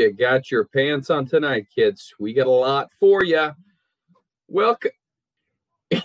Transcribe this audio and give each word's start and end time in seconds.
You 0.00 0.10
got 0.12 0.50
your 0.50 0.64
pants 0.64 1.10
on 1.10 1.26
tonight, 1.26 1.66
kids. 1.74 2.14
We 2.18 2.32
got 2.32 2.46
a 2.46 2.50
lot 2.50 2.88
for 2.98 3.22
you. 3.22 3.50
Welcome. 4.48 4.92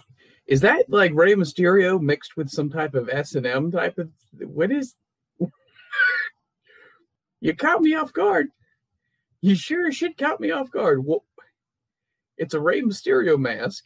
Is 0.47 0.59
that 0.61 0.89
like 0.89 1.13
Rey 1.13 1.33
Mysterio 1.35 1.99
mixed 2.01 2.35
with 2.35 2.49
some 2.49 2.69
type 2.69 2.93
of 2.93 3.07
S 3.09 3.35
and 3.35 3.45
M 3.45 3.71
type 3.71 3.97
of? 3.97 4.09
What 4.37 4.69
is? 4.69 4.95
you 7.39 7.55
caught 7.55 7.81
me 7.81 7.95
off 7.95 8.11
guard. 8.11 8.49
You 9.39 9.55
sure 9.55 9.89
should 9.93 10.17
caught 10.17 10.41
me 10.41 10.51
off 10.51 10.69
guard. 10.69 11.05
Well, 11.05 11.23
it's 12.37 12.53
a 12.53 12.59
Rey 12.59 12.81
Mysterio 12.81 13.39
mask 13.39 13.85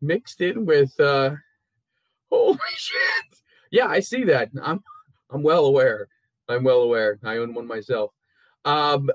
mixed 0.00 0.40
in 0.40 0.64
with. 0.64 0.98
uh 0.98 1.32
Holy 2.32 2.58
shit! 2.76 3.40
Yeah, 3.70 3.88
I 3.88 4.00
see 4.00 4.24
that. 4.24 4.48
I'm 4.62 4.82
I'm 5.30 5.42
well 5.42 5.66
aware. 5.66 6.08
I'm 6.48 6.64
well 6.64 6.80
aware. 6.80 7.18
I 7.22 7.36
own 7.36 7.52
one 7.52 7.66
myself. 7.66 8.10
Um, 8.64 9.10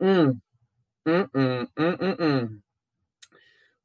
mm, 0.00 0.40
mm, 1.06 1.30
mm, 1.30 1.68
mm, 1.76 1.96
mm, 1.98 2.16
mm. 2.16 2.60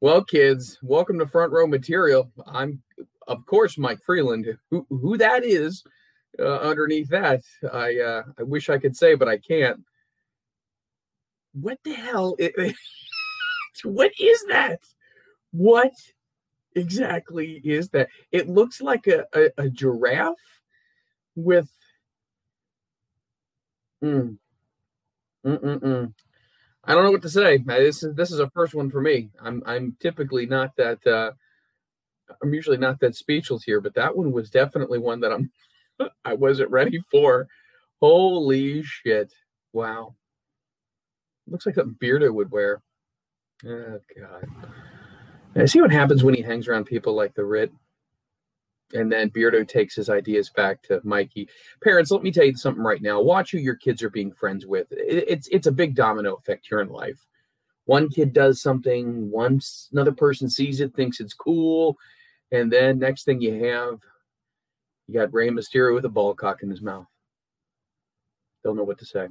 Well, 0.00 0.24
kids, 0.24 0.78
welcome 0.82 1.18
to 1.20 1.26
Front 1.26 1.52
Row 1.52 1.66
Material. 1.66 2.30
I'm, 2.46 2.82
of 3.28 3.46
course, 3.46 3.78
Mike 3.78 4.00
Freeland. 4.04 4.58
Who 4.70 4.86
who 4.90 5.16
that 5.18 5.44
is 5.44 5.84
uh, 6.38 6.58
underneath 6.58 7.08
that, 7.10 7.42
I 7.72 7.98
uh, 8.00 8.22
I 8.38 8.42
wish 8.42 8.68
I 8.68 8.78
could 8.78 8.96
say, 8.96 9.14
but 9.14 9.28
I 9.28 9.38
can't. 9.38 9.80
What 11.52 11.78
the 11.84 11.94
hell? 11.94 12.36
i- 12.40 12.74
what 13.84 14.10
is 14.18 14.44
that? 14.48 14.80
What 15.52 15.92
exactly 16.74 17.60
is 17.64 17.88
that? 17.90 18.08
It 18.32 18.48
looks 18.48 18.80
like 18.80 19.06
a, 19.06 19.26
a, 19.32 19.50
a 19.58 19.70
giraffe 19.70 20.60
with. 21.36 21.68
Mm. 24.04 24.36
I 26.86 26.92
don't 26.92 27.04
know 27.04 27.10
what 27.10 27.22
to 27.22 27.28
say. 27.30 27.58
This 27.58 28.02
is 28.02 28.14
this 28.14 28.30
is 28.30 28.40
a 28.40 28.50
first 28.50 28.74
one 28.74 28.90
for 28.90 29.00
me. 29.00 29.30
I'm 29.40 29.62
I'm 29.66 29.96
typically 30.00 30.46
not 30.46 30.76
that. 30.76 31.06
Uh, 31.06 31.32
I'm 32.42 32.52
usually 32.52 32.76
not 32.76 33.00
that 33.00 33.16
speechless 33.16 33.64
here, 33.64 33.80
but 33.80 33.94
that 33.94 34.16
one 34.16 34.32
was 34.32 34.50
definitely 34.50 34.98
one 34.98 35.20
that 35.20 35.32
I'm. 35.32 35.50
I 36.24 36.34
wasn't 36.34 36.70
ready 36.70 37.00
for. 37.10 37.46
Holy 38.00 38.82
shit! 38.82 39.32
Wow. 39.72 40.14
Looks 41.46 41.66
like 41.66 41.74
something 41.74 41.96
Beardo 42.00 42.32
would 42.32 42.50
wear. 42.50 42.82
Oh 43.66 44.00
god. 44.18 44.48
I 45.56 45.66
see 45.66 45.80
what 45.80 45.92
happens 45.92 46.24
when 46.24 46.34
he 46.34 46.42
hangs 46.42 46.68
around 46.68 46.84
people 46.84 47.14
like 47.14 47.34
the 47.34 47.44
Rit. 47.44 47.72
And 48.94 49.10
then 49.10 49.28
Beardo 49.30 49.66
takes 49.66 49.96
his 49.96 50.08
ideas 50.08 50.50
back 50.50 50.80
to 50.84 51.00
Mikey. 51.04 51.48
Parents, 51.82 52.10
let 52.12 52.22
me 52.22 52.30
tell 52.30 52.44
you 52.44 52.56
something 52.56 52.82
right 52.82 53.02
now. 53.02 53.20
Watch 53.20 53.50
who 53.50 53.58
your 53.58 53.74
kids 53.74 54.02
are 54.02 54.10
being 54.10 54.32
friends 54.32 54.66
with. 54.66 54.90
It- 54.92 55.24
It's 55.28 55.48
it's 55.48 55.66
a 55.66 55.72
big 55.72 55.94
domino 55.94 56.34
effect 56.34 56.66
here 56.68 56.80
in 56.80 56.88
life. 56.88 57.26
One 57.86 58.08
kid 58.08 58.32
does 58.32 58.62
something, 58.62 59.30
once 59.30 59.90
another 59.92 60.12
person 60.12 60.48
sees 60.48 60.80
it, 60.80 60.94
thinks 60.94 61.20
it's 61.20 61.34
cool, 61.34 61.98
and 62.50 62.72
then 62.72 62.98
next 62.98 63.24
thing 63.24 63.42
you 63.42 63.62
have, 63.64 64.00
you 65.06 65.14
got 65.14 65.34
Rey 65.34 65.50
Mysterio 65.50 65.94
with 65.94 66.06
a 66.06 66.08
ball 66.08 66.32
cock 66.34 66.62
in 66.62 66.70
his 66.70 66.80
mouth. 66.80 67.06
Don't 68.62 68.76
know 68.76 68.84
what 68.84 68.98
to 69.00 69.04
say. 69.04 69.28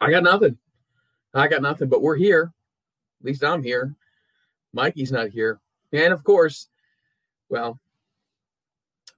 I 0.00 0.10
got 0.12 0.22
nothing. 0.22 0.58
I 1.34 1.48
got 1.48 1.62
nothing, 1.62 1.88
but 1.88 2.02
we're 2.02 2.14
here. 2.16 2.52
At 3.20 3.26
least 3.26 3.42
I'm 3.42 3.64
here. 3.64 3.96
Mikey's 4.72 5.10
not 5.10 5.30
here. 5.30 5.60
And 5.92 6.12
of 6.12 6.22
course, 6.22 6.68
well, 7.48 7.80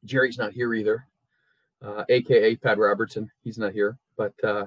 Jerry's 0.05 0.39
not 0.39 0.53
here 0.53 0.75
either, 0.75 1.07
uh, 1.83 2.05
aka 2.09 2.57
Pat 2.57 2.79
Robertson. 2.79 3.31
He's 3.43 3.59
not 3.59 3.73
here, 3.73 3.99
but 4.17 4.33
uh, 4.43 4.67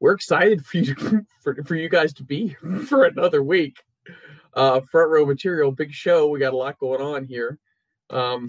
we're 0.00 0.12
excited 0.12 0.64
for 0.64 0.78
you 0.78 0.94
to, 0.94 1.26
for, 1.42 1.62
for 1.64 1.74
you 1.74 1.88
guys 1.88 2.12
to 2.14 2.24
be 2.24 2.56
for 2.86 3.04
another 3.04 3.42
week. 3.42 3.82
Uh, 4.54 4.80
front 4.80 5.10
row 5.10 5.26
material, 5.26 5.70
big 5.70 5.92
show. 5.92 6.28
We 6.28 6.40
got 6.40 6.54
a 6.54 6.56
lot 6.56 6.78
going 6.78 7.00
on 7.00 7.24
here. 7.24 7.58
Um, 8.10 8.48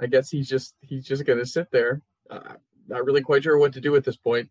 I 0.00 0.06
guess 0.06 0.30
he's 0.30 0.48
just 0.48 0.74
he's 0.80 1.04
just 1.04 1.24
gonna 1.24 1.46
sit 1.46 1.70
there. 1.70 2.02
Uh, 2.28 2.54
not 2.88 3.04
really 3.04 3.20
quite 3.20 3.44
sure 3.44 3.58
what 3.58 3.72
to 3.74 3.80
do 3.80 3.94
at 3.94 4.04
this 4.04 4.16
point. 4.16 4.50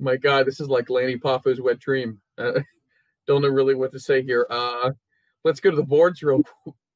My 0.00 0.16
God, 0.16 0.46
this 0.46 0.60
is 0.60 0.68
like 0.68 0.90
Lanny 0.90 1.16
Poffo's 1.16 1.60
wet 1.60 1.78
dream. 1.78 2.20
Uh, 2.36 2.60
don't 3.26 3.42
know 3.42 3.48
really 3.48 3.74
what 3.74 3.92
to 3.92 4.00
say 4.00 4.22
here. 4.22 4.46
Uh, 4.50 4.90
let's 5.44 5.60
go 5.60 5.70
to 5.70 5.76
the 5.76 5.82
boards 5.82 6.22
real 6.22 6.42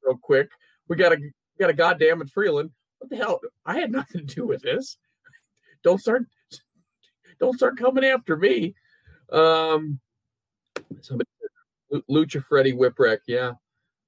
real 0.03 0.19
quick. 0.21 0.49
We 0.89 0.97
got 0.97 1.13
a 1.13 1.19
got 1.59 1.71
a 1.71 1.75
goddamn 1.75 2.23
it 2.23 2.31
Freeland. 2.31 2.71
What 2.99 3.11
the 3.11 3.17
hell? 3.17 3.41
I 3.67 3.79
had 3.79 3.93
nothing 3.93 4.27
to 4.27 4.35
do 4.35 4.47
with 4.47 4.63
this. 4.63 4.97
Don't 5.83 6.01
start 6.01 6.25
don't 7.39 7.57
start 7.57 7.79
coming 7.79 8.05
after 8.05 8.37
me. 8.37 8.75
Um 9.31 10.01
somebody 11.01 11.29
Lucha 12.11 12.43
Freddy 12.45 12.73
Whipwreck. 12.73 13.19
Yeah. 13.27 13.53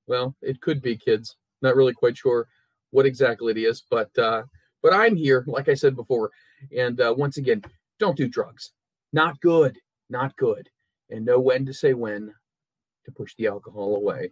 Well, 0.07 0.34
it 0.43 0.61
could 0.61 0.83
be 0.83 0.97
kids. 0.97 1.37
Not 1.62 1.77
really 1.77 1.93
quite 1.93 2.17
sure 2.17 2.49
what 2.91 3.07
exactly 3.07 3.53
it 3.53 3.59
is, 3.59 3.83
but 3.91 4.17
uh 4.19 4.43
but 4.83 4.95
I'm 4.95 5.17
here, 5.17 5.45
like 5.47 5.69
I 5.69 5.75
said 5.75 5.97
before. 5.97 6.31
And 6.77 7.01
uh 7.01 7.15
once 7.17 7.37
again, 7.37 7.63
don't 7.99 8.17
do 8.17 8.28
drugs. 8.28 8.73
Not 9.13 9.41
good. 9.41 9.78
Not 10.09 10.37
good. 10.37 10.69
And 11.11 11.25
know 11.25 11.41
when 11.41 11.67
to 11.67 11.75
say 11.75 11.95
when 11.95 12.33
to 13.05 13.13
push 13.13 13.34
the 13.37 13.47
alcohol 13.47 13.97
away. 13.97 14.31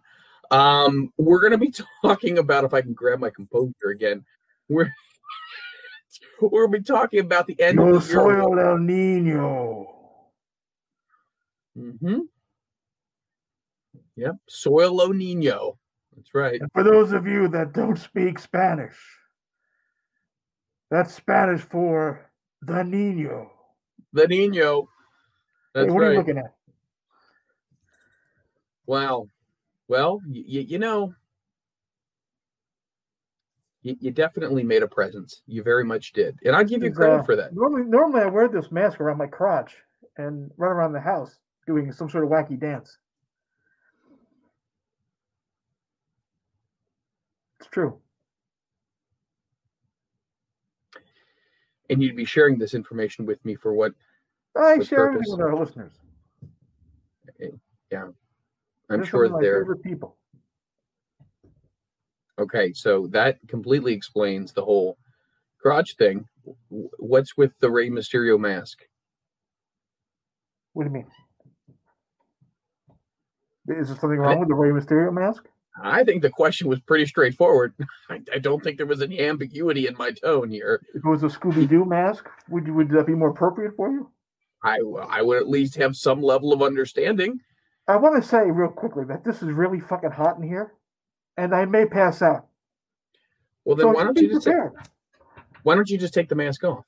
Um, 0.51 1.11
we're 1.17 1.39
going 1.39 1.51
to 1.51 1.57
be 1.57 1.73
talking 2.01 2.37
about 2.37 2.63
if 2.63 2.73
I 2.73 2.81
can 2.81 2.93
grab 2.93 3.19
my 3.19 3.29
composure 3.29 3.89
again. 3.91 4.23
We're 4.69 4.91
we're 6.41 6.67
going 6.67 6.71
to 6.71 6.79
be 6.79 6.83
talking 6.83 7.19
about 7.19 7.47
the 7.47 7.59
end 7.61 7.79
of 7.79 7.93
the 7.93 8.01
soy 8.01 8.39
el 8.39 8.51
niño. 8.77 9.85
Mm-hmm. 11.77 12.19
Yep, 14.15 14.35
soil 14.47 15.01
o 15.01 15.11
nino. 15.11 15.77
That's 16.15 16.33
right. 16.33 16.61
And 16.61 16.71
for 16.71 16.83
those 16.83 17.11
of 17.11 17.27
you 17.27 17.49
that 17.49 17.73
don't 17.73 17.97
speak 17.97 18.39
Spanish, 18.39 18.95
that's 20.89 21.13
Spanish 21.13 21.61
for 21.61 22.31
the 22.61 22.83
Nino. 22.83 23.51
The 24.13 24.27
Nino. 24.27 24.83
Hey, 25.73 25.81
That's 25.81 25.91
what 25.91 26.03
are 26.03 26.11
you 26.11 26.17
right. 26.17 26.17
looking 26.17 26.37
at? 26.37 26.53
Wow. 28.85 29.27
Well, 29.87 30.21
you, 30.27 30.61
you 30.61 30.79
know, 30.79 31.13
you, 33.81 33.95
you 33.99 34.11
definitely 34.11 34.63
made 34.63 34.81
a 34.81 34.87
presence. 34.87 35.43
You 35.45 35.61
very 35.61 35.83
much 35.83 36.13
did, 36.13 36.39
and 36.43 36.55
I 36.55 36.63
give 36.63 36.83
you 36.83 36.91
credit 36.91 37.19
uh, 37.19 37.23
for 37.23 37.35
that. 37.35 37.53
Normally, 37.53 37.83
normally 37.83 38.21
I 38.21 38.25
wear 38.25 38.47
this 38.47 38.71
mask 38.71 38.99
around 38.99 39.17
my 39.17 39.27
crotch 39.27 39.75
and 40.17 40.49
run 40.57 40.71
around 40.71 40.93
the 40.93 40.99
house 40.99 41.37
doing 41.67 41.91
some 41.91 42.09
sort 42.09 42.23
of 42.23 42.29
wacky 42.29 42.59
dance. 42.59 42.97
It's 47.59 47.69
true. 47.69 47.99
And 51.89 52.01
you'd 52.01 52.15
be 52.15 52.25
sharing 52.25 52.57
this 52.57 52.73
information 52.73 53.27
with 53.27 53.43
me 53.45 53.55
for 53.55 53.73
what? 53.73 53.93
I 54.57 54.79
share 54.83 55.11
purpose. 55.11 55.27
everything 55.27 55.31
with 55.31 55.41
our 55.41 55.55
listeners. 55.55 55.93
Yeah, 57.91 58.07
I'm 58.89 58.99
They're 58.99 59.05
sure 59.05 59.29
they're 59.41 59.61
favorite 59.61 59.83
people. 59.83 60.17
Okay, 62.37 62.73
so 62.73 63.07
that 63.07 63.37
completely 63.47 63.93
explains 63.93 64.51
the 64.51 64.63
whole 64.63 64.97
crotch 65.59 65.95
thing. 65.95 66.27
What's 66.69 67.37
with 67.37 67.57
the 67.59 67.71
Rey 67.71 67.89
Mysterio 67.89 68.39
mask? 68.39 68.79
What 70.73 70.83
do 70.83 70.89
you 70.89 70.93
mean? 70.93 71.07
Is 73.67 73.87
there 73.87 73.97
something 73.97 74.19
wrong 74.19 74.39
with 74.39 74.49
the 74.49 74.55
Rey 74.55 74.69
Mysterio 74.69 75.11
mask? 75.13 75.45
I 75.81 76.03
think 76.03 76.21
the 76.21 76.29
question 76.29 76.67
was 76.67 76.79
pretty 76.81 77.05
straightforward. 77.05 77.73
I, 78.09 78.21
I 78.33 78.39
don't 78.39 78.63
think 78.63 78.77
there 78.77 78.85
was 78.85 79.01
any 79.01 79.19
ambiguity 79.19 79.87
in 79.87 79.95
my 79.97 80.11
tone 80.11 80.49
here. 80.49 80.81
If 80.93 81.03
it 81.03 81.07
was 81.07 81.23
a 81.23 81.27
Scooby 81.27 81.67
Doo 81.67 81.85
mask, 81.85 82.29
would 82.49 82.67
you, 82.67 82.73
would 82.73 82.89
that 82.89 83.07
be 83.07 83.15
more 83.15 83.29
appropriate 83.29 83.75
for 83.75 83.89
you? 83.89 84.09
I 84.63 84.79
I 85.09 85.21
would 85.21 85.37
at 85.37 85.49
least 85.49 85.75
have 85.75 85.95
some 85.95 86.21
level 86.21 86.53
of 86.53 86.61
understanding. 86.61 87.39
I 87.87 87.97
want 87.97 88.21
to 88.21 88.27
say 88.27 88.49
real 88.49 88.69
quickly 88.69 89.05
that 89.05 89.23
this 89.23 89.41
is 89.41 89.49
really 89.49 89.79
fucking 89.79 90.11
hot 90.11 90.37
in 90.37 90.43
here, 90.43 90.73
and 91.37 91.53
I 91.53 91.65
may 91.65 91.85
pass 91.85 92.21
out. 92.21 92.47
Well, 93.63 93.75
then 93.75 93.85
So 93.85 93.91
why 93.91 94.03
don't 94.03 94.19
you 94.19 94.29
just 94.29 94.45
take, 94.45 94.55
why 95.63 95.75
don't 95.75 95.89
you 95.89 95.97
just 95.97 96.13
take 96.13 96.29
the 96.29 96.35
mask 96.35 96.63
off? 96.63 96.83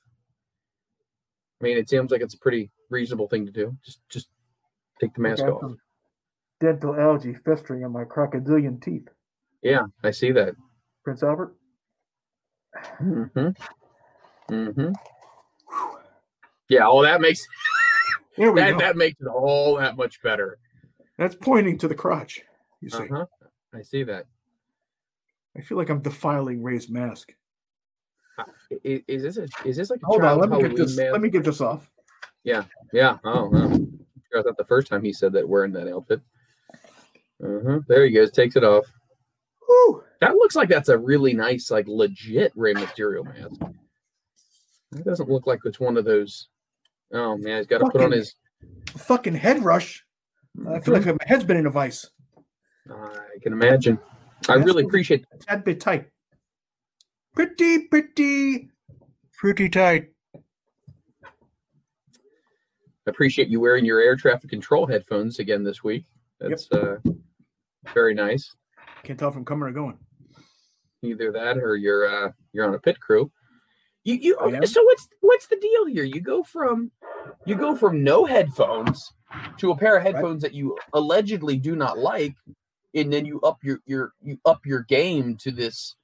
I 1.60 1.64
mean, 1.64 1.76
it 1.76 1.88
seems 1.88 2.10
like 2.10 2.20
it's 2.20 2.34
a 2.34 2.38
pretty 2.38 2.70
reasonable 2.90 3.28
thing 3.28 3.46
to 3.46 3.52
do. 3.52 3.76
Just 3.84 4.00
just 4.08 4.28
take 5.00 5.14
the 5.14 5.20
mask 5.20 5.42
off. 5.42 5.72
Dental 6.60 6.98
algae 6.98 7.34
festering 7.44 7.82
in 7.82 7.92
my 7.92 8.04
crocodilian 8.04 8.80
teeth. 8.80 9.08
Yeah, 9.62 9.82
I 10.02 10.10
see 10.10 10.32
that. 10.32 10.54
Prince 11.04 11.22
Albert. 11.22 11.54
Mm-hmm. 13.00 13.48
Mm-hmm. 14.52 14.92
Yeah, 16.68 16.86
oh, 16.86 17.02
that 17.02 17.20
makes 17.20 17.46
that, 18.36 18.52
go. 18.54 18.78
that 18.78 18.96
makes 18.96 19.20
it 19.20 19.26
all 19.26 19.76
that 19.76 19.96
much 19.96 20.20
better. 20.22 20.58
That's 21.18 21.34
pointing 21.34 21.76
to 21.78 21.88
the 21.88 21.94
crotch. 21.94 22.42
You 22.80 22.90
see, 22.90 22.98
Uh-huh. 23.04 23.26
I 23.74 23.82
see 23.82 24.02
that. 24.04 24.26
I 25.56 25.60
feel 25.60 25.76
like 25.76 25.88
I'm 25.90 26.00
defiling 26.00 26.62
Rey's 26.62 26.88
mask. 26.88 27.32
Is, 28.84 29.02
is 29.08 29.22
this 29.22 29.36
a 29.36 29.48
is 29.68 29.76
this 29.76 29.90
like 29.90 30.00
a 30.02 30.06
Hold 30.06 30.22
on, 30.22 30.38
let 30.38 30.48
me 30.48 30.62
get 30.62 30.76
this. 30.76 30.96
mask? 30.96 31.12
Let 31.12 31.20
me 31.20 31.28
get 31.28 31.42
this 31.44 31.60
off. 31.60 31.90
Yeah. 32.44 32.64
Yeah. 32.92 33.18
Oh, 33.24 33.48
no. 33.48 33.68
That's 34.32 34.46
not 34.46 34.56
the 34.56 34.64
first 34.64 34.86
time 34.88 35.02
he 35.02 35.12
said 35.12 35.32
that 35.32 35.48
wearing 35.48 35.72
that 35.72 35.88
outfit. 35.92 36.20
Uh-huh. 37.44 37.80
There 37.88 38.04
he 38.04 38.12
goes. 38.12 38.30
Takes 38.30 38.54
it 38.56 38.62
off. 38.64 38.86
Woo! 39.68 40.04
That 40.20 40.34
looks 40.34 40.54
like 40.54 40.68
that's 40.68 40.88
a 40.88 40.96
really 40.96 41.32
nice, 41.34 41.70
like 41.70 41.86
legit 41.88 42.52
Rey 42.54 42.74
Mysterio 42.74 43.24
mask. 43.24 43.60
It 44.96 45.04
doesn't 45.04 45.28
look 45.28 45.46
like 45.46 45.60
it's 45.64 45.80
one 45.80 45.96
of 45.96 46.04
those. 46.04 46.48
Oh 47.12 47.36
man, 47.36 47.58
he's 47.58 47.66
got 47.66 47.78
to 47.78 47.90
put 47.90 48.00
on 48.02 48.12
his. 48.12 48.34
Fucking 48.96 49.34
head 49.34 49.62
rush. 49.64 50.04
I 50.66 50.80
feel 50.80 50.94
like 50.94 51.06
my 51.06 51.16
head's 51.26 51.44
been 51.44 51.56
in 51.56 51.66
a 51.66 51.70
vice. 51.70 52.08
I 52.90 53.38
can 53.42 53.52
imagine. 53.52 53.98
I 54.48 54.56
Yes, 54.56 54.64
really 54.64 54.84
appreciate. 54.84 55.24
that. 55.30 55.40
tad 55.40 55.64
bit 55.64 55.80
tight. 55.80 56.08
Pretty, 57.34 57.86
pretty, 57.88 58.70
pretty 59.36 59.68
tight. 59.68 60.10
appreciate 63.06 63.48
you 63.48 63.58
wearing 63.58 63.84
your 63.86 64.00
air 64.00 64.16
traffic 64.16 64.50
control 64.50 64.86
headphones 64.86 65.38
again 65.38 65.64
this 65.64 65.82
week. 65.82 66.04
That's 66.40 66.70
uh, 66.72 66.96
very 67.94 68.14
nice. 68.14 68.54
Can't 69.02 69.18
tell 69.18 69.28
if 69.30 69.36
I'm 69.36 69.44
coming 69.44 69.68
or 69.68 69.72
going. 69.72 69.98
Either 71.02 71.32
that 71.32 71.56
or 71.58 71.76
you're 71.76 72.06
uh, 72.06 72.30
you're 72.52 72.66
on 72.66 72.74
a 72.74 72.78
pit 72.78 73.00
crew. 73.00 73.30
You 74.04 74.14
you 74.14 74.38
I 74.38 74.48
am. 74.48 74.66
so 74.66 74.82
what's 74.82 75.08
what's 75.20 75.46
the 75.46 75.56
deal 75.56 75.86
here? 75.86 76.04
You 76.04 76.20
go 76.20 76.42
from 76.42 76.90
you 77.46 77.54
go 77.54 77.74
from 77.76 78.02
no 78.04 78.24
headphones 78.24 79.12
to 79.58 79.70
a 79.70 79.76
pair 79.76 79.96
of 79.96 80.02
headphones 80.02 80.42
that 80.42 80.54
you 80.54 80.76
allegedly 80.92 81.56
do 81.56 81.76
not 81.76 81.98
like, 81.98 82.34
and 82.94 83.12
then 83.12 83.24
you 83.24 83.40
up 83.42 83.58
your 83.62 83.80
your 83.86 84.12
you 84.22 84.38
up 84.44 84.64
your 84.64 84.82
game 84.82 85.36
to 85.38 85.50
this 85.50 85.96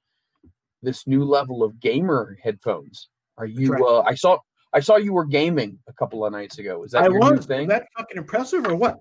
this 0.81 1.07
new 1.07 1.23
level 1.23 1.63
of 1.63 1.79
gamer 1.79 2.37
headphones. 2.43 3.09
Are 3.37 3.45
you? 3.45 3.73
right. 3.73 3.81
Uh, 3.81 4.01
I 4.01 4.15
saw 4.15 4.37
I 4.73 4.79
saw 4.79 4.97
you 4.97 5.13
were 5.13 5.25
gaming 5.25 5.79
a 5.87 5.93
couple 5.93 6.25
of 6.25 6.31
nights 6.31 6.59
ago. 6.59 6.83
Is 6.83 6.91
that 6.91 7.03
I 7.03 7.07
your 7.07 7.19
new 7.19 7.37
was. 7.37 7.45
thing? 7.45 7.67
Was 7.67 7.79
that 7.79 7.87
fucking 7.97 8.17
impressive 8.17 8.65
or 8.67 8.75
what? 8.75 8.99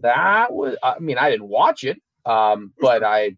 That 0.00 0.52
was 0.52 0.76
I 0.82 0.98
mean, 0.98 1.18
I 1.18 1.30
didn't 1.30 1.48
watch 1.48 1.84
it. 1.84 2.00
Um, 2.24 2.72
but 2.80 3.02
I 3.02 3.36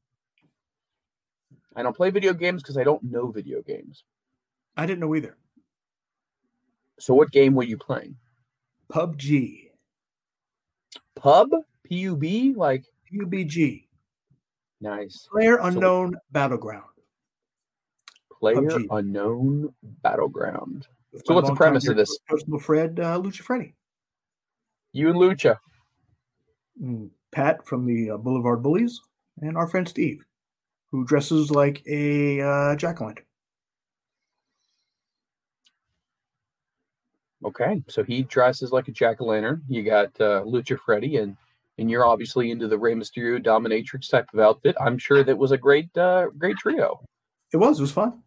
I 1.74 1.82
don't 1.82 1.96
play 1.96 2.10
video 2.10 2.34
games 2.34 2.62
because 2.62 2.76
I 2.76 2.84
don't 2.84 3.02
know 3.02 3.30
video 3.30 3.62
games. 3.62 4.04
I 4.76 4.86
didn't 4.86 5.00
know 5.00 5.14
either. 5.14 5.36
So 6.98 7.14
what 7.14 7.30
game 7.30 7.54
were 7.54 7.64
you 7.64 7.78
playing? 7.78 8.16
PUBG. 8.92 9.71
Pub? 11.16 11.50
P 11.84 11.96
U 11.96 12.16
B? 12.16 12.54
Like 12.56 12.84
PUBG. 13.12 13.86
nice. 14.80 15.28
Player 15.30 15.58
Unknown 15.62 16.16
Battleground. 16.30 16.84
Player 18.40 18.62
PUBG. 18.62 18.86
unknown 18.90 19.72
battleground. 20.02 20.88
With 21.12 21.22
So 21.26 21.34
what's 21.34 21.48
the 21.48 21.54
premise 21.54 21.86
of 21.88 21.96
this? 21.96 22.18
Personal 22.26 22.58
friend, 22.58 22.98
uh, 22.98 23.18
Lucha 23.20 23.42
Freddy. 23.42 23.74
You 24.92 25.10
and 25.10 25.18
Lucha. 25.18 25.58
Mm, 26.82 27.10
Pat 27.30 27.66
from 27.66 27.86
the 27.86 28.10
uh, 28.12 28.16
Boulevard 28.16 28.62
Bullies, 28.62 29.00
and 29.40 29.56
our 29.56 29.68
friend 29.68 29.88
Steve, 29.88 30.24
who 30.90 31.04
dresses 31.04 31.50
like 31.50 31.82
a 31.86 32.40
uh, 32.40 32.76
jack 32.76 33.00
o' 33.00 33.04
lantern. 33.04 33.24
Okay. 37.44 37.82
So 37.88 38.04
he 38.04 38.22
dresses 38.22 38.70
like 38.72 38.88
a 38.88 38.92
jack-o'-lantern. 38.92 39.62
You 39.68 39.82
got 39.82 40.08
uh, 40.20 40.42
Lucha 40.44 40.78
Freddy 40.78 41.16
and 41.16 41.36
and 41.78 41.90
you're 41.90 42.06
obviously 42.06 42.50
into 42.50 42.68
the 42.68 42.78
Rey 42.78 42.94
Mysterio 42.94 43.42
dominatrix 43.42 44.08
type 44.10 44.26
of 44.34 44.40
outfit. 44.40 44.76
I'm 44.80 44.98
sure 44.98 45.24
that 45.24 45.36
was 45.36 45.50
a 45.52 45.58
great 45.58 45.96
uh 45.96 46.26
great 46.38 46.56
trio. 46.58 47.00
It 47.52 47.56
was. 47.56 47.78
It 47.78 47.82
was 47.82 47.92
fun. 47.92 48.22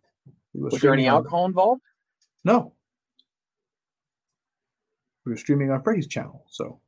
It 0.53 0.61
Was 0.61 0.81
there 0.81 0.93
any 0.93 1.07
on- 1.07 1.17
alcohol 1.17 1.45
involved? 1.45 1.81
No. 2.43 2.73
We 5.25 5.31
were 5.31 5.37
streaming 5.37 5.71
on 5.71 5.81
Freddy's 5.81 6.07
channel, 6.07 6.45
so 6.49 6.79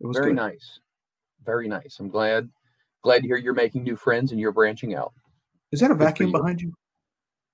it 0.00 0.06
was 0.06 0.16
Very 0.16 0.30
good. 0.30 0.36
nice. 0.36 0.78
Very 1.44 1.66
nice. 1.68 1.96
I'm 1.98 2.08
glad 2.08 2.48
glad 3.02 3.22
to 3.22 3.26
hear 3.28 3.36
you're 3.36 3.54
making 3.54 3.82
new 3.84 3.96
friends 3.96 4.30
and 4.32 4.40
you're 4.40 4.52
branching 4.52 4.94
out. 4.94 5.12
Is 5.72 5.80
that 5.80 5.90
a 5.90 5.94
for 5.94 5.98
vacuum 6.00 6.28
you. 6.28 6.32
behind 6.38 6.60
you? 6.60 6.74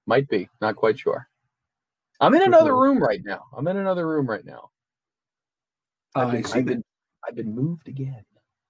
Might 0.06 0.28
be, 0.28 0.48
not 0.60 0.76
quite 0.76 0.98
sure. 0.98 1.26
I'm 2.20 2.34
in 2.34 2.42
another 2.42 2.76
room 2.76 3.02
right 3.02 3.20
now. 3.24 3.44
I'm 3.56 3.66
in 3.68 3.76
another 3.76 4.06
room 4.06 4.26
right 4.26 4.44
now. 4.44 4.70
I've 6.14 6.30
been, 6.30 6.44
I've 6.58 6.64
been 6.64 6.84
I've 7.26 7.34
been 7.34 7.54
moved 7.54 7.88
again. 7.88 8.24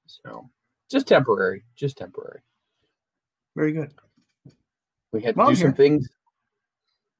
So 0.07 0.49
just 0.91 1.07
temporary, 1.07 1.65
just 1.77 1.99
temporary. 1.99 2.41
Very 3.57 3.73
good. 3.73 3.93
We 5.13 5.23
had 5.23 5.35
to 5.37 5.41
do 5.41 5.49
I'm 5.49 5.55
some 5.57 5.69
here. 5.69 5.73
things. 5.73 6.09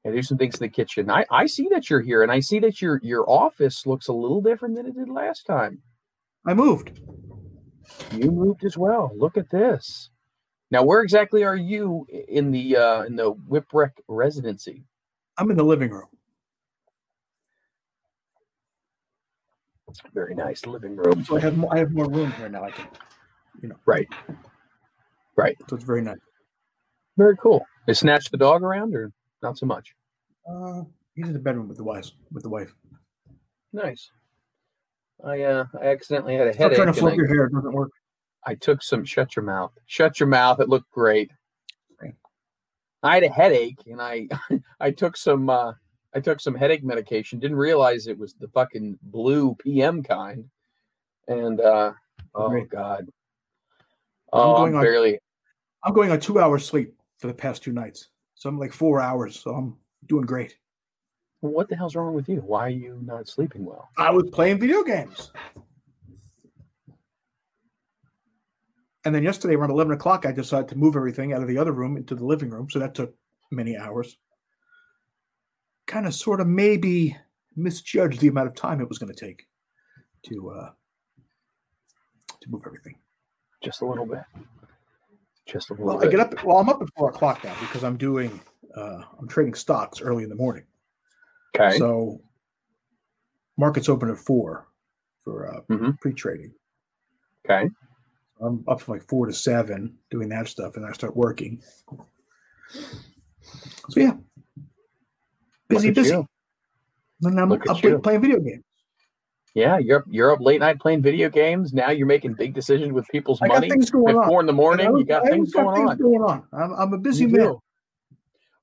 To 0.05 0.11
do 0.11 0.21
some 0.21 0.37
things 0.37 0.55
in 0.55 0.59
the 0.59 0.69
kitchen. 0.69 1.09
I, 1.09 1.25
I 1.31 1.47
see 1.47 1.67
that 1.71 1.89
you're 1.89 2.01
here 2.01 2.21
and 2.21 2.31
I 2.31 2.39
see 2.39 2.59
that 2.59 2.81
your 2.81 2.99
your 3.01 3.27
office 3.29 3.85
looks 3.87 4.07
a 4.07 4.13
little 4.13 4.41
different 4.41 4.75
than 4.75 4.85
it 4.85 4.95
did 4.95 5.09
last 5.09 5.45
time. 5.45 5.81
I 6.45 6.53
moved. 6.53 6.99
You 8.11 8.31
moved 8.31 8.63
as 8.65 8.77
well. 8.77 9.11
Look 9.15 9.37
at 9.37 9.49
this. 9.49 10.09
Now, 10.71 10.83
where 10.83 11.01
exactly 11.01 11.43
are 11.43 11.55
you 11.55 12.05
in 12.27 12.51
the 12.51 12.77
uh, 12.77 13.03
in 13.03 13.15
the 13.15 13.33
Whipwreck 13.33 13.91
residency? 14.07 14.83
I'm 15.37 15.51
in 15.51 15.57
the 15.57 15.63
living 15.63 15.91
room. 15.91 16.07
Very 20.13 20.35
nice 20.35 20.65
living 20.65 20.95
room. 20.95 21.23
So 21.23 21.37
I 21.37 21.39
have 21.39 21.57
more, 21.57 21.73
I 21.73 21.79
have 21.79 21.91
more 21.91 22.09
room 22.09 22.31
here 22.33 22.49
now. 22.49 22.63
I 22.63 22.71
can, 22.71 22.87
you 23.61 23.69
know. 23.69 23.75
Right. 23.85 24.07
Right. 25.37 25.57
so 25.69 25.75
it's 25.75 25.85
very 25.85 26.01
nice. 26.01 26.17
Very 27.17 27.37
cool. 27.37 27.65
They 27.87 27.93
snatched 27.93 28.31
the 28.31 28.37
dog 28.37 28.63
around, 28.63 28.95
or 28.95 29.11
not 29.41 29.57
so 29.57 29.65
much. 29.65 29.93
Uh, 30.49 30.83
he's 31.13 31.27
in 31.27 31.33
the 31.33 31.39
bedroom 31.39 31.67
with 31.67 31.77
the 31.77 31.83
wife. 31.83 32.09
With 32.31 32.43
the 32.43 32.49
wife. 32.49 32.73
Nice. 33.71 34.09
I 35.25 35.41
uh, 35.43 35.65
I 35.81 35.87
accidentally 35.87 36.35
had 36.35 36.47
a 36.47 36.53
Stop 36.53 36.63
headache. 36.63 36.77
trying 36.77 36.93
to 36.93 36.99
flip 36.99 37.13
I, 37.13 37.15
your 37.15 37.27
hair. 37.27 37.45
It 37.45 37.53
doesn't 37.53 37.71
work. 37.73 37.91
I 38.45 38.55
took 38.55 38.83
some. 38.83 39.05
Shut 39.05 39.35
your 39.35 39.45
mouth. 39.45 39.71
Shut 39.85 40.19
your 40.19 40.27
mouth. 40.27 40.59
It 40.59 40.67
looked 40.67 40.91
great. 40.91 41.31
I 43.05 43.13
had 43.15 43.23
a 43.23 43.29
headache, 43.29 43.79
and 43.85 44.01
I 44.01 44.27
I 44.79 44.91
took 44.91 45.15
some 45.15 45.49
uh, 45.49 45.73
I 46.13 46.19
took 46.19 46.39
some 46.39 46.55
headache 46.55 46.83
medication. 46.83 47.39
Didn't 47.39 47.57
realize 47.57 48.07
it 48.07 48.17
was 48.17 48.33
the 48.33 48.47
fucking 48.49 48.97
blue 49.03 49.55
PM 49.55 50.01
kind. 50.03 50.49
And 51.27 51.59
uh, 51.61 51.93
oh 52.33 52.49
Great. 52.49 52.69
god. 52.69 53.07
Oh, 54.33 54.55
I'm 54.55 54.55
going 54.55 54.75
on- 54.75 54.83
barely. 54.83 55.19
I'm 55.83 55.93
going 55.93 56.11
on 56.11 56.19
two 56.19 56.39
hours 56.39 56.65
sleep 56.65 56.95
for 57.19 57.27
the 57.27 57.33
past 57.33 57.61
two 57.61 57.71
nights. 57.71 58.09
So 58.33 58.49
I'm 58.49 58.57
like 58.57 58.73
four 58.73 58.99
hours. 58.99 59.39
So 59.39 59.51
I'm 59.53 59.77
doing 60.07 60.25
great. 60.25 60.57
What 61.41 61.69
the 61.69 61.75
hell's 61.75 61.95
wrong 61.95 62.15
with 62.15 62.27
you? 62.27 62.37
Why 62.37 62.61
are 62.65 62.69
you 62.69 62.99
not 63.05 63.27
sleeping 63.27 63.63
well? 63.63 63.89
I 63.97 64.09
was 64.09 64.29
playing 64.31 64.59
video 64.59 64.83
games. 64.83 65.31
And 69.05 69.13
then 69.13 69.23
yesterday 69.23 69.53
around 69.55 69.69
11 69.69 69.93
o'clock, 69.93 70.25
I 70.25 70.31
decided 70.31 70.67
to 70.69 70.75
move 70.75 70.95
everything 70.95 71.31
out 71.31 71.41
of 71.43 71.47
the 71.47 71.59
other 71.59 71.71
room 71.71 71.95
into 71.95 72.15
the 72.15 72.25
living 72.25 72.49
room. 72.49 72.67
So 72.69 72.79
that 72.79 72.95
took 72.95 73.13
many 73.51 73.77
hours. 73.77 74.17
Kind 75.85 76.07
of 76.07 76.15
sort 76.15 76.41
of 76.41 76.47
maybe 76.47 77.15
misjudged 77.55 78.19
the 78.19 78.27
amount 78.27 78.47
of 78.47 78.55
time 78.55 78.81
it 78.81 78.89
was 78.89 78.97
going 78.97 79.13
to 79.13 79.19
take 79.25 79.47
to 80.23 80.49
uh, 80.49 80.69
to 82.41 82.49
move 82.49 82.63
everything. 82.65 82.95
Just 83.63 83.81
a 83.81 83.85
little 83.85 84.07
bit. 84.07 84.23
Just 85.45 85.69
a 85.69 85.73
little 85.73 85.85
Well, 85.85 86.03
I 86.03 86.07
get 86.07 86.19
up. 86.19 86.43
Well, 86.43 86.57
I'm 86.57 86.69
up 86.69 86.81
at 86.81 86.89
four 86.97 87.09
o'clock 87.09 87.43
now 87.43 87.55
because 87.59 87.83
I'm 87.83 87.97
doing. 87.97 88.39
Uh, 88.75 89.03
I'm 89.19 89.27
trading 89.27 89.53
stocks 89.53 90.01
early 90.01 90.23
in 90.23 90.29
the 90.29 90.35
morning. 90.35 90.63
Okay. 91.55 91.77
So 91.77 92.19
markets 93.57 93.87
open 93.87 94.09
at 94.09 94.17
four 94.17 94.67
for 95.23 95.47
uh, 95.55 95.61
Mhm. 95.69 95.99
pre-trading. 96.01 96.51
okay. 97.45 97.69
I'm 98.41 98.63
up 98.67 98.81
from 98.81 98.95
like 98.95 99.07
four 99.07 99.25
to 99.27 99.33
seven 99.33 99.97
doing 100.11 100.29
that 100.29 100.47
stuff, 100.47 100.75
and 100.75 100.85
I 100.85 100.91
start 100.91 101.15
working. 101.15 101.61
So 103.89 103.99
yeah, 103.99 104.13
busy, 105.69 105.91
busy. 105.91 106.09
you. 106.15 106.27
And 107.23 107.39
I'm 107.39 107.49
Look 107.49 107.67
up 107.69 107.81
late 107.83 108.03
playing 108.03 108.21
video 108.21 108.39
games. 108.39 108.63
Yeah, 109.53 109.77
you're 109.77 109.99
up, 109.99 110.05
you're 110.09 110.31
up 110.31 110.41
late 110.41 110.59
night 110.59 110.79
playing 110.81 111.01
video 111.01 111.29
games. 111.29 111.73
Now 111.73 111.89
you're 111.91 112.07
making 112.07 112.33
big 112.33 112.53
decisions 112.53 112.91
with 112.91 113.07
people's 113.07 113.41
I 113.41 113.47
money. 113.47 113.69
going 113.69 114.09
At 114.09 114.15
on. 114.15 114.39
in 114.41 114.45
the 114.47 114.53
morning, 114.53 114.87
I- 114.87 114.97
you 114.99 115.05
got 115.05 115.23
things 115.25 115.53
got 115.53 115.63
going 115.63 115.75
things 115.75 115.89
on. 115.91 115.97
going 115.97 116.21
on. 116.21 116.43
I'm, 116.51 116.73
I'm 116.73 116.93
a 116.93 116.97
busy 116.97 117.25
man. 117.25 117.55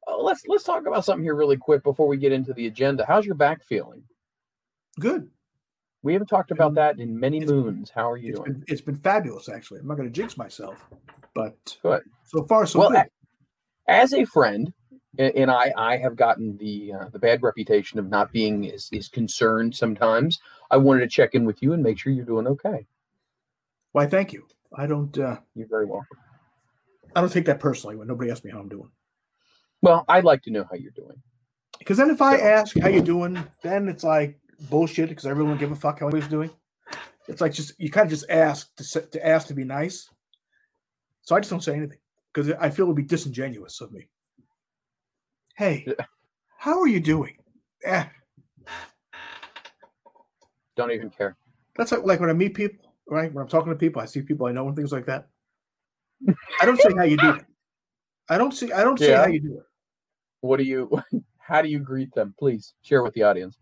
Oh, 0.06 0.22
let's 0.22 0.42
let's 0.48 0.64
talk 0.64 0.86
about 0.86 1.04
something 1.04 1.22
here 1.24 1.34
really 1.34 1.56
quick 1.56 1.82
before 1.82 2.08
we 2.08 2.18
get 2.18 2.32
into 2.32 2.52
the 2.52 2.66
agenda. 2.66 3.06
How's 3.06 3.24
your 3.24 3.36
back 3.36 3.64
feeling? 3.64 4.02
Good. 5.00 5.30
We 6.02 6.12
haven't 6.12 6.28
talked 6.28 6.50
about 6.50 6.74
that 6.74 6.98
in 6.98 7.18
many 7.18 7.38
it's- 7.38 7.50
moons. 7.50 7.90
How 7.90 8.10
are 8.10 8.16
you 8.16 8.30
It's 8.30 8.38
doing? 8.40 8.52
been, 8.52 8.64
it's 8.68 8.80
been 8.80 8.96
fabulous, 8.96 9.48
actually. 9.48 9.80
I'm 9.80 9.86
not 9.86 9.96
going 9.96 10.08
to 10.08 10.12
jinx 10.12 10.36
myself, 10.36 10.84
but 11.34 11.76
Good. 11.82 12.02
so 12.24 12.44
far, 12.44 12.66
so 12.66 12.80
well, 12.80 12.90
good. 12.90 13.06
as 13.86 14.12
a 14.12 14.24
friend, 14.24 14.72
and 15.18 15.50
I, 15.50 15.72
I 15.76 15.96
have 15.98 16.16
gotten 16.16 16.56
the 16.56 16.92
uh, 16.94 17.08
the 17.10 17.18
bad 17.18 17.42
reputation 17.42 17.98
of 17.98 18.08
not 18.08 18.32
being 18.32 18.70
as, 18.72 18.88
as 18.96 19.08
concerned 19.08 19.76
sometimes. 19.76 20.40
I 20.70 20.78
wanted 20.78 21.00
to 21.00 21.08
check 21.08 21.34
in 21.34 21.44
with 21.44 21.62
you 21.62 21.74
and 21.74 21.82
make 21.82 21.98
sure 21.98 22.12
you're 22.12 22.24
doing 22.24 22.46
okay. 22.46 22.86
Why, 23.92 24.06
thank 24.06 24.32
you. 24.32 24.46
I 24.74 24.86
don't. 24.86 25.16
Uh, 25.18 25.36
You're 25.54 25.68
very 25.68 25.84
welcome. 25.84 26.16
I 27.14 27.20
don't 27.20 27.30
take 27.30 27.44
that 27.44 27.60
personally 27.60 27.94
when 27.96 28.08
nobody 28.08 28.30
asks 28.30 28.42
me 28.42 28.50
how 28.50 28.58
I'm 28.58 28.70
doing. 28.70 28.90
Well, 29.82 30.06
I'd 30.08 30.24
like 30.24 30.40
to 30.44 30.50
know 30.50 30.64
how 30.64 30.76
you're 30.76 30.92
doing. 30.92 31.20
Because 31.78 31.98
then, 31.98 32.08
if 32.08 32.22
I 32.22 32.38
ask 32.38 32.74
how 32.80 32.88
you're 32.88 33.02
doing, 33.02 33.38
then 33.62 33.88
it's 33.88 34.04
like 34.04 34.38
bullshit. 34.68 35.08
Because 35.08 35.26
everyone 35.26 35.58
give 35.58 35.72
a 35.72 35.76
fuck 35.76 36.00
how 36.00 36.08
I 36.08 36.12
was 36.12 36.28
doing. 36.28 36.50
It's 37.28 37.40
like 37.40 37.52
just 37.52 37.78
you 37.78 37.90
kind 37.90 38.04
of 38.06 38.10
just 38.10 38.28
ask 38.30 38.74
to 38.76 39.00
to 39.00 39.26
ask 39.26 39.46
to 39.48 39.54
be 39.54 39.64
nice. 39.64 40.08
So 41.22 41.36
I 41.36 41.40
just 41.40 41.50
don't 41.50 41.62
say 41.62 41.74
anything 41.76 41.98
because 42.32 42.52
I 42.60 42.70
feel 42.70 42.86
it 42.86 42.88
would 42.88 42.96
be 42.96 43.02
disingenuous 43.04 43.80
of 43.80 43.92
me. 43.92 44.08
Hey, 45.56 45.84
Yeah. 45.86 46.04
how 46.58 46.80
are 46.80 46.88
you 46.88 46.98
doing? 46.98 47.36
Eh, 47.84 48.04
Don't 50.76 50.90
even 50.90 51.10
care. 51.10 51.36
that's 51.76 51.92
like, 51.92 52.04
like 52.04 52.20
when 52.20 52.30
I 52.30 52.32
meet 52.32 52.54
people, 52.54 52.94
right? 53.06 53.32
When 53.32 53.42
I'm 53.42 53.48
talking 53.48 53.70
to 53.70 53.78
people, 53.78 54.00
I 54.02 54.06
see 54.06 54.22
people 54.22 54.46
I 54.46 54.52
know 54.52 54.66
and 54.66 54.74
things 54.76 54.90
like 54.92 55.06
that. 55.06 55.28
I 56.60 56.66
don't 56.66 56.80
say 56.80 56.92
how 56.96 57.04
you 57.04 57.16
doing. 57.18 57.44
I 58.28 58.38
don't 58.38 58.52
see. 58.52 58.72
I 58.72 58.82
don't 58.82 58.98
say 58.98 59.12
how 59.14 59.26
you 59.26 59.40
do 59.40 59.58
it. 59.58 59.64
What 60.40 60.56
do 60.58 60.64
you? 60.64 60.90
How 61.38 61.60
do 61.60 61.68
you 61.68 61.80
greet 61.80 62.14
them? 62.14 62.34
Please 62.38 62.72
share 62.82 63.02
with 63.02 63.12
the 63.14 63.24
audience. 63.24 63.58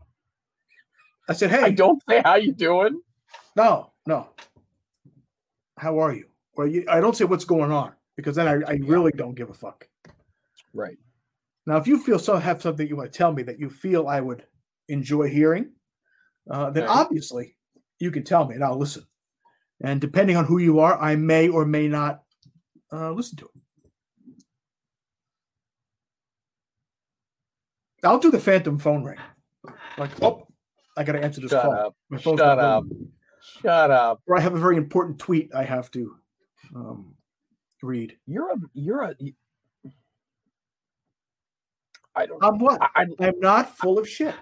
I 1.29 1.33
said, 1.33 1.50
hey, 1.50 1.61
I 1.62 1.71
don't 1.71 2.03
say 2.09 2.23
how 2.25 2.37
you 2.37 2.53
doing. 2.53 3.00
No, 3.57 3.93
no. 4.07 4.29
How 5.79 5.99
are 5.99 6.12
you? 6.15 6.27
Well, 6.57 6.67
you, 6.67 6.85
I 6.89 7.00
don't 7.00 7.17
say 7.17 7.25
what's 7.25 7.45
going 7.45 7.73
on 7.73 7.93
because 8.17 8.37
then 8.37 8.49
I, 8.49 8.71
I 8.71 8.81
really 8.85 9.12
don't 9.12 9.35
give 9.35 9.50
a 9.50 9.55
fuck. 9.55 9.89
Right. 10.75 10.99
Now, 11.67 11.77
if 11.77 11.87
you 11.87 11.99
feel 12.03 12.19
so 12.19 12.37
have 12.37 12.61
something 12.62 12.87
you 12.87 12.97
want 12.97 13.12
to 13.12 13.17
tell 13.17 13.33
me 13.33 13.43
that 13.45 13.59
you 13.59 13.71
feel 13.71 14.09
I 14.09 14.21
would 14.21 14.45
enjoy 14.89 15.29
hearing, 15.29 15.73
uh, 16.50 16.71
then 16.71 16.85
Okay. 16.85 16.93
obviously 16.93 17.57
you 17.99 18.11
can 18.11 18.25
tell 18.25 18.47
me 18.47 18.55
and 18.55 18.65
I'll 18.65 18.79
listen. 18.79 19.05
And 19.83 20.00
depending 20.00 20.37
on 20.37 20.45
who 20.45 20.59
you 20.59 20.81
are, 20.81 21.00
I 21.00 21.17
may 21.17 21.49
or 21.49 21.65
may 21.65 21.89
not 21.89 22.23
uh, 22.93 23.12
listen 23.12 23.39
to 23.39 23.45
it. 23.47 23.50
I'll 28.03 28.19
do 28.19 28.31
the 28.31 28.41
phantom 28.41 28.79
phone 28.79 29.05
ring. 29.05 29.19
Like, 29.99 30.11
oh, 30.23 30.47
I 30.97 31.05
got 31.05 31.13
to 31.13 31.23
answer 31.23 31.41
this 31.41 31.51
Shut 31.51 31.63
call. 31.63 31.73
up. 31.73 31.97
My 32.09 32.19
phone's 32.19 32.41
Shut 32.41 32.59
up. 32.59 32.85
Shut 33.63 33.91
up. 33.91 34.23
Or 34.27 34.37
I 34.37 34.41
have 34.41 34.55
a 34.55 34.59
very 34.59 34.77
important 34.77 35.19
tweet 35.19 35.55
I 35.55 35.65
have 35.65 35.91
to 35.93 36.17
um, 36.75 37.15
read. 37.83 38.17
You're 38.27 38.51
a. 38.53 38.57
You're 38.75 39.03
a. 39.03 39.15
I 42.15 42.27
don't. 42.27 42.43
I'm 42.45 42.59
what? 42.59 42.81
I, 42.83 42.89
I 43.21 43.27
I'm 43.27 43.41
not 43.41 43.77
full 43.77 43.99
of 43.99 44.09
shit. 44.09 44.35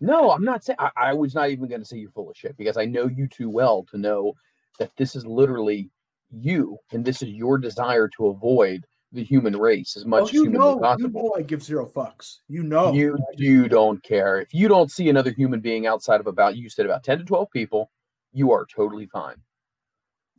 no. 0.00 0.30
I'm 0.30 0.44
not 0.44 0.64
saying. 0.64 0.76
I, 0.78 0.90
I 0.96 1.14
was 1.14 1.34
not 1.34 1.50
even 1.50 1.68
going 1.68 1.80
to 1.80 1.86
say 1.86 1.96
you're 1.98 2.10
full 2.10 2.30
of 2.30 2.36
shit 2.36 2.56
because 2.56 2.76
I 2.76 2.84
know 2.84 3.06
you 3.06 3.28
too 3.28 3.48
well 3.48 3.84
to 3.90 3.98
know 3.98 4.34
that 4.78 4.90
this 4.96 5.16
is 5.16 5.24
literally 5.26 5.90
you 6.30 6.76
and 6.92 7.04
this 7.04 7.22
is 7.22 7.30
your 7.30 7.58
desire 7.58 8.08
to 8.16 8.26
avoid 8.26 8.84
the 9.12 9.22
human 9.22 9.56
race 9.56 9.96
as 9.96 10.04
much 10.04 10.18
Well, 10.18 10.26
as 10.28 10.32
you 10.32 10.42
humanly 10.44 10.58
know, 10.66 10.74
you 10.74 10.80
possible. 10.80 11.22
know 11.24 11.34
I 11.38 11.42
give 11.42 11.62
zero 11.62 11.86
fucks. 11.86 12.38
You 12.48 12.62
know. 12.64 12.92
you 12.92 13.16
you 13.36 13.68
don't 13.68 14.02
care 14.02 14.40
if 14.40 14.52
you 14.52 14.68
don't 14.68 14.90
see 14.90 15.08
another 15.08 15.30
human 15.30 15.60
being 15.60 15.86
outside 15.86 16.20
of 16.20 16.26
about 16.26 16.56
you 16.56 16.68
said 16.68 16.86
about 16.86 17.04
10 17.04 17.18
to 17.18 17.24
12 17.24 17.50
people 17.50 17.90
you 18.32 18.50
are 18.52 18.66
totally 18.66 19.06
fine 19.06 19.36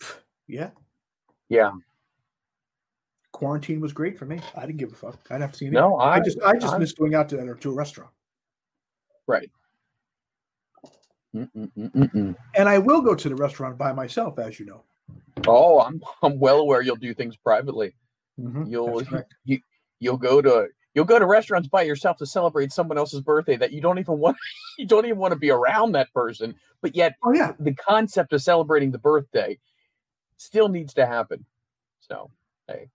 Yeah. 0.47 0.69
yeah 1.49 1.71
Quarantine 3.33 3.79
was 3.79 3.93
great 3.93 4.17
for 4.17 4.25
me. 4.25 4.39
I 4.55 4.65
didn't 4.65 4.77
give 4.77 4.91
a 4.91 4.95
fuck. 4.95 5.19
I'd 5.29 5.41
have 5.41 5.51
to 5.51 5.57
see 5.59 5.65
anything. 5.67 5.81
no 5.81 5.95
i, 5.97 6.15
I 6.15 6.19
just 6.19 6.39
I 6.41 6.53
just 6.57 6.73
I- 6.73 6.77
miss 6.77 6.91
going 6.93 7.15
out 7.15 7.29
to 7.29 7.39
uh, 7.39 7.53
to 7.55 7.71
a 7.71 7.73
restaurant. 7.73 8.11
right 9.27 9.49
Mm-mm-mm-mm-mm. 11.35 12.35
And 12.55 12.69
I 12.69 12.77
will 12.79 13.01
go 13.01 13.13
to 13.13 13.29
the 13.29 13.35
restaurant 13.35 13.77
by 13.77 13.91
myself, 13.93 14.39
as 14.39 14.59
you 14.59 14.65
know. 14.65 14.83
oh 15.47 15.79
i'm 15.81 16.01
i'm 16.23 16.37
well 16.39 16.59
aware 16.59 16.81
you'll 16.81 16.95
do 16.97 17.13
things 17.13 17.37
privately 17.37 17.93
Mhm, 18.39 18.69
you'll 18.69 19.01
you, 19.45 19.59
you'll 19.99 20.17
go 20.17 20.41
to 20.41 20.67
you'll 20.93 21.05
go 21.05 21.19
to 21.19 21.25
restaurants 21.25 21.67
by 21.67 21.81
yourself 21.81 22.17
to 22.17 22.25
celebrate 22.25 22.71
someone 22.71 22.97
else's 22.97 23.21
birthday 23.21 23.55
that 23.55 23.71
you 23.71 23.81
don't 23.81 23.99
even 23.99 24.19
want 24.19 24.37
you 24.77 24.85
don't 24.85 25.05
even 25.05 25.17
want 25.17 25.31
to 25.31 25.39
be 25.39 25.49
around 25.49 25.93
that 25.93 26.13
person 26.13 26.55
but 26.81 26.95
yet 26.95 27.15
Oh 27.23 27.33
yeah. 27.33 27.53
the 27.59 27.73
concept 27.73 28.33
of 28.33 28.41
celebrating 28.41 28.91
the 28.91 28.99
birthday 28.99 29.57
still 30.37 30.69
needs 30.69 30.93
to 30.93 31.05
happen. 31.05 31.45
So, 31.99 32.31
hey, 32.67 32.89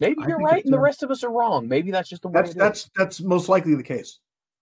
maybe 0.00 0.22
I 0.22 0.28
you're 0.28 0.38
right 0.38 0.64
and 0.64 0.72
the 0.72 0.80
rest 0.80 1.02
of 1.02 1.10
us 1.10 1.22
are 1.22 1.30
wrong. 1.30 1.68
Maybe 1.68 1.90
that's 1.90 2.08
just 2.08 2.22
the 2.22 2.28
way 2.28 2.40
That's 2.40 2.50
it 2.50 2.56
is. 2.56 2.62
that's 2.62 2.90
that's 2.96 3.20
most 3.20 3.48
likely 3.48 3.74
the 3.74 3.82
case. 3.82 4.18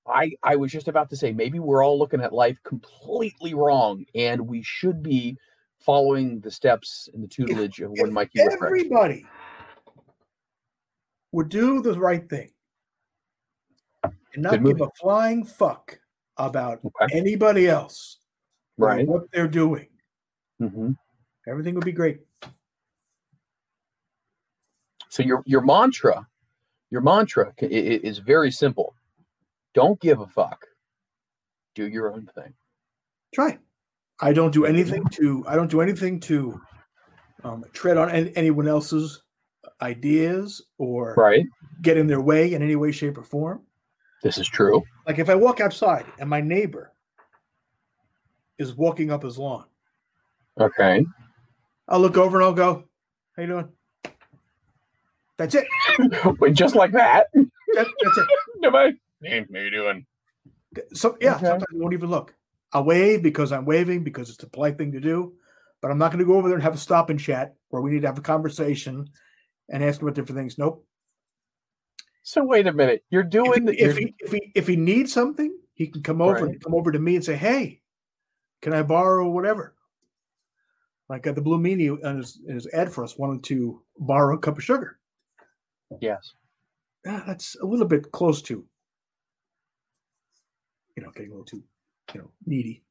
I 0.07 0.33
I 0.43 0.57
was 0.57 0.73
just 0.73 0.88
about 0.88 1.11
to 1.11 1.17
say 1.17 1.33
maybe 1.33 1.59
we're 1.59 1.85
all 1.85 1.99
looking 1.99 2.21
at 2.21 2.33
life 2.33 2.59
completely 2.65 3.55
wrong, 3.55 4.05
and 4.15 4.43
we 4.43 4.62
should 4.62 5.03
be 5.03 5.38
following 5.80 6.40
the 6.40 6.50
steps 6.50 7.08
and 7.14 7.23
the 7.23 7.28
tutelage 7.28 7.80
of 7.80 7.90
one 7.92 8.12
Mikey 8.12 8.40
everybody 8.40 9.25
would 11.32 11.49
do 11.49 11.80
the 11.82 11.99
right 11.99 12.28
thing 12.28 12.50
and 14.02 14.42
not 14.42 14.64
give 14.64 14.80
a 14.80 14.88
flying 15.00 15.44
fuck 15.44 15.99
about 16.37 16.80
Okay. 16.85 17.16
anybody 17.16 17.68
else 17.68 18.18
Right. 18.76 19.06
what 19.06 19.25
they're 19.32 19.49
doing, 19.49 19.88
hmm 20.58 20.92
everything 21.49 21.75
would 21.75 21.85
be 21.85 21.92
great. 21.92 22.20
So 25.08 25.23
your 25.23 25.42
your 25.47 25.62
mantra, 25.62 26.26
your 26.90 27.00
mantra 27.00 27.52
is 27.58 28.18
very 28.18 28.52
simple. 28.52 28.94
Don't 29.75 30.00
give 30.00 30.20
a 30.20 30.26
fuck. 30.26 30.64
Do 31.75 31.88
your 31.88 32.12
own 32.12 32.28
thing. 32.35 32.54
Try. 33.35 33.58
I 34.21 34.33
don't 34.33 34.53
do 34.53 34.65
anything 34.65 35.05
to. 35.13 35.45
I 35.47 35.55
don't 35.55 35.71
do 35.71 35.81
anything 35.81 36.19
to 36.21 36.61
um, 37.45 37.65
tread 37.73 37.97
on 37.97 38.11
any, 38.11 38.37
anyone 38.37 38.67
else's 38.69 39.23
ideas 39.81 40.61
or 40.79 41.15
Right. 41.17 41.47
get 41.83 41.97
in 41.97 42.07
their 42.07 42.21
way 42.21 42.53
in 42.55 42.63
any 42.63 42.75
way, 42.77 42.91
shape, 42.91 43.17
or 43.19 43.23
form. 43.23 43.63
This 44.23 44.39
is 44.39 44.49
true. 44.49 44.83
Like 45.07 45.19
if 45.19 45.31
I 45.31 45.35
walk 45.37 45.61
outside 45.61 46.05
and 46.19 46.29
my 46.29 46.41
neighbor 46.41 46.93
is 48.59 48.75
walking 48.75 49.11
up 49.13 49.23
his 49.23 49.39
lawn, 49.39 49.67
Okay. 50.59 51.07
I'll 51.87 52.01
look 52.01 52.17
over 52.17 52.39
and 52.39 52.45
I'll 52.45 52.53
go, 52.53 52.85
"How 53.37 53.43
you 53.43 53.49
doing?" 53.49 53.69
That's 55.37 55.55
it. 55.55 55.67
But 56.41 56.53
just 56.55 56.75
like 56.75 56.91
that. 56.93 57.29
That, 57.33 57.47
that's 58.03 58.19
it. 58.19 58.27
Nobody. 58.57 58.99
Hey, 59.23 59.47
how 59.53 59.61
you 59.61 59.71
doing? 59.71 60.07
So 60.93 61.17
yeah, 61.21 61.37
Okay. 61.37 61.47
sometimes 61.47 61.65
I 61.73 61.77
won't 61.79 61.93
even 61.95 62.11
look. 62.11 62.35
I'll 62.73 62.85
wave 62.85 63.23
because 63.23 63.53
I'm 63.53 63.65
waving 63.65 64.05
because 64.05 64.29
it's 64.29 64.39
the 64.39 64.47
polite 64.47 64.77
thing 64.79 64.93
to 64.93 65.01
do, 65.01 65.35
but 65.81 65.91
I'm 65.91 65.99
not 65.99 66.13
going 66.13 66.19
to 66.21 66.27
go 66.27 66.37
over 66.37 66.49
there 66.49 66.57
and 66.57 66.63
have 66.63 66.75
a 66.75 66.79
stop 66.79 67.11
and 67.11 67.19
chat 67.19 67.55
where 67.69 67.81
we 67.83 67.91
need 67.91 68.03
to 68.03 68.09
have 68.09 68.19
a 68.19 68.23
conversation 68.23 69.09
and 69.71 69.83
ask 69.83 70.03
about 70.03 70.15
different 70.15 70.39
things. 70.39 70.59
Nope. 70.59 70.85
So 72.23 72.45
wait 72.45 72.67
a 72.67 72.73
minute. 72.73 73.05
You're 73.11 73.23
If 73.23 73.31
doing 73.31 73.67
he, 73.67 73.67
the. 73.67 73.83
if 73.85 73.97
he 73.97 74.15
if 74.19 74.33
he 74.33 74.53
if 74.55 74.67
he 74.67 74.77
needs 74.77 75.13
something, 75.13 75.57
he 75.75 75.87
can 75.87 76.03
come 76.03 76.21
over 76.21 76.33
Right. 76.35 76.45
and 76.45 76.63
come 76.63 76.75
over 76.75 76.93
to 76.93 76.99
me 76.99 77.17
and 77.17 77.25
say, 77.25 77.37
"Hey, 77.37 77.81
can 78.61 78.75
I 78.75 78.83
borrow 78.83 79.31
whatever?" 79.31 79.75
Like 81.09 81.27
uh, 81.27 81.33
the 81.33 81.41
Blue 81.41 81.59
Meanie 81.59 81.99
in 82.05 82.17
his, 82.19 82.39
his 82.47 82.67
ad 82.75 82.93
for 82.93 83.03
us 83.03 83.17
wanted 83.17 83.43
to 83.45 83.83
borrow 83.99 84.37
a 84.37 84.39
cup 84.39 84.59
of 84.59 84.65
sugar. 84.65 84.99
yes. 86.03 86.35
Ah, 87.07 87.25
that's 87.27 87.57
a 87.63 87.65
little 87.65 87.87
bit 87.87 88.13
close 88.13 88.43
to, 88.43 88.67
you 90.97 91.03
know, 91.03 91.11
getting 91.13 91.31
a 91.31 91.33
little 91.33 91.47
too, 91.47 91.63
you 92.15 92.21
know, 92.21 92.31
needy. 92.47 92.83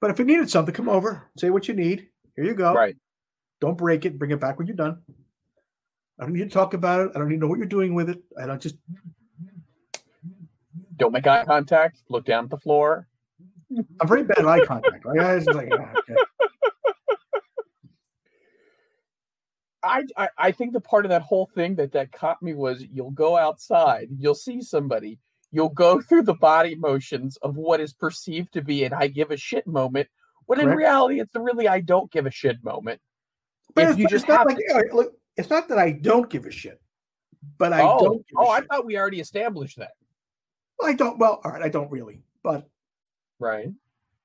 But 0.00 0.10
if 0.10 0.18
you 0.18 0.24
needed 0.24 0.50
something, 0.50 0.74
come 0.74 0.88
over, 0.88 1.28
say 1.36 1.50
what 1.50 1.68
you 1.68 1.74
need. 1.74 2.08
Here 2.36 2.44
you 2.44 2.54
go. 2.54 2.72
Right. 2.72 2.96
Don't 3.60 3.76
break 3.76 4.06
it. 4.06 4.18
Bring 4.18 4.30
it 4.30 4.40
back 4.40 4.58
when 4.58 4.66
you're 4.66 4.76
done. 4.76 5.02
I 6.18 6.24
don't 6.24 6.32
need 6.32 6.40
to 6.40 6.48
talk 6.48 6.74
about 6.74 7.00
it. 7.00 7.12
I 7.14 7.18
don't 7.18 7.28
need 7.28 7.36
to 7.36 7.40
know 7.40 7.48
what 7.48 7.58
you're 7.58 7.66
doing 7.66 7.94
with 7.94 8.08
it. 8.08 8.22
I 8.40 8.46
don't 8.46 8.60
just 8.60 8.76
Don't 10.96 11.12
make 11.12 11.26
eye 11.26 11.44
contact. 11.44 12.02
Look 12.08 12.26
down 12.26 12.44
at 12.44 12.50
the 12.50 12.58
floor. 12.58 13.08
I'm 14.00 14.08
very 14.08 14.24
bad 14.24 14.38
at 14.38 14.46
eye 14.46 14.64
contact. 14.64 15.04
Right? 15.04 15.20
I 15.20 15.38
like, 15.38 15.68
ah, 15.72 15.92
okay. 15.98 16.14
I, 19.82 20.02
I 20.16 20.28
I 20.36 20.52
think 20.52 20.72
the 20.72 20.80
part 20.80 21.06
of 21.06 21.10
that 21.10 21.22
whole 21.22 21.48
thing 21.54 21.74
that 21.76 21.92
that 21.92 22.12
caught 22.12 22.42
me 22.42 22.52
was 22.52 22.84
you'll 22.92 23.12
go 23.12 23.36
outside, 23.36 24.08
you'll 24.18 24.34
see 24.34 24.60
somebody, 24.60 25.18
you'll 25.52 25.68
go 25.68 26.00
through 26.00 26.22
the 26.22 26.34
body 26.34 26.74
motions 26.74 27.36
of 27.38 27.56
what 27.56 27.80
is 27.80 27.92
perceived 27.92 28.52
to 28.52 28.62
be 28.62 28.84
an 28.84 28.92
I 28.92 29.08
give 29.08 29.30
a 29.30 29.36
shit 29.36 29.66
moment, 29.66 30.08
when 30.46 30.60
in 30.60 30.68
reality, 30.68 31.20
it's 31.20 31.34
a 31.34 31.40
really 31.40 31.68
I 31.68 31.80
don't 31.80 32.10
give 32.10 32.26
a 32.26 32.30
shit 32.30 32.62
moment. 32.64 33.00
But 33.74 33.84
if 33.84 33.90
it's, 33.90 33.98
you 33.98 34.08
just 34.08 34.24
it's 34.24 34.28
not 34.28 34.46
like 34.46 34.58
look, 34.92 35.14
it's 35.36 35.50
not 35.50 35.68
that 35.68 35.78
I 35.78 35.92
don't 35.92 36.28
give 36.28 36.46
a 36.46 36.50
shit, 36.50 36.80
but 37.58 37.72
I 37.72 37.82
oh, 37.82 37.98
don't. 38.00 38.26
Oh, 38.36 38.48
I 38.50 38.62
thought 38.62 38.86
we 38.86 38.98
already 38.98 39.20
established 39.20 39.78
that. 39.78 39.92
I 40.82 40.94
don't. 40.94 41.18
Well, 41.18 41.40
all 41.44 41.52
right, 41.52 41.62
I 41.62 41.68
don't 41.68 41.90
really, 41.90 42.22
but 42.42 42.68
Right. 43.38 43.68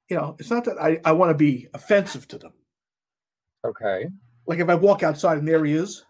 you 0.09 0.17
know, 0.17 0.35
it's 0.39 0.49
not 0.49 0.65
that 0.65 0.81
I 0.81 0.99
I 1.05 1.11
want 1.11 1.29
to 1.29 1.37
be 1.37 1.67
offensive 1.73 2.27
to 2.29 2.37
them. 2.37 2.53
Okay. 3.65 4.07
Like 4.47 4.59
if 4.59 4.69
I 4.69 4.75
walk 4.75 5.03
outside 5.03 5.37
and 5.37 5.47
there 5.47 5.63
he 5.63 5.73
is, 5.73 6.05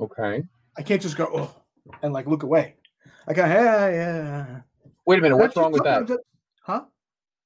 Okay. 0.00 0.42
I 0.76 0.82
can't 0.82 1.02
just 1.02 1.16
go 1.16 1.30
oh 1.32 1.62
and 2.02 2.12
like 2.12 2.26
look 2.26 2.42
away. 2.42 2.76
I 3.26 3.32
go 3.32 3.44
yeah 3.44 3.88
yeah. 3.88 4.60
Wait 5.06 5.18
a 5.18 5.22
minute. 5.22 5.36
What's 5.36 5.56
wrong 5.56 5.72
with 5.72 5.84
that? 5.84 6.18
Huh? 6.62 6.84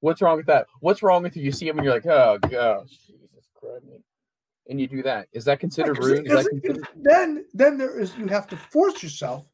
What's 0.00 0.22
wrong 0.22 0.36
with 0.36 0.46
that? 0.46 0.66
What's 0.80 1.02
wrong 1.02 1.22
with 1.22 1.36
you? 1.36 1.42
You 1.42 1.52
see 1.52 1.68
him 1.68 1.78
and 1.78 1.84
you're 1.84 1.94
like, 1.94 2.06
oh 2.06 2.38
gosh, 2.40 2.88
Jesus 3.06 3.48
Christ. 3.54 3.84
And 4.68 4.80
you 4.80 4.86
do 4.86 5.02
that. 5.02 5.28
Is 5.32 5.44
that 5.46 5.58
considered 5.60 5.98
rude? 5.98 6.26
Is 6.26 6.32
that 6.32 6.48
considered 6.48 6.86
then 7.02 7.44
then 7.54 7.78
there 7.78 7.98
is 7.98 8.16
you 8.16 8.26
have 8.28 8.46
to 8.48 8.56
force 8.56 9.02
yourself 9.02 9.48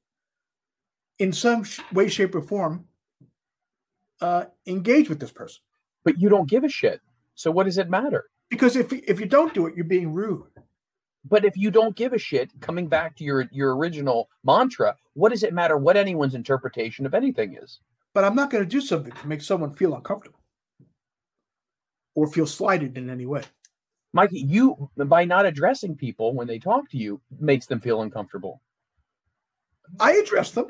in 1.19 1.33
some 1.33 1.65
sh- 1.65 1.81
way 1.93 2.09
shape 2.09 2.35
or 2.35 2.43
form 2.43 2.85
uh 4.21 4.45
engage 4.67 5.09
with 5.09 5.21
this 5.21 5.33
person 5.33 5.61
but 6.05 6.21
you 6.21 6.29
don't 6.29 6.49
give 6.49 6.65
a 6.65 6.69
shit. 6.69 7.01
So 7.35 7.51
what 7.51 7.65
does 7.65 7.79
it 7.79 7.89
matter? 7.89 8.27
because 8.51 8.77
if 8.77 8.93
if 8.93 9.19
you 9.19 9.27
don't 9.27 9.55
do 9.55 9.67
it 9.67 9.75
you're 9.75 9.85
being 9.85 10.13
rude 10.13 10.47
But 11.29 11.45
if 11.45 11.57
you 11.57 11.71
don't 11.71 11.97
give 11.97 12.13
a 12.13 12.19
shit, 12.19 12.51
coming 12.61 12.87
back 12.89 13.17
to 13.17 13.25
your 13.25 13.49
your 13.51 13.77
original 13.77 14.29
mantra, 14.45 14.97
what 15.15 15.31
does 15.31 15.43
it 15.43 15.55
matter 15.55 15.77
what 15.77 15.97
anyone's 15.97 16.35
interpretation 16.35 17.07
of 17.07 17.15
anything 17.15 17.57
is? 17.61 17.81
but 18.15 18.25
i'm 18.25 18.35
not 18.35 18.51
going 18.51 18.65
to 18.65 18.71
do 18.71 18.81
something 18.81 19.13
to 19.13 19.27
make 19.27 19.43
someone 19.43 19.75
feel 19.75 19.95
uncomfortable 19.95 20.41
or 22.15 22.27
feel 22.27 22.47
slighted 22.47 22.97
in 22.97 23.11
any 23.11 23.27
way 23.27 23.43
Mikey, 24.13 24.39
you 24.39 24.89
by 24.97 25.25
not 25.25 25.45
addressing 25.45 25.97
people 25.97 26.35
when 26.35 26.47
they 26.47 26.61
talk 26.61 26.89
to 26.91 26.97
you 26.97 27.21
makes 27.41 27.67
them 27.67 27.81
feel 27.81 28.03
uncomfortable. 28.03 28.63
i 30.01 30.13
address 30.13 30.53
them 30.53 30.69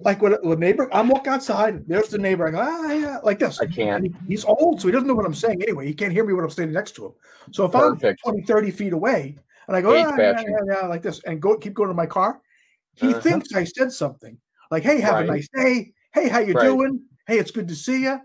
like 0.00 0.20
when 0.20 0.34
a 0.34 0.36
when 0.42 0.58
neighbor 0.60 0.88
i'm 0.94 1.08
walking 1.08 1.32
outside 1.32 1.82
there's 1.86 2.08
the 2.08 2.18
neighbor 2.18 2.46
i 2.46 2.50
go 2.50 2.58
ah 2.60 2.92
yeah 2.92 3.18
like 3.22 3.38
this 3.38 3.58
I 3.60 3.66
can't. 3.66 4.04
He- 4.04 4.14
he's 4.28 4.44
old 4.44 4.80
so 4.80 4.88
he 4.88 4.92
doesn't 4.92 5.08
know 5.08 5.14
what 5.14 5.24
i'm 5.26 5.34
saying 5.34 5.62
anyway 5.62 5.86
he 5.86 5.94
can't 5.94 6.12
hear 6.12 6.24
me 6.24 6.32
when 6.34 6.44
i'm 6.44 6.50
standing 6.50 6.74
next 6.74 6.92
to 6.96 7.06
him 7.06 7.12
so 7.50 7.64
if 7.64 7.72
Perfect. 7.72 8.20
i'm 8.26 8.32
20 8.32 8.46
30 8.46 8.70
feet 8.70 8.92
away 8.92 9.36
and 9.68 9.76
i 9.76 9.80
go 9.80 9.90
ah, 9.90 10.16
yeah, 10.18 10.32
yeah, 10.46 10.58
yeah, 10.70 10.86
like 10.86 11.02
this 11.02 11.20
and 11.24 11.40
go 11.40 11.56
keep 11.56 11.74
going 11.74 11.88
to 11.88 11.94
my 11.94 12.06
car 12.06 12.40
he 12.94 13.10
Uh-huh. 13.12 13.20
thinks 13.20 13.54
i 13.54 13.64
said 13.64 13.90
something 13.90 14.38
like 14.70 14.82
hey 14.82 15.00
have 15.00 15.14
Right. 15.14 15.24
a 15.28 15.32
nice 15.32 15.48
day 15.54 15.92
hey 16.12 16.28
how 16.28 16.40
you 16.40 16.52
Right. 16.54 16.66
doing 16.68 17.00
hey 17.26 17.38
it's 17.38 17.50
good 17.50 17.68
to 17.68 17.74
see 17.74 18.02
you 18.02 18.20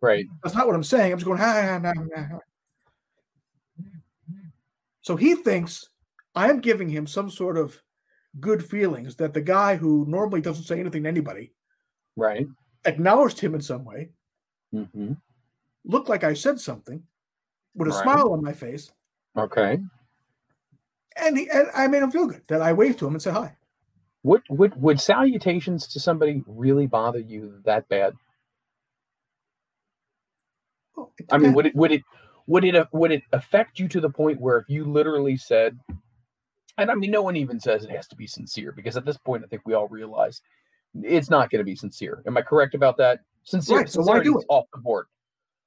Right. 0.00 0.26
that's 0.42 0.54
not 0.54 0.66
what 0.66 0.76
i'm 0.76 0.84
saying 0.84 1.12
i'm 1.12 1.18
just 1.18 1.26
going 1.26 1.40
ah, 1.40 1.78
nah, 1.82 1.92
nah, 1.92 2.26
nah. 2.28 2.38
so 5.00 5.16
he 5.16 5.34
thinks 5.34 5.88
i 6.36 6.48
am 6.48 6.60
giving 6.60 6.88
him 6.88 7.06
some 7.08 7.28
sort 7.28 7.56
of 7.58 7.82
good 8.40 8.64
feelings 8.64 9.16
that 9.16 9.34
the 9.34 9.40
guy 9.40 9.76
who 9.76 10.04
normally 10.06 10.40
doesn't 10.40 10.64
say 10.64 10.80
anything 10.80 11.02
to 11.04 11.08
anybody 11.08 11.52
Right. 12.16 12.46
acknowledged 12.84 13.40
him 13.40 13.54
in 13.54 13.60
some 13.60 13.84
way 13.84 14.10
hmm 14.72 15.12
looked 15.84 16.08
like 16.08 16.24
I 16.24 16.34
said 16.34 16.60
something 16.60 17.02
with 17.74 17.88
a 17.88 17.92
Right. 17.92 18.02
smile 18.02 18.32
on 18.32 18.42
my 18.42 18.52
face, 18.52 18.90
Okay. 19.36 19.78
and, 21.16 21.38
he, 21.38 21.48
and 21.50 21.68
I 21.74 21.86
made 21.88 22.02
him 22.02 22.10
feel 22.10 22.26
good 22.26 22.42
that 22.48 22.62
I 22.62 22.72
waved 22.72 22.98
to 23.00 23.06
him 23.06 23.14
and 23.14 23.22
said 23.22 23.34
hi. 23.34 23.56
Would 24.24 24.42
would 24.50 24.80
would 24.80 25.00
salutations 25.00 25.86
to 25.88 26.00
somebody 26.00 26.42
really 26.46 26.86
bother 26.86 27.20
you 27.20 27.60
that 27.64 27.88
bad? 27.88 28.14
Well, 30.96 31.12
I 31.30 31.38
mean, 31.38 31.54
would 31.54 31.66
it 31.66 31.74
would 31.76 31.92
it 31.92 32.02
would 32.46 32.64
it 32.64 32.88
would 32.92 33.12
it 33.12 33.22
affect 33.32 33.78
you 33.78 33.88
to 33.88 34.00
the 34.00 34.10
point 34.10 34.40
where 34.40 34.58
if 34.58 34.68
you 34.68 34.84
literally 34.84 35.36
said, 35.36 35.78
and 36.78 36.90
I 36.90 36.94
mean, 36.94 37.10
no 37.10 37.22
one 37.22 37.36
even 37.36 37.60
says 37.60 37.84
it 37.84 37.90
has 37.90 38.06
to 38.08 38.16
be 38.16 38.26
sincere 38.26 38.72
because 38.72 38.96
at 38.96 39.04
this 39.04 39.18
point, 39.18 39.44
I 39.44 39.48
think 39.48 39.62
we 39.66 39.74
all 39.74 39.88
realize 39.88 40.40
it's 41.02 41.28
not 41.30 41.50
going 41.50 41.58
to 41.60 41.64
be 41.64 41.76
sincere. 41.76 42.22
Am 42.26 42.36
I 42.36 42.42
correct 42.42 42.74
about 42.74 42.96
that? 42.98 43.20
Sincere, 43.44 43.78
Right, 43.78 43.88
so 43.90 44.02
why 44.02 44.22
do 44.22 44.38
it? 44.38 44.46
off 44.48 44.66
the 44.72 44.78
board. 44.80 45.06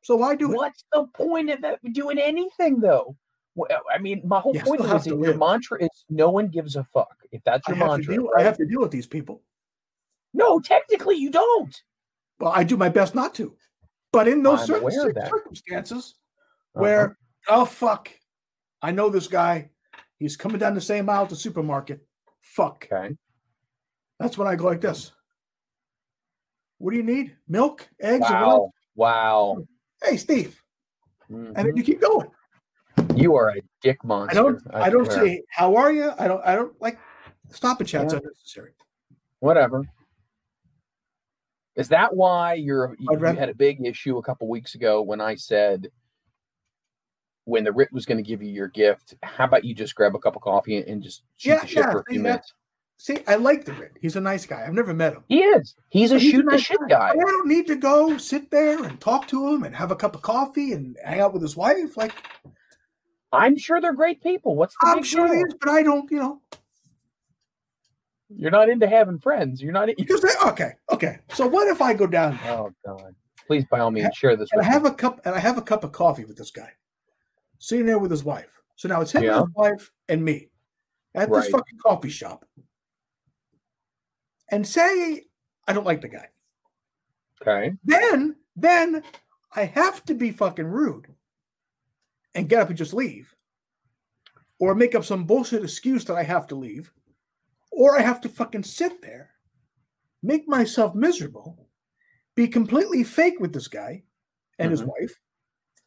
so 0.01 0.15
why 0.15 0.35
do 0.35 0.51
it? 0.51 0.55
What's 0.55 0.83
the 0.91 1.05
point 1.13 1.49
of 1.51 1.59
doing 1.93 2.17
anything 2.17 2.79
though? 2.79 3.15
Well, 3.55 3.67
I 3.93 3.97
mean, 3.99 4.21
my 4.25 4.39
whole 4.39 4.55
You 4.55 4.61
point 4.61 4.81
is 4.81 4.87
have 4.87 5.03
that 5.03 5.09
to 5.09 5.15
your 5.17 5.27
live. 5.31 5.39
mantra 5.39 5.83
is 5.83 6.05
no 6.09 6.29
one 6.31 6.47
gives 6.47 6.75
a 6.77 6.83
fuck. 6.85 7.15
If 7.31 7.43
that's 7.43 7.67
your 7.67 7.75
to 7.77 7.85
mantra, 7.85 8.15
deal, 8.15 8.29
I 8.37 8.43
have 8.43 8.57
to 8.57 8.65
deal 8.65 8.79
with 8.81 8.91
these 8.91 9.07
people. 9.07 9.41
no, 10.33 10.59
technically 10.59 11.17
you 11.17 11.29
don't. 11.29 11.75
Well, 12.39 12.53
I 12.55 12.63
do 12.63 12.77
my 12.77 12.89
best 12.89 13.13
not 13.13 13.35
to, 13.35 13.55
but 14.11 14.27
in 14.27 14.41
those 14.41 14.65
certain 14.65 14.89
circumstances 15.29 16.15
Uh-huh. 16.75 16.81
where 16.81 17.17
oh 17.49 17.65
fuck, 17.65 18.09
I 18.81 18.91
know 18.91 19.09
this 19.09 19.27
guy. 19.27 19.69
He's 20.21 20.37
coming 20.37 20.59
down 20.59 20.75
the 20.75 20.81
same 20.81 21.09
aisle 21.09 21.25
to 21.25 21.33
the 21.33 21.35
supermarket. 21.35 22.05
Fuck. 22.41 22.87
okay, 22.91 23.15
That's 24.19 24.37
when 24.37 24.47
I 24.47 24.55
go 24.55 24.65
like 24.65 24.79
this. 24.79 25.13
What 26.77 26.91
do 26.91 26.97
you 26.97 27.01
need? 27.03 27.35
Milk, 27.47 27.89
eggs, 27.99 28.21
wow, 28.29 28.71
wow. 28.93 29.57
Hey, 30.03 30.17
Steve. 30.17 30.61
And 31.27 31.55
then 31.55 31.65
Mhm. 31.71 31.77
you 31.77 31.83
keep 31.83 32.01
going. 32.01 32.29
You 33.15 33.35
are 33.35 33.49
a 33.49 33.61
dick 33.81 34.03
monster. 34.03 34.37
I 34.37 34.43
don't. 34.43 34.61
I, 34.75 34.89
don't 34.91 35.05
swear. 35.05 35.25
say 35.25 35.43
how 35.49 35.75
are 35.75 35.91
you. 35.91 36.11
I 36.19 36.27
don't. 36.27 36.45
I 36.45 36.53
don't 36.55 36.79
like 36.79 36.99
stop 37.49 37.79
and 37.79 37.89
chat's 37.89 38.13
Yeah. 38.13 38.19
unnecessary. 38.19 38.73
whatever. 39.39 39.83
Is 41.75 41.89
that 41.89 42.15
why 42.15 42.53
you're 42.53 42.95
you, 42.99 43.07
you 43.11 43.17
had 43.25 43.49
a 43.49 43.55
big 43.55 43.83
issue 43.83 44.19
a 44.19 44.21
couple 44.21 44.47
weeks 44.47 44.75
ago 44.75 45.01
when 45.01 45.19
I 45.19 45.33
said 45.33 45.89
when 47.45 47.63
the 47.63 47.71
Rit 47.71 47.91
was 47.91 48.05
going 48.05 48.17
to 48.17 48.27
give 48.27 48.41
you 48.41 48.49
your 48.49 48.67
gift, 48.67 49.15
how 49.23 49.45
about 49.45 49.63
you 49.65 49.73
just 49.73 49.95
grab 49.95 50.15
a 50.15 50.19
cup 50.19 50.35
of 50.35 50.41
coffee 50.41 50.77
and, 50.77 51.01
just 51.01 51.23
shoot 51.37 51.49
Yeah, 51.49 51.61
the 51.61 51.67
shit 51.67 51.77
yeah, 51.77 51.91
for 51.91 51.99
a 51.99 52.03
see, 52.07 52.13
few 52.13 52.21
minutes? 52.21 52.53
See, 52.97 53.17
I 53.27 53.35
like 53.35 53.65
the 53.65 53.73
Rit. 53.73 53.97
He's 53.99 54.15
a 54.15 54.21
nice 54.21 54.45
guy. 54.45 54.63
I've 54.65 54.73
never 54.73 54.93
met 54.93 55.13
him. 55.13 55.23
He 55.27 55.39
is. 55.39 55.75
He's 55.89 56.11
a 56.11 56.19
He's 56.19 56.33
a 56.33 56.37
shoot 56.37 56.45
the 56.49 56.57
shit 56.59 56.79
guy. 56.87 57.09
I 57.09 57.15
don't 57.15 57.47
need 57.47 57.65
to 57.67 57.75
go 57.75 58.17
sit 58.17 58.51
there 58.51 58.83
and 58.83 59.01
talk 59.01 59.27
to 59.29 59.47
him 59.47 59.63
and 59.63 59.75
have 59.75 59.89
a 59.91 59.95
cup 59.95 60.15
of 60.15 60.21
coffee 60.21 60.73
and 60.73 60.95
hang 61.03 61.19
out 61.19 61.33
with 61.33 61.41
his 61.41 61.57
wife. 61.57 61.97
Like 61.97 62.13
I'm 63.31 63.57
sure 63.57 63.81
they're 63.81 63.93
great 63.93 64.21
people. 64.21 64.55
What's 64.55 64.75
the 64.81 64.87
I'm 64.87 65.03
sure 65.03 65.25
deal? 65.25 65.35
he 65.35 65.41
is, 65.41 65.55
but 65.59 65.69
I 65.69 65.83
don't. 65.83 66.11
You 66.11 66.19
know, 66.19 66.41
You're 68.29 68.51
not 68.51 68.69
into 68.69 68.87
having 68.87 69.19
friends. 69.19 69.61
You're 69.61 69.73
not. 69.73 69.89
In- 69.89 69.95
because 69.97 70.21
they, 70.21 70.29
okay, 70.45 70.73
okay. 70.91 71.19
So 71.33 71.47
what 71.47 71.67
if 71.69 71.81
I 71.81 71.93
go 71.93 72.05
down 72.07 72.37
oh 72.45 72.71
God! 72.85 73.15
Please, 73.47 73.65
by 73.65 73.79
all 73.79 73.89
means, 73.91 74.15
share 74.15 74.35
this 74.35 74.49
and 74.51 74.61
I 74.61 74.65
with 74.65 74.67
me. 74.67 74.73
have 74.73 74.85
a 74.85 74.95
cup 74.95 75.21
and 75.25 75.33
I 75.33 75.39
have 75.39 75.57
a 75.57 75.61
cup 75.61 75.83
of 75.83 75.91
coffee 75.91 76.25
with 76.25 76.37
this 76.37 76.51
guy, 76.51 76.71
sitting 77.61 77.85
there 77.85 77.99
with 77.99 78.11
his 78.11 78.23
wife. 78.23 78.59
So 78.75 78.89
now 78.89 79.01
it's 79.01 79.11
him 79.11 79.23
Yeah. 79.23 79.37
and 79.37 79.47
his 79.47 79.55
wife 79.55 79.91
and 80.09 80.25
me 80.25 80.49
at 81.13 81.31
this 81.31 81.47
fucking 81.49 81.77
coffee 81.77 82.09
shop. 82.09 82.43
And 84.49 84.67
say 84.67 85.23
I 85.67 85.73
don't 85.73 85.85
like 85.85 86.01
the 86.01 86.09
guy. 86.09 86.27
Okay. 87.41 87.73
then 87.83 88.35
then 88.55 89.03
I 89.55 89.65
have 89.65 90.03
to 90.05 90.13
be 90.13 90.31
fucking 90.31 90.65
rude 90.65 91.07
and 92.35 92.47
get 92.49 92.61
up 92.61 92.69
and 92.69 92.77
just 92.77 92.93
leave. 92.93 93.33
Or 94.59 94.75
make 94.75 94.93
up 94.95 95.03
some 95.05 95.25
bullshit 95.25 95.63
excuse 95.63 96.05
that 96.05 96.15
I 96.17 96.23
have 96.23 96.47
to 96.47 96.55
leave. 96.55 96.91
Or 97.71 97.97
I 97.97 98.01
have 98.01 98.21
to 98.21 98.29
fucking 98.29 98.63
sit 98.63 99.01
there, 99.01 99.31
make 100.21 100.47
myself 100.47 100.93
miserable, 100.93 101.67
be 102.35 102.47
completely 102.47 103.03
fake 103.03 103.39
with 103.39 103.53
this 103.53 103.67
guy 103.67 104.03
and 104.59 104.69
his 104.71 104.81
Mhm. 104.83 104.87
wife 104.87 105.19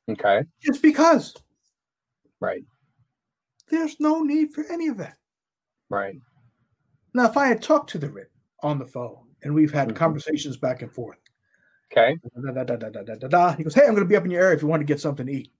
Okay. 0.08 0.44
just 0.60 0.82
because. 0.82 1.34
Right. 2.44 2.64
There's 3.70 3.98
no 4.00 4.22
need 4.22 4.52
for 4.52 4.64
any 4.70 4.88
of 4.88 4.98
that. 4.98 5.16
Right. 5.88 6.16
Now, 7.14 7.24
if 7.28 7.36
I 7.36 7.46
had 7.46 7.62
talked 7.62 7.90
to 7.90 7.98
the 7.98 8.10
Rit 8.10 8.30
on 8.62 8.78
the 8.78 8.86
phone 8.86 9.28
and 9.42 9.54
we've 9.54 9.72
had 9.72 9.88
Mhm. 9.88 9.96
conversations 9.96 10.56
back 10.56 10.82
and 10.82 10.92
forth, 10.92 11.18
Okay. 11.90 12.18
da, 12.42 12.52
da, 12.52 12.64
da, 12.64 12.76
da, 12.76 12.90
da, 12.90 13.14
da, 13.14 13.28
da. 13.28 13.52
He 13.56 13.62
goes, 13.64 13.74
Hey, 13.74 13.82
I'm 13.86 13.94
going 13.94 14.04
to 14.04 14.08
be 14.08 14.16
up 14.16 14.24
in 14.24 14.30
your 14.30 14.42
area 14.42 14.56
if 14.56 14.62
you 14.62 14.68
want 14.68 14.80
to 14.80 14.86
get 14.86 15.00
something 15.00 15.26
to 15.26 15.32
eat. 15.32 15.52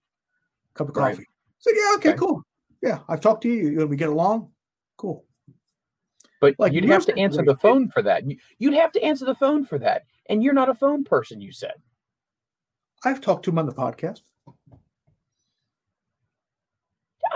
Cup 0.73 0.89
of 0.89 0.95
Right. 0.97 1.13
coffee. 1.15 1.27
I 1.27 1.53
said, 1.59 1.73
Yeah, 1.75 1.93
okay, 1.95 2.09
Okay. 2.09 2.17
cool. 2.19 2.43
Yeah, 2.81 3.03
I've 3.07 3.21
talked 3.21 3.41
to 3.43 3.49
you. 3.49 3.87
We 3.87 3.95
get 3.95 4.09
along. 4.09 4.53
Cool. 4.97 5.25
But 6.41 6.55
Like, 6.59 6.73
you'd 6.73 6.83
have 6.85 7.05
to 7.05 7.17
answer 7.17 7.43
the 7.43 7.57
phone 7.57 7.89
for 7.89 8.01
that. 8.03 8.23
You'd 8.59 8.73
have 8.73 8.91
to 8.91 9.01
answer 9.01 9.25
the 9.25 9.33
phone 9.35 9.65
for 9.65 9.79
that. 9.79 10.05
And 10.27 10.43
you're 10.43 10.53
not 10.53 10.69
a 10.69 10.75
phone 10.75 11.03
person, 11.03 11.41
you 11.41 11.51
said. 11.51 11.81
I've 13.03 13.21
talked 13.21 13.45
to 13.45 13.51
him 13.51 13.57
on 13.59 13.65
the 13.65 13.73
podcast. 13.73 14.21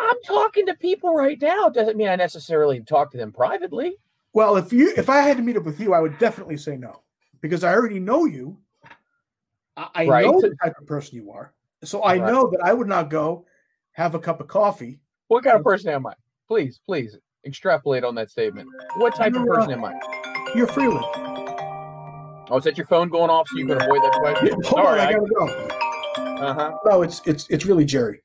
I'm 0.02 0.22
talking 0.26 0.66
to 0.68 0.76
people 0.76 1.14
right 1.14 1.40
now. 1.42 1.70
Doesn't 1.70 1.98
mean 1.98 2.08
I 2.08 2.16
necessarily 2.16 2.82
talk 2.82 3.12
to 3.12 3.18
them 3.18 3.32
privately. 3.32 3.96
Well, 4.34 4.58
if 4.58 4.72
you 4.72 4.94
if 4.96 5.10
I 5.10 5.18
had 5.22 5.38
to 5.38 5.44
meet 5.44 5.58
up 5.58 5.64
with 5.64 5.80
you, 5.80 5.94
I 5.94 6.00
would 6.00 6.18
definitely 6.20 6.58
say 6.58 6.78
no. 6.78 7.02
Because 7.42 7.64
I 7.64 7.74
already 7.74 8.00
know 8.00 8.26
you. 8.26 8.58
I, 9.78 9.88
I 9.96 10.06
Right. 10.08 10.26
know 10.26 10.40
the 10.42 10.56
type 10.64 10.76
of 10.80 10.86
person 10.88 11.16
you 11.16 11.32
are. 11.32 11.54
So 11.84 12.02
I 12.02 12.18
Right. 12.18 12.32
know 12.32 12.50
that 12.52 12.60
I 12.64 12.74
would 12.74 12.88
not 12.88 13.10
go 13.10 13.46
have 13.94 14.16
a 14.16 14.20
cup 14.20 14.42
of 14.42 14.48
coffee. 14.48 15.00
What 15.28 15.44
kind 15.44 15.56
of 15.58 15.64
person 15.64 15.90
am 15.90 16.06
I? 16.08 16.14
Please, 16.48 16.80
please 16.86 17.18
extrapolate 17.46 18.04
on 18.04 18.16
that 18.16 18.30
statement. 18.30 18.68
What 18.98 19.16
type 19.16 19.34
of 19.36 19.44
uh, 19.44 19.46
person 19.46 19.72
am 19.72 19.86
I? 19.86 19.94
You're 20.56 20.68
freely. 20.68 21.00
Oh, 22.52 22.58
is 22.58 22.64
that 22.64 22.78
your 22.78 22.88
phone 22.88 23.10
going 23.10 23.30
off 23.30 23.48
so 23.48 23.58
you 23.58 23.68
can 23.68 23.80
avoid 23.80 24.02
that 24.02 24.12
question? 24.20 24.50
Hold 24.64 24.66
Sorry. 24.66 25.00
on, 25.00 25.08
I 25.08 25.10
I- 25.10 25.14
gotta 25.14 25.28
go. 25.28 25.46
uh-huh. 26.46 26.72
No, 26.86 27.02
it's 27.04 27.22
it's 27.26 27.48
it's 27.50 27.66
really 27.66 27.86
Jerry. 27.86 28.22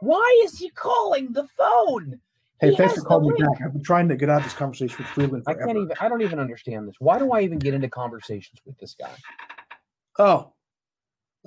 Why 0.00 0.42
is 0.44 0.58
he 0.58 0.70
calling 0.70 1.32
the 1.32 1.46
phone? 1.56 2.20
Hey, 2.60 2.70
He 2.70 2.76
thanks 2.76 2.94
for 2.94 3.02
calling 3.02 3.34
me 3.34 3.42
back. 3.42 3.60
I've 3.64 3.72
been 3.72 3.82
trying 3.82 4.08
to 4.08 4.16
get 4.16 4.30
out 4.30 4.38
of 4.38 4.44
this 4.44 4.54
conversation 4.54 4.96
with 4.98 5.08
Freeland 5.08 5.44
I 5.46 5.54
can't 5.54 5.76
even. 5.76 5.92
I 6.00 6.08
don't 6.08 6.22
even 6.22 6.38
understand 6.38 6.88
this. 6.88 6.96
Why 6.98 7.18
do 7.18 7.32
I 7.32 7.42
even 7.42 7.58
get 7.58 7.74
into 7.74 7.88
conversations 7.88 8.60
with 8.64 8.78
this 8.78 8.94
guy? 8.98 9.14
Oh, 10.18 10.52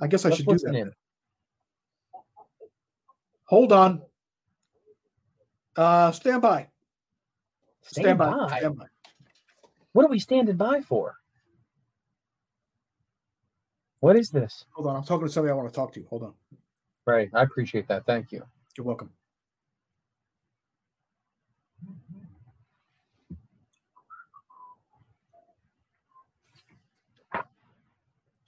I 0.00 0.06
guess 0.06 0.24
I 0.24 0.28
Let's 0.28 0.38
should 0.38 0.48
do 0.48 0.58
that. 0.58 0.74
in. 0.74 0.92
Hold 3.46 3.72
on. 3.72 4.02
Uh, 5.76 6.12
stand 6.12 6.42
by. 6.42 6.68
Stand, 7.82 8.18
by. 8.18 8.48
Stand 8.58 8.76
by. 8.76 8.86
What 9.92 10.04
are 10.04 10.08
we 10.08 10.20
standing 10.20 10.56
by 10.56 10.80
for? 10.80 11.16
What 13.98 14.16
is 14.16 14.30
this? 14.30 14.64
Hold 14.72 14.88
on. 14.88 14.96
I'm 14.96 15.04
talking 15.04 15.26
to 15.26 15.32
somebody 15.32 15.50
I 15.50 15.54
want 15.54 15.68
to 15.68 15.74
talk 15.74 15.92
to. 15.94 16.04
Hold 16.08 16.22
on. 16.22 16.34
Right. 17.06 17.30
I 17.34 17.42
appreciate 17.42 17.88
that. 17.88 18.06
Thank 18.06 18.32
you. 18.32 18.42
You're 18.76 18.86
welcome. 18.86 19.10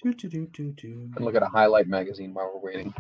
Do, 0.03 0.15
do, 0.15 0.29
do, 0.29 0.47
do, 0.53 0.73
do. 0.73 1.11
And 1.17 1.25
look 1.25 1.35
at 1.37 1.43
a 1.43 1.49
highlight 1.49 1.88
magazine 1.88 2.35
while 2.35 2.53
we're 2.55 2.73
waiting. 2.73 2.95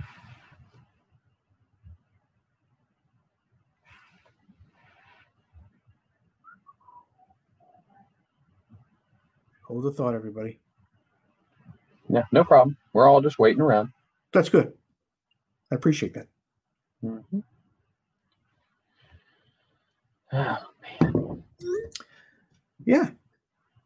Hold 9.68 9.84
the 9.84 9.92
thought, 9.92 10.14
everybody. 10.14 10.60
Yeah, 12.08 12.24
no 12.32 12.44
problem. 12.44 12.76
We're 12.92 13.08
all 13.08 13.20
just 13.22 13.38
waiting 13.38 13.62
around. 13.62 13.90
That's 14.32 14.48
good. 14.50 14.72
I 15.72 15.74
appreciate 15.74 16.12
that. 16.12 16.26
Mhm. 17.02 17.42
Oh, 20.34 20.58
man. 20.82 21.44
Yeah. 22.84 23.10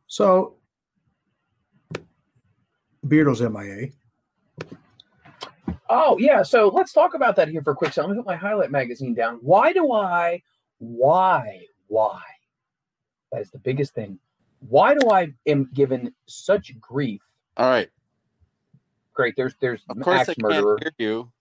So, 0.09 0.57
Beardo's 3.07 3.41
MIA. 3.41 3.91
Oh, 5.89 6.19
yeah. 6.19 6.43
So 6.43 6.69
let's 6.69 6.93
talk 6.93 7.15
about 7.15 7.37
that 7.37 7.47
here 7.49 7.63
for 7.63 7.71
a 7.71 7.77
quick 7.77 7.93
second. 7.93 8.11
Let 8.11 8.17
me 8.17 8.23
put 8.23 8.27
my 8.27 8.37
highlight 8.37 8.73
magazine 8.73 9.15
down. 9.15 9.37
Why 9.43 9.73
do 9.73 9.93
I, 9.93 10.43
why, 10.79 11.67
why? 11.87 12.21
That 13.31 13.43
is 13.43 13.51
the 13.53 13.59
biggest 13.61 13.95
thing. 13.95 14.19
Why 14.69 14.95
do 14.97 15.11
I 15.11 15.33
am 15.47 15.71
given 15.73 16.13
such 16.27 16.79
grief? 16.81 17.23
All 17.57 17.71
right. 17.71 17.89
Great. 19.15 19.35
There's 19.37 19.55
there's 19.61 19.85
Of 19.89 20.01
course, 20.01 20.21
axe 20.21 20.29
I 20.31 20.35
can't 20.35 20.43
murderer. 20.43 20.79
hear 20.83 20.93
you. 20.99 21.33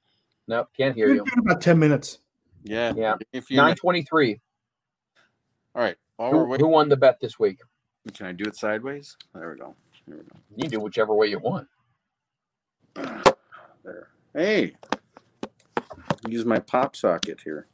Nope, 0.48 0.70
can't 0.78 0.96
hear 0.96 1.08
We're 1.10 1.16
you. 1.16 1.26
about 1.40 1.62
10 1.62 1.78
minutes. 1.80 2.20
Yeah. 2.64 2.94
Yeah. 2.96 3.16
If 3.34 3.50
you. 3.50 3.58
Nine 3.58 3.76
twenty 3.76 4.04
three. 4.04 4.40
All 5.76 5.82
right. 5.82 5.96
While 6.18 6.32
we're 6.32 6.44
Who, 6.46 6.50
waiting, 6.52 6.66
who 6.66 6.72
won 6.72 6.90
the 6.90 6.98
bet 6.98 7.20
this 7.20 7.38
week? 7.40 7.60
can 8.14 8.28
I 8.28 8.32
do 8.32 8.44
it 8.46 8.56
sideways? 8.56 9.18
There 9.34 9.52
we 9.52 9.58
go. 9.60 9.76
There 10.08 10.18
we 10.18 10.24
go. 10.24 10.36
You 10.56 10.70
do 10.70 10.80
whichever 10.80 11.14
way 11.14 11.28
you 11.28 11.40
want. 11.40 11.68
There. 13.84 14.08
Hey. 14.34 14.74
Use 16.28 16.44
my 16.46 16.58
pop 16.58 16.96
socket 16.96 17.40
here. 17.44 17.68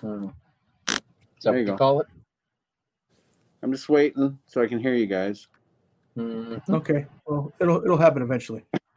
Hmm. 0.00 0.24
Is 0.24 0.32
that 0.88 1.02
There 1.44 1.52
what 1.52 1.58
you 1.58 1.60
you 1.60 1.66
go. 1.66 1.76
call 1.76 2.00
it? 2.00 2.06
I'm 3.62 3.70
just 3.70 3.88
waiting 3.88 4.38
so 4.46 4.60
I 4.60 4.66
can 4.66 4.80
hear 4.80 4.94
you 4.94 5.06
guys. 5.06 5.46
Mhm. 6.18 6.60
Okay. 6.68 7.06
Well, 7.26 7.52
it'll 7.60 7.84
it'll 7.84 7.96
happen 7.98 8.22
eventually. 8.22 8.64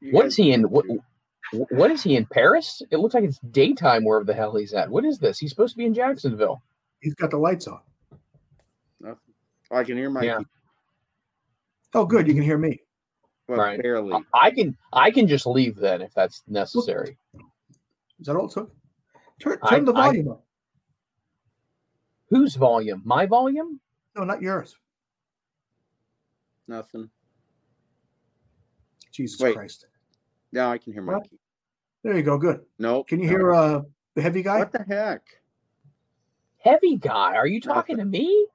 You 0.00 0.12
What 0.12 0.22
guys- 0.24 0.32
is 0.32 0.36
he 0.36 0.52
in? 0.52 0.62
What, 0.64 0.84
what 1.70 1.90
is 1.90 2.02
he 2.02 2.16
in 2.16 2.26
Paris? 2.26 2.82
It 2.90 2.98
looks 2.98 3.14
like 3.14 3.24
it's 3.24 3.38
daytime 3.38 4.04
wherever 4.04 4.24
the 4.24 4.34
hell 4.34 4.54
he's 4.56 4.72
at. 4.74 4.88
What 4.90 5.04
is 5.04 5.18
this? 5.18 5.38
He's 5.38 5.50
supposed 5.50 5.72
to 5.74 5.78
be 5.78 5.84
in 5.86 5.94
Jacksonville. 5.94 6.62
He's 7.00 7.14
got 7.14 7.30
the 7.30 7.36
lights 7.38 7.66
on. 7.66 7.80
Nothing. 9.00 9.18
Oh, 9.70 9.76
I 9.76 9.84
can 9.84 9.96
hear 9.96 10.10
my 10.10 10.22
Yeah. 10.22 10.40
Oh, 11.94 12.04
good. 12.04 12.26
You 12.26 12.34
can 12.34 12.42
hear 12.42 12.58
me. 12.58 12.80
well, 13.46 13.58
Right. 13.58 13.80
barely. 13.82 14.12
I- 14.12 14.46
I 14.46 14.50
can 14.50 14.76
I 14.92 15.10
can 15.10 15.26
just 15.28 15.46
leave 15.46 15.76
then 15.76 16.00
if 16.00 16.14
that's 16.14 16.42
necessary. 16.48 17.18
Is 18.18 18.26
that 18.26 18.36
all 18.36 18.46
it 18.46 18.52
took? 18.52 18.74
Turn, 19.40 19.58
I- 19.62 19.70
turn 19.70 19.84
the 19.84 19.92
I- 19.92 20.06
volume 20.06 20.28
up. 20.30 20.46
Whose 22.30 22.54
volume? 22.56 23.02
My 23.04 23.26
volume? 23.26 23.80
No, 24.16 24.24
not 24.24 24.40
yours. 24.40 24.76
Nothing. 26.66 27.10
Jesus 29.12 29.38
Wait. 29.40 29.54
Christ. 29.54 29.86
Now 30.52 30.70
I 30.72 30.78
can 30.78 30.92
hear 30.92 31.02
my 31.02 31.20
key. 31.20 31.38
There 32.04 32.16
you 32.16 32.22
go. 32.22 32.38
Good. 32.38 32.60
Nope. 32.78 33.08
Can 33.08 33.18
you 33.18 33.26
no. 33.26 33.30
hear 33.30 33.54
uh, 33.54 33.80
the 34.14 34.22
heavy 34.22 34.42
guy? 34.42 34.58
What 34.58 34.72
the 34.72 34.84
heck? 34.84 35.22
Heavy 36.58 36.96
guy? 36.98 37.34
Are 37.34 37.46
you 37.46 37.60
talking 37.60 37.96
to 37.96 38.04
me? 38.04 38.46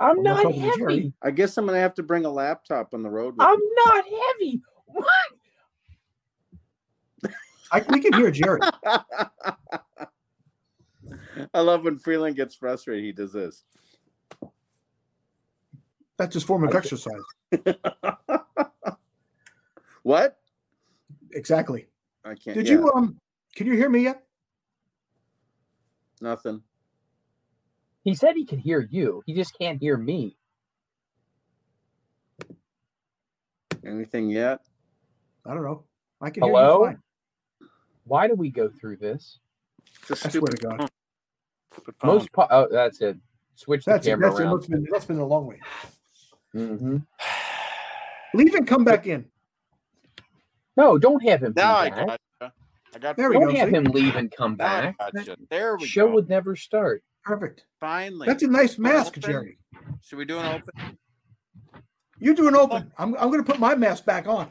I'm, 0.00 0.18
I'm 0.18 0.22
not 0.22 0.36
not, 0.36 0.42
talking 0.44 0.62
to 0.62 0.76
Jerry. 0.78 0.96
heavy. 0.96 1.12
I 1.22 1.30
guess 1.32 1.58
I'm 1.58 1.66
gonna 1.66 1.78
have 1.78 1.94
to 1.94 2.02
bring 2.02 2.24
a 2.24 2.30
laptop 2.30 2.94
on 2.94 3.02
the 3.02 3.10
road. 3.10 3.36
With 3.36 3.46
I'm 3.46 3.58
me. 3.58 3.70
not 3.84 4.04
heavy. 4.04 4.62
What? 4.86 5.06
I, 7.72 7.84
we 7.88 8.00
can 8.00 8.12
hear 8.12 8.30
Jerry. 8.30 8.60
I 11.54 11.60
love 11.60 11.84
when 11.84 11.98
Freeland 11.98 12.36
gets 12.36 12.54
frustrated. 12.54 13.04
He 13.04 13.12
does 13.12 13.32
this. 13.32 13.64
That's 16.18 16.34
his 16.34 16.44
form 16.44 16.64
of 16.64 16.74
I- 16.74 16.78
exercise. 16.78 17.12
what? 20.02 20.38
Exactly. 21.32 21.88
I 22.24 22.34
can't. 22.34 22.54
Did 22.54 22.68
yeah, 22.68 22.74
you 22.74 22.92
um? 22.94 23.18
Can 23.56 23.66
you 23.66 23.74
hear 23.74 23.88
me 23.88 24.00
yet? 24.02 24.22
Nothing. 26.20 26.62
He 28.04 28.14
said 28.14 28.34
he 28.36 28.44
could 28.44 28.58
hear 28.58 28.86
you. 28.90 29.22
He 29.26 29.34
just 29.34 29.56
can't 29.58 29.80
hear 29.80 29.96
me. 29.96 30.36
Anything 33.84 34.30
yet? 34.30 34.60
I 35.44 35.54
don't 35.54 35.62
know. 35.62 35.84
I 36.20 36.30
can 36.30 36.42
Hello? 36.42 36.78
hear 36.78 36.90
you 36.90 36.94
fine. 36.94 37.02
Why 38.04 38.28
do 38.28 38.34
we 38.34 38.50
go 38.50 38.68
through 38.68 38.96
this? 38.96 39.38
It's 40.02 40.10
a 40.10 40.26
I 40.26 40.30
swear 40.30 40.30
stupid 40.30 40.60
to 40.60 40.66
God. 40.66 40.90
phone. 42.00 42.10
Most 42.16 42.32
po- 42.32 42.48
oh, 42.50 42.68
that's 42.70 43.00
it. 43.00 43.16
Switch 43.54 43.84
the 43.84 43.92
That's 43.92 44.06
it. 44.06 44.10
camera 44.10 44.28
That's 44.28 44.40
it. 44.40 44.42
around. 44.44 44.56
That's 44.56 44.66
been, 44.66 44.86
that's 44.90 45.04
been 45.06 45.18
a 45.18 45.26
long 45.26 45.46
way. 45.46 45.60
hmm 46.52 46.98
Leave 48.34 48.54
and 48.54 48.66
come 48.66 48.84
back 48.84 49.06
in. 49.06 49.26
No, 50.76 50.98
don't 50.98 51.22
have 51.22 51.42
him. 51.42 51.52
now 51.56 51.74
come 51.74 51.84
I 51.84 51.90
got 51.90 52.20
you. 52.40 52.48
I 52.94 52.98
got. 52.98 53.16
There 53.16 53.30
we 53.30 53.34
Don't 53.36 53.48
go. 53.48 53.56
have 53.56 53.68
see? 53.70 53.74
him 53.74 53.84
leave 53.84 54.16
and 54.16 54.30
come 54.30 54.54
back. 54.54 54.96
got 54.98 55.26
you. 55.26 55.36
There 55.50 55.76
we 55.76 55.82
go. 55.82 55.86
Show 55.86 56.06
go. 56.08 56.14
would 56.14 56.28
never 56.28 56.56
start. 56.56 57.02
Perfect. 57.24 57.64
Finally. 57.80 58.26
That's 58.26 58.42
a 58.42 58.48
nice 58.48 58.78
mask, 58.78 59.18
Open? 59.18 59.22
Jerry. 59.22 59.58
Should 60.02 60.18
we 60.18 60.24
do 60.24 60.38
an 60.38 60.46
open? 60.46 60.98
You 62.18 62.34
do 62.34 62.48
an 62.48 62.54
open. 62.54 62.92
I'm, 62.98 63.14
I'm 63.16 63.30
going 63.30 63.44
to 63.44 63.50
put 63.50 63.60
my 63.60 63.74
mask 63.74 64.04
back 64.04 64.26
on. 64.28 64.48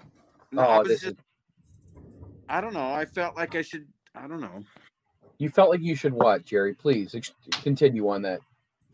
No, 0.51 0.61
I 0.61 0.75
oh, 0.75 0.79
was 0.79 0.87
this 0.87 1.01
just. 1.01 1.13
is. 1.13 1.19
I 2.49 2.59
don't 2.61 2.73
know. 2.73 2.91
I 2.93 3.05
felt 3.05 3.35
like 3.35 3.55
I 3.55 3.61
should. 3.61 3.87
I 4.15 4.27
don't 4.27 4.41
know. 4.41 4.63
You 5.37 5.49
felt 5.49 5.69
like 5.69 5.81
you 5.81 5.95
should 5.95 6.13
what, 6.13 6.45
Jerry? 6.45 6.73
Please 6.73 7.15
ex- 7.15 7.31
continue 7.63 8.09
on 8.09 8.21
that. 8.23 8.41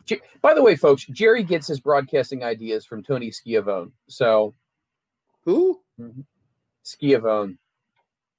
Jer- 0.06 0.20
By 0.40 0.54
the 0.54 0.62
way, 0.62 0.76
folks, 0.76 1.04
Jerry 1.06 1.42
gets 1.42 1.66
his 1.66 1.80
broadcasting 1.80 2.44
ideas 2.44 2.86
from 2.86 3.02
Tony 3.02 3.30
Schiavone. 3.30 3.90
So 4.08 4.54
Who? 5.44 5.80
Mm-hmm. 6.00 6.20
Schiavone. 6.88 7.58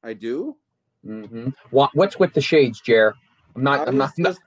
I 0.03 0.13
do. 0.13 0.55
hmm 1.03 1.49
What, 1.71 1.91
what's 1.93 2.17
with 2.19 2.33
the 2.33 2.41
shades, 2.41 2.81
Jer? 2.81 3.13
I'm 3.55 3.63
not. 3.63 3.87
I'm 3.87 3.97
not. 3.97 4.11
just 4.17 4.41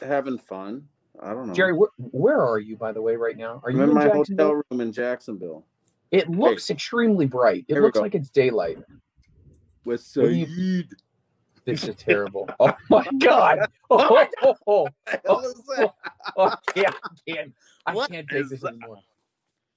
having 0.00 0.38
fun. 0.38 0.88
I 1.20 1.32
don't 1.34 1.46
know. 1.48 1.52
Jerry, 1.54 1.74
wh- 1.76 2.14
where 2.14 2.40
are 2.40 2.58
you, 2.58 2.76
by 2.76 2.92
the 2.92 3.02
way, 3.02 3.16
right 3.16 3.36
now? 3.36 3.60
Are 3.64 3.70
I'm 3.70 3.76
you 3.76 3.82
in 3.82 3.88
in 3.90 3.94
my 3.94 4.08
hotel 4.08 4.54
room 4.54 4.80
in 4.80 4.92
Jacksonville 4.92 5.64
It 6.10 6.28
looks 6.28 6.70
extremely 6.70 7.26
bright. 7.26 7.64
It 7.68 7.74
Here 7.74 7.82
looks 7.82 7.98
like 7.98 8.14
it's 8.14 8.30
daylight. 8.30 8.78
with 9.84 10.02
What 10.14 10.28
do 10.28 10.34
you- 10.34 10.46
Saeed. 10.46 10.88
This 11.64 11.84
is 11.84 11.94
terrible. 11.94 12.48
Oh 12.58 12.72
my 12.90 13.06
god! 13.20 13.60
Oh, 13.88 14.26
oh, 14.42 14.56
oh, 14.66 14.88
hell 15.06 15.38
is 15.40 15.62
that? 15.76 15.94
oh, 16.36 16.46
I 16.48 16.56
can't, 16.72 16.94
I 17.04 17.08
can't, 17.32 17.52
I 17.86 17.94
What 17.94 18.10
can't 18.10 18.28
take 18.28 18.48
this 18.48 18.60
that? 18.62 18.68
anymore. 18.74 18.98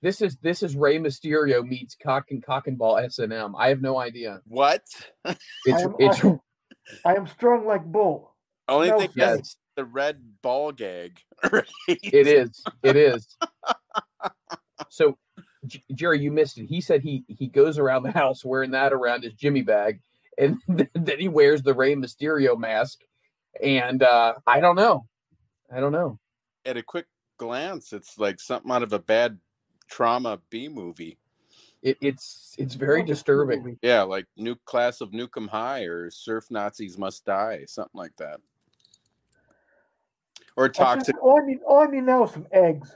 This 0.06 0.22
is 0.22 0.38
this 0.38 0.62
is 0.62 0.76
Rey 0.76 1.00
Mysterio 1.00 1.68
meets 1.68 1.96
cock 1.96 2.30
and 2.30 2.46
cock 2.46 2.68
and 2.68 2.78
ball 2.78 3.00
S 3.00 3.18
and 3.18 3.34
M. 3.34 3.56
I 3.56 3.70
have 3.70 3.82
no 3.82 3.98
idea. 3.98 4.40
What? 4.46 4.84
It's 5.26 5.84
am- 5.84 5.96
it's 5.98 6.22
I 7.04 7.16
am 7.16 7.26
strong 7.26 7.66
like 7.66 7.84
bull. 7.84 8.36
Only 8.68 8.90
No 8.90 9.00
thing 9.00 9.10
is 9.10 9.16
yes, 9.16 9.56
the 9.76 9.84
red 9.84 10.22
ball 10.44 10.72
gag. 10.72 11.18
right? 11.52 11.66
it 11.88 12.28
is. 12.28 12.64
It 12.84 12.96
is. 12.96 13.36
So, 14.90 15.18
J- 15.66 15.84
Jerry, 15.94 16.20
you 16.20 16.32
missed 16.32 16.60
it. 16.60 16.68
He 16.68 16.82
said 16.82 17.02
he 17.02 17.24
he 17.28 17.48
goes 17.48 17.80
around 17.80 18.04
the 18.04 18.12
house 18.12 18.46
wearing 18.46 18.72
that 18.72 18.94
around 18.94 19.24
his 19.24 19.34
Jimmy 19.34 19.64
bag, 19.64 20.02
and 20.38 20.60
then 20.94 21.20
he 21.20 21.30
wears 21.30 21.64
the 21.64 21.74
Rey 21.74 21.96
Mysterio 21.96 22.60
mask. 22.60 23.00
And 23.64 24.04
uh, 24.04 24.36
I 24.46 24.60
don't 24.60 24.76
know. 24.76 25.08
I 25.74 25.80
don't 25.80 25.94
know. 25.94 26.20
At 26.64 26.78
a 26.78 26.84
quick 26.84 27.08
glance, 27.38 27.92
it's 27.92 28.20
like 28.20 28.40
something 28.40 28.72
out 28.72 28.84
of 28.84 28.94
a 28.94 29.00
bad 29.00 29.40
trauma 29.88 30.40
B 30.50 30.68
movie. 30.68 31.18
It, 31.82 31.98
it's 32.02 32.56
it's 32.58 32.74
very 32.76 33.04
disturbing. 33.04 33.78
Yeah, 33.82 34.02
like 34.02 34.26
New 34.38 34.56
Class 34.66 35.02
of 35.02 35.12
Nuke 35.12 35.38
'Em 35.38 35.48
High 35.48 35.84
or 35.84 36.10
Surf 36.10 36.50
Nazis 36.50 36.98
Must 36.98 37.24
Die, 37.26 37.64
something 37.68 37.92
like 38.00 38.16
that. 38.18 38.40
Or 40.58 40.68
just- 40.68 40.80
Toxic. 40.80 41.16
All 41.22 41.40
I 41.42 41.46
need, 41.46 41.60
all 41.68 41.82
I 41.82 41.86
need 41.86 42.04
now 42.04 42.24
is 42.24 42.32
some 42.32 42.48
eggs. 42.52 42.96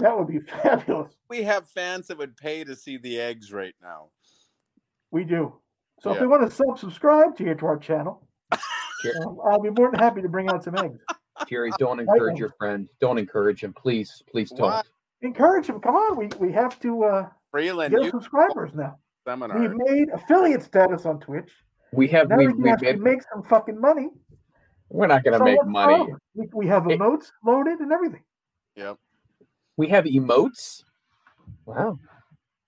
that 0.00 0.18
would 0.18 0.28
be 0.28 0.40
fabulous. 0.62 1.12
We 1.28 1.42
have 1.42 1.68
fans 1.68 2.06
that 2.08 2.18
would 2.18 2.36
pay 2.36 2.64
to 2.64 2.74
see 2.74 2.96
the 2.96 3.20
eggs 3.20 3.52
right 3.52 3.74
now. 3.82 4.08
We 5.10 5.24
do. 5.24 5.54
So 6.00 6.12
if 6.12 6.20
they 6.20 6.26
want 6.26 6.48
to 6.48 6.54
sub-subscribe 6.54 7.36
to, 7.36 7.44
you, 7.44 7.54
to 7.54 7.66
our 7.66 7.76
channel, 7.76 8.26
um, 8.52 9.38
I'll 9.44 9.60
be 9.60 9.68
more 9.70 9.90
than 9.90 10.00
happy 10.00 10.22
to 10.22 10.28
bring 10.28 10.48
out 10.48 10.64
some 10.64 10.76
eggs. 10.78 10.98
Jerry, 11.48 11.70
don't 11.78 12.00
encourage 12.06 12.38
your 12.38 12.54
friend. 12.58 12.88
Don't 13.00 13.18
encourage 13.18 13.62
him, 13.62 13.72
please. 13.72 14.22
Please 14.30 14.50
don't. 14.50 14.66
Why? 14.70 14.82
Encourage 15.22 15.66
him. 15.66 15.80
Come 15.80 15.96
on, 15.96 16.16
we, 16.16 16.28
we 16.38 16.52
have 16.52 16.78
to 16.80 17.04
uh, 17.04 17.28
Freeland 17.50 17.94
get 17.94 18.10
subscribers 18.10 18.72
now. 18.74 18.96
seminar. 19.26 19.58
We've 19.60 19.74
made 19.74 20.08
affiliate 20.10 20.62
status 20.62 21.04
on 21.06 21.20
Twitch. 21.20 21.50
We 21.92 22.08
have 22.08 22.28
Now 22.28 22.36
we, 22.36 22.46
we 22.48 22.52
we 22.62 22.70
actually 22.70 22.92
made, 22.94 23.00
make 23.00 23.20
some 23.32 23.42
fucking 23.42 23.78
money. 23.80 24.08
we're 24.88 25.08
not 25.08 25.24
going 25.24 25.32
to 25.32 25.38
So 25.38 25.44
make 25.44 25.64
money. 25.66 26.06
We, 26.34 26.46
we 26.54 26.66
have 26.68 26.86
It- 26.88 26.98
emotes 26.98 27.26
loaded 27.44 27.80
and 27.80 27.92
everything. 27.92 28.22
Yep. 28.76 28.96
We 29.76 29.88
have 29.88 30.04
emotes. 30.04 30.82
Wow. 31.66 31.98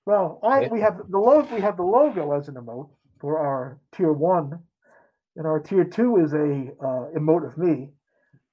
Well, 0.04 0.40
I 0.42 0.62
Yeah. 0.62 0.68
we 0.70 0.80
have 0.80 0.98
the 1.08 1.18
logo. 1.18 1.54
We 1.54 1.60
have 1.60 1.76
the 1.76 1.84
logo 1.84 2.32
as 2.32 2.48
an 2.48 2.54
emote 2.56 2.90
for 3.20 3.38
our 3.38 3.78
tier 3.94 4.12
one, 4.12 4.58
and 5.36 5.46
our 5.46 5.60
tier 5.60 5.84
two 5.84 6.16
is 6.18 6.32
a 6.34 6.72
uh, 6.84 7.06
emote 7.16 7.46
of 7.46 7.56
me, 7.56 7.90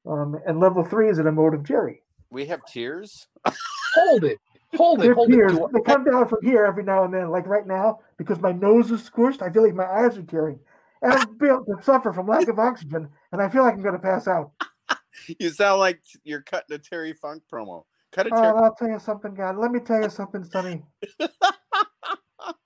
um, 0.06 0.40
and 0.46 0.60
level 0.60 0.84
three 0.84 1.10
is 1.10 1.20
an 1.20 1.26
emote 1.26 1.54
of 1.54 1.64
Jerry. 1.64 2.02
We 2.30 2.46
have 2.46 2.66
tears. 2.66 3.28
Hold 3.96 4.24
it. 4.24 4.40
Hold 4.76 5.00
it. 5.00 5.04
They're 5.04 5.16
Hold 5.16 5.30
tears. 5.30 5.54
Do 5.54 5.70
They 5.74 5.82
come 5.82 6.04
down 6.04 6.28
from 6.28 6.40
here 6.44 6.66
every 6.66 6.84
now 6.84 7.04
and 7.04 7.14
then. 7.14 7.32
Like 7.32 7.48
right 7.48 7.66
now, 7.66 8.00
because 8.18 8.40
my 8.40 8.52
nose 8.52 8.92
is 8.92 9.10
squished, 9.10 9.42
I 9.42 9.52
feel 9.52 9.64
like 9.64 9.74
my 9.74 9.86
eyes 9.86 10.18
are 10.18 10.24
tearing, 10.24 10.60
and 11.02 11.14
I'm 11.14 11.38
built 11.38 11.66
to 11.66 11.84
suffer 11.84 12.14
from 12.14 12.28
lack 12.28 12.48
of 12.48 12.60
oxygen, 12.60 13.10
and 13.32 13.42
I 13.42 13.50
feel 13.50 13.64
like 13.64 13.74
I'm 13.74 13.82
going 13.82 13.96
to 13.96 14.00
pass 14.00 14.28
out. 14.28 14.52
You 15.40 15.50
sound 15.50 15.80
like 15.80 16.02
you're 16.24 16.42
cutting 16.42 16.76
a 16.76 16.80
Terry 16.80 17.14
Funk 17.14 17.44
promo. 17.52 17.84
Cut 18.12 18.28
a 18.28 18.30
Oh, 18.34 18.56
I'll 18.64 18.76
tell 18.76 18.88
you 18.88 19.00
something, 19.00 19.34
God. 19.34 19.58
Let 19.58 19.72
me 19.72 19.80
tell 19.80 20.02
you 20.02 20.10
something, 20.10 20.44
Sonny. 20.46 20.82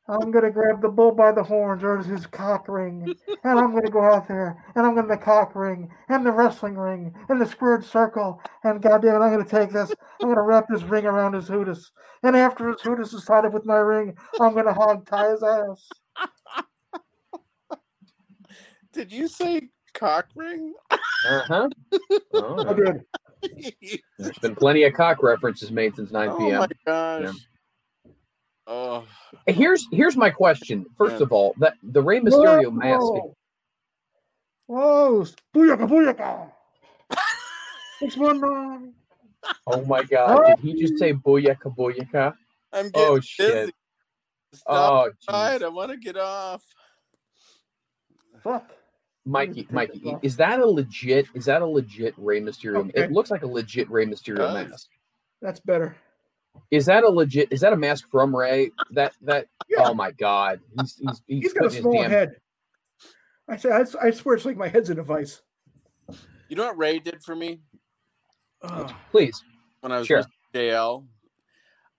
I'm 0.08 0.32
gonna 0.32 0.52
grab 0.52 0.82
the 0.82 0.90
bull 0.90 1.12
by 1.14 1.32
the 1.32 1.44
horns 1.44 1.82
or 1.82 1.98
his 1.98 2.26
cock 2.26 2.68
ring, 2.68 3.16
and 3.44 3.60
I'm 3.60 3.74
gonna 3.74 3.90
go 3.90 4.04
out 4.04 4.28
there 4.28 4.62
and 4.76 4.86
I'm 4.86 4.96
gonna 4.96 5.08
the 5.08 5.18
cock 5.18 5.56
ring 5.56 5.90
and 6.10 6.26
the 6.26 6.32
wrestling 6.32 6.76
ring 6.76 7.16
and 7.30 7.40
the 7.40 7.46
squared 7.46 7.86
circle, 7.86 8.42
and 8.66 8.82
goddamn 8.82 9.16
it, 9.16 9.20
I'm 9.26 9.32
gonna 9.32 9.46
take 9.46 9.72
this. 9.72 9.94
I'm 10.22 10.28
gonna 10.28 10.42
wrap 10.42 10.68
this 10.68 10.84
ring 10.84 11.06
around 11.06 11.34
his 11.34 11.48
hootis, 11.48 11.92
and 12.22 12.36
after 12.36 12.68
his 12.68 12.82
hootis 12.82 13.14
is 13.14 13.24
tied 13.24 13.46
up 13.46 13.54
with 13.54 13.66
my 13.66 13.78
ring, 13.78 14.16
I'm 14.42 14.54
gonna 14.54 14.74
hog 14.74 15.06
tie 15.08 15.32
his 15.32 15.42
ass. 15.42 15.90
Did 18.92 19.12
you 19.12 19.30
say 19.30 19.70
cock 19.94 20.28
ring? 20.36 20.74
Uh-huh. 20.92 21.70
Oh, 22.36 22.68
I 22.68 22.74
did. 22.74 24.02
there's 24.18 24.38
been 24.40 24.56
plenty 24.56 24.84
of 24.86 24.94
cock 24.94 25.22
references 25.22 25.70
made 25.70 25.96
since 25.96 26.10
9 26.12 26.30
p.m. 26.30 26.36
oh 26.36 26.40
p.m. 26.40 26.60
my 26.60 26.68
gosh. 26.84 27.36
Oh, 28.66 29.06
Here's 29.48 29.88
here's 29.92 30.16
my 30.16 30.30
question. 30.30 30.86
First 30.98 31.18
Yeah. 31.18 31.24
of 31.24 31.32
all, 31.34 31.54
that 31.58 31.76
the 31.84 32.02
Rey 32.02 32.20
Mysterio 32.20 32.72
mask. 32.74 33.02
Whoa, 33.02 33.36
Whoa, 34.68 35.26
booyaka, 35.54 35.88
booyaka. 35.88 36.52
Six 38.00 38.16
one 38.18 38.40
nine. 38.40 38.94
Oh 39.68 39.84
my 39.86 40.04
god, 40.04 40.46
did 40.46 40.60
he 40.60 40.74
just 40.80 40.98
say 40.98 41.14
booyaka 41.14 41.76
booyaka? 41.76 42.34
I'm 42.72 42.86
oh, 42.86 42.90
getting 42.90 43.08
Oh 43.08 43.16
busy. 43.16 43.28
shit. 43.28 43.76
Stop 44.54 44.92
Oh 45.28 45.34
right, 45.34 45.60
jeez. 45.60 45.66
I 45.66 45.68
want 45.68 45.92
to 45.92 45.98
get 45.98 46.16
off. 46.18 46.64
Fuck. 48.44 48.72
Mikey, 49.26 49.68
Mikey, 49.72 50.18
is 50.22 50.36
that 50.38 50.60
a 50.60 50.66
legit? 50.66 51.28
Is 51.34 51.46
that 51.46 51.62
a 51.62 51.66
legit 51.66 52.14
Rey 52.18 52.42
Mysterio? 52.42 52.90
Okay. 52.90 53.04
It 53.04 53.12
looks 53.12 53.32
like 53.32 53.44
a 53.44 53.48
legit 53.48 53.90
Rey 53.90 54.06
Mysterio 54.06 54.38
Does. 54.38 54.70
mask. 54.70 54.88
That's 55.42 55.60
better. 55.62 55.96
Is 56.72 56.86
that 56.88 57.04
a 57.04 57.10
legit? 57.10 57.50
Is 57.52 57.62
that 57.62 57.74
a 57.74 57.78
mask 57.78 58.10
from 58.10 58.36
Rey? 58.36 58.72
That 58.92 59.14
that? 59.22 59.48
Yeah. 59.70 59.84
Oh 59.88 59.94
my 59.94 60.12
god, 60.12 60.60
he's 60.80 60.96
he's 60.98 61.22
he's, 61.28 61.44
He's 61.44 61.54
got 61.54 61.66
a 61.68 61.72
small 61.72 61.94
damn- 62.02 62.12
head. 62.12 62.36
I 63.48 63.58
say, 63.58 63.72
I, 63.72 63.84
I 64.02 64.12
swear, 64.12 64.36
it's 64.36 64.46
like 64.46 64.56
my 64.56 64.70
head's 64.70 64.90
in 64.90 65.00
a 65.00 65.04
vice. 65.04 65.42
You 66.48 66.56
know 66.56 66.66
what 66.66 66.78
Rey 66.78 67.00
did 67.00 67.22
for 67.24 67.36
me 67.36 67.60
Ugh. 68.62 68.94
Please, 69.12 69.44
when 69.82 69.92
I 69.92 69.98
was 70.00 70.08
Sure. 70.08 70.18
with 70.20 70.28
JL? 70.54 71.06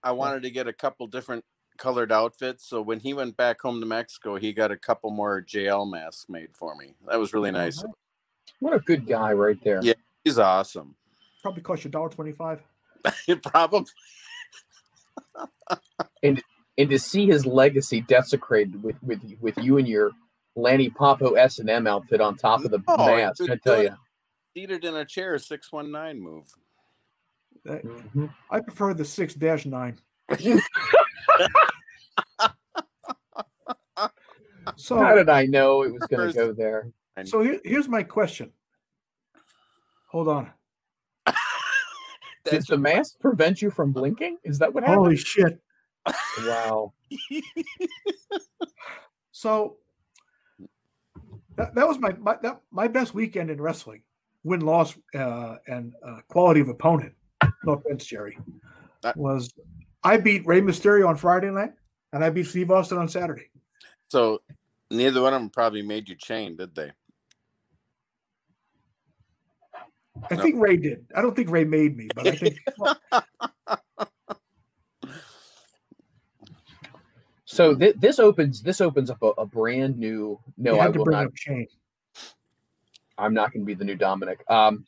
I 0.03 0.11
wanted 0.11 0.41
to 0.43 0.49
get 0.49 0.67
a 0.67 0.73
couple 0.73 1.05
different 1.07 1.43
colored 1.77 2.11
outfits. 2.11 2.67
So 2.67 2.81
when 2.81 2.99
he 2.99 3.13
went 3.13 3.37
back 3.37 3.61
home 3.61 3.79
to 3.79 3.85
Mexico, 3.85 4.37
he 4.37 4.53
got 4.53 4.71
a 4.71 4.77
couple 4.77 5.11
more 5.11 5.41
JL 5.43 5.89
masks 5.89 6.25
made 6.29 6.49
for 6.55 6.75
me. 6.75 6.95
That 7.07 7.19
was 7.19 7.33
really 7.33 7.51
nice. 7.51 7.83
Uh-huh. 7.83 7.93
what 8.59 8.73
a 8.73 8.79
good 8.79 9.05
guy 9.05 9.33
right 9.33 9.61
there. 9.63 9.79
Yeah. 9.83 9.93
He's 10.23 10.39
awesome. 10.39 10.95
Probably 11.43 11.61
cost 11.61 11.83
you 11.83 11.91
dollar 11.91 12.09
twenty-five. 12.09 12.61
It 13.27 13.43
probably 13.43 13.85
and 16.23 16.41
and 16.77 16.89
to 16.89 16.99
see 16.99 17.25
his 17.25 17.45
legacy 17.45 18.01
desecrated 18.01 18.81
with 18.83 19.01
with 19.03 19.21
with 19.39 19.57
you 19.57 19.77
and 19.77 19.87
your 19.87 20.11
Lanny 20.55 20.89
Poffo 20.89 21.37
S 21.37 21.59
and 21.59 21.69
M 21.69 21.87
outfit 21.87 22.21
on 22.21 22.35
top 22.37 22.63
of 22.65 22.71
the 22.71 22.79
No, 22.87 22.97
mask, 22.97 23.41
I 23.49 23.55
tell 23.55 23.81
you. 23.83 23.95
seated 24.53 24.85
in 24.85 24.95
a 24.95 25.05
chair, 25.05 25.37
six 25.37 25.71
one 25.71 25.91
nine 25.91 26.19
move. 26.21 26.47
That- 27.63 27.83
Mhm. 27.83 28.33
I 28.49 28.59
prefer 28.59 28.93
the 28.93 29.05
six 29.05 29.33
dash 29.33 29.65
nine. 29.65 29.99
So, 34.77 34.97
How 34.97 35.13
did 35.15 35.29
I 35.29 35.45
know 35.45 35.83
it 35.83 35.93
was 35.93 36.05
going 36.07 36.27
to 36.27 36.33
go 36.35 36.51
there? 36.51 36.89
so 37.23 37.41
here, 37.41 37.59
here's 37.63 37.87
my 37.87 38.03
question. 38.03 38.51
Hold 40.09 40.27
on. 40.27 40.51
Did 42.45 42.65
the 42.67 42.77
mask 42.77 43.19
prevent 43.19 43.61
you 43.61 43.69
from 43.71 43.91
blinking? 43.91 44.37
Is 44.43 44.59
that 44.59 44.73
what 44.73 44.83
happened? 44.83 44.97
Holy 44.99 45.17
shit! 45.17 45.59
wow. 46.45 46.93
So 49.31 49.77
that, 51.57 51.75
that 51.75 51.87
was 51.87 51.99
my 51.99 52.13
my 52.13 52.37
that, 52.41 52.61
my 52.71 52.87
best 52.87 53.13
weekend 53.13 53.49
in 53.49 53.61
wrestling. 53.61 54.01
Win 54.45 54.61
loss 54.61 54.95
uh, 55.13 55.55
and 55.67 55.93
uh, 56.05 56.19
quality 56.29 56.61
of 56.61 56.69
opponent. 56.69 57.13
No 57.65 57.73
offense, 57.73 58.05
Jerry. 58.05 58.37
That- 59.01 59.17
Was 59.17 59.53
I 60.03 60.17
beat 60.17 60.45
Rey 60.47 60.61
Mysterio 60.61 61.07
on 61.07 61.17
Friday 61.17 61.51
night, 61.51 61.73
and 62.13 62.23
I 62.23 62.29
beat 62.29 62.45
Steve 62.47 62.71
Austin 62.71 62.97
on 62.97 63.09
Saturday. 63.09 63.49
so 64.07 64.41
neither 64.89 65.21
one 65.21 65.33
of 65.33 65.41
them 65.41 65.49
probably 65.49 65.81
made 65.81 66.07
you 66.07 66.15
chain, 66.15 66.55
did 66.55 66.73
they? 66.75 66.91
I 70.31 70.35
No. 70.35 70.41
think 70.41 70.55
Rey 70.59 70.77
did. 70.77 71.05
I 71.15 71.21
don't 71.21 71.35
think 71.35 71.49
Rey 71.49 71.63
made 71.65 71.95
me, 71.97 72.09
but 72.13 72.27
I 72.27 72.35
think 72.35 72.57
So 77.45 77.75
th- 77.75 77.95
this 77.99 78.19
opens 78.19 78.61
this 78.61 78.81
opens 78.81 79.09
up 79.09 79.21
a, 79.21 79.27
a 79.37 79.45
brand 79.45 79.97
new. 79.97 80.39
No, 80.57 80.73
you 80.75 80.79
I 80.79 80.83
had 80.83 80.93
to 80.93 80.99
will 80.99 81.05
bring 81.05 81.17
not. 81.17 81.27
up 81.27 81.35
Shane. 81.35 81.67
I'm 83.17 83.33
not 83.33 83.53
going 83.53 83.61
to 83.61 83.65
be 83.65 83.75
the 83.75 83.85
new 83.85 83.95
Dominic. 83.95 84.43
Um, 84.49 84.85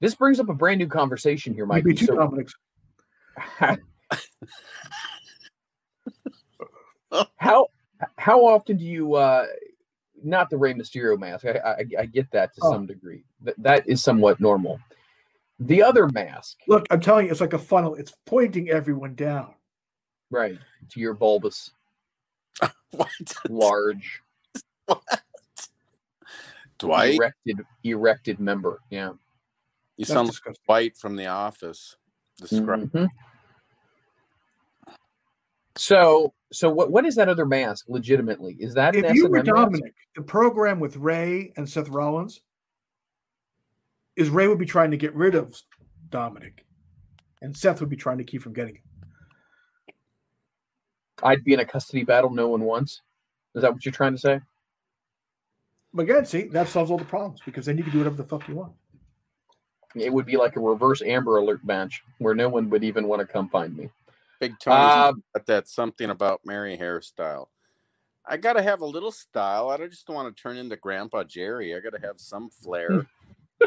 this 0.00 0.14
brings 0.14 0.40
up 0.40 0.48
a 0.48 0.54
brand 0.54 0.78
new 0.78 0.86
conversation 0.86 1.52
here, 1.52 1.66
Mike. 1.66 1.84
be 1.84 1.92
two 1.92 2.06
So, 2.06 2.14
Dominics. 2.16 2.54
how 7.36 7.68
how 8.16 8.46
often 8.46 8.76
do 8.76 8.84
you 8.84 9.14
uh 9.14 9.46
not 10.22 10.50
the 10.50 10.56
Rey 10.58 10.74
Mysterio 10.74 11.18
mask? 11.18 11.44
I 11.46 11.58
I, 11.58 11.84
I 12.00 12.06
get 12.06 12.30
that 12.32 12.54
to 12.54 12.60
Oh. 12.62 12.72
some 12.72 12.86
degree. 12.86 13.24
That 13.42 13.54
that 13.58 13.88
is 13.88 14.02
somewhat 14.02 14.40
normal. 14.40 14.78
The 15.60 15.82
other 15.82 16.08
mask, 16.08 16.58
Look, 16.68 16.86
I'm 16.90 17.00
telling 17.00 17.26
you, 17.26 17.32
it's 17.32 17.40
like 17.40 17.52
a 17.52 17.58
funnel. 17.58 17.96
It's 17.96 18.12
pointing 18.26 18.70
everyone 18.70 19.14
down. 19.16 19.54
right, 20.30 20.56
to 20.90 21.00
your 21.00 21.14
bulbous, 21.14 21.72
What? 22.92 23.08
large, 23.48 24.22
Dwight, 26.78 27.14
erected 27.16 27.60
erected 27.82 28.38
member. 28.40 28.78
Yeah. 28.90 29.08
you 29.96 30.04
That's 30.04 30.10
sound 30.10 30.28
like 30.28 30.32
disgusting. 30.34 30.62
Dwight 30.66 30.96
from 30.96 31.16
The 31.16 31.26
Office. 31.26 31.96
Describe. 32.36 32.90
Mhm. 32.92 33.08
So 35.76 36.32
so 36.52 36.70
what 36.70 36.90
what 36.90 37.04
is 37.04 37.14
that 37.16 37.28
other 37.28 37.46
mask 37.46 37.86
legitimately? 37.88 38.56
Is 38.58 38.74
that 38.74 38.96
an 38.96 39.04
If 39.04 39.14
you 39.14 39.28
were 39.28 39.38
S&M 39.38 39.54
mask? 39.54 39.70
Dominic, 39.70 39.94
the 40.16 40.22
program 40.22 40.80
with 40.80 40.96
Rey 40.96 41.52
and 41.56 41.68
Seth 41.68 41.88
Rollins 41.88 42.40
is 44.16 44.30
Rey 44.30 44.48
would 44.48 44.58
be 44.58 44.66
trying 44.66 44.90
to 44.90 44.96
get 44.96 45.14
rid 45.14 45.34
of 45.34 45.60
Dominic, 46.10 46.64
and 47.42 47.56
Seth 47.56 47.80
would 47.80 47.90
be 47.90 47.96
trying 47.96 48.18
to 48.18 48.24
keep 48.24 48.42
from 48.42 48.52
getting 48.52 48.76
him. 48.76 48.82
I'd 51.22 51.44
be 51.44 51.52
in 51.52 51.60
a 51.60 51.64
custody 51.64 52.04
battle 52.04 52.30
no 52.30 52.48
one 52.48 52.62
wants. 52.62 53.02
Is 53.54 53.62
that 53.62 53.72
what 53.72 53.84
you're 53.84 53.92
trying 53.92 54.12
to 54.12 54.18
say? 54.18 54.40
But 55.92 56.02
again, 56.02 56.26
see, 56.26 56.42
that 56.48 56.68
solves 56.68 56.90
all 56.90 56.98
the 56.98 57.04
problems 57.04 57.40
because 57.44 57.66
then 57.66 57.76
you 57.76 57.82
can 57.82 57.92
do 57.92 57.98
whatever 57.98 58.16
the 58.16 58.24
fuck 58.24 58.46
you 58.48 58.54
want. 58.54 58.72
It 59.94 60.12
would 60.12 60.26
be 60.26 60.36
like 60.36 60.56
a 60.56 60.60
reverse 60.60 61.02
Amber 61.02 61.38
Alert 61.38 61.64
match 61.64 62.02
where 62.18 62.34
no 62.34 62.48
one 62.48 62.70
would 62.70 62.84
even 62.84 63.08
want 63.08 63.20
to 63.20 63.26
come 63.26 63.48
find 63.48 63.76
me. 63.76 63.90
Big 64.40 64.54
Tony 64.60 64.76
uh, 64.76 65.12
got 65.34 65.46
that 65.46 65.68
something 65.68 66.10
about 66.10 66.40
Mary 66.44 66.76
hairstyle. 66.78 67.46
I 68.26 68.36
gotta 68.36 68.62
have 68.62 68.82
a 68.82 68.86
little 68.86 69.10
style. 69.10 69.70
I 69.70 69.76
don't 69.76 69.90
just 69.90 70.08
want 70.08 70.34
to 70.34 70.42
turn 70.42 70.56
into 70.58 70.76
Grandpa 70.76 71.24
Jerry. 71.24 71.74
I 71.74 71.80
gotta 71.80 72.00
have 72.06 72.18
some 72.20 72.50
flair. 72.50 73.06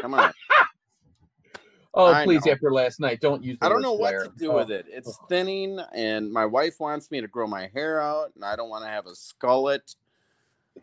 Come 0.00 0.14
on. 0.14 0.32
Oh, 1.94 2.10
I 2.10 2.24
please! 2.24 2.46
know. 2.46 2.52
After 2.52 2.72
last 2.72 3.00
night, 3.00 3.20
don't 3.20 3.44
use. 3.44 3.58
The 3.58 3.66
I 3.66 3.68
don't 3.68 3.82
know 3.82 3.98
flare. 3.98 4.20
what 4.20 4.32
to 4.32 4.38
do 4.42 4.52
Oh. 4.52 4.56
with 4.56 4.70
it. 4.70 4.86
It's 4.88 5.18
thinning, 5.28 5.78
and 5.94 6.32
my 6.32 6.46
wife 6.46 6.80
wants 6.80 7.10
me 7.10 7.20
to 7.20 7.28
grow 7.28 7.46
my 7.46 7.70
hair 7.74 8.00
out, 8.00 8.32
and 8.34 8.42
I 8.42 8.56
don't 8.56 8.70
want 8.70 8.84
to 8.84 8.88
have 8.88 9.04
a 9.06 9.10
skullet. 9.10 9.94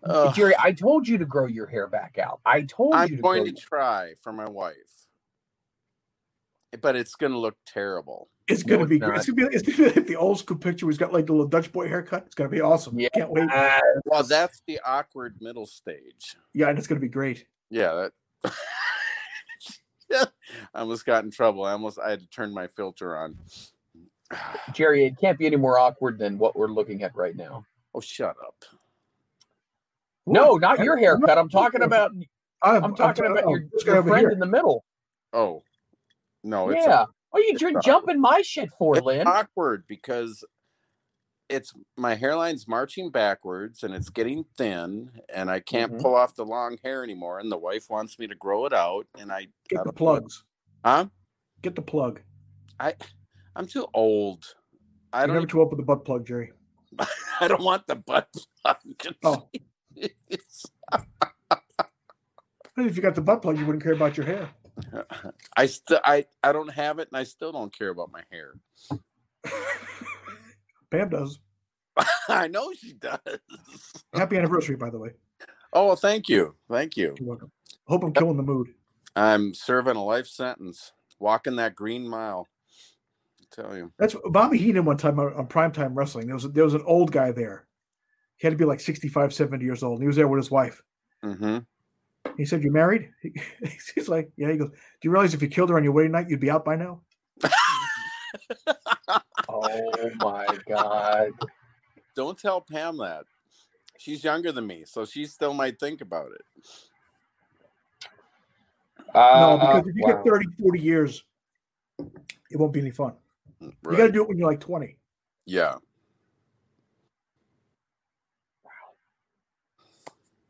Ugh. 0.04 0.36
Jerry, 0.36 0.54
I 0.60 0.72
told 0.72 1.08
you 1.08 1.18
to 1.18 1.26
grow 1.26 1.48
your 1.48 1.66
hair 1.66 1.88
back 1.88 2.20
out. 2.20 2.42
I 2.46 2.62
told 2.62 2.94
you 2.94 3.00
I'm 3.00 3.08
to 3.10 3.16
going 3.16 3.46
to 3.46 3.52
try 3.54 4.14
for 4.22 4.32
my 4.32 4.48
wife, 4.48 5.08
but 6.80 6.96
it's 6.96 7.16
going 7.16 7.32
to 7.32 7.40
look 7.40 7.58
terrible. 7.66 8.30
It's 8.50 8.64
gonna 8.64 8.82
it's 8.82 8.90
be 8.90 9.00
great. 9.00 9.18
It's 9.18 9.30
gonna 9.30 9.50
be 9.50 9.56
it's 9.56 9.78
gonna 9.78 9.90
be 9.90 9.96
like 10.00 10.08
the 10.08 10.16
old 10.16 10.40
school 10.40 10.58
picture. 10.58 10.86
Where 10.86 10.92
he's 10.92 10.98
got 10.98 11.14
like 11.14 11.28
the 11.28 11.34
little 11.34 11.48
Dutch 11.48 11.72
boy 11.72 11.88
haircut. 11.88 12.24
It's 12.26 12.36
gonna 12.36 12.50
be 12.50 12.62
awesome. 12.62 13.00
Yeah. 13.00 13.10
Can't 13.14 13.30
wait. 13.30 13.48
Well, 14.06 14.24
that's 14.24 14.64
the 14.66 14.80
awkward 14.84 15.36
middle 15.40 15.68
stage. 15.68 16.36
Yeah, 16.54 16.70
and 16.70 16.78
it's 16.78 16.88
gonna 16.88 17.00
be 17.00 17.10
great. 17.10 17.46
Yeah, 17.70 18.10
that. 18.44 18.54
yeah, 20.10 20.26
I 20.74 20.80
almost 20.80 21.06
got 21.06 21.24
in 21.24 21.32
trouble. 21.32 21.64
I 21.64 21.74
almost 21.74 22.00
I 22.00 22.10
had 22.10 22.22
to 22.22 22.28
turn 22.28 22.52
my 22.52 22.66
filter 22.68 23.16
on. 23.18 23.38
Jerry, 24.74 25.06
it 25.06 25.20
can't 25.20 25.38
be 25.38 25.46
any 25.46 25.58
more 25.58 25.78
awkward 25.78 26.18
than 26.18 26.40
what 26.40 26.56
we're 26.56 26.68
looking 26.68 27.04
at 27.04 27.16
right 27.16 27.36
now. 27.36 27.66
Oh, 27.94 28.02
shut 28.02 28.36
up! 28.44 28.56
No, 30.26 30.58
not 30.58 30.80
your 30.80 30.98
haircut. 30.98 31.38
I'm 31.38 31.50
talking 31.50 31.84
about. 31.84 32.12
I'm, 32.62 32.84
I'm 32.84 32.96
talking 32.96 33.26
about 33.26 33.46
oh, 33.46 33.52
your, 33.52 33.66
this 33.72 33.84
guy 33.84 33.92
your 33.92 34.00
over 34.00 34.10
friend 34.10 34.24
here. 34.24 34.32
in 34.32 34.40
the 34.40 34.46
middle. 34.46 34.84
Oh, 35.34 35.62
no, 36.44 36.70
it's 36.70 36.86
yeah. 36.86 37.06
What 37.32 37.42
are 37.42 37.44
you 37.44 37.58
you're 37.60 37.70
awkward. 37.70 37.84
jumping 37.84 38.22
my 38.22 38.42
shit 38.42 38.70
for, 38.78 38.98
it's 38.98 39.06
Lynn? 39.06 39.28
awkward 39.28 39.86
because 39.88 40.44
it's 41.48 41.74
my 41.98 42.16
hairline's 42.16 42.68
marching 42.68 43.10
backwards 43.12 43.84
and 43.84 43.94
it's 43.94 44.10
getting 44.10 44.46
thin 44.58 45.12
and 45.34 45.50
I 45.50 45.60
can't 45.60 45.94
Mhm. 45.94 46.02
pull 46.02 46.16
off 46.16 46.36
the 46.36 46.46
long 46.46 46.78
hair 46.84 47.04
anymore 47.04 47.40
and 47.40 47.52
the 47.52 47.58
wife 47.58 47.86
wants 47.90 48.20
me 48.20 48.28
to 48.28 48.36
grow 48.36 48.66
it 48.66 48.74
out 48.74 49.08
and 49.18 49.32
I 49.32 49.38
I 49.38 49.42
Get 49.42 49.50
the 49.70 49.76
don't 49.78 49.86
know 49.88 49.92
plugs. 49.94 50.44
Huh? 50.86 51.06
Get 51.62 51.76
the 51.76 51.82
plug. 51.82 52.22
I 52.80 52.96
I'm 53.56 53.66
too 53.68 53.88
old. 53.94 54.46
I 55.12 55.22
You're 55.22 55.28
don't 55.28 55.36
never 55.38 55.48
too 55.48 55.60
old 55.60 55.72
for 55.72 55.76
the 55.76 55.84
butt 55.84 56.06
plug, 56.06 56.26
Jerry. 56.26 56.52
I 57.40 57.48
don't 57.48 57.64
want 57.64 57.88
the 57.88 57.96
butt 57.96 58.28
plug. 58.64 58.78
Oh. 59.24 59.50
If 62.78 62.96
you 62.96 63.02
got 63.02 63.16
the 63.16 63.22
butt 63.22 63.42
plug, 63.42 63.58
you 63.60 63.66
wouldn't 63.66 63.84
care 63.84 63.94
about 63.94 64.16
your 64.18 64.26
hair. 64.26 64.50
I 65.56 65.66
still 65.66 66.00
I 66.04 66.26
I 66.44 66.52
don't 66.52 66.72
have 66.72 67.00
it 67.00 67.10
and 67.12 67.18
I 67.18 67.24
still 67.24 67.52
don't 67.52 67.76
care 67.78 67.90
about 67.90 68.12
my 68.12 68.24
hair. 68.32 68.54
Pam 70.92 71.10
does. 71.10 71.40
I 72.30 72.48
know 72.48 72.72
she 72.74 72.94
does. 72.94 73.20
Happy 74.14 74.38
anniversary, 74.38 74.76
by 74.76 74.90
the 74.90 74.98
way. 74.98 75.12
Oh, 75.74 75.88
well, 75.88 75.96
thank 75.96 76.30
you. 76.30 76.56
Thank 76.70 76.98
you. 76.98 77.16
You're 77.20 77.30
welcome. 77.30 77.52
Hope 77.88 78.04
I'm 78.04 78.14
killing 78.14 78.38
the 78.38 78.44
mood. 78.44 78.74
I'm 79.16 79.54
serving 79.54 79.96
a 79.96 80.04
life 80.04 80.28
sentence, 80.28 80.94
walking 81.20 81.58
that 81.58 81.76
green 81.76 82.08
mile. 82.08 82.48
I 83.42 83.62
tell 83.62 83.76
you. 83.76 83.92
That's 84.00 84.16
Bobby 84.26 84.58
Heenan 84.58 84.86
one 84.86 84.98
time 84.98 85.20
on, 85.20 85.34
on 85.34 85.48
primetime 85.48 85.92
wrestling. 85.94 86.28
There 86.28 86.36
was 86.36 86.50
there 86.52 86.64
was 86.64 86.74
an 86.74 86.84
old 86.86 87.12
guy 87.12 87.32
there. 87.32 87.68
He 88.38 88.48
had 88.48 88.52
to 88.52 88.58
be 88.58 88.66
like 88.66 88.80
65, 88.80 89.34
70 89.34 89.66
years 89.66 89.84
old. 89.84 89.96
And 89.96 90.04
he 90.04 90.08
was 90.08 90.16
there 90.16 90.28
with 90.28 90.40
his 90.40 90.52
wife. 90.52 90.82
hmm 91.22 91.60
He 92.38 92.46
said, 92.46 92.64
"You 92.64 92.72
married?" 92.72 93.10
He, 93.22 93.34
he's 93.96 94.08
like, 94.08 94.32
"Yeah." 94.38 94.52
He 94.52 94.58
goes, 94.58 94.70
"Do 94.70 94.76
you 95.04 95.12
realize 95.12 95.34
if 95.34 95.42
you 95.42 95.48
killed 95.48 95.70
her 95.70 95.78
on 95.78 95.84
your 95.84 95.94
wedding 95.94 96.12
night, 96.12 96.30
you'd 96.30 96.40
be 96.40 96.50
out 96.50 96.66
by 96.66 96.76
now?" 96.76 97.02
Oh 99.52 100.12
my 100.20 100.58
god. 100.68 101.32
Don't 102.16 102.38
tell 102.38 102.62
Pam 102.62 102.98
that. 102.98 103.24
She's 103.98 104.24
younger 104.24 104.52
than 104.52 104.68
me, 104.68 104.84
so 104.86 105.06
she 105.06 105.26
still 105.26 105.54
might 105.54 105.80
think 105.80 106.02
about 106.02 106.32
it. 106.32 106.42
no, 109.16 109.58
Uh, 109.58 109.58
because 109.58 109.88
if 109.88 109.96
you 109.96 110.04
wow. 110.04 110.24
get 110.24 110.32
30, 110.32 110.46
40 110.62 110.80
years, 110.80 111.24
it 112.52 112.58
won't 112.58 112.72
be 112.72 112.80
any 112.80 112.92
fun. 112.92 113.14
You 113.60 113.72
got 113.84 114.08
to 114.08 114.12
do 114.12 114.22
it 114.22 114.30
when 114.30 114.38
you're 114.38 114.50
like 114.50 114.60
20. 114.60 114.96
Yeah. 115.46 115.76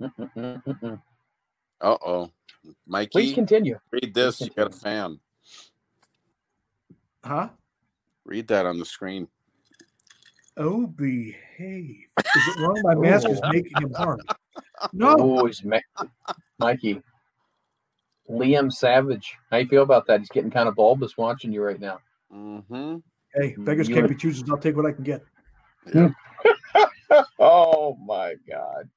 Mm-mm-mm-mm. 0.01 1.01
Uh 1.81 1.97
oh. 2.05 2.31
Mikey, 2.87 3.09
Please 3.11 3.33
continue. 3.35 3.79
read 3.91 4.13
this. 4.13 4.37
please 4.37 4.47
You 4.49 4.53
got 4.63 4.73
a 4.73 4.77
fan. 4.77 5.19
Huh? 7.23 7.49
Read 8.25 8.47
that 8.49 8.65
on 8.65 8.77
the 8.79 8.85
screen. 8.85 9.27
Oh, 10.57 10.87
behave. 10.87 12.05
Is 12.19 12.47
it 12.47 12.59
wrong? 12.59 12.79
My 12.83 12.95
mask 12.95 13.29
is 13.29 13.39
Oh. 13.43 13.49
making 13.51 13.71
him 13.81 13.93
harm. 13.93 14.19
No. 14.93 15.15
Oh, 15.17 15.45
he's 15.45 15.63
Ma- 15.63 15.79
Mikey. 16.57 17.01
Liam 18.29 18.71
Savage. 18.71 19.35
How 19.49 19.57
you 19.57 19.67
feel 19.67 19.83
about 19.83 20.05
that? 20.07 20.19
He's 20.19 20.29
getting 20.29 20.51
kind 20.51 20.67
of 20.69 20.75
bulbous 20.75 21.17
watching 21.17 21.51
you 21.53 21.61
right 21.63 21.79
now. 21.79 21.99
Mm-hmm. 22.33 22.97
Hey, 23.33 23.55
beggars 23.57 23.87
You 23.87 23.95
can't 23.95 24.07
would- 24.07 24.15
be 24.17 24.21
choosers. 24.21 24.49
I'll 24.49 24.57
take 24.57 24.75
what 24.75 24.85
I 24.85 24.91
can 24.91 25.03
get. 25.03 25.23
oh 27.39 27.95
my 28.05 28.35
god. 28.49 28.89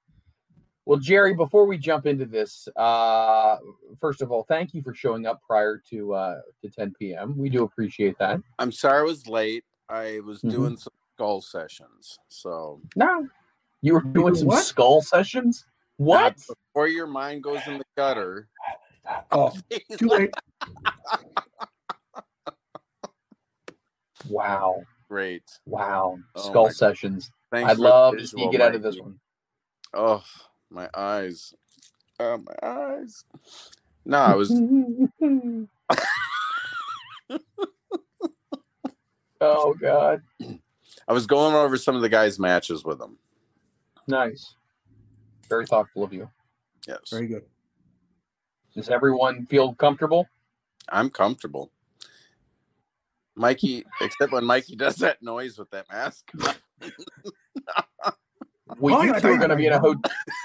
Well, 0.84 0.98
Jerry, 0.98 1.32
before 1.34 1.64
we 1.66 1.78
jump 1.78 2.06
into 2.06 2.24
this, 2.26 2.68
uh, 2.76 3.56
first 4.00 4.20
of 4.20 4.32
all, 4.32 4.42
thank 4.42 4.74
you 4.74 4.82
for 4.82 4.92
showing 4.94 5.26
up 5.26 5.40
prior 5.46 5.80
to 5.90 6.12
uh, 6.14 6.40
to 6.62 6.68
10 6.70 6.94
p.m. 6.98 7.36
We 7.38 7.48
do 7.50 7.62
appreciate 7.62 8.18
that. 8.18 8.40
I'm 8.58 8.72
sorry 8.72 9.00
I 9.00 9.02
was 9.04 9.26
late. 9.28 9.64
I 9.88 10.20
was 10.24 10.42
Mhm. 10.42 10.50
doing 10.50 10.76
some 10.76 10.92
skull 11.14 11.40
sessions. 11.40 12.18
So 12.28 12.80
No, 12.96 13.28
you 13.80 13.94
were 13.94 14.00
doing 14.00 14.12
doing 14.14 14.34
some 14.34 14.48
what? 14.48 14.64
skull 14.64 15.02
sessions. 15.02 15.66
What? 15.98 16.36
Now, 16.48 16.54
before 16.74 16.88
your 16.88 17.06
mind 17.06 17.44
goes 17.44 17.64
in 17.68 17.78
the 17.78 17.84
gutter. 17.96 18.48
Oh, 19.30 19.52
too 19.98 20.08
late. 20.08 20.34
Wow, 24.28 24.84
Great. 25.08 25.42
wow. 25.66 26.16
Oh 26.36 26.50
skull 26.50 26.70
sessions. 26.70 27.30
Thanks 27.50 27.72
I'd 27.72 27.78
love 27.78 28.14
to 28.14 28.20
see 28.20 28.24
visual, 28.24 28.44
you 28.46 28.52
get 28.52 28.60
out 28.60 28.74
of 28.76 28.82
this 28.82 28.98
one. 29.00 29.18
Oh, 29.94 30.22
my 30.72 30.88
eyes. 30.94 31.54
Oh, 32.18 32.38
my 32.38 32.54
eyes. 32.68 33.24
No, 34.04 34.18
I 34.18 34.34
was 34.34 34.50
oh 39.40 39.74
God, 39.74 40.22
I 41.08 41.12
was 41.12 41.26
going 41.26 41.54
over 41.54 41.76
some 41.76 41.94
of 41.94 42.02
the 42.02 42.08
guys' 42.08 42.38
matches 42.38 42.84
with 42.84 42.98
them. 42.98 43.18
nice. 44.08 44.56
Very 45.48 45.66
thoughtful 45.66 46.02
of 46.04 46.12
you. 46.12 46.30
Yes. 46.88 47.10
Very 47.10 47.26
good. 47.26 47.44
Does 48.74 48.88
everyone 48.88 49.46
feel 49.46 49.74
comfortable? 49.74 50.26
I'm 50.88 51.10
comfortable. 51.10 51.70
Mikey, 53.34 53.84
except 54.00 54.32
when 54.32 54.44
Mikey 54.44 54.76
does 54.76 54.96
that 54.96 55.22
noise 55.22 55.58
with 55.58 55.70
that 55.70 55.86
mask. 55.90 56.30
Well, 58.78 58.96
Oh, 58.96 59.02
you 59.02 59.20
two 59.20 59.28
are 59.28 59.36
going 59.38 59.50
to 59.50 59.56
be 59.56 59.66
in 59.66 59.72
a 59.72 59.76
know. 59.80 59.94
ho- 59.94 60.02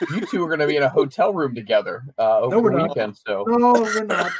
you 0.10 0.22
two 0.26 0.44
are 0.44 0.48
going 0.48 0.60
to 0.60 0.68
be 0.68 0.76
in 0.78 0.84
a 0.84 0.90
hotel 0.90 1.34
room 1.34 1.56
together 1.56 2.04
uh, 2.18 2.40
over 2.40 2.56
No, 2.56 2.62
we're 2.62 2.72
the 2.72 2.78
not. 2.78 2.90
weekend. 2.90 3.18
So, 3.18 3.46
No, 3.48 3.74
we're 3.74 4.04
not. 4.06 4.32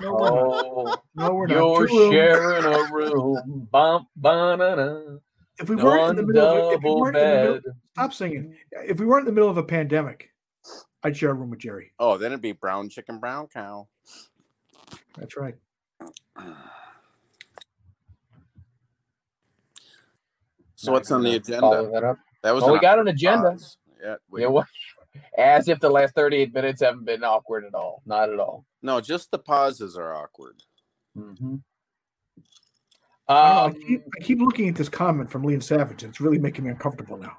No, 0.00 0.12
we're 0.12 0.30
not. 0.30 0.46
oh, 0.46 1.02
No, 1.14 1.34
we're 1.34 1.46
not. 1.46 1.54
you're 1.54 1.88
Two 1.88 1.96
rooms. 1.96 2.12
sharing 2.12 2.64
a 2.64 2.92
room. 2.92 3.68
Bum, 3.70 4.06
ba-na-na. 4.16 5.18
If 5.60 5.68
we 5.68 5.76
weren't 5.76 6.10
in 6.10 6.16
the 6.16 6.22
middle 6.22 6.44
of 6.46 6.72
a, 6.72 6.74
if 6.76 6.82
we 6.82 6.90
weren't 6.90 7.16
in 7.16 7.22
the 7.30 7.36
middle, 7.36 7.60
bed. 7.60 7.62
stop 7.94 8.12
singing. 8.12 8.54
If 8.72 9.00
we 9.00 9.06
weren't 9.06 9.22
in 9.28 9.34
the 9.34 9.38
middle 9.38 9.50
of 9.50 9.56
a 9.56 9.62
pandemic, 9.64 10.30
I'd 11.02 11.16
share 11.16 11.30
a 11.30 11.34
room 11.34 11.50
with 11.50 11.58
Jerry. 11.60 11.92
oh, 11.98 12.16
then 12.18 12.32
it'd 12.32 12.42
be 12.42 12.52
brown 12.52 12.88
chicken, 12.88 13.18
brown 13.18 13.48
cow. 13.48 13.88
That's 15.16 15.36
right. 15.36 15.54
So 20.76 20.92
what's 20.92 21.10
on 21.10 21.22
the 21.24 21.40
Follow 21.40 21.86
agenda? 21.86 22.18
That 22.42 22.54
was 22.54 22.64
Well, 22.64 22.72
we 22.74 22.80
got 22.80 22.98
an 22.98 23.08
agenda. 23.08 23.50
pause. 23.52 23.76
Yeah, 24.02 24.14
we- 24.30 24.42
Yeah, 24.42 24.48
what? 24.48 24.66
As 25.38 25.68
if 25.68 25.80
the 25.80 25.90
last 25.90 26.14
38 26.14 26.52
minutes 26.54 26.80
haven't 26.82 27.04
been 27.04 27.24
awkward 27.24 27.64
at 27.64 27.74
all. 27.74 28.02
Not 28.06 28.30
at 28.32 28.38
all. 28.38 28.64
no, 28.82 29.00
just 29.00 29.30
the 29.30 29.38
pauses 29.38 29.96
are 29.96 30.14
awkward. 30.14 30.62
Mm-hmm. 31.16 31.56
I, 33.28 33.64
Um, 33.64 33.70
I, 33.74 33.78
keep, 33.86 34.02
I 34.20 34.22
keep 34.24 34.38
looking 34.40 34.68
at 34.68 34.76
this 34.76 34.88
comment 34.88 35.30
from 35.30 35.42
Leon 35.42 35.60
Savage. 35.62 36.02
and 36.02 36.10
It's 36.10 36.20
really 36.20 36.38
making 36.38 36.64
me 36.64 36.70
uncomfortable 36.70 37.16
now. 37.16 37.36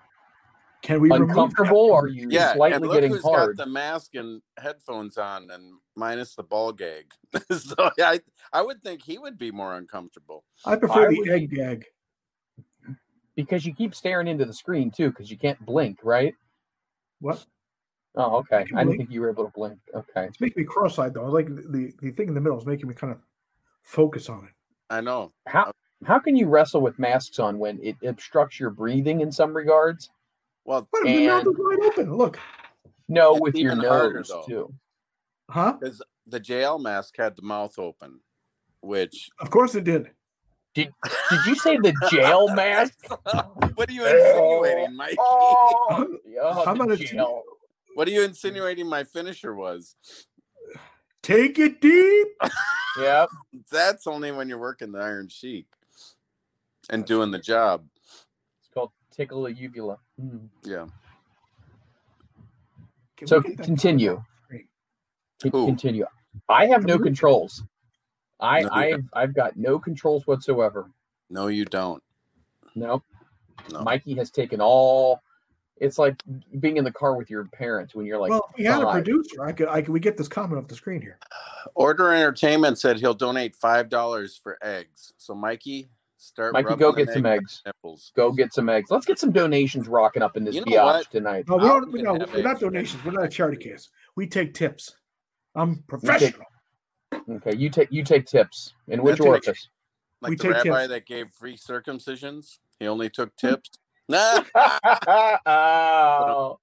Can 0.82 1.02
we 1.02 1.12
uncomfortable? 1.12 1.78
Or 1.78 2.04
are 2.06 2.08
you 2.08 2.28
Yeah, 2.30 2.50
and 2.52 2.58
slightly 2.58 2.88
look 2.88 2.94
getting 2.96 3.12
who's 3.12 3.24
hard? 3.24 3.58
got 3.58 3.66
the 3.66 3.70
mask 3.72 4.16
and 4.16 4.42
headphones 4.58 5.18
on, 5.18 5.50
and 5.52 5.74
minus 5.96 6.36
the 6.36 6.44
ball 6.44 6.72
gag. 6.72 7.12
so 7.52 7.76
I, 8.00 8.22
I 8.54 8.62
would 8.62 8.82
think 8.82 9.04
he 9.04 9.18
would 9.18 9.38
be 9.38 9.52
more 9.52 9.76
uncomfortable. 9.76 10.46
I 10.66 10.76
prefer 10.78 11.08
I 11.08 11.10
the 11.12 11.20
would- 11.20 11.30
egg 11.30 11.52
gag. 11.52 11.86
Because 13.40 13.66
you 13.66 13.74
keep 13.74 13.96
staring 13.96 14.28
into 14.28 14.44
the 14.44 14.52
screen 14.54 14.92
too, 14.92 15.12
because 15.12 15.32
you 15.32 15.38
can't 15.38 15.66
blink, 15.66 16.00
right? 16.04 16.36
What? 17.22 17.46
Oh, 18.16 18.36
okay. 18.40 18.66
Can 18.66 18.76
you 18.76 18.78
I 18.78 18.84
didn't 18.84 18.98
think 18.98 19.12
you 19.12 19.22
were 19.22 19.30
able 19.30 19.46
to 19.46 19.52
blink. 19.52 19.80
Okay. 19.96 20.26
It's 20.26 20.42
making 20.42 20.62
me 20.64 20.68
cross-eyed 20.68 21.14
though. 21.14 21.24
Like 21.28 21.48
the 21.48 21.94
the 22.02 22.12
thing 22.12 22.28
in 22.28 22.34
the 22.34 22.42
middle 22.42 22.60
is 22.60 22.66
making 22.66 22.90
me 22.90 22.96
kind 22.96 23.14
of 23.14 23.20
focus 23.84 24.28
on 24.28 24.44
it. 24.44 24.52
I 24.90 25.00
know. 25.00 25.32
How 25.48 25.64
uh, 25.68 25.72
how 26.04 26.20
can 26.20 26.36
you 26.36 26.48
wrestle 26.48 26.82
with 26.82 27.00
masks 27.00 27.40
on 27.40 27.58
when 27.60 27.80
it 27.82 27.96
obstructs 28.06 28.60
your 28.60 28.72
breathing 28.72 29.22
in 29.22 29.32
some 29.32 29.56
regards? 29.56 30.10
Well, 30.66 30.90
But 30.92 31.04
my 31.06 31.16
mouth 31.26 31.48
is 31.48 31.56
wide 31.58 31.80
open. 31.86 32.18
Look, 32.18 32.38
No, 33.08 33.36
It's 33.36 33.42
with 33.42 33.56
your 33.56 33.72
even 33.72 33.86
harder, 33.86 34.16
nose 34.16 34.46
too. 34.46 34.74
huh? 35.50 35.78
because 35.80 36.02
the 36.28 36.42
JL 36.42 36.82
mask 36.82 37.16
had 37.16 37.38
the 37.38 37.42
mouth 37.44 37.80
open, 37.80 38.20
which 38.82 39.30
Of 39.40 39.50
course 39.50 39.76
it 39.76 39.86
did. 39.86 40.12
Did 40.86 41.46
you 41.46 41.56
say 41.56 41.78
the 41.78 41.94
jail 42.12 42.48
mask? 42.56 42.96
what 43.76 43.90
are 43.90 43.94
you 43.94 44.06
insinuating, 44.06 44.96
Mike? 44.96 45.16
Oh, 45.20 45.88
oh, 46.42 46.64
I'm 46.66 46.78
the 46.78 46.86
not 46.86 46.92
a- 46.92 46.98
jail. 46.98 47.44
What 47.96 48.08
are 48.08 48.12
you 48.12 48.24
insinuating 48.24 48.88
my 48.88 49.04
finisher 49.04 49.54
was? 49.56 49.96
Take 51.22 51.60
it 51.60 51.82
deep. 51.82 52.28
Yep. 53.00 53.30
That's 53.72 54.08
only 54.08 54.32
when 54.32 54.48
you're 54.48 54.58
working 54.60 54.92
the 54.94 55.00
Iron 55.00 55.28
Sheik 55.28 55.66
and 56.90 57.06
doing 57.06 57.32
the 57.32 57.40
job. 57.40 57.84
It's 58.62 58.70
called 58.74 58.92
tickle 59.12 59.44
the 59.44 59.54
uvula. 59.54 59.98
Mm. 60.22 60.48
Yeah. 60.64 60.86
Can 63.18 63.28
So 63.28 63.40
we 63.40 63.50
get 63.50 63.58
that 63.58 63.64
continue. 63.66 64.24
screen? 64.46 64.68
Con- 65.42 65.52
Who? 65.52 65.66
Continue. 65.66 66.06
I 66.48 66.68
have 66.68 66.86
no 66.86 66.98
Who? 66.98 67.04
controls. 67.04 67.64
I 68.40 68.62
No, 68.62 68.68
you 68.68 68.72
I've 68.74 69.10
I've 69.14 69.34
got 69.34 69.58
no 69.58 69.80
controls 69.80 70.26
whatsoever. 70.28 70.90
No, 71.30 71.48
you 71.48 71.66
don't. 71.66 72.02
Nope. 72.76 73.04
No. 73.72 73.84
Mikey 73.84 74.16
has 74.16 74.32
taken 74.32 74.62
all. 74.62 75.22
It's 75.78 75.98
like 75.98 76.22
being 76.60 76.78
in 76.78 76.84
the 76.84 76.92
car 76.92 77.16
with 77.16 77.30
your 77.30 77.46
parents 77.46 77.96
when 77.96 78.06
you're 78.06 78.20
like, 78.20 78.32
well, 78.32 78.50
we 78.58 78.66
had 78.66 78.82
a 78.82 78.92
producer, 78.92 79.44
I 79.44 79.54
could. 79.54 79.70
I 79.70 79.82
could. 79.82 79.92
We 79.92 80.00
get 80.00 80.18
this 80.18 80.28
comment 80.28 80.62
off 80.62 80.68
the 80.68 80.76
screen 80.76 81.02
here. 81.02 81.18
Order 81.74 82.14
Entertainment 82.14 82.78
said 82.78 83.00
he'll 83.00 83.14
donate 83.14 83.56
five 83.56 83.88
dollars 83.88 84.36
for 84.36 84.58
eggs. 84.62 85.14
So 85.18 85.34
Mikey, 85.34 85.90
start. 86.18 86.54
Mikey, 86.54 86.76
go 86.76 86.92
them 86.92 87.06
get 87.06 87.14
some 87.14 87.26
egg 87.26 87.42
eggs. 87.42 87.62
Nipples. 87.66 88.12
Go 88.16 88.32
get 88.32 88.54
some 88.54 88.68
eggs. 88.68 88.92
Let's 88.92 89.06
get 89.06 89.20
some 89.20 89.32
donations 89.32 89.88
rocking 89.88 90.22
up 90.22 90.36
in 90.36 90.44
this 90.44 90.56
You 90.56 90.66
know 90.66 91.02
tonight. 91.10 91.46
No, 91.48 91.56
we 91.56 91.64
don't. 91.64 91.92
We 91.92 92.02
no, 92.02 92.14
we're 92.14 92.42
not 92.42 92.60
donations. 92.60 93.04
We're 93.06 93.12
not 93.12 93.26
a 93.26 93.30
charity 93.30 93.64
case. 93.64 93.90
We 94.16 94.28
take 94.28 94.54
tips. 94.54 94.96
I'm 95.56 95.84
professional. 95.88 96.46
Okay, 97.30 97.56
you 97.56 97.70
take 97.70 97.90
you 97.92 98.04
take 98.04 98.26
tips. 98.26 98.74
In 98.88 99.04
which 99.04 99.18
That's 99.18 99.22
right. 99.22 99.30
orifice? 99.30 99.70
Like 100.22 100.30
We 100.32 100.36
the 100.36 100.44
take 100.44 100.52
rabbi 100.54 100.70
tips. 100.82 100.88
that 100.90 101.06
gave 101.06 101.30
free 101.32 101.58
circumcisions. 101.58 102.58
He 102.80 102.88
only 102.88 103.10
took 103.10 103.36
tips. 103.36 103.70
Nah. 104.10 104.42
oh, 105.46 106.58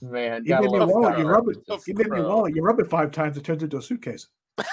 man, 0.00 0.44
You 0.44 0.50
gotta 0.50 0.62
made 0.62 0.70
me 0.70 0.78
love 0.78 1.18
You 1.18 1.26
rub 1.26 1.48
it. 1.48 1.56
You 1.88 1.94
made 1.94 2.08
me 2.08 2.22
course. 2.22 2.52
You 2.54 2.62
rub 2.62 2.78
it 2.78 2.88
five 2.88 3.10
times. 3.10 3.36
It 3.36 3.42
turns 3.42 3.64
into 3.64 3.78
a 3.78 3.82
suitcase. 3.82 4.28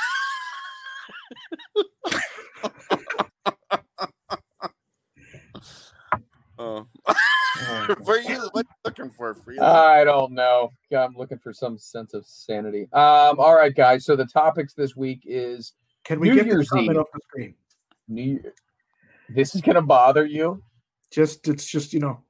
Oh. 6.60 6.86
Where 8.04 8.22
you 8.22 8.50
what 8.52 8.66
you 8.66 8.76
looking 8.86 9.10
for? 9.10 9.34
Free? 9.34 9.58
I 9.60 10.04
don't 10.04 10.34
know. 10.34 10.72
Yeah, 10.90 11.04
I'm 11.06 11.16
looking 11.16 11.40
for 11.40 11.54
some 11.54 11.78
sense 11.78 12.14
of 12.14 12.26
sanity. 12.26 12.84
Um, 12.94 13.40
all 13.40 13.56
right, 13.56 13.74
guys. 13.76 14.06
So 14.06 14.16
the 14.16 14.26
topics 14.26 14.74
this 14.74 14.96
week 14.96 15.22
is 15.26 15.74
Can 16.04 16.20
we 16.20 16.30
New 16.30 16.36
get 16.36 16.46
Year's 16.46 16.60
this 16.66 16.70
comment 16.70 16.92
Eve. 16.92 16.98
off 16.98 17.08
the 17.14 17.20
screen? 17.28 17.56
New. 18.08 18.42
This 19.30 19.56
is 19.56 19.62
gonna 19.62 19.82
bother 19.82 20.26
you. 20.26 20.62
Just 21.12 21.48
it's 21.48 21.66
just 21.66 21.94
you 21.94 22.00
know 22.00 22.22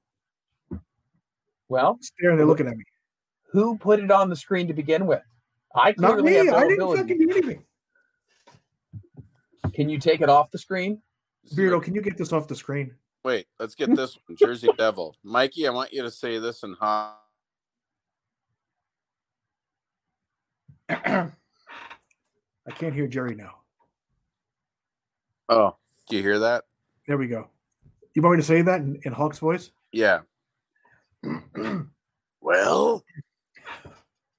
Well, 1.68 1.97
staring 2.01 2.38
there 2.38 2.45
looking 2.45 2.68
at 2.68 2.78
me. 2.78 2.84
who 3.51 3.78
put 3.78 3.99
it 3.99 4.12
on 4.12 4.30
the 4.30 4.36
screen 4.36 4.68
to 4.68 4.74
begin 4.74 5.05
with? 5.05 5.22
I 5.76 5.93
Not 5.97 6.14
clearly 6.20 6.32
me. 6.32 6.36
have 6.38 6.45
no 6.47 6.55
I 6.55 6.60
didn't 6.62 6.74
ability. 6.82 7.01
fucking 7.01 7.18
do 7.20 7.30
anything. 7.32 7.64
Can 9.74 9.89
you 9.89 9.99
take 9.99 10.22
it 10.22 10.30
off 10.30 10.51
the 10.51 10.57
screen? 10.57 11.01
Beardo, 11.55 11.82
can 11.82 11.93
you 11.95 12.01
get 12.01 12.18
this 12.18 12.34
off 12.34 12.47
the 12.47 12.55
screen? 12.55 12.93
Wait, 13.24 13.47
let's 13.59 13.76
get 13.76 13.89
this 13.95 14.17
one. 14.28 14.36
Jersey 14.38 14.70
Devil. 14.78 15.15
Mikey, 15.24 15.67
I 15.67 15.72
want 15.72 15.93
you 15.93 16.01
to 16.03 16.11
say 16.11 16.39
this 16.39 16.63
in 16.63 16.74
hot. 16.74 17.17
I 20.89 21.30
can't 22.76 22.93
hear 22.93 23.07
Jerry 23.07 23.36
now. 23.36 23.55
Oh, 25.49 25.76
do 26.09 26.17
you 26.17 26.24
hear 26.24 26.39
that? 26.39 26.63
There 27.07 27.17
we 27.17 27.28
go. 27.28 27.47
You 28.13 28.22
want 28.22 28.36
me 28.38 28.41
to 28.41 28.47
say 28.47 28.61
that 28.61 28.82
in, 28.82 28.99
in 29.03 29.13
Hawk's 29.13 29.39
voice? 29.39 29.72
Yeah. 29.91 30.20
Well, 32.41 33.03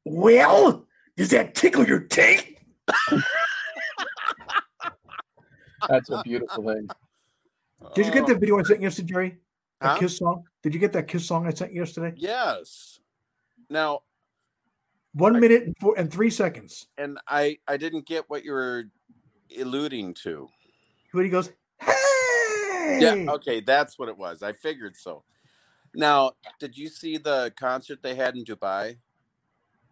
Well, 0.04 0.86
does 1.16 1.30
that 1.30 1.54
tickle 1.54 1.86
your 1.86 2.00
teeth? 2.00 2.56
That's 5.88 6.10
a 6.10 6.22
beautiful 6.22 6.64
thing. 6.64 6.88
Did 7.94 8.06
you 8.06 8.12
get 8.12 8.26
that 8.26 8.38
video 8.40 8.58
I 8.58 8.62
sent 8.62 8.80
yesterday, 8.82 9.08
Jerry? 9.12 9.38
That 9.80 9.88
Huh? 9.92 9.98
kiss 9.98 10.18
song? 10.18 10.44
Did 10.62 10.74
you 10.74 10.80
get 10.80 10.92
that 10.92 11.08
kiss 11.08 11.26
song 11.26 11.46
I 11.46 11.50
sent 11.50 11.72
yesterday? 11.72 12.14
Yes. 12.16 13.00
Now, 13.68 14.02
One 15.12 15.36
I- 15.36 15.40
minute 15.40 15.62
and 15.64 15.74
four 15.80 15.94
and 15.98 16.12
three 16.12 16.30
seconds. 16.30 16.86
and 16.96 17.18
I 17.26 17.58
I 17.66 17.76
didn't 17.76 18.06
get 18.06 18.28
what 18.30 18.44
you 18.44 18.52
were 18.52 18.84
alluding 19.58 20.14
to. 20.22 20.48
When 21.12 21.24
he 21.24 21.30
goes, 21.30 21.50
hey! 21.80 22.98
Yeah, 23.00 23.32
okay, 23.32 23.60
that's 23.60 23.98
what 23.98 24.08
it 24.08 24.16
was. 24.16 24.42
I 24.42 24.52
figured 24.52 24.96
so. 24.96 25.24
Now, 25.94 26.34
did 26.60 26.76
you 26.78 26.88
see 26.88 27.16
the 27.18 27.52
concert 27.56 28.02
they 28.02 28.14
had 28.14 28.36
in 28.36 28.44
Dubai? 28.44 28.98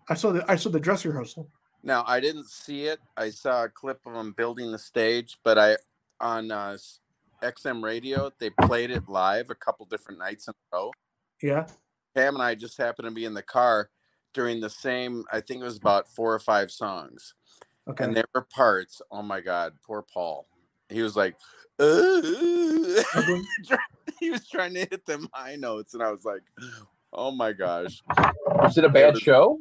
I 0.08 0.14
saw 0.14 0.30
the 0.30 0.44
I 0.48 0.54
saw 0.56 0.70
the 0.70 0.78
dress 0.78 1.04
rehearsal. 1.04 1.50
Now, 1.82 2.04
I 2.06 2.20
didn't 2.20 2.48
see 2.48 2.84
it. 2.84 3.00
I 3.16 3.30
saw 3.30 3.64
a 3.64 3.68
clip 3.68 4.00
of 4.06 4.12
them 4.14 4.32
building 4.32 4.70
the 4.70 4.78
stage, 4.78 5.38
but 5.42 5.58
I 5.58 5.78
on 6.20 6.50
uh, 6.52 6.78
XM 7.42 7.82
radio 7.82 8.30
they 8.38 8.50
played 8.50 8.90
it 8.90 9.08
live 9.08 9.50
a 9.50 9.54
couple 9.54 9.86
different 9.86 10.18
nights 10.18 10.48
in 10.48 10.52
a 10.52 10.76
row. 10.76 10.90
Yeah. 11.42 11.66
Pam 12.14 12.34
and 12.34 12.42
I 12.42 12.54
just 12.54 12.78
happened 12.78 13.06
to 13.08 13.14
be 13.14 13.24
in 13.24 13.34
the 13.34 13.42
car 13.42 13.90
during 14.34 14.60
the 14.60 14.70
same. 14.70 15.24
I 15.32 15.40
think 15.40 15.60
it 15.60 15.64
was 15.64 15.76
about 15.76 16.08
four 16.08 16.34
or 16.34 16.38
five 16.40 16.70
songs, 16.70 17.34
Okay. 17.88 18.04
and 18.04 18.16
there 18.16 18.24
were 18.34 18.46
parts. 18.54 19.00
Oh 19.10 19.22
my 19.22 19.40
God, 19.40 19.74
poor 19.86 20.02
Paul. 20.02 20.46
He 20.88 21.02
was 21.02 21.16
like, 21.16 21.36
Ugly. 21.78 23.42
he 24.20 24.30
was 24.30 24.48
trying 24.48 24.74
to 24.74 24.80
hit 24.80 25.06
them 25.06 25.28
high 25.32 25.56
notes, 25.56 25.94
and 25.94 26.02
I 26.02 26.10
was 26.10 26.24
like, 26.24 26.42
"Oh 27.12 27.30
my 27.30 27.52
gosh." 27.52 28.02
Was 28.46 28.76
it 28.78 28.84
a 28.84 28.88
bad 28.88 29.14
was- 29.14 29.22
show? 29.22 29.58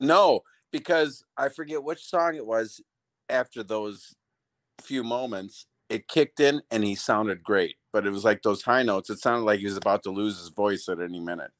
No, 0.00 0.40
because 0.72 1.24
I 1.36 1.48
forget 1.48 1.82
which 1.82 2.04
song 2.04 2.34
it 2.34 2.46
was 2.46 2.80
after 3.28 3.62
those 3.62 4.14
few 4.80 5.04
moments. 5.04 5.66
It 5.94 6.08
kicked 6.08 6.40
in 6.40 6.60
and 6.72 6.82
he 6.82 6.96
sounded 6.96 7.44
great, 7.44 7.76
but 7.92 8.04
it 8.04 8.10
was 8.10 8.24
like 8.24 8.42
those 8.42 8.62
high 8.62 8.82
notes. 8.82 9.10
It 9.10 9.20
sounded 9.20 9.44
like 9.44 9.60
he 9.60 9.66
was 9.66 9.76
about 9.76 10.02
to 10.02 10.10
lose 10.10 10.38
his 10.38 10.48
voice 10.48 10.88
at 10.88 11.00
any 11.00 11.20
minute. 11.20 11.52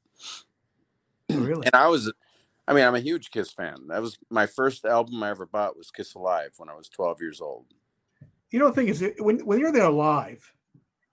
really? 1.31 1.65
And 1.67 1.75
I 1.75 1.87
was, 1.87 2.13
I 2.67 2.75
mean, 2.75 2.85
I'm 2.85 2.97
a 2.97 3.01
huge 3.01 3.31
Kiss 3.31 3.53
fan. 3.53 3.87
That 3.89 4.03
was 4.03 4.19
my 4.31 4.47
first 4.47 4.85
album 4.85 5.23
I 5.23 5.31
ever 5.31 5.47
bought 5.47 5.77
was 5.77 5.93
Kiss 5.93 6.15
Alive 6.15 6.51
when 6.57 6.69
I 6.69 6.75
was 6.75 6.89
12 6.89 7.21
years 7.21 7.41
old. 7.41 7.67
You 8.51 8.59
know 8.59 8.69
the 8.69 8.75
thing 8.75 8.89
is 8.89 9.05
when 9.19 9.39
when 9.47 9.59
you're 9.61 9.73
there 9.73 9.89
live 9.91 10.53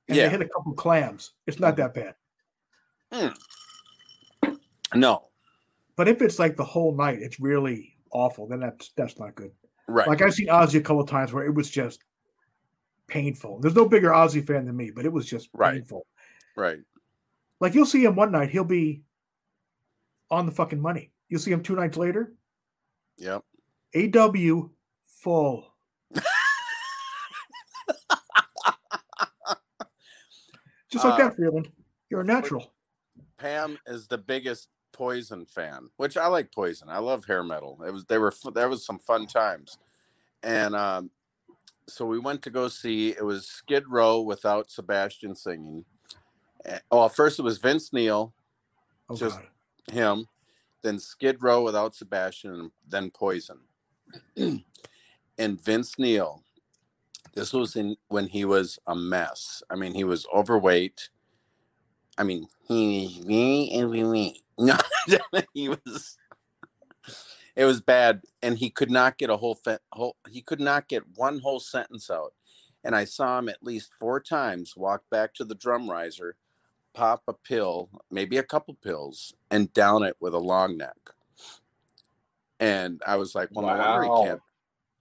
and 0.07 0.17
Yeah. 0.17 0.23
they 0.25 0.29
hit 0.31 0.41
a 0.41 0.49
couple 0.49 0.73
clams, 0.73 1.31
it's 1.45 1.59
not 1.59 1.75
that 1.77 1.93
bad. 1.93 2.15
Mm. 3.11 3.35
No, 4.95 5.29
But 5.95 6.07
if 6.07 6.21
it's 6.21 6.39
like 6.39 6.55
the 6.55 6.65
whole 6.65 6.95
night, 6.95 7.19
it's 7.21 7.39
really 7.39 7.95
awful. 8.11 8.47
Then 8.47 8.59
that's 8.59 8.91
that's 8.97 9.17
not 9.19 9.35
good. 9.35 9.51
right. 9.87 10.07
Like 10.07 10.21
I've 10.21 10.33
seen 10.33 10.47
Ozzy 10.47 10.79
a 10.79 10.81
couple 10.81 11.05
times 11.05 11.31
where 11.33 11.45
it 11.45 11.53
was 11.53 11.69
just 11.69 12.03
painful. 13.11 13.59
There's 13.59 13.75
no 13.75 13.87
bigger 13.87 14.09
Ozzy 14.09 14.45
fan 14.45 14.65
than 14.65 14.75
me, 14.77 14.89
but 14.89 15.05
it 15.05 15.11
was 15.11 15.25
just 15.25 15.49
Right. 15.53 15.73
painful. 15.75 16.07
right. 16.55 16.79
Like 17.59 17.75
you'll 17.75 17.85
see 17.85 18.03
him 18.03 18.15
one 18.15 18.31
night, 18.31 18.49
he'll 18.49 18.63
be 18.63 19.03
on 20.31 20.45
the 20.47 20.51
fucking 20.51 20.79
money. 20.79 21.11
You'll 21.29 21.41
see 21.41 21.51
him 21.51 21.61
two 21.61 21.75
nights 21.75 21.97
later, 21.97 22.33
Yep. 23.17 23.43
AW 23.95 24.69
full. 25.05 25.67
Just 30.89 31.05
like 31.05 31.13
Uh, 31.13 31.17
that, 31.17 31.35
Freeland. 31.35 31.71
You're 32.09 32.21
a 32.21 32.25
natural. 32.25 32.73
Pam 33.37 33.77
is 33.85 34.07
the 34.07 34.17
biggest 34.17 34.69
Poison 34.91 35.45
fan, 35.45 35.89
which 35.95 36.17
I 36.17 36.27
like 36.27 36.51
Poison. 36.51 36.89
I 36.89 36.97
love 36.97 37.23
hair 37.25 37.43
metal. 37.43 37.81
It 37.87 37.91
was 37.91 38.05
they 38.05 38.17
were 38.17 38.33
there 38.53 38.67
was 38.67 38.85
some 38.85 38.99
fun 38.99 39.25
times, 39.25 39.77
and 40.43 40.75
um, 40.75 41.09
so 41.87 42.05
we 42.05 42.19
went 42.19 42.41
to 42.43 42.49
go 42.49 42.67
see. 42.67 43.09
It 43.09 43.23
was 43.25 43.45
Skid 43.47 43.87
Row 43.87 44.21
without 44.21 44.69
Sebastian 44.71 45.35
singing. 45.35 45.85
Eh, 46.65 46.79
Well, 46.91 47.09
first 47.09 47.39
it 47.39 47.43
was 47.43 47.57
Vince 47.57 47.91
Neil, 47.93 48.33
Oh 49.09 49.15
just- 49.15 49.39
God. 49.39 49.47
him, 49.93 50.27
then 50.83 50.99
Skid 50.99 51.41
Row 51.41 51.63
without 51.63 51.95
Sebastian, 51.95 52.53
and 52.53 52.71
then 52.87 53.11
Poison. 53.11 53.59
and 54.37 55.61
Vince 55.61 55.97
Neil, 55.99 56.43
this 57.33 57.53
was 57.53 57.75
in 57.75 57.95
when 58.07 58.27
he 58.27 58.45
was 58.45 58.79
a 58.87 58.95
mess. 58.95 59.63
I 59.69 59.75
mean, 59.75 59.93
he 59.93 60.03
was 60.03 60.25
overweight. 60.33 61.09
I 62.17 62.23
mean, 62.23 62.47
he 62.67 63.21
me 63.25 63.71
and 63.79 63.89
me, 63.91 64.43
No, 64.57 64.77
he 65.53 65.69
was. 65.69 66.17
It 67.55 67.65
was 67.65 67.81
bad, 67.81 68.21
and 68.41 68.57
he 68.57 68.69
could 68.69 68.91
not 68.91 69.17
get 69.17 69.29
a 69.29 69.37
whole, 69.37 69.55
fe- 69.55 69.77
whole. 69.91 70.15
He 70.29 70.41
could 70.41 70.59
not 70.61 70.87
get 70.87 71.03
one 71.15 71.39
whole 71.39 71.59
sentence 71.59 72.09
out, 72.09 72.33
and 72.83 72.95
I 72.95 73.05
saw 73.05 73.39
him 73.39 73.49
at 73.49 73.63
least 73.63 73.91
four 73.99 74.19
times 74.19 74.75
walk 74.77 75.03
back 75.09 75.33
to 75.35 75.45
the 75.45 75.55
drum 75.55 75.89
riser, 75.89 76.35
pop 76.93 77.23
a 77.27 77.33
pill, 77.33 77.89
maybe 78.09 78.37
a 78.37 78.43
couple 78.43 78.73
pills, 78.75 79.33
and 79.49 79.73
down 79.73 80.03
it 80.03 80.15
with 80.19 80.33
a 80.33 80.39
long 80.39 80.77
neck. 80.77 80.97
And 82.59 83.01
I 83.05 83.15
was 83.15 83.33
like, 83.35 83.49
well, 83.51 83.65
no 83.65 83.77
wonder 83.77 84.07
Wow. 84.07 84.21
he 84.21 84.27
can't 84.27 84.41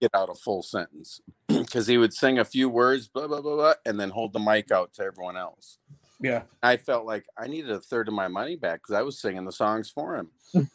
get 0.01 0.11
out 0.15 0.31
a 0.31 0.35
full 0.35 0.63
sentence 0.63 1.21
because 1.49 1.87
he 1.87 1.99
would 1.99 2.15
sing 2.15 2.39
a 2.39 2.45
few 2.45 2.69
words, 2.69 3.09
blah 3.09 3.27
blah 3.27 3.41
blah 3.43 3.57
blah, 3.57 3.75
and 3.85 4.01
then 4.01 4.11
hold 4.11 4.33
the 4.33 4.39
mic 4.41 4.71
out 4.71 4.95
to 4.95 5.03
everyone 5.05 5.37
else. 5.37 5.79
Yeah. 6.21 6.43
I 6.63 6.77
felt 6.77 7.07
like 7.07 7.27
I 7.39 7.47
needed 7.47 7.71
a 7.71 7.81
third 7.81 8.09
of 8.09 8.15
my 8.15 8.29
money 8.29 8.57
back 8.57 8.83
because 8.83 8.95
I 8.95 9.03
was 9.03 9.19
singing 9.19 9.45
the 9.45 9.53
songs 9.53 9.91
for 9.91 10.17
him. 10.17 10.31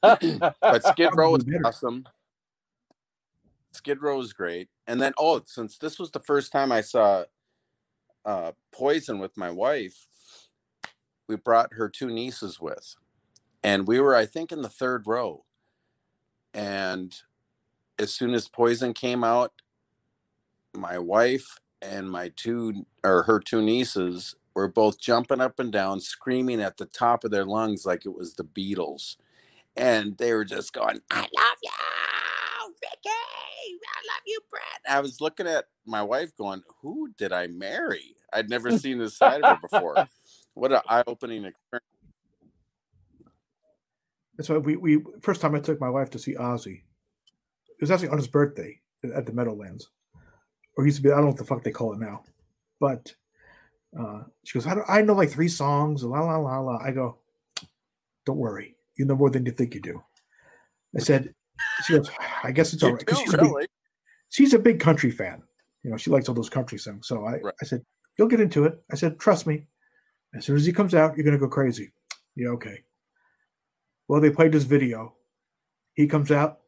But 0.00 0.84
Skid 0.84 1.10
Row 1.14 1.32
was 1.32 1.44
awesome. 1.64 2.06
Skid 3.72 4.02
Row 4.02 4.18
was 4.18 4.32
great. 4.32 4.68
And 4.86 5.00
then, 5.00 5.12
oh, 5.18 5.42
since 5.46 5.78
this 5.78 5.98
was 5.98 6.10
the 6.10 6.20
first 6.20 6.52
time 6.52 6.72
I 6.72 6.80
saw 6.80 7.24
uh, 8.24 8.52
Poison 8.72 9.18
with 9.18 9.36
my 9.36 9.50
wife, 9.50 10.06
we 11.28 11.36
brought 11.36 11.74
her 11.74 11.88
two 11.88 12.08
nieces 12.08 12.60
with. 12.60 12.96
And 13.62 13.86
we 13.86 14.00
were, 14.00 14.14
I 14.14 14.24
think, 14.26 14.50
in 14.52 14.62
the 14.62 14.68
third 14.68 15.06
row. 15.06 15.44
And 16.54 17.14
as 17.98 18.14
soon 18.14 18.34
as 18.34 18.48
Poison 18.48 18.94
came 18.94 19.22
out, 19.22 19.52
my 20.74 20.98
wife 20.98 21.58
and 21.82 22.10
my 22.10 22.30
two, 22.34 22.86
or 23.04 23.24
her 23.24 23.40
two 23.40 23.60
nieces, 23.60 24.34
were 24.58 24.68
both 24.68 25.00
jumping 25.00 25.40
up 25.40 25.58
and 25.58 25.72
down, 25.72 26.00
screaming 26.00 26.60
at 26.60 26.76
the 26.76 26.86
top 26.86 27.24
of 27.24 27.30
their 27.30 27.44
lungs 27.44 27.86
like 27.86 28.04
it 28.04 28.14
was 28.14 28.34
the 28.34 28.44
Beatles 28.44 29.16
and 29.78 30.18
they 30.18 30.32
were 30.34 30.44
just 30.44 30.72
going, 30.72 31.00
"I 31.10 31.20
love 31.20 31.58
you, 31.62 31.70
Ricky. 32.82 33.78
I 33.86 34.00
love 34.12 34.22
you, 34.26 34.40
Brett." 34.50 34.82
I 34.88 35.00
was 35.00 35.20
looking 35.20 35.46
at 35.46 35.66
my 35.86 36.02
wife, 36.02 36.36
going, 36.36 36.62
"Who 36.82 37.12
did 37.16 37.32
I 37.32 37.46
marry?" 37.46 38.16
I'd 38.32 38.50
never 38.50 38.76
seen 38.76 38.98
this 38.98 39.16
side 39.16 39.42
of 39.42 39.56
her 39.56 39.68
before. 39.68 40.08
What 40.54 40.72
an 40.72 40.80
eye-opening 40.88 41.44
experience! 41.44 41.86
That's 44.36 44.48
why 44.48 44.58
we, 44.58 44.74
we 44.74 45.04
first 45.20 45.40
time 45.40 45.54
I 45.54 45.60
took 45.60 45.80
my 45.80 45.88
wife 45.88 46.10
to 46.10 46.18
see 46.18 46.34
Ozzy. 46.34 46.82
It 47.68 47.80
was 47.80 47.92
actually 47.92 48.08
on 48.08 48.18
his 48.18 48.26
birthday 48.26 48.80
at 49.14 49.24
the 49.24 49.32
Meadowlands, 49.32 49.90
or 50.76 50.84
used 50.84 50.96
to 50.96 51.02
be. 51.04 51.10
I 51.10 51.14
don't 51.14 51.20
know 51.20 51.26
what 51.28 51.36
the 51.36 51.44
fuck 51.44 51.62
they 51.62 51.70
call 51.70 51.92
it 51.92 52.00
now, 52.00 52.24
but 52.80 53.14
uh, 53.98 54.22
she 54.44 54.58
goes, 54.58 54.66
I, 54.66 54.74
don't, 54.74 54.84
"I 54.88 55.02
know 55.02 55.14
like 55.14 55.30
three 55.30 55.48
songs." 55.48 56.02
La 56.04 56.20
la 56.20 56.36
la 56.36 56.58
la. 56.58 56.78
I 56.78 56.90
go, 56.90 57.18
"Don't 58.26 58.36
worry, 58.38 58.76
you 58.96 59.04
know 59.04 59.16
more 59.16 59.30
than 59.30 59.46
you 59.46 59.52
think 59.52 59.74
you 59.74 59.80
do." 59.80 60.02
I 60.96 61.00
said, 61.00 61.34
"She 61.84 61.94
goes, 61.94 62.10
I 62.42 62.52
guess 62.52 62.72
it's 62.72 62.82
all 62.82 62.92
right." 62.92 63.04
she's, 63.16 63.34
a 63.34 63.38
big, 63.38 63.52
she's 64.30 64.54
a 64.54 64.58
big 64.58 64.80
country 64.80 65.10
fan. 65.10 65.42
You 65.82 65.90
know, 65.90 65.96
she 65.96 66.10
likes 66.10 66.28
all 66.28 66.34
those 66.34 66.50
country 66.50 66.78
songs. 66.78 67.06
So 67.06 67.24
I, 67.24 67.38
Right. 67.38 67.54
I 67.62 67.64
said, 67.64 67.84
"You'll 68.18 68.28
get 68.28 68.40
into 68.40 68.64
it." 68.64 68.82
I 68.90 68.96
said, 68.96 69.18
"Trust 69.18 69.46
me. 69.46 69.64
As 70.34 70.44
soon 70.44 70.56
as 70.56 70.66
he 70.66 70.72
comes 70.72 70.94
out, 70.94 71.16
you're 71.16 71.24
gonna 71.24 71.38
go 71.38 71.48
crazy." 71.48 71.92
Yeah, 72.36 72.48
okay. 72.50 72.84
Well, 74.08 74.20
they 74.20 74.30
played 74.30 74.52
this 74.52 74.64
video. 74.64 75.14
He 75.94 76.06
comes 76.06 76.30
out. 76.30 76.60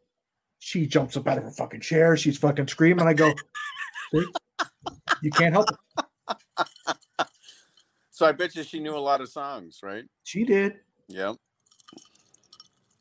She 0.59 0.87
jumps 0.87 1.17
up 1.17 1.27
out 1.27 1.39
of 1.39 1.45
her 1.45 1.51
fucking 1.51 1.81
chair. 1.81 2.17
She's 2.17 2.37
fucking 2.37 2.69
screaming. 2.69 3.07
I 3.07 3.15
go, 3.15 3.33
you 4.13 5.31
can't 5.31 5.55
help 5.55 5.71
it. 5.71 5.77
So 8.21 8.27
I 8.27 8.33
bet 8.33 8.55
you 8.55 8.63
she 8.65 8.81
knew 8.81 8.95
a 8.95 8.99
lot 8.99 9.23
of 9.23 9.31
songs, 9.31 9.79
right? 9.83 10.05
She 10.25 10.45
did. 10.45 10.75
Yeah. 11.09 11.33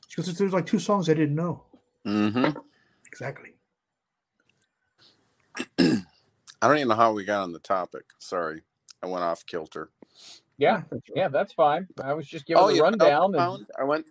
She 0.07 0.21
goes, 0.21 0.33
there's 0.37 0.53
like 0.53 0.65
two 0.65 0.79
songs 0.79 1.09
I 1.09 1.13
didn't 1.13 1.35
know. 1.35 1.65
Mm-hmm. 2.07 2.57
Exactly. 3.05 3.49
I 5.77 5.97
don't 6.61 6.77
even 6.77 6.87
know 6.87 6.95
how 6.95 7.11
we 7.11 7.25
got 7.25 7.43
on 7.43 7.51
the 7.51 7.59
topic. 7.59 8.05
Sorry, 8.19 8.61
I 9.03 9.07
went 9.07 9.25
off 9.25 9.45
kilter. 9.45 9.89
yeah, 10.57 10.83
yeah, 11.13 11.27
that's 11.27 11.51
fine. 11.51 11.89
I 12.01 12.13
was 12.13 12.25
just 12.25 12.45
giving 12.45 12.63
Oh, 12.63 12.69
the 12.69 12.75
yeah, 12.75 12.83
rundown. 12.83 13.35
And, 13.35 13.65
I 13.77 13.83
went. 13.83 14.05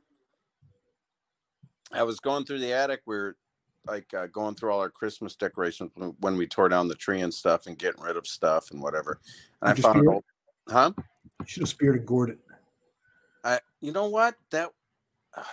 I 1.91 2.03
was 2.03 2.21
going 2.21 2.45
through 2.45 2.59
the 2.61 2.75
attic. 2.75 3.01
We 3.07 3.17
are 3.17 3.37
like 3.87 4.13
uh, 4.13 4.27
going 4.27 4.57
through 4.57 4.73
all 4.73 4.81
our 4.81 4.91
Christmas 4.91 5.37
decorations 5.37 5.91
when- 5.95 6.17
when 6.21 6.37
we 6.37 6.47
tore 6.47 6.69
down 6.69 6.89
the 6.89 6.95
tree 6.95 7.23
and 7.23 7.33
stuff, 7.33 7.67
and 7.67 7.79
getting 7.79 8.03
rid 8.03 8.19
of 8.19 8.27
stuff 8.27 8.71
and 8.73 8.83
whatever. 8.83 9.21
And 9.63 9.71
I 9.71 9.75
found 9.75 10.01
an 10.01 10.09
old, 10.09 10.25
huh? 10.69 10.93
You 10.97 11.47
should 11.47 11.63
have 11.63 11.69
speared 11.69 12.05
gored. 12.07 12.39
I, 13.45 13.61
you 13.81 13.93
know 13.93 14.09
what? 14.09 14.35
That 14.51 14.71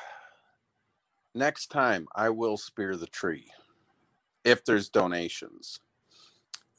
next 1.36 1.68
time 1.68 2.08
I 2.16 2.30
will 2.30 2.58
spear 2.58 2.96
the 2.96 3.08
tree 3.08 3.52
if 4.44 4.64
there's 4.66 4.90
donations. 4.90 5.80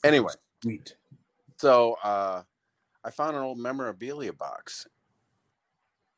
Anyway, 0.04 0.32
Sweet. 0.62 0.96
so 1.58 1.96
uh, 2.02 2.42
I 3.04 3.10
found 3.10 3.36
an 3.36 3.42
old 3.42 3.58
memorabilia 3.58 4.32
box, 4.32 4.86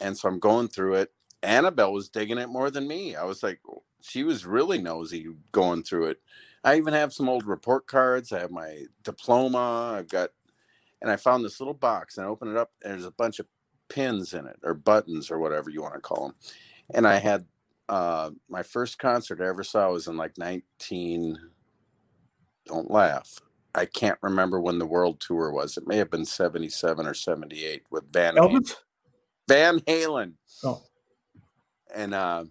and 0.00 0.16
so 0.16 0.28
I'm 0.28 0.38
going 0.38 0.68
through 0.68 0.94
it. 0.94 1.12
Annabelle 1.42 1.92
was 1.92 2.08
digging 2.08 2.38
it 2.38 2.48
more 2.48 2.70
than 2.70 2.88
me. 2.88 3.14
I 3.16 3.24
was 3.24 3.42
like, 3.42 3.60
she 4.02 4.24
was 4.24 4.44
really 4.44 4.78
nosy 4.78 5.26
going 5.52 5.82
through 5.84 6.06
it. 6.06 6.20
I 6.64 6.76
even 6.76 6.92
have 6.94 7.12
some 7.12 7.28
old 7.28 7.46
report 7.46 7.86
cards. 7.86 8.32
I 8.32 8.40
have 8.40 8.50
my 8.50 8.84
diploma. 9.04 9.94
I've 9.96 10.08
got, 10.08 10.30
and 11.00 11.10
I 11.10 11.16
found 11.16 11.44
this 11.44 11.60
little 11.60 11.74
box 11.74 12.16
and 12.16 12.26
I 12.26 12.28
opened 12.28 12.52
it 12.52 12.56
up. 12.56 12.70
And 12.82 12.92
there's 12.92 13.04
a 13.04 13.10
bunch 13.10 13.38
of 13.38 13.46
pins 13.88 14.34
in 14.34 14.46
it 14.46 14.58
or 14.62 14.74
buttons 14.74 15.30
or 15.30 15.38
whatever 15.38 15.70
you 15.70 15.82
want 15.82 15.94
to 15.94 16.00
call 16.00 16.28
them. 16.28 16.34
And 16.94 17.06
I 17.06 17.18
had 17.18 17.46
uh, 17.88 18.30
my 18.48 18.62
first 18.62 18.98
concert 18.98 19.40
I 19.40 19.48
ever 19.48 19.64
saw 19.64 19.90
was 19.92 20.08
in 20.08 20.16
like 20.16 20.38
19. 20.38 21.38
Don't 22.66 22.90
laugh. 22.90 23.40
I 23.74 23.84
can't 23.86 24.18
remember 24.22 24.60
when 24.60 24.78
the 24.78 24.86
world 24.86 25.20
tour 25.20 25.50
was. 25.52 25.76
It 25.76 25.86
may 25.86 25.96
have 25.98 26.10
been 26.10 26.24
77 26.24 27.06
or 27.06 27.14
78 27.14 27.84
with 27.90 28.12
Van 28.12 28.34
Halen. 28.34 28.74
Van 29.46 29.80
Halen. 29.80 30.32
Oh, 30.64 30.82
And 31.94 32.14
uh, 32.14 32.44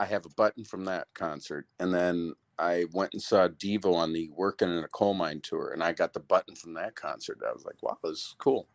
I 0.00 0.06
have 0.06 0.26
a 0.26 0.30
button 0.30 0.64
from 0.64 0.86
that 0.86 1.08
concert. 1.14 1.66
And 1.78 1.94
then 1.94 2.34
I 2.62 2.84
went 2.92 3.12
and 3.12 3.20
saw 3.20 3.48
Devo 3.48 3.92
on 3.92 4.12
the 4.12 4.30
Working 4.30 4.70
in 4.70 4.84
a 4.84 4.88
Coal 4.88 5.14
Mine 5.14 5.40
tour, 5.40 5.72
and 5.72 5.82
I 5.82 5.92
got 5.92 6.12
the 6.12 6.20
button 6.20 6.54
from 6.54 6.74
that 6.74 6.94
concert. 6.94 7.40
I 7.46 7.52
was 7.52 7.64
like, 7.64 7.82
wow, 7.82 7.98
this 8.04 8.18
is 8.18 8.34
cool. 8.38 8.68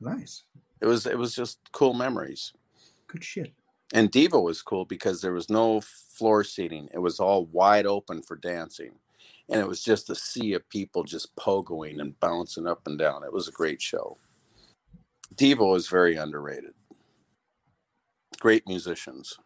nice. 0.00 0.42
It 0.80 0.86
was 0.86 1.06
it 1.06 1.16
was 1.16 1.34
just 1.34 1.60
cool 1.72 1.94
memories. 1.94 2.52
Good 3.06 3.24
shit. 3.24 3.52
And 3.94 4.10
Devo 4.10 4.42
was 4.42 4.60
cool 4.60 4.84
because 4.84 5.20
there 5.20 5.32
was 5.32 5.48
no 5.48 5.80
floor 5.80 6.42
seating. 6.42 6.88
It 6.92 6.98
was 6.98 7.20
all 7.20 7.46
wide 7.46 7.86
open 7.86 8.22
for 8.22 8.36
dancing. 8.36 8.92
And 9.48 9.60
it 9.60 9.68
was 9.68 9.82
just 9.82 10.10
a 10.10 10.14
sea 10.16 10.54
of 10.54 10.68
people 10.68 11.04
just 11.04 11.34
pogoing 11.36 12.00
and 12.00 12.18
bouncing 12.18 12.66
up 12.66 12.86
and 12.86 12.98
down. 12.98 13.22
It 13.22 13.32
was 13.32 13.46
a 13.46 13.52
great 13.52 13.80
show. 13.80 14.18
Devo 15.36 15.76
is 15.76 15.86
very 15.86 16.16
underrated. 16.16 16.74
Great 18.40 18.66
musicians. 18.66 19.38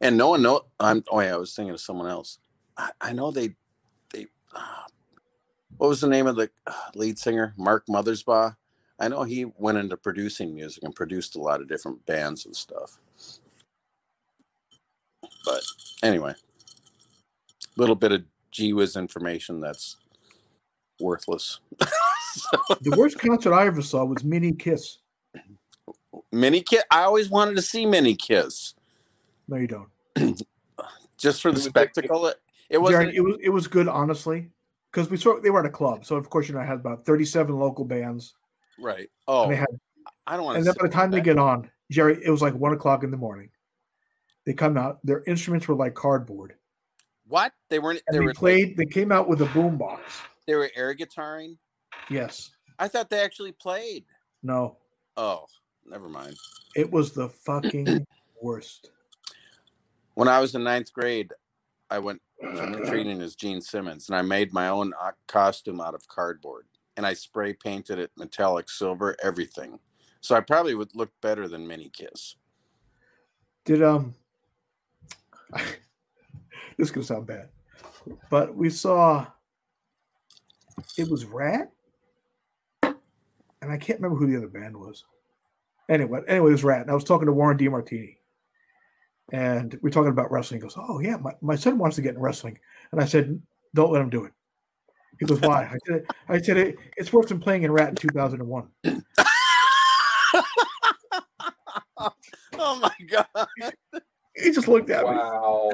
And 0.00 0.16
no 0.16 0.28
one 0.28 0.42
know 0.42 0.62
I'm 0.78 1.02
oh 1.10 1.20
yeah, 1.20 1.34
I 1.34 1.36
was 1.36 1.54
thinking 1.54 1.74
of 1.74 1.80
someone 1.80 2.08
else. 2.08 2.38
I, 2.76 2.90
I 3.00 3.12
know 3.12 3.30
they 3.30 3.54
they 4.12 4.26
uh, 4.54 4.84
what 5.76 5.88
was 5.88 6.00
the 6.00 6.08
name 6.08 6.26
of 6.26 6.36
the 6.36 6.50
uh, 6.66 6.72
lead 6.94 7.18
singer? 7.18 7.54
Mark 7.56 7.86
Mothersbaugh. 7.86 8.56
I 9.00 9.08
know 9.08 9.24
he 9.24 9.46
went 9.56 9.78
into 9.78 9.96
producing 9.96 10.54
music 10.54 10.84
and 10.84 10.94
produced 10.94 11.34
a 11.34 11.40
lot 11.40 11.60
of 11.60 11.68
different 11.68 12.06
bands 12.06 12.46
and 12.46 12.54
stuff. 12.54 12.98
But 15.44 15.62
anyway, 16.02 16.32
a 16.32 17.80
little 17.80 17.96
bit 17.96 18.12
of 18.12 18.22
gee 18.50 18.72
whiz 18.72 18.96
information 18.96 19.60
that's 19.60 19.96
worthless. 21.00 21.60
so, 22.34 22.58
The 22.80 22.96
worst 22.96 23.18
concert 23.18 23.52
I 23.52 23.66
ever 23.66 23.82
saw 23.82 24.04
was 24.04 24.22
Mini 24.22 24.52
Kiss. 24.52 24.98
Mini 26.30 26.60
Kiss. 26.60 26.84
I 26.90 27.02
always 27.02 27.28
wanted 27.28 27.56
to 27.56 27.62
see 27.62 27.86
Mini 27.86 28.14
Kiss 28.14 28.74
No, 29.48 29.56
you 29.56 29.66
don't. 29.66 29.88
just 31.18 31.42
for 31.42 31.50
the 31.52 31.60
spectacle. 31.60 32.26
It, 32.26 32.40
it 32.72 32.78
wasn't. 32.80 33.14
it 33.14 33.20
was 33.20 33.36
it 33.42 33.50
was 33.50 33.66
good, 33.68 33.86
honestly, 33.88 34.48
because 34.90 35.08
we 35.10 35.16
saw 35.16 35.38
they 35.40 35.50
were 35.50 35.60
at 35.60 35.66
a 35.66 35.70
club, 35.70 36.04
so 36.04 36.16
of 36.16 36.28
course 36.30 36.48
you 36.48 36.54
know 36.54 36.60
I 36.60 36.64
had 36.64 36.78
about 36.78 37.04
thirty-seven 37.06 37.56
local 37.56 37.84
bands, 37.84 38.34
right. 38.80 39.08
Oh, 39.28 39.48
they 39.48 39.56
had, 39.56 39.68
I 40.26 40.36
don't 40.36 40.44
want 40.46 40.58
and 40.58 40.66
then 40.66 40.74
by 40.80 40.86
the 40.88 40.92
time 40.92 41.10
they 41.10 41.20
get 41.20 41.38
on, 41.38 41.70
Jerry, 41.90 42.18
it 42.24 42.30
was 42.30 42.42
like 42.42 42.54
one 42.54 42.72
o'clock 42.72 43.04
in 43.04 43.10
the 43.10 43.16
morning. 43.16 43.50
They 44.44 44.54
come 44.54 44.76
out, 44.76 44.98
their 45.04 45.22
instruments 45.24 45.68
were 45.68 45.74
like 45.76 45.94
cardboard, 45.94 46.54
what 47.28 47.52
they 47.68 47.78
weren't. 47.78 48.02
and 48.08 48.14
They 48.14 48.18
they, 48.18 48.24
were 48.24 48.34
played. 48.34 48.76
They 48.76 48.86
came 48.86 49.12
out 49.12 49.28
with 49.28 49.40
a 49.42 49.46
boom 49.46 49.76
box. 49.78 50.20
They 50.46 50.54
were 50.56 50.70
air 50.74 50.94
guitaring. 50.94 51.58
Yes, 52.10 52.50
I 52.78 52.88
thought 52.88 53.08
they 53.10 53.20
actually 53.20 53.52
played. 53.52 54.04
no, 54.42 54.78
Oh, 55.16 55.44
never 55.86 56.08
mind. 56.08 56.36
it 56.74 56.90
was 56.90 57.12
the 57.12 57.28
fucking 57.28 58.04
worst. 58.40 58.90
When 60.14 60.28
I 60.28 60.40
was 60.40 60.54
in 60.54 60.64
ninth 60.64 60.92
grade, 60.92 61.32
I 61.88 61.98
went 62.00 62.20
or 62.42 62.80
treating 62.86 63.20
as 63.22 63.34
Gene 63.34 63.60
Simmons, 63.60 64.08
and 64.08 64.16
I 64.16 64.22
made 64.22 64.52
my 64.52 64.68
own 64.68 64.92
costume 65.26 65.80
out 65.80 65.94
of 65.94 66.08
cardboard, 66.08 66.66
and 66.96 67.06
I 67.06 67.14
spray 67.14 67.52
painted 67.52 67.98
it 67.98 68.10
metallic 68.16 68.68
silver, 68.68 69.16
everything. 69.22 69.78
So 70.20 70.34
I 70.34 70.40
probably 70.40 70.74
would 70.74 70.94
look 70.94 71.10
better 71.20 71.48
than 71.48 71.66
Mini 71.66 71.88
Kiss. 71.88 72.36
Did 73.64 73.82
um 73.82 74.14
this 75.52 75.68
is 76.78 76.90
gonna 76.90 77.04
sound 77.04 77.26
bad. 77.26 77.48
But 78.30 78.56
we 78.56 78.70
saw 78.70 79.26
it 80.96 81.08
was 81.08 81.24
Ratt. 81.24 81.70
And 82.82 83.70
I 83.70 83.76
can't 83.76 84.00
remember 84.00 84.16
who 84.18 84.26
the 84.26 84.36
other 84.36 84.48
band 84.48 84.76
was. 84.76 85.04
Anyway, 85.88 86.20
anyway, 86.26 86.50
it 86.50 86.52
was 86.52 86.64
Ratt. 86.64 86.82
And 86.82 86.90
I 86.90 86.94
was 86.94 87.04
talking 87.04 87.26
to 87.26 87.32
Warren 87.32 87.58
DeMartini. 87.58 88.16
And 89.32 89.76
we 89.80 89.88
are 89.88 89.92
talking 89.92 90.10
about 90.10 90.30
wrestling. 90.30 90.60
He 90.60 90.62
goes, 90.62 90.76
Oh 90.76 91.00
yeah, 91.00 91.16
my, 91.16 91.32
my 91.40 91.56
son 91.56 91.78
wants 91.78 91.96
to 91.96 92.02
get 92.02 92.14
in 92.14 92.20
wrestling. 92.20 92.58
And 92.92 93.00
I 93.00 93.06
said, 93.06 93.40
Don't 93.74 93.90
let 93.90 94.02
him 94.02 94.10
do 94.10 94.24
it. 94.24 94.32
He 95.18 95.24
goes, 95.24 95.40
Why? 95.40 95.64
I 95.64 95.76
said, 95.86 96.04
I 96.28 96.40
said 96.40 96.58
it, 96.58 96.76
it's 96.98 97.12
worse 97.12 97.30
than 97.30 97.40
playing 97.40 97.62
in 97.62 97.72
Ratt 97.72 97.88
in 97.88 97.94
2001. 97.96 98.68
oh 102.58 102.78
my 102.78 102.92
god. 103.08 103.26
He 104.36 104.50
just 104.52 104.68
looked 104.68 104.90
at 104.90 105.04
me. 105.04 105.10
Wow. 105.12 105.70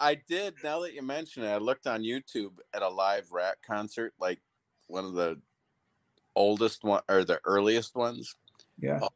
I 0.00 0.20
did. 0.28 0.54
Now 0.64 0.80
that 0.80 0.94
you 0.94 1.02
mention 1.02 1.44
it, 1.44 1.50
I 1.50 1.58
looked 1.58 1.86
on 1.86 2.02
YouTube 2.02 2.52
at 2.74 2.82
a 2.82 2.88
live 2.88 3.30
Ratt 3.30 3.58
concert, 3.64 4.12
like 4.18 4.40
one 4.88 5.04
of 5.04 5.12
the 5.12 5.40
oldest 6.34 6.82
one 6.82 7.02
or 7.08 7.22
the 7.22 7.40
earliest 7.44 7.94
ones. 7.94 8.34
Yeah. 8.78 9.00
Oh, 9.02 9.10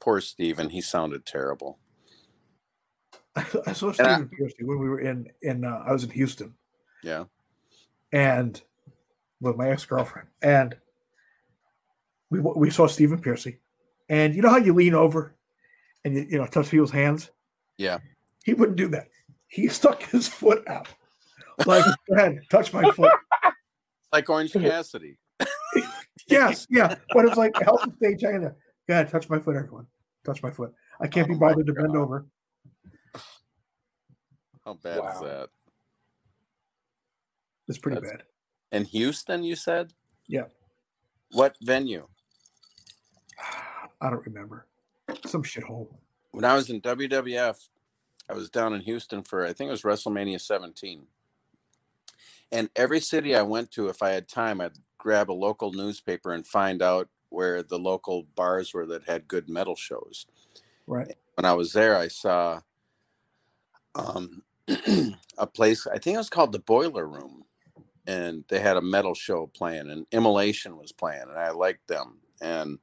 poor 0.00 0.20
Steven, 0.20 0.70
he 0.70 0.80
sounded 0.80 1.26
terrible. 1.26 1.78
I 3.36 3.72
saw 3.72 3.90
I- 3.90 3.92
Stephen 3.92 4.28
Pearcy 4.28 4.62
when 4.64 4.78
we 4.78 4.88
were 4.88 5.00
in 5.00 5.28
in 5.42 5.64
uh, 5.64 5.82
I 5.86 5.92
was 5.92 6.04
in 6.04 6.10
Houston. 6.10 6.54
Yeah. 7.02 7.24
and 8.12 8.60
with 9.40 9.56
my 9.56 9.68
ex 9.68 9.84
girlfriend 9.84 10.28
and 10.40 10.74
we 12.30 12.40
we 12.40 12.70
saw 12.70 12.86
Stephen 12.86 13.20
Pearcy. 13.20 13.58
And 14.08 14.34
you 14.34 14.42
know 14.42 14.48
how 14.50 14.56
you 14.58 14.72
lean 14.74 14.94
over 14.94 15.34
and 16.04 16.14
you, 16.14 16.26
you 16.30 16.38
know 16.38 16.46
touch 16.46 16.70
people's 16.70 16.90
hands? 16.90 17.30
Yeah. 17.76 17.98
he 18.44 18.54
wouldn't 18.54 18.78
do 18.78 18.88
that. 18.88 19.08
He 19.48 19.68
stuck 19.80 20.02
his 20.04 20.28
foot 20.28 20.66
out. 20.68 20.88
Like 21.66 21.84
go 22.08 22.14
ahead 22.14 22.40
touch 22.50 22.72
my 22.72 22.90
foot. 22.92 23.12
Like 24.12 24.30
Orange 24.30 24.52
Cassidy. 24.52 25.18
yes 26.28 26.66
yeah. 26.70 26.94
But 27.12 27.26
it's 27.26 27.36
like 27.36 27.54
help 27.62 27.82
the 27.84 27.92
stage 27.96 28.20
there 28.22 28.38
go 28.88 28.94
ahead 28.94 29.10
touch 29.10 29.28
my 29.28 29.38
foot 29.38 29.56
everyone. 29.56 29.86
Touch 30.24 30.42
my 30.42 30.50
foot. 30.50 30.72
I 31.00 31.08
can't 31.08 31.28
be 31.28 31.34
Oh 31.34 31.38
my 31.38 31.48
bothered 31.48 31.66
to 31.66 31.72
bend 31.74 31.96
over 31.96 32.24
How 34.64 34.74
bad 34.74 34.96
is 34.98 35.20
that? 35.20 35.48
it's 37.68 37.78
pretty 37.78 38.00
That's- 38.00 38.18
bad 38.18 38.26
In 38.72 38.84
Houston, 38.86 39.42
you 39.42 39.56
said? 39.56 39.92
Yeah. 40.26 40.46
What 41.32 41.56
venue? 41.62 42.08
I 44.00 44.10
don't 44.10 44.24
remember 44.26 44.66
some 45.26 45.42
shithole 45.42 45.88
When 46.30 46.44
I 46.44 46.54
was 46.54 46.68
in 46.70 46.80
WWF, 46.80 47.68
I 48.28 48.32
was 48.32 48.50
down 48.50 48.74
in 48.74 48.80
Houston 48.82 49.22
for 49.22 49.44
I 49.44 49.52
think 49.52 49.68
it 49.68 49.70
was 49.70 49.82
WrestleMania 49.82 50.40
17. 50.40 51.06
And 52.52 52.70
every 52.76 53.00
city 53.00 53.34
I 53.34 53.42
went 53.42 53.70
to, 53.72 53.88
if 53.88 54.02
I 54.02 54.10
had 54.10 54.28
time, 54.28 54.60
I'd 54.60 54.78
grab 54.98 55.30
a 55.30 55.32
local 55.32 55.72
newspaper 55.72 56.32
and 56.32 56.46
find 56.46 56.82
out 56.82 57.08
where 57.28 57.62
the 57.62 57.78
local 57.78 58.22
bars 58.36 58.72
were 58.72 58.86
that 58.86 59.04
had 59.04 59.26
good 59.28 59.48
metal 59.48 59.74
shows. 59.76 60.26
right 60.86 61.16
When 61.34 61.44
I 61.44 61.54
was 61.54 61.72
there, 61.72 61.96
I 61.96 62.08
saw 62.08 62.60
um, 63.94 64.42
a 65.38 65.46
place, 65.46 65.86
I 65.86 65.98
think 65.98 66.14
it 66.14 66.18
was 66.18 66.30
called 66.30 66.52
the 66.52 66.58
Boiler 66.58 67.06
Room. 67.06 67.44
And 68.06 68.44
they 68.48 68.60
had 68.60 68.76
a 68.76 68.82
metal 68.82 69.14
show 69.14 69.46
playing, 69.48 69.90
and 69.90 70.06
Immolation 70.12 70.76
was 70.76 70.92
playing, 70.92 71.24
and 71.30 71.38
I 71.38 71.50
liked 71.50 71.88
them. 71.88 72.20
And 72.40 72.78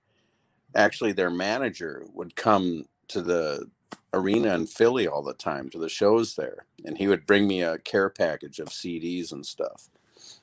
actually, 0.75 1.13
their 1.13 1.29
manager 1.32 2.05
would 2.13 2.36
come 2.36 2.86
to 3.09 3.21
the 3.21 3.69
arena 4.13 4.55
in 4.55 4.67
Philly 4.67 5.07
all 5.07 5.23
the 5.23 5.34
time 5.34 5.69
to 5.71 5.79
the 5.79 5.89
shows 5.89 6.36
there, 6.36 6.65
and 6.86 6.97
he 6.97 7.07
would 7.07 7.25
bring 7.27 7.47
me 7.47 7.61
a 7.63 7.79
care 7.79 8.09
package 8.09 8.59
of 8.59 8.69
CDs 8.69 9.32
and 9.32 9.45
stuff. 9.45 9.89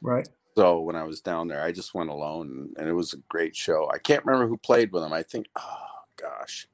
right 0.03 0.28
So 0.57 0.80
when 0.80 0.97
I 0.97 1.05
was 1.05 1.20
down 1.20 1.49
there, 1.49 1.62
I 1.62 1.72
just 1.72 1.95
went 1.95 2.11
alone, 2.11 2.74
and 2.76 2.89
it 2.89 2.93
was 2.95 3.14
a 3.14 3.18
great 3.28 3.57
show. 3.57 3.91
I 3.93 3.99
can't 3.99 4.24
remember 4.26 4.49
who 4.49 4.59
played 4.59 4.93
with 4.93 5.03
him. 5.05 5.12
I 5.14 5.22
think, 5.22 5.47
oh 5.57 5.86
gosh, 6.16 6.68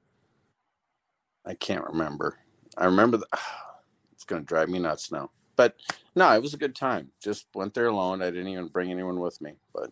I 1.46 1.54
can't 1.54 1.84
remember. 1.86 2.38
I 2.76 2.86
remember 2.86 3.18
the, 3.18 3.28
it's 4.24 4.30
going 4.30 4.40
to 4.40 4.46
drive 4.46 4.70
me 4.70 4.78
nuts 4.78 5.12
now. 5.12 5.30
But 5.54 5.76
no, 6.16 6.32
it 6.32 6.40
was 6.40 6.54
a 6.54 6.56
good 6.56 6.74
time. 6.74 7.10
Just 7.22 7.46
went 7.54 7.74
there 7.74 7.88
alone. 7.88 8.22
I 8.22 8.30
didn't 8.30 8.48
even 8.48 8.68
bring 8.68 8.90
anyone 8.90 9.20
with 9.20 9.38
me. 9.42 9.52
But 9.74 9.90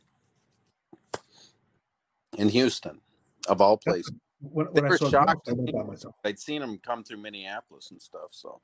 in 2.38 2.48
Houston, 2.48 3.00
of 3.46 3.60
all 3.60 3.76
places, 3.76 4.10
when, 4.40 4.66
They 4.72 4.80
when 4.80 4.84
I 4.86 4.88
were 4.88 4.96
saw 4.96 5.10
shocked. 5.10 5.44
Ghost, 5.44 5.50
I 5.50 5.52
went 5.52 5.72
by 5.72 5.82
myself 5.82 6.14
I'd 6.24 6.38
seen 6.38 6.62
him 6.62 6.78
come 6.78 7.04
through 7.04 7.18
Minneapolis 7.18 7.90
and 7.90 8.00
stuff. 8.00 8.30
So 8.30 8.62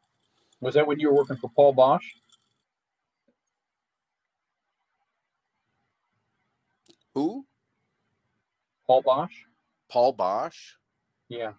Was 0.62 0.73
that 0.75 0.87
when 0.87 0.99
you 0.99 1.11
were 1.11 1.16
working 1.16 1.37
for 1.37 1.51
Paul 1.55 1.75
Boesch? 1.75 2.01
who? 7.14 7.45
Paul 8.87 9.03
Boesch? 9.03 9.29
Paul 9.91 10.16
Boesch? 10.16 10.77
Yeah. 11.29 11.53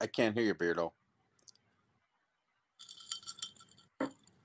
I 0.00 0.06
can't 0.06 0.34
hear 0.34 0.44
you, 0.44 0.54
Beardo. 0.54 0.92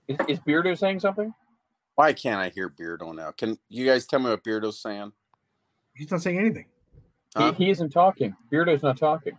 Is, 0.07 0.17
is 0.27 0.39
Beardo 0.39 0.77
saying 0.77 0.99
something? 0.99 1.33
Why 1.95 2.13
can't 2.13 2.39
I 2.41 2.49
hear 2.49 2.69
Beardo 2.69 3.13
now? 3.15 3.31
Can 3.31 3.57
you 3.69 3.85
guys 3.85 4.05
tell 4.05 4.19
me 4.19 4.29
what 4.29 4.43
Beardo's 4.43 4.81
saying? 4.81 5.11
he's 5.95 6.09
not 6.09 6.21
saying 6.21 6.39
anything 6.39 6.65
Huh? 7.35 7.51
He, 7.53 7.65
he 7.65 7.71
isn't 7.71 7.89
talking. 7.89 8.35
Beardo's 8.51 8.83
not 8.83 8.97
talking. 8.97 9.33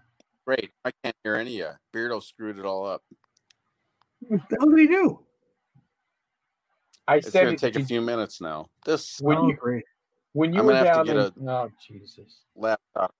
Great. 0.46 0.70
I 0.84 0.90
can't 1.02 1.16
hear 1.24 1.36
any 1.36 1.60
of 1.60 1.76
you. 1.94 2.00
Beardo 2.00 2.22
screwed 2.22 2.58
it 2.58 2.64
all 2.64 2.86
up. 2.86 3.02
what 4.20 4.40
the 4.50 4.56
hell 4.60 4.68
did 4.70 4.78
he 4.80 4.86
do 4.86 5.20
I 7.06 7.16
It's 7.16 7.30
said 7.30 7.44
going 7.44 7.56
to 7.56 7.70
take 7.72 7.76
a 7.82 7.84
few 7.84 8.00
minutes 8.00 8.40
now. 8.40 8.66
This 8.84 9.18
when 9.20 9.36
oh, 9.38 9.48
you 9.48 9.56
great 9.56 9.84
when 10.32 10.52
you 10.52 10.60
I'm 10.60 10.66
were 10.66 10.72
gonna 10.72 10.86
have 10.86 11.06
down 11.06 11.06
to 11.06 11.10
in, 11.12 11.32
get 11.44 11.48
oh 11.48 11.68
Jesus. 11.86 12.40
laptop. 12.56 13.14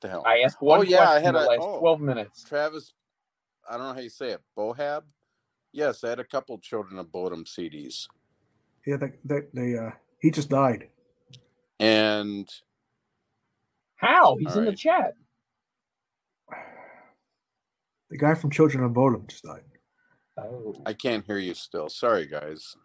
the 0.00 0.08
hell? 0.08 0.22
I 0.26 0.40
asked 0.40 0.60
one 0.60 0.80
Oh, 0.80 0.82
yeah, 0.82 1.02
I 1.02 1.20
question 1.20 1.24
had 1.24 1.34
the 1.34 1.38
a- 1.40 1.48
last 1.48 1.58
oh. 1.62 1.78
twelve 1.80 2.00
minutes. 2.00 2.44
Travis, 2.44 2.92
I 3.68 3.76
don't 3.76 3.86
know 3.88 3.94
how 3.94 4.00
you 4.00 4.08
say 4.08 4.30
it. 4.30 4.40
Bohab? 4.56 5.02
Yes, 5.72 6.02
I 6.04 6.10
had 6.10 6.20
a 6.20 6.24
couple 6.24 6.58
Children 6.58 6.98
of 6.98 7.06
Bodom 7.12 7.44
CDs. 7.44 8.06
yeah 8.86 8.96
the, 8.96 9.12
the, 9.24 9.46
the 9.52 9.78
uh 9.86 9.90
he 10.20 10.30
just 10.30 10.48
died 10.48 10.88
And 11.78 12.48
How? 13.96 14.36
He's 14.40 14.52
All 14.52 14.58
in 14.60 14.64
the 14.64 14.72
chat. 14.74 15.12
the 18.10 18.16
guy 18.18 18.34
from 18.34 18.50
children 18.50 18.82
of 18.84 18.92
bodom 18.92 19.26
just 19.28 19.44
died 19.44 19.62
Oh. 20.40 20.72
I 20.86 20.92
can't 20.92 21.26
hear 21.26 21.38
you 21.38 21.52
still. 21.52 21.88
Sorry, 21.88 22.24
guys. 22.24 22.76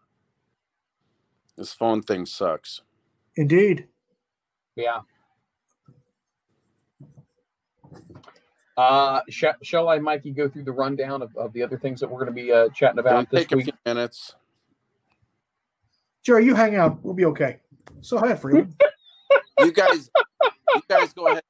This 1.55 1.71
phone 1.71 2.01
thing 2.01 2.25
sucks. 2.25 2.81
indeed 3.37 3.87
Yeah. 4.75 5.01
Uh, 8.77 9.21
sh- 9.29 9.45
shall 9.61 9.89
I, 9.89 9.99
Mikey, 9.99 10.31
go 10.31 10.49
through 10.49 10.63
the 10.63 10.71
rundown 10.71 11.21
of, 11.21 11.35
of 11.37 11.53
the 11.53 11.61
other 11.63 11.77
things 11.77 11.99
that 11.99 12.09
we're 12.09 12.19
going 12.25 12.35
to 12.35 12.43
be 12.43 12.51
uh, 12.51 12.69
chatting 12.69 12.97
Don't 13.07 13.07
about 13.07 13.29
this 13.29 13.41
take 13.41 13.51
a 13.51 13.57
week? 13.57 13.65
few 13.65 13.73
minutes. 13.85 14.35
jerry 16.23 16.45
you 16.45 16.55
hang 16.55 16.75
out 16.75 17.03
we'll 17.03 17.13
be 17.13 17.25
okay 17.25 17.59
so 18.01 18.17
hi 18.17 18.35
freeman 18.35 18.75
You 19.59 19.71
guys, 19.71 20.09
you 20.75 20.81
guys 20.89 21.13
go 21.13 21.27
ahead. 21.27 21.43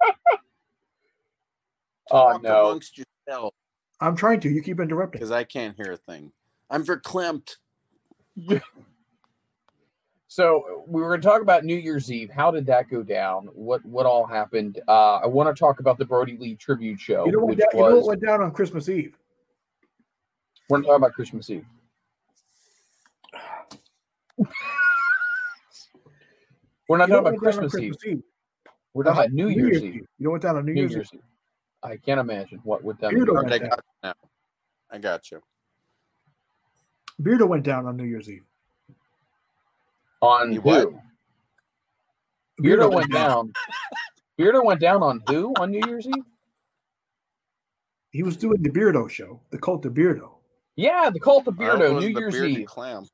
Oh, 2.12 2.34
Talk 2.34 2.44
no. 2.44 2.68
amongst 2.68 2.98
yourselves 2.98 3.56
i'm 4.02 4.16
trying 4.16 4.40
to 4.42 4.50
you 4.50 4.62
keep 4.62 4.80
interrupting 4.80 5.20
because 5.20 5.32
I 5.32 5.44
can't 5.46 5.76
hear 5.78 5.94
a 5.94 5.98
thing. 5.98 6.32
I'm 6.70 6.84
verklempt. 6.86 7.56
So 10.34 10.84
we 10.88 11.00
were 11.00 11.10
going 11.10 11.22
to 11.22 11.28
talk 11.28 11.44
about 11.44 11.64
New 11.64 11.76
Year's 11.76 12.12
Eve. 12.12 12.32
How 12.32 12.50
did 12.50 12.66
that 12.66 12.90
go 12.90 13.04
down? 13.04 13.50
What 13.54 13.86
what 13.86 14.08
all 14.08 14.26
happened? 14.26 14.80
Uh, 14.88 15.18
I 15.18 15.28
want 15.28 15.56
to 15.56 15.60
talk 15.60 15.80
about 15.80 16.00
the 16.00 16.06
Brodie 16.06 16.38
Lee 16.38 16.56
tribute 16.56 17.00
show, 17.00 17.24
you 17.28 17.34
know, 17.34 17.38
what 17.38 17.50
which 17.50 17.60
went 17.60 17.72
down, 17.72 17.84
you 17.84 17.90
know 17.92 17.96
what 17.98 18.08
went 18.08 18.22
down 18.26 18.42
on 18.42 18.52
christmas 18.52 18.90
eve 18.90 19.16
we're 20.70 20.80
not 20.80 20.86
talking 20.88 20.96
about 20.96 21.14
Christmas 21.14 21.50
Eve. 21.52 21.66
we're 26.90 26.98
not 26.98 27.10
You 27.10 27.14
talking 27.16 27.28
about 27.28 27.34
went 27.34 27.44
down 27.44 27.64
on 27.64 27.70
Christmas 27.70 28.04
Eve. 28.08 28.24
We're 28.96 29.04
talking 29.04 29.20
Uh, 29.20 29.22
about 29.22 29.34
New 29.34 29.50
Year's 29.50 29.84
Eve. 29.84 29.94
you 29.96 30.08
know 30.20 30.30
what 30.32 30.42
went 30.42 30.44
down 30.44 30.58
on 30.58 30.66
new, 30.66 30.74
New 30.74 30.82
year's, 30.82 30.94
Year's 30.94 31.10
Eve. 31.14 31.22
I 31.84 31.98
can't 31.98 32.20
imagine 32.20 32.60
what 32.64 32.84
would 32.84 32.98
that 33.02 33.12
Beardo 33.12 33.36
went 33.36 33.52
I 33.52 33.60
down. 33.60 33.70
got 33.70 33.84
you. 34.04 34.12
I 34.90 34.98
got 34.98 35.32
you. 35.32 35.42
beardo 37.22 37.48
went 37.48 37.64
down 37.64 37.86
on 37.86 37.96
new 37.98 38.06
year's 38.06 38.28
eve 38.30 38.44
on 40.24 40.50
He 40.50 40.56
who? 40.56 40.62
what? 40.62 40.90
Beardo 42.62 42.92
went 42.94 43.12
down. 43.12 43.52
Beardo 44.40 44.64
went 44.64 44.80
down 44.80 45.04
on 45.04 45.22
who 45.28 45.54
on 45.60 45.72
New 45.72 45.82
Year's 45.88 46.08
Eve? 46.08 46.14
he 48.12 48.22
was 48.22 48.38
doing 48.38 48.62
the 48.62 48.70
beardo 48.70 49.10
show 49.10 49.40
the 49.50 49.58
cult 49.58 49.84
of 49.88 49.94
beardo 49.96 50.30
Yeah, 50.76 51.10
the 51.12 51.20
cult 51.20 51.48
of 51.48 51.60
I 51.60 51.66
hope 51.66 51.80
it 51.80 51.82
Beardo, 51.82 52.00
New 52.00 52.14
the 52.14 52.20
Year's 52.20 52.36
Eve. 52.36 52.68
Clam. 52.68 53.06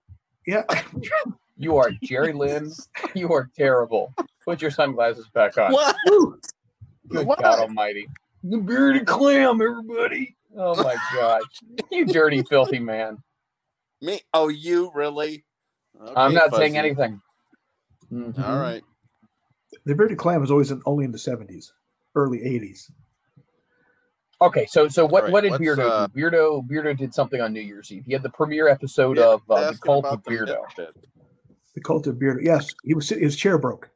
yeah 0.45 0.63
You 1.57 1.75
are 1.77 1.91
Jerry 2.03 2.31
Lynn. 2.31 2.71
You 3.15 3.33
are 3.33 3.49
terrible. 3.57 4.13
Put 4.45 4.61
your 4.61 4.71
sunglasses 4.71 5.27
back 5.33 5.57
on. 5.57 5.73
What? 5.73 5.93
Good 7.09 7.27
What? 7.27 7.39
God 7.41 7.59
Almighty! 7.59 8.07
The 8.43 8.57
bearded 8.59 9.05
clam, 9.05 9.61
everybody! 9.61 10.37
Oh 10.55 10.81
my 10.81 10.95
gosh! 11.13 11.41
You 11.91 12.05
dirty, 12.05 12.43
filthy 12.43 12.79
man! 12.79 13.17
Me? 14.01 14.21
Oh, 14.33 14.47
you 14.47 14.89
really? 14.95 15.43
I'm 15.99 16.07
Okay, 16.27 16.35
not 16.35 16.55
saying 16.55 16.73
Fuzzy. 16.73 16.77
anything. 16.77 17.21
Mhm. 18.11 18.39
All 18.47 18.57
right. 18.59 18.83
The 19.85 19.95
bearded 19.95 20.17
clam 20.17 20.41
was 20.41 20.51
always 20.51 20.71
in, 20.71 20.81
only 20.85 21.05
in 21.05 21.11
the 21.11 21.19
seventies, 21.19 21.73
early 22.15 22.41
eighties. 22.43 22.89
Okay, 24.41 24.65
so 24.67 24.87
so 24.87 25.05
what 25.05 25.25
All 25.25 25.31
what 25.31 25.41
did 25.41 25.53
Beardo 25.53 25.89
uh, 25.89 26.07
do? 26.07 26.19
Beardo 26.21 26.65
Beardo 26.67 26.97
did 26.97 27.13
something 27.13 27.41
on 27.41 27.51
New 27.53 27.59
Year's 27.61 27.91
Eve. 27.91 28.03
He 28.05 28.13
had 28.13 28.23
the 28.23 28.29
premiere 28.29 28.69
episode 28.69 29.17
Yeah, 29.17 29.33
of 29.33 29.41
uh, 29.49 29.71
the 29.71 29.77
Cult 29.77 30.05
of 30.05 30.13
about 30.13 30.23
the 30.23 30.31
Beardo. 30.31 30.63
Misfit. 30.77 30.95
The 31.75 31.81
cult 31.81 32.07
of 32.07 32.15
Beardo. 32.15 32.39
Yes, 32.41 32.67
he 32.83 32.93
was. 32.93 33.07
sit- 33.07 33.21
His 33.21 33.35
chair 33.35 33.57
broke. 33.57 33.89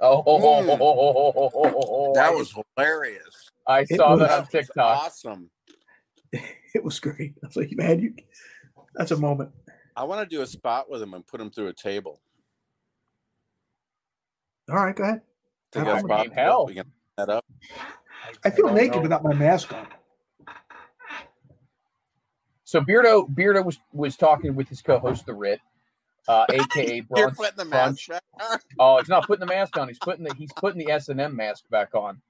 Oh, 0.00 0.22
oh, 0.26 0.42
oh, 0.42 0.62
Mm. 0.62 0.68
oh, 0.68 0.78
oh, 0.80 0.80
oh, 0.80 1.32
oh, 1.36 1.50
oh, 1.54 1.72
oh, 1.74 1.84
oh. 2.10 2.14
That 2.14 2.34
was 2.34 2.54
hilarious. 2.76 3.50
I 3.66 3.80
It 3.80 3.88
saw 3.96 4.12
was- 4.12 4.20
that 4.20 4.30
on 4.40 4.46
TikTok. 4.48 5.02
awesome. 5.04 5.50
It 6.74 6.82
was 6.82 6.98
great. 7.00 7.34
I 7.44 7.46
was 7.48 7.56
like, 7.56 7.72
man, 7.72 8.00
you. 8.00 8.14
That's 8.94 9.10
a 9.10 9.16
moment. 9.18 9.50
I 9.96 10.04
want 10.04 10.28
to 10.28 10.36
do 10.36 10.42
a 10.42 10.46
spot 10.46 10.90
with 10.90 11.02
him 11.02 11.14
and 11.14 11.26
put 11.26 11.40
him 11.40 11.50
through 11.50 11.68
a 11.68 11.72
table. 11.72 12.20
All 14.70 14.76
right, 14.76 14.94
go 14.94 15.04
ahead. 15.04 15.20
Think 15.72 15.86
I 15.86 15.92
that's 15.92 16.06
possible? 16.06 16.34
hell. 16.34 16.66
We 16.66 16.74
can 16.74 16.84
set 16.84 17.26
that 17.26 17.28
up. 17.28 17.44
I 18.44 18.50
feel 18.50 18.66
don't 18.66 18.76
naked 18.76 18.96
know. 18.96 19.02
without 19.02 19.24
my 19.24 19.34
mask 19.34 19.72
on. 19.72 19.86
So 22.64 22.80
Beardo 22.80 23.28
Beardo 23.28 23.64
was 23.64 23.78
was 23.92 24.16
talking 24.16 24.54
with 24.54 24.68
his 24.68 24.80
co-host 24.80 25.26
the 25.26 25.34
Rit, 25.34 25.60
uh, 26.28 26.46
aka 26.52 27.02
You're 27.14 27.30
putting 27.30 27.56
the 27.56 27.64
mask. 27.64 28.08
Oh, 28.78 28.98
he's 28.98 29.08
not 29.08 29.26
putting 29.26 29.46
the 29.46 29.52
mask 29.52 29.76
on. 29.76 29.88
He's 29.88 29.98
putting 29.98 30.24
the 30.24 30.34
he's 30.34 30.52
putting 30.54 30.78
the 30.78 30.90
S 30.90 31.08
and 31.08 31.20
M 31.20 31.36
mask 31.36 31.64
back 31.70 31.94
on. 31.94 32.22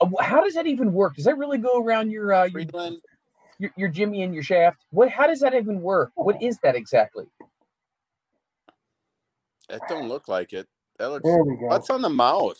Uh, 0.00 0.08
how 0.20 0.42
does 0.42 0.54
that 0.54 0.66
even 0.66 0.92
work? 0.92 1.16
Does 1.16 1.24
that 1.24 1.36
really 1.36 1.58
go 1.58 1.82
around 1.82 2.10
your 2.10 2.32
uh, 2.32 2.44
your, 2.44 2.52
Freeland, 2.52 3.00
your 3.58 3.70
your 3.76 3.88
Jimmy 3.88 4.22
and 4.22 4.32
your 4.34 4.42
shaft? 4.42 4.84
What? 4.90 5.08
How 5.10 5.26
does 5.26 5.40
that 5.40 5.54
even 5.54 5.80
work? 5.80 6.12
What 6.14 6.42
is 6.42 6.58
that 6.62 6.74
exactly? 6.76 7.26
that 9.68 9.80
don't 9.88 10.08
look 10.08 10.28
like 10.28 10.52
it. 10.52 10.66
That 10.98 11.10
looks. 11.10 11.24
There 11.24 11.42
we 11.42 11.56
go. 11.56 11.66
What's 11.66 11.90
on 11.90 12.02
the 12.02 12.08
mouth? 12.08 12.56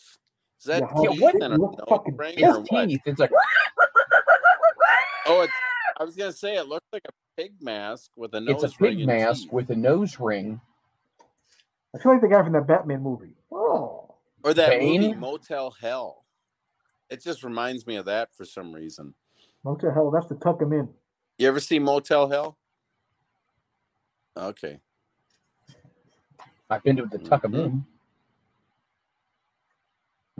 Is 0.58 0.64
that 0.66 0.82
Yeah, 0.82 1.02
Yeah, 1.02 1.10
teeth 1.10 1.20
what- 1.20 1.34
and 1.36 1.54
a 1.54 1.58
nose 1.58 1.74
fucking 1.88 2.16
ring 2.16 2.34
His 2.38 2.48
or 2.56 2.60
what? 2.60 2.88
teeth. 2.88 3.00
It's 3.06 3.20
like 3.20 3.30
Oh, 5.26 5.40
it's. 5.42 5.52
I 5.98 6.04
was 6.04 6.14
gonna 6.16 6.32
say 6.32 6.56
it 6.56 6.68
looks 6.68 6.86
like 6.92 7.04
a 7.08 7.12
pig 7.40 7.54
mask 7.60 8.10
with 8.16 8.34
a 8.34 8.40
nose 8.40 8.62
it's 8.64 8.74
a 8.74 8.76
ring 8.80 8.92
pig 8.98 9.08
and 9.08 9.18
mask 9.20 9.42
teeth. 9.44 9.52
with 9.52 9.70
a 9.70 9.76
nose 9.76 10.18
ring. 10.20 10.60
I 11.94 11.98
feel 11.98 12.12
like 12.12 12.20
the 12.20 12.28
guy 12.28 12.42
from 12.42 12.52
the 12.52 12.60
Batman 12.60 13.02
movie. 13.02 13.34
Oh, 13.50 14.14
or 14.44 14.52
that 14.54 14.70
Bane? 14.70 15.00
movie 15.00 15.14
Motel 15.14 15.70
Hell. 15.80 16.24
It 17.08 17.22
just 17.22 17.42
reminds 17.44 17.86
me 17.86 17.96
of 17.96 18.04
that 18.06 18.34
for 18.34 18.44
some 18.44 18.72
reason. 18.72 19.14
What 19.66 19.80
the 19.82 19.92
hell? 19.92 20.10
That's 20.12 20.26
to 20.28 20.36
tuck 20.36 20.62
him 20.62 20.72
in. 20.72 20.88
You 21.38 21.48
ever 21.48 21.60
see 21.60 21.78
Motel 21.78 22.28
Hell? 22.30 22.58
Okay. 24.36 24.80
I've 26.70 26.82
been 26.84 26.96
to 26.96 27.06
the 27.10 27.18
Tuckamoon. 27.18 27.84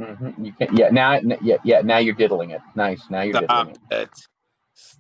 Mm-hmm. 0.01 0.45
You 0.45 0.53
can 0.53 0.77
yeah 0.77 0.91
now 0.91 1.21
yeah 1.43 1.57
yeah 1.65 1.83
now 1.83 1.99
you're 1.99 2.15
diddling 2.15 2.51
it. 2.51 2.63
Nice. 2.77 3.03
Now 3.11 3.23
you're 3.23 3.35
Stop 3.35 3.45
diddling 3.49 3.69
it. 3.71 3.79
it. 3.91 4.11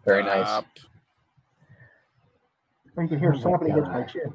Very 0.06 0.24
nice. 0.24 0.62
You 2.98 3.08
can 3.08 3.18
hear 3.20 3.34
Oh 3.34 3.38
my 3.38 3.42
slapping 3.42 3.70
against 3.70 3.92
my 3.92 4.02
chin. 4.04 4.34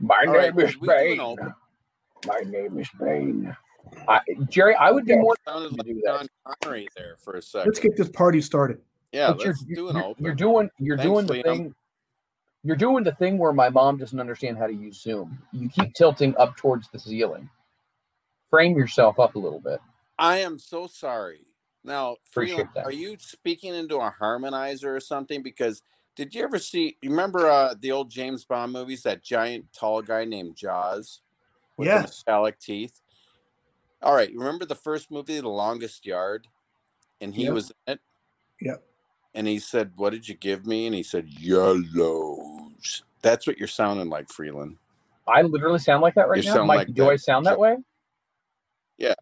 My 0.00 0.24
All 0.26 0.34
name 0.34 0.58
right, 0.58 0.58
is 0.58 0.76
we 0.80 0.90
do 0.90 1.12
an 1.12 1.20
Bane. 1.20 1.20
open. 1.20 1.54
My 2.26 2.40
name 2.46 2.78
is 2.78 2.88
Bane. 3.00 3.56
I, 4.08 4.20
Jerry, 4.48 4.74
I 4.76 4.90
would 4.90 5.04
be 5.06 5.16
more 5.16 5.36
Sounded 5.46 5.72
like 5.72 5.86
do. 5.86 6.02
John 6.04 6.26
Connery 6.62 6.88
there 6.96 7.16
for 7.18 7.34
a 7.34 7.42
second. 7.42 7.68
Let's 7.68 7.80
get 7.80 7.96
this 7.96 8.08
party 8.08 8.40
started. 8.40 8.80
yeah, 9.12 9.28
but 9.32 9.40
you're, 9.40 9.48
let's 9.52 9.64
you're, 9.66 9.88
an 9.90 9.96
you're- 9.96 10.06
open. 10.08 10.24
you're 10.24 10.34
doing 10.34 10.70
you're 10.78 10.96
Thanks, 10.96 11.08
doing 11.10 11.26
the 11.26 11.34
Liam. 11.34 11.42
thing. 11.44 11.74
You're 12.64 12.76
doing 12.76 13.04
the 13.04 13.12
thing 13.12 13.38
where 13.38 13.52
my 13.52 13.68
mom 13.68 13.96
doesn't 13.96 14.18
understand 14.18 14.58
how 14.58 14.66
to 14.66 14.72
use 14.74 15.00
Zoom. 15.00 15.38
You 15.52 15.68
keep 15.68 15.94
tilting 15.94 16.34
up 16.36 16.56
towards 16.56 16.88
the 16.90 16.98
ceiling. 16.98 17.48
Frame 18.50 18.76
yourself 18.76 19.20
up 19.20 19.34
a 19.36 19.38
little 19.38 19.60
bit. 19.60 19.80
I 20.18 20.38
am 20.38 20.58
so 20.58 20.86
sorry. 20.88 21.46
Now, 21.84 22.16
Appreciate 22.30 22.66
Freeland, 22.72 22.86
are 22.86 22.92
you 22.92 23.16
speaking 23.20 23.72
into 23.74 23.98
a 23.98 24.12
harmonizer 24.20 24.96
or 24.96 25.00
something? 25.00 25.42
Because 25.42 25.82
did 26.16 26.34
you 26.34 26.42
ever 26.42 26.58
see? 26.58 26.96
You 27.02 27.10
remember 27.10 27.48
uh, 27.48 27.74
the 27.78 27.92
old 27.92 28.10
James 28.10 28.44
Bond 28.44 28.72
movies? 28.72 29.02
That 29.02 29.22
giant 29.22 29.66
tall 29.72 30.02
guy 30.02 30.24
named 30.24 30.56
Jaws 30.56 31.20
with 31.76 31.86
Yes. 31.86 32.22
the 32.24 32.30
metallic 32.32 32.58
teeth. 32.58 33.00
All 34.02 34.14
right, 34.14 34.30
remember 34.34 34.64
the 34.64 34.74
first 34.74 35.10
movie, 35.10 35.40
The 35.40 35.48
Longest 35.48 36.04
Yard, 36.06 36.46
and 37.20 37.34
he 37.34 37.44
Yep. 37.44 37.52
was 37.54 37.72
in 37.86 37.94
it. 37.94 38.00
Yep. 38.60 38.82
And 39.34 39.46
he 39.46 39.58
said, 39.58 39.92
"What 39.96 40.10
did 40.10 40.28
you 40.28 40.34
give 40.34 40.66
me?" 40.66 40.86
And 40.86 40.94
he 40.94 41.02
said, 41.02 41.28
"Yellows." 41.28 43.02
That's 43.22 43.46
what 43.46 43.58
you're 43.58 43.68
sounding 43.68 44.08
like, 44.08 44.28
Freeland. 44.30 44.78
I 45.26 45.42
literally 45.42 45.78
sound 45.78 46.02
like 46.02 46.14
that 46.14 46.28
right 46.28 46.42
You 46.42 46.48
now. 46.48 46.54
sound 46.56 46.68
Mike, 46.68 46.78
like 46.78 46.94
do 46.94 47.02
that. 47.04 47.10
I 47.10 47.16
sound 47.16 47.46
that 47.46 47.58
way? 47.58 47.76
Yeah. 48.98 49.14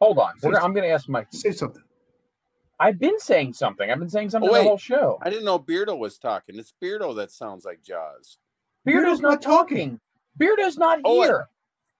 Hold 0.00 0.18
on. 0.18 0.32
Gonna- 0.40 0.58
I'm 0.58 0.72
going 0.72 0.84
to 0.88 0.92
ask 0.92 1.08
Mike. 1.08 1.26
Say 1.32 1.52
something. 1.52 1.82
I've 2.80 2.98
been 2.98 3.18
saying 3.18 3.54
something. 3.54 3.90
I've 3.90 3.98
been 3.98 4.08
saying 4.08 4.30
something 4.30 4.48
Oh, 4.50 4.54
the 4.54 4.62
whole 4.62 4.78
show. 4.78 5.18
I 5.20 5.28
didn't 5.30 5.44
know 5.44 5.58
Beardo 5.58 5.98
was 5.98 6.16
talking. 6.18 6.56
It's 6.58 6.72
Beardo 6.80 7.14
that 7.16 7.30
sounds 7.32 7.64
like 7.64 7.82
Jaws. 7.82 8.38
Beardo's 8.86 9.18
Beardo's 9.18 9.20
not 9.20 9.28
not 9.30 9.42
talking. 9.42 9.98
talking. 9.98 10.00
Beardo's 10.38 10.78
not 10.78 11.00
Oh, 11.04 11.20
I- 11.20 11.26
here. 11.26 11.48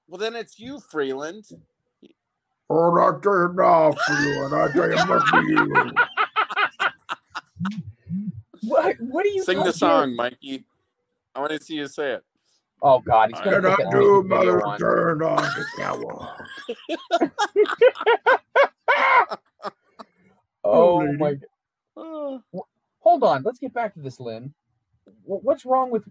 Well, 0.08 0.18
then 0.18 0.34
it's 0.36 0.58
you, 0.58 0.80
Freeland. 0.80 1.44
Oh, 2.70 2.96
I 2.98 3.20
tell 3.22 3.32
you 3.34 3.52
now, 3.54 3.92
Freeland. 3.92 4.54
I 4.54 4.72
tell 4.72 4.90
you, 4.90 5.06
must 5.06 5.32
be 5.32 5.38
you. 5.52 5.92
What? 8.64 8.96
What 9.00 9.24
are 9.24 9.28
you? 9.28 9.44
Sing 9.44 9.58
the 9.58 9.64
talking- 9.66 9.78
song, 9.78 10.16
Mikey. 10.16 10.64
I 11.34 11.40
want 11.40 11.52
to 11.52 11.62
see 11.62 11.74
you 11.76 11.86
say 11.86 12.14
it. 12.14 12.24
Oh 12.82 12.98
God, 13.00 13.30
he's 13.32 13.40
gonna 13.40 13.60
Can 13.60 13.66
I 13.66 13.74
put 13.76 13.84
that 13.84 13.92
do, 13.92 14.22
music 14.24 14.28
mother, 14.28 14.66
on. 14.66 14.78
turn 14.78 15.22
on 15.22 15.36
the 15.36 15.64
shower? 15.76 16.36
Oh 20.64 20.96
lady. 20.98 21.16
my! 21.18 21.34
Oh, 21.96 22.42
Hold 23.00 23.22
on. 23.22 23.42
Let's 23.42 23.58
get 23.58 23.72
back 23.72 23.94
to 23.94 24.00
this, 24.00 24.20
Lynn. 24.20 24.52
What's 25.24 25.64
wrong 25.64 25.90
with? 25.90 26.02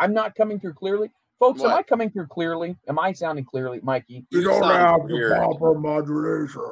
I'm 0.00 0.12
not 0.12 0.34
coming 0.34 0.58
through 0.60 0.74
clearly, 0.74 1.10
folks. 1.38 1.62
Am 1.62 1.70
I 1.70 1.82
coming 1.82 2.10
through 2.10 2.26
clearly? 2.28 2.76
Am 2.88 2.98
I 2.98 3.12
sounding 3.12 3.44
clearly, 3.44 3.80
Mikey? 3.82 4.26
You 4.30 4.40
You 4.40 4.44
don't 4.48 4.62
have 4.64 5.02
weird. 5.04 5.32
the 5.32 5.36
proper 5.36 5.74
modulation. 5.78 6.62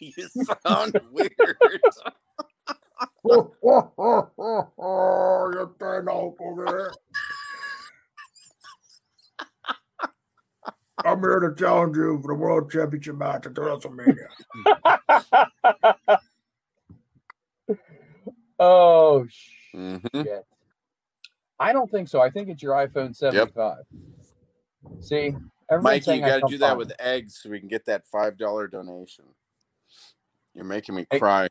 you 0.00 0.12
sound 0.66 1.00
weird. 1.12 1.32
you 3.24 3.54
turn 5.78 6.08
out 6.08 6.34
over 6.40 6.64
there. 6.66 6.92
I'm 11.04 11.20
here 11.20 11.38
to 11.38 11.54
challenge 11.54 11.96
you 11.96 12.20
for 12.20 12.28
the 12.28 12.34
World 12.34 12.70
Championship 12.72 13.16
match 13.16 13.46
at 13.46 13.54
the 13.54 13.60
WrestleMania. 13.60 14.26
oh 18.58 19.24
Mhm. 19.74 20.00
shit! 20.12 20.44
I 21.60 21.72
don't 21.72 21.90
think 21.90 22.08
so. 22.08 22.20
I 22.20 22.30
think 22.30 22.48
it's 22.48 22.62
your 22.62 22.74
iPhone 22.74 23.14
75. 23.16 23.78
See, 25.00 25.34
Mike, 25.82 26.06
you 26.06 26.20
got 26.20 26.40
to 26.40 26.46
do 26.48 26.58
that 26.58 26.76
with 26.76 26.92
eggs 26.98 27.40
so 27.42 27.50
we 27.50 27.58
can 27.58 27.68
get 27.68 27.86
that 27.86 28.06
five 28.06 28.38
dollar 28.38 28.68
donation. 28.68 29.24
You're 30.54 30.64
making 30.64 30.94
me 30.94 31.06
Hey, 31.10 31.18
cry. 31.18 31.48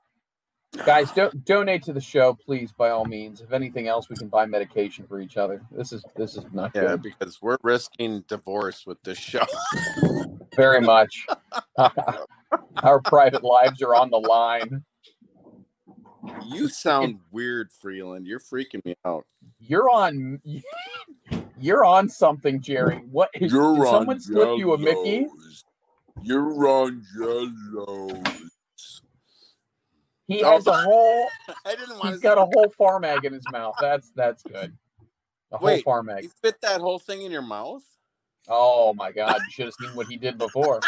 guys. 0.85 1.11
don't 1.11 1.45
donate 1.45 1.83
to 1.83 1.93
the 1.93 2.01
show, 2.01 2.33
please, 2.33 2.71
by 2.71 2.89
all 2.89 3.05
means. 3.05 3.41
If 3.41 3.51
anything 3.53 3.87
else, 3.87 4.09
we 4.09 4.15
can 4.15 4.27
buy 4.27 4.45
medication 4.45 5.05
for 5.07 5.19
each 5.19 5.37
other. 5.37 5.61
This 5.71 5.93
is 5.93 6.03
this 6.15 6.35
is 6.35 6.45
not 6.51 6.71
Yeah, 6.73 6.81
good. 6.81 7.03
because 7.03 7.41
we're 7.41 7.57
risking 7.63 8.23
divorce 8.27 8.85
with 8.87 9.01
this 9.03 9.17
show. 9.17 9.45
Very 10.55 10.81
much. 10.81 11.25
Our 12.83 13.01
private 13.01 13.43
lives 13.43 13.81
are 13.81 13.93
on 13.95 14.09
the 14.09 14.19
line. 14.19 14.83
You 16.45 16.67
sound 16.69 17.19
weird, 17.31 17.71
Freeland. 17.71 18.25
You're 18.27 18.39
freaking 18.39 18.83
me 18.85 18.95
out. 19.05 19.25
You're 19.59 19.89
on. 19.89 20.41
You're 21.59 21.83
on 21.85 22.07
something, 22.07 22.61
Jerry. 22.61 23.01
What? 23.11 23.29
Did 23.33 23.49
someone 23.51 24.19
slip 24.19 24.59
you 24.59 24.73
a 24.73 24.77
Mickey? 24.77 25.27
You're 26.21 26.67
on 26.67 27.03
yellows. 27.19 28.23
He 30.27 30.43
Oh. 30.43 30.51
has 30.51 30.67
a 30.67 30.73
whole. 30.83 31.27
I 31.65 31.75
didn't 31.75 31.97
want 31.97 32.09
He's 32.09 32.17
to. 32.17 32.21
got 32.23 32.37
a 32.37 32.45
whole 32.45 32.69
farm 32.77 33.03
egg 33.05 33.25
in 33.25 33.33
his 33.33 33.45
mouth. 33.51 33.75
That's 33.81 34.11
that's 34.15 34.43
good. 34.43 34.77
A 35.51 35.57
whole 35.57 35.65
Wait, 35.67 35.83
farm 35.83 36.09
You 36.09 36.15
egg. 36.15 36.29
fit 36.43 36.61
that 36.61 36.81
whole 36.81 36.99
thing 36.99 37.21
in 37.23 37.31
your 37.31 37.41
mouth? 37.41 37.83
Oh 38.47 38.93
my 38.93 39.11
God! 39.11 39.37
You 39.45 39.51
should 39.51 39.65
have 39.65 39.73
seen 39.81 39.95
what 39.95 40.07
he 40.07 40.15
did 40.17 40.37
before. 40.37 40.79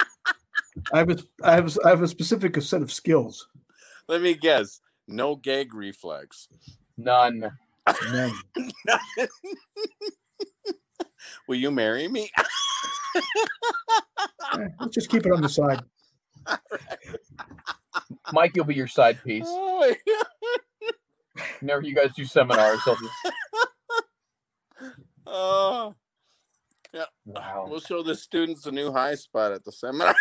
I 0.94 1.00
have 1.00 1.10
a, 1.10 1.18
I 1.44 1.54
have 1.54 1.76
a, 1.76 1.80
I 1.86 1.90
have 1.90 2.02
a 2.04 2.08
specific 2.08 2.62
set 2.62 2.82
of 2.82 2.92
skills. 2.92 3.48
Let 4.08 4.22
me 4.22 4.34
guess. 4.36 4.82
No 5.12 5.36
gag 5.36 5.74
reflex. 5.74 6.48
None. 6.98 7.52
None. 8.12 8.34
Will 11.48 11.56
you 11.58 11.72
marry 11.72 12.08
me? 12.08 12.30
Eh, 14.54 14.68
let's 14.80 14.96
just 14.96 15.10
keep 15.10 15.26
it 15.26 15.32
on 15.32 15.42
the 15.42 15.50
side. 15.50 15.82
Mike, 18.34 18.52
you'll 18.56 18.66
be 18.66 18.74
your 18.74 18.88
side 18.88 19.24
piece. 19.24 19.46
Oh, 19.48 19.80
my 19.80 19.96
God. 20.08 20.26
Whenever 21.60 21.82
you 21.84 21.94
guys 21.94 22.12
do 22.16 22.26
seminars, 22.26 22.84
he'll 22.84 22.96
just, 22.96 23.14
Oh, 25.28 25.96
wow. 27.26 27.68
we'll 27.70 27.80
show 27.80 28.02
the 28.02 28.16
students 28.16 28.66
a 28.66 28.72
new 28.72 28.92
high 28.92 29.16
spot 29.16 29.52
at 29.52 29.64
the 29.64 29.72
seminar. 29.72 30.16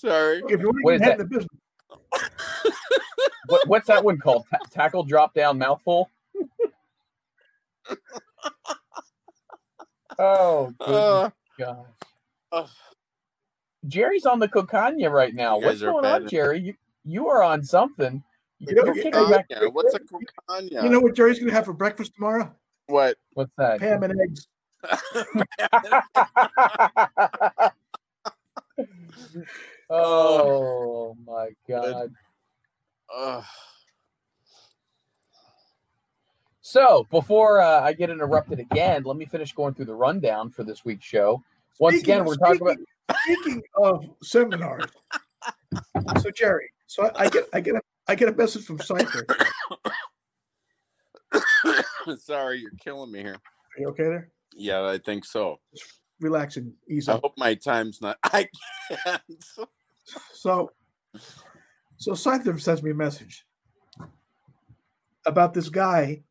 Sorry. 0.00 0.42
If 0.48 0.60
you 0.60 0.72
want 0.82 1.02
to 1.02 1.12
is 1.12 1.18
the 1.18 1.24
business, 1.24 1.46
What, 3.48 3.68
what's 3.68 3.86
that 3.88 4.02
one 4.02 4.18
called? 4.18 4.46
Ta- 4.50 4.58
tackle, 4.70 5.02
drop 5.02 5.34
down, 5.34 5.58
mouthful. 5.58 6.08
oh, 10.18 10.72
goodness 10.78 10.88
Uh, 10.88 11.30
gosh. 11.58 11.76
uh, 12.52 12.66
Jerry's 13.88 14.24
on 14.24 14.38
the 14.38 14.48
cocaine 14.48 15.04
right 15.08 15.34
now. 15.34 15.56
What's 15.56 15.80
guys 15.80 15.82
are 15.82 15.92
going 15.92 16.04
on. 16.06 16.28
Jerry? 16.28 16.60
You 16.60 16.74
you 17.04 17.28
are 17.28 17.42
on 17.42 17.62
something. 17.62 18.22
You 18.58 18.74
know, 18.74 18.84
You're 18.86 18.96
you 18.96 19.02
kicking 19.02 19.30
back. 19.30 19.46
What's 19.72 19.94
a 19.94 20.00
Kanye? 20.00 20.82
you 20.82 20.88
know 20.88 21.00
what 21.00 21.14
Jerry's 21.14 21.38
going 21.38 21.48
to 21.48 21.54
have 21.54 21.66
for 21.66 21.72
breakfast 21.74 22.14
tomorrow? 22.14 22.54
what? 22.86 23.16
What's 23.34 23.52
that? 23.58 23.80
Ham 23.80 24.02
and 24.02 24.18
eggs. 24.20 24.46
oh 29.90 31.16
my 31.26 31.48
god. 31.68 32.12
Ugh. 33.14 33.44
So 36.62 37.06
before 37.10 37.60
uh, 37.60 37.80
I 37.80 37.92
get 37.92 38.10
interrupted 38.10 38.60
again, 38.60 39.02
let 39.04 39.16
me 39.16 39.24
finish 39.26 39.52
going 39.52 39.74
through 39.74 39.86
the 39.86 39.94
rundown 39.94 40.50
for 40.50 40.62
this 40.62 40.84
week's 40.84 41.04
show. 41.04 41.42
Once 41.80 41.96
Speaking- 41.96 42.14
again, 42.14 42.24
we're 42.24 42.36
talking 42.36 42.60
about 42.62 42.76
speaking- 42.76 42.86
Speaking 43.42 43.62
of 43.74 44.04
seminars, 44.22 44.84
so 46.22 46.30
Jerry, 46.30 46.70
so 46.86 47.06
I, 47.06 47.24
I 47.24 47.28
get 47.28 47.48
I 47.52 47.58
get 47.60 47.74
a 47.74 47.80
I 48.06 48.14
get 48.14 48.28
a 48.28 48.32
message 48.32 48.64
from 48.64 48.78
Cypher. 48.78 49.26
Sorry, 52.18 52.60
you're 52.60 52.70
killing 52.80 53.10
me 53.10 53.18
here. 53.18 53.34
Are 53.34 53.80
you 53.80 53.88
okay 53.88 54.04
there? 54.04 54.30
Yeah, 54.54 54.86
I 54.86 54.98
think 54.98 55.24
so. 55.24 55.58
Relax 56.20 56.56
and 56.56 56.72
ease 56.88 57.08
I 57.08 57.14
up. 57.14 57.22
hope 57.22 57.34
my 57.36 57.54
time's 57.54 58.00
not. 58.00 58.16
I 58.24 58.46
can't. 59.04 59.22
So, 60.32 60.70
so 61.96 62.14
Cypher 62.14 62.58
sends 62.58 62.82
me 62.82 62.90
a 62.90 62.94
message 62.94 63.46
about 65.26 65.52
this 65.54 65.68
guy 65.68 66.22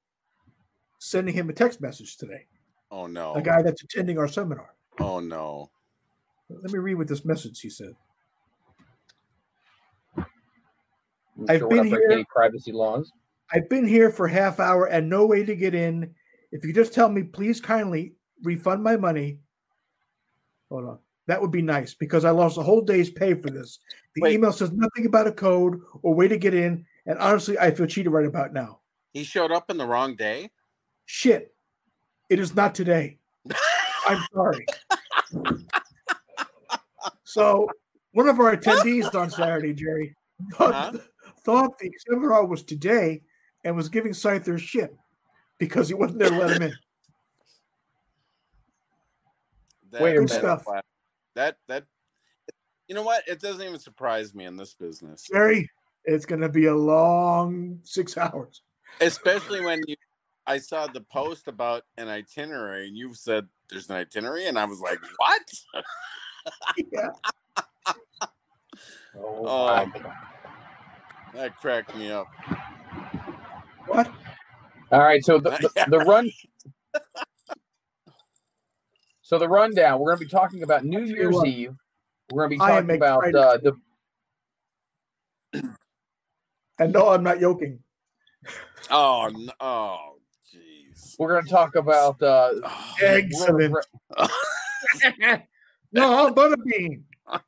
sending 1.00 1.34
him 1.34 1.50
a 1.50 1.54
text 1.54 1.80
message 1.82 2.18
today. 2.18 2.46
Oh 2.92 3.08
no. 3.08 3.34
A 3.36 3.42
guy 3.42 3.62
that's 3.62 3.84
attending 3.84 4.18
our 4.18 4.28
seminar. 4.28 4.74
Oh 5.00 5.20
no. 5.20 5.70
Let 6.50 6.72
me 6.72 6.80
read 6.80 6.96
what 6.96 7.08
this 7.08 7.24
message 7.24 7.60
he 7.62 7.70
said. 7.70 7.94
I'm 10.18 10.26
I've 11.48 11.60
sure 11.60 11.68
we're 11.70 11.76
not 11.76 11.84
been 11.84 11.92
breaking 11.92 12.10
here- 12.10 12.12
any 12.12 12.26
privacy 12.26 12.72
laws. 12.72 13.12
I've 13.52 13.70
been 13.70 13.88
here 13.88 14.12
for 14.12 14.28
half 14.28 14.60
hour 14.60 14.86
and 14.86 15.10
no 15.10 15.26
way 15.26 15.44
to 15.44 15.56
get 15.56 15.74
in. 15.74 16.14
If 16.52 16.64
you 16.64 16.74
just 16.74 16.94
tell 16.94 17.10
me, 17.10 17.24
please 17.24 17.60
kindly 17.60 18.14
refund 18.44 18.84
my 18.84 18.96
money. 18.98 19.40
Hold 20.70 20.86
on. 20.86 21.00
That 21.30 21.40
would 21.40 21.52
be 21.52 21.62
nice 21.62 21.94
because 21.94 22.26
I 22.26 22.32
lost 22.32 22.58
a 22.58 22.64
whole 22.64 22.82
day's 22.82 23.12
pay 23.12 23.36
for 23.36 23.52
this. 23.52 23.78
The 24.16 24.24
Wait. 24.24 24.34
email 24.34 24.52
says 24.52 24.72
nothing 24.72 25.06
about 25.06 25.28
a 25.28 25.32
code 25.32 25.80
or 26.02 26.16
way 26.16 26.28
to 26.28 26.40
get 26.40 26.56
in. 26.56 26.88
And 27.06 27.20
honestly, 27.20 27.56
I 27.60 27.70
feel 27.70 27.86
cheated 27.86 28.12
right 28.12 28.26
about 28.26 28.52
now. 28.52 28.80
He 29.14 29.24
showed 29.24 29.52
up 29.52 29.70
in 29.70 29.78
the 29.78 29.86
wrong 29.86 30.16
day. 30.16 30.50
Shit. 31.06 31.54
It 32.32 32.40
is 32.40 32.56
not 32.56 32.74
today. 32.74 33.20
I'm 34.08 34.26
sorry. 34.34 34.66
so, 37.26 37.70
one 38.14 38.28
of 38.28 38.40
our 38.40 38.58
attendees 38.58 39.14
on 39.14 39.30
Saturday, 39.30 39.76
Jerry, 39.76 40.16
thought, 40.54 40.74
Huh? 40.74 40.92
thought 41.44 41.78
the 41.78 41.92
seminar 42.10 42.44
was 42.48 42.64
today 42.64 43.22
and 43.64 43.76
was 43.76 43.88
giving 43.88 44.16
Cypher 44.16 44.58
shit 44.58 44.98
because 45.60 45.90
he 45.90 45.94
wasn't 45.94 46.18
there 46.18 46.30
to 46.30 46.38
let 46.38 46.50
him 46.56 46.64
in. 46.64 46.74
That, 49.92 50.02
Wait 50.02 50.18
a 50.18 50.22
minute. 50.22 50.64
That- 51.40 51.58
That 51.68 51.84
that. 52.48 52.56
You 52.88 52.96
know 52.96 53.04
what? 53.04 53.28
It 53.28 53.40
doesn't 53.40 53.62
even 53.62 53.80
surprise 53.80 54.34
me 54.34 54.46
in 54.46 54.58
this 54.58 54.74
business, 54.74 55.28
Jerry, 55.32 55.70
it's 56.06 56.26
going 56.26 56.42
to 56.42 56.50
be 56.50 56.66
a 56.66 56.76
long 56.76 57.80
six 57.84 58.18
hours. 58.18 58.62
especially 59.00 59.62
when 59.62 59.82
you. 59.88 59.96
I 60.48 60.58
saw 60.58 60.88
the 60.88 61.02
post 61.02 61.48
about 61.48 61.84
an 61.98 62.08
itinerary, 62.08 62.88
and 62.88 62.98
you 62.98 63.14
said 63.14 63.48
there's 63.70 63.88
an 63.92 63.98
itinerary, 63.98 64.48
and 64.48 64.58
I 64.58 64.66
was 64.66 64.80
like, 64.80 65.00
"What?" 65.18 65.86
Yeah. 66.92 67.10
Oh, 69.18 69.44
oh, 69.46 69.66
my 69.86 69.86
God. 70.00 70.14
That 71.34 71.56
cracked 71.58 71.96
me 71.96 72.12
up. 72.12 72.28
What? 73.88 74.10
All 74.92 75.00
right, 75.00 75.24
so 75.24 75.40
the, 75.40 75.50
the, 75.76 75.86
the 75.90 76.00
run. 76.00 76.32
So 79.30 79.38
the 79.38 79.48
rundown. 79.48 80.00
We're 80.00 80.08
going 80.08 80.18
to 80.18 80.26
be 80.26 80.32
talking 80.32 80.64
about 80.64 80.84
New 80.84 81.04
Year's 81.04 81.36
what. 81.36 81.48
Eve. 81.48 81.76
We're 82.32 82.48
going 82.48 82.58
to 82.58 82.66
be 82.66 82.68
talking 82.68 82.96
about 82.96 83.36
uh, 83.36 83.58
the. 83.58 83.74
And 86.80 86.94
no, 86.94 87.10
I'm 87.10 87.24
not 87.24 87.40
joking. 87.40 87.80
Oh 88.90 89.30
no! 89.32 89.52
Oh, 89.60 90.16
jeez. 90.52 91.16
We're 91.20 91.28
going 91.28 91.44
to 91.44 91.50
talk 91.50 91.76
about. 91.76 92.20
Uh, 92.24 92.54
Oh, 92.64 92.96
Excellent. 93.02 93.76
No, 95.92 96.34
Butterbean. 96.34 97.04
All 97.28 97.42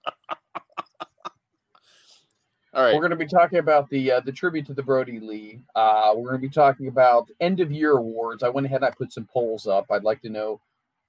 right. 2.76 2.94
We're 2.94 3.00
going 3.00 3.10
to 3.12 3.16
be 3.16 3.26
talking 3.26 3.60
about 3.60 3.90
the 3.90 4.12
uh, 4.12 4.20
the 4.20 4.32
tribute 4.32 4.68
to 4.68 4.74
the 4.76 4.84
Brodie 4.84 5.20
Lee. 5.20 5.62
Uh, 5.74 6.12
we're 6.16 6.30
going 6.30 6.42
to 6.42 6.48
be 6.48 6.54
talking 6.54 6.90
about 6.90 7.30
end 7.40 7.60
of 7.60 7.72
year 7.72 7.94
awards. 7.94 8.44
I 8.44 8.50
went 8.50 8.68
ahead 8.68 8.84
and 8.84 8.86
I 8.86 8.92
put 8.92 9.14
some 9.14 9.26
polls 9.26 9.66
up. 9.66 9.86
I'd 9.90 10.04
like 10.04 10.22
to 10.24 10.30
know 10.30 10.60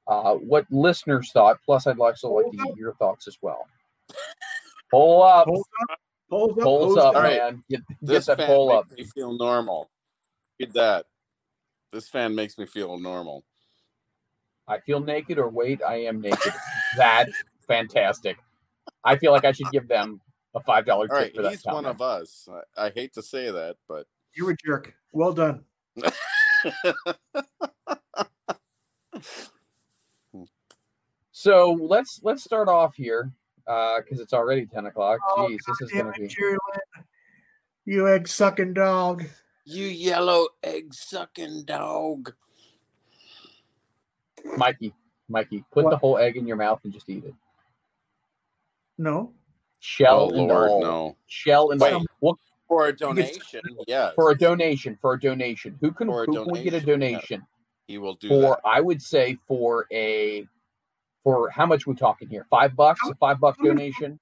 uh, 0.06 0.34
what 0.34 0.66
listeners 0.70 1.30
thought. 1.32 1.58
Plus, 1.64 1.86
I'd 1.86 1.98
also 1.98 2.30
like 2.30 2.50
to 2.50 2.56
get 2.56 2.76
your 2.76 2.94
thoughts 2.94 3.28
as 3.28 3.38
well. 3.40 3.66
Poll 4.90 5.22
up, 5.22 5.46
Polls 5.46 5.66
up. 5.90 5.98
Polls 6.28 6.50
up. 6.52 6.58
polls 6.64 6.94
polls 6.94 6.96
up, 6.98 7.14
man. 7.14 7.62
Get, 7.68 7.86
get 7.86 7.96
this 8.00 8.26
that 8.26 8.38
fan 8.38 8.46
poll 8.46 8.68
makes 8.68 8.92
up. 8.92 8.98
me 8.98 9.04
feel 9.04 9.36
normal. 9.36 9.90
Read 10.58 10.72
that. 10.74 11.06
This 11.92 12.08
fan 12.08 12.34
makes 12.34 12.58
me 12.58 12.66
feel 12.66 12.98
normal. 12.98 13.44
I 14.66 14.78
feel 14.80 15.00
naked, 15.00 15.38
or 15.38 15.48
wait, 15.48 15.82
I 15.82 15.96
am 16.04 16.20
naked. 16.20 16.52
That's 16.96 17.32
fantastic. 17.66 18.38
I 19.04 19.16
feel 19.16 19.32
like 19.32 19.44
I 19.44 19.52
should 19.52 19.70
give 19.70 19.88
them 19.88 20.20
a 20.54 20.60
five 20.60 20.86
dollar 20.86 21.08
tip 21.08 21.16
right, 21.16 21.34
for 21.34 21.42
that. 21.42 21.52
he's 21.52 21.64
one 21.64 21.86
of 21.86 22.00
us. 22.00 22.48
I, 22.76 22.86
I 22.86 22.90
hate 22.94 23.12
to 23.14 23.22
say 23.22 23.50
that, 23.50 23.76
but 23.88 24.06
You're 24.34 24.50
a 24.50 24.56
jerk. 24.64 24.94
Well 25.12 25.32
done. 25.32 25.64
So 31.42 31.76
let's 31.80 32.20
let's 32.22 32.44
start 32.44 32.68
off 32.68 32.94
here 32.94 33.32
uh, 33.66 33.96
because 33.98 34.20
it's 34.20 34.32
already 34.32 34.64
ten 34.64 34.86
o'clock. 34.86 35.18
Oh, 35.28 35.48
Jeez, 35.50 35.58
this 35.66 35.80
is 35.80 35.90
gonna 35.90 36.10
it, 36.10 36.20
be. 36.20 36.28
Jerry 36.28 36.56
You 37.84 38.06
egg 38.06 38.28
sucking 38.28 38.74
dog. 38.74 39.24
you 39.64 39.86
yellow 39.86 40.46
egg 40.62 40.94
sucking 40.94 41.64
dog. 41.64 42.32
Mikey, 44.56 44.94
Mikey, 45.28 45.64
put 45.72 45.90
the 45.90 45.96
whole 45.96 46.16
egg 46.16 46.36
in 46.36 46.46
your 46.46 46.54
mouth 46.54 46.78
and 46.84 46.92
just 46.92 47.10
eat 47.10 47.24
it. 47.24 47.34
No. 48.96 49.32
Shell 49.80 50.30
oh 50.32 50.38
and 50.38 50.46
Lord, 50.46 50.70
all. 50.70 50.80
no! 50.80 51.16
Shell 51.26 51.72
and 51.72 51.80
Wait. 51.80 51.92
all. 52.20 52.38
For 52.68 52.86
a 52.86 52.96
donation, 52.96 53.62
yes. 53.88 54.14
for 54.14 54.30
a 54.30 54.38
donation, 54.38 54.96
for 55.00 55.14
a 55.14 55.20
donation. 55.20 55.76
Who 55.80 55.90
can, 55.90 56.06
For 56.06 56.22
a 56.22 56.26
who 56.26 56.44
can 56.44 56.52
we 56.52 56.62
get 56.62 56.74
a 56.74 56.80
donation, 56.80 57.40
yeah. 57.40 57.46
he 57.88 57.98
will 57.98 58.14
do 58.14 58.28
for? 58.28 58.40
that. 58.40 58.60
I 58.64 58.80
would 58.80 59.02
say 59.02 59.36
for 59.48 59.88
a 59.90 60.46
for 61.24 61.50
how 61.50 61.66
much 61.66 61.86
we 61.86 61.94
talking 61.94 62.28
here? 62.28 62.46
Five 62.50 62.74
bucks, 62.76 63.00
a 63.08 63.14
five 63.16 63.40
buck 63.40 63.56
donation. 63.62 64.18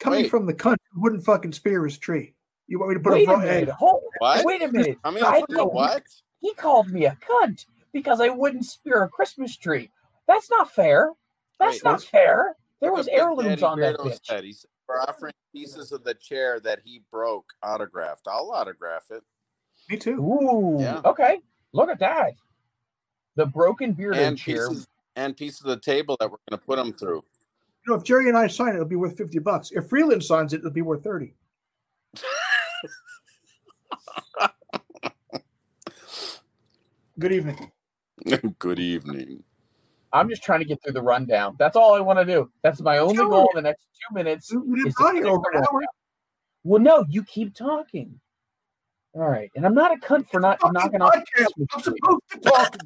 Coming 0.00 0.22
Wait. 0.22 0.30
from 0.30 0.46
the 0.46 0.54
cunt 0.54 0.76
who 0.92 1.02
wouldn't 1.02 1.24
fucking 1.24 1.52
spear 1.52 1.84
his 1.84 1.98
tree. 1.98 2.34
You 2.66 2.78
want 2.78 2.90
me 2.90 2.94
to 2.96 3.00
put 3.00 3.12
Wait 3.12 3.28
a 3.28 3.30
a 3.30 3.34
raw 3.34 3.40
minute. 3.40 3.68
egg? 3.68 3.68
Hold, 3.70 4.02
What? 4.18 4.44
wait 4.44 4.62
a 4.62 4.68
minute. 4.72 4.98
I 5.04 5.10
mean, 5.10 5.22
I 5.24 5.40
for 5.40 5.46
the 5.48 5.64
what? 5.66 6.02
He 6.40 6.52
called 6.54 6.88
me 6.90 7.06
a 7.06 7.16
cunt 7.16 7.66
because 7.92 8.20
I 8.20 8.28
wouldn't 8.30 8.64
spear 8.64 9.02
a 9.02 9.08
Christmas 9.08 9.56
tree. 9.56 9.90
That's 10.26 10.50
not 10.50 10.70
fair. 10.70 11.12
That's 11.58 11.76
Wait, 11.76 11.84
not 11.84 11.90
what's- 11.92 12.04
fair. 12.04 12.56
There 12.80 12.92
was 12.92 13.08
heirlooms 13.08 13.62
on 13.62 13.80
that 13.80 13.96
Grado 13.96 14.10
bitch. 14.10 14.20
said. 14.24 14.44
He 14.44 14.54
We're 14.88 15.00
offering 15.02 15.32
pieces 15.54 15.92
of 15.92 16.04
the 16.04 16.14
chair 16.14 16.60
that 16.60 16.80
he 16.84 17.02
broke 17.10 17.46
autographed. 17.62 18.26
I'll 18.28 18.50
autograph 18.50 19.04
it. 19.10 19.22
Me 19.88 19.96
too. 19.96 20.18
Ooh, 20.20 20.76
Yeah. 20.80 21.00
okay. 21.04 21.40
Look 21.72 21.88
at 21.88 21.98
that. 22.00 22.34
The 23.36 23.46
broken 23.46 23.92
bearded 23.92 24.20
And 24.20 24.36
chair. 24.38 24.68
pieces 24.68 24.86
and 25.16 25.36
pieces 25.36 25.60
of 25.62 25.68
the 25.68 25.76
table 25.80 26.16
that 26.20 26.30
we're 26.30 26.38
going 26.48 26.58
to 26.60 26.64
put 26.66 26.76
them 26.76 26.92
through. 26.92 27.22
You 27.86 27.92
know, 27.92 27.94
if 27.96 28.04
Jerry 28.04 28.28
and 28.28 28.36
I 28.38 28.46
sign 28.46 28.70
it, 28.70 28.74
it'll 28.76 28.86
be 28.86 28.96
worth 28.96 29.16
50 29.16 29.38
bucks. 29.40 29.70
If 29.72 29.88
Freeland 29.88 30.24
signs 30.24 30.52
it, 30.52 30.58
it'll 30.58 30.70
be 30.70 30.82
worth 30.82 31.02
30. 31.04 31.34
Good 37.18 37.32
evening. 37.32 37.70
Good 38.58 38.78
evening. 38.80 39.42
I'm 40.12 40.28
just 40.28 40.42
trying 40.42 40.60
to 40.60 40.64
get 40.64 40.82
through 40.82 40.92
the 40.92 41.02
rundown. 41.02 41.56
That's 41.58 41.76
all 41.76 41.94
I 41.94 42.00
want 42.00 42.18
to 42.20 42.24
do. 42.24 42.50
That's 42.62 42.80
my 42.80 42.98
only 42.98 43.16
Sure. 43.16 43.28
goal 43.28 43.48
in 43.54 43.56
the 43.56 43.62
next 43.62 43.82
two 44.08 44.14
minutes. 44.14 44.52
We- 44.52 44.60
We've 44.60 44.86
is 44.86 44.94
to 44.94 45.12
here 45.12 45.26
over 45.26 45.50
an 45.52 45.58
hour. 45.58 45.82
Well, 46.62 46.80
no, 46.80 47.04
you 47.08 47.24
keep 47.24 47.54
talking. 47.54 48.20
All 49.14 49.28
right, 49.28 49.50
and 49.54 49.64
I'm 49.64 49.74
not 49.74 49.92
a 49.92 50.00
cunt 50.00 50.28
for 50.28 50.40
not 50.40 50.58
knocking 50.72 51.00
off. 51.00 51.14
podcast. 51.14 51.46
I'm 51.72 51.80
supposed 51.82 52.22
to 52.32 52.40
talk. 52.40 52.76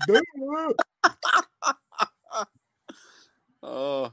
Oh, 3.63 4.13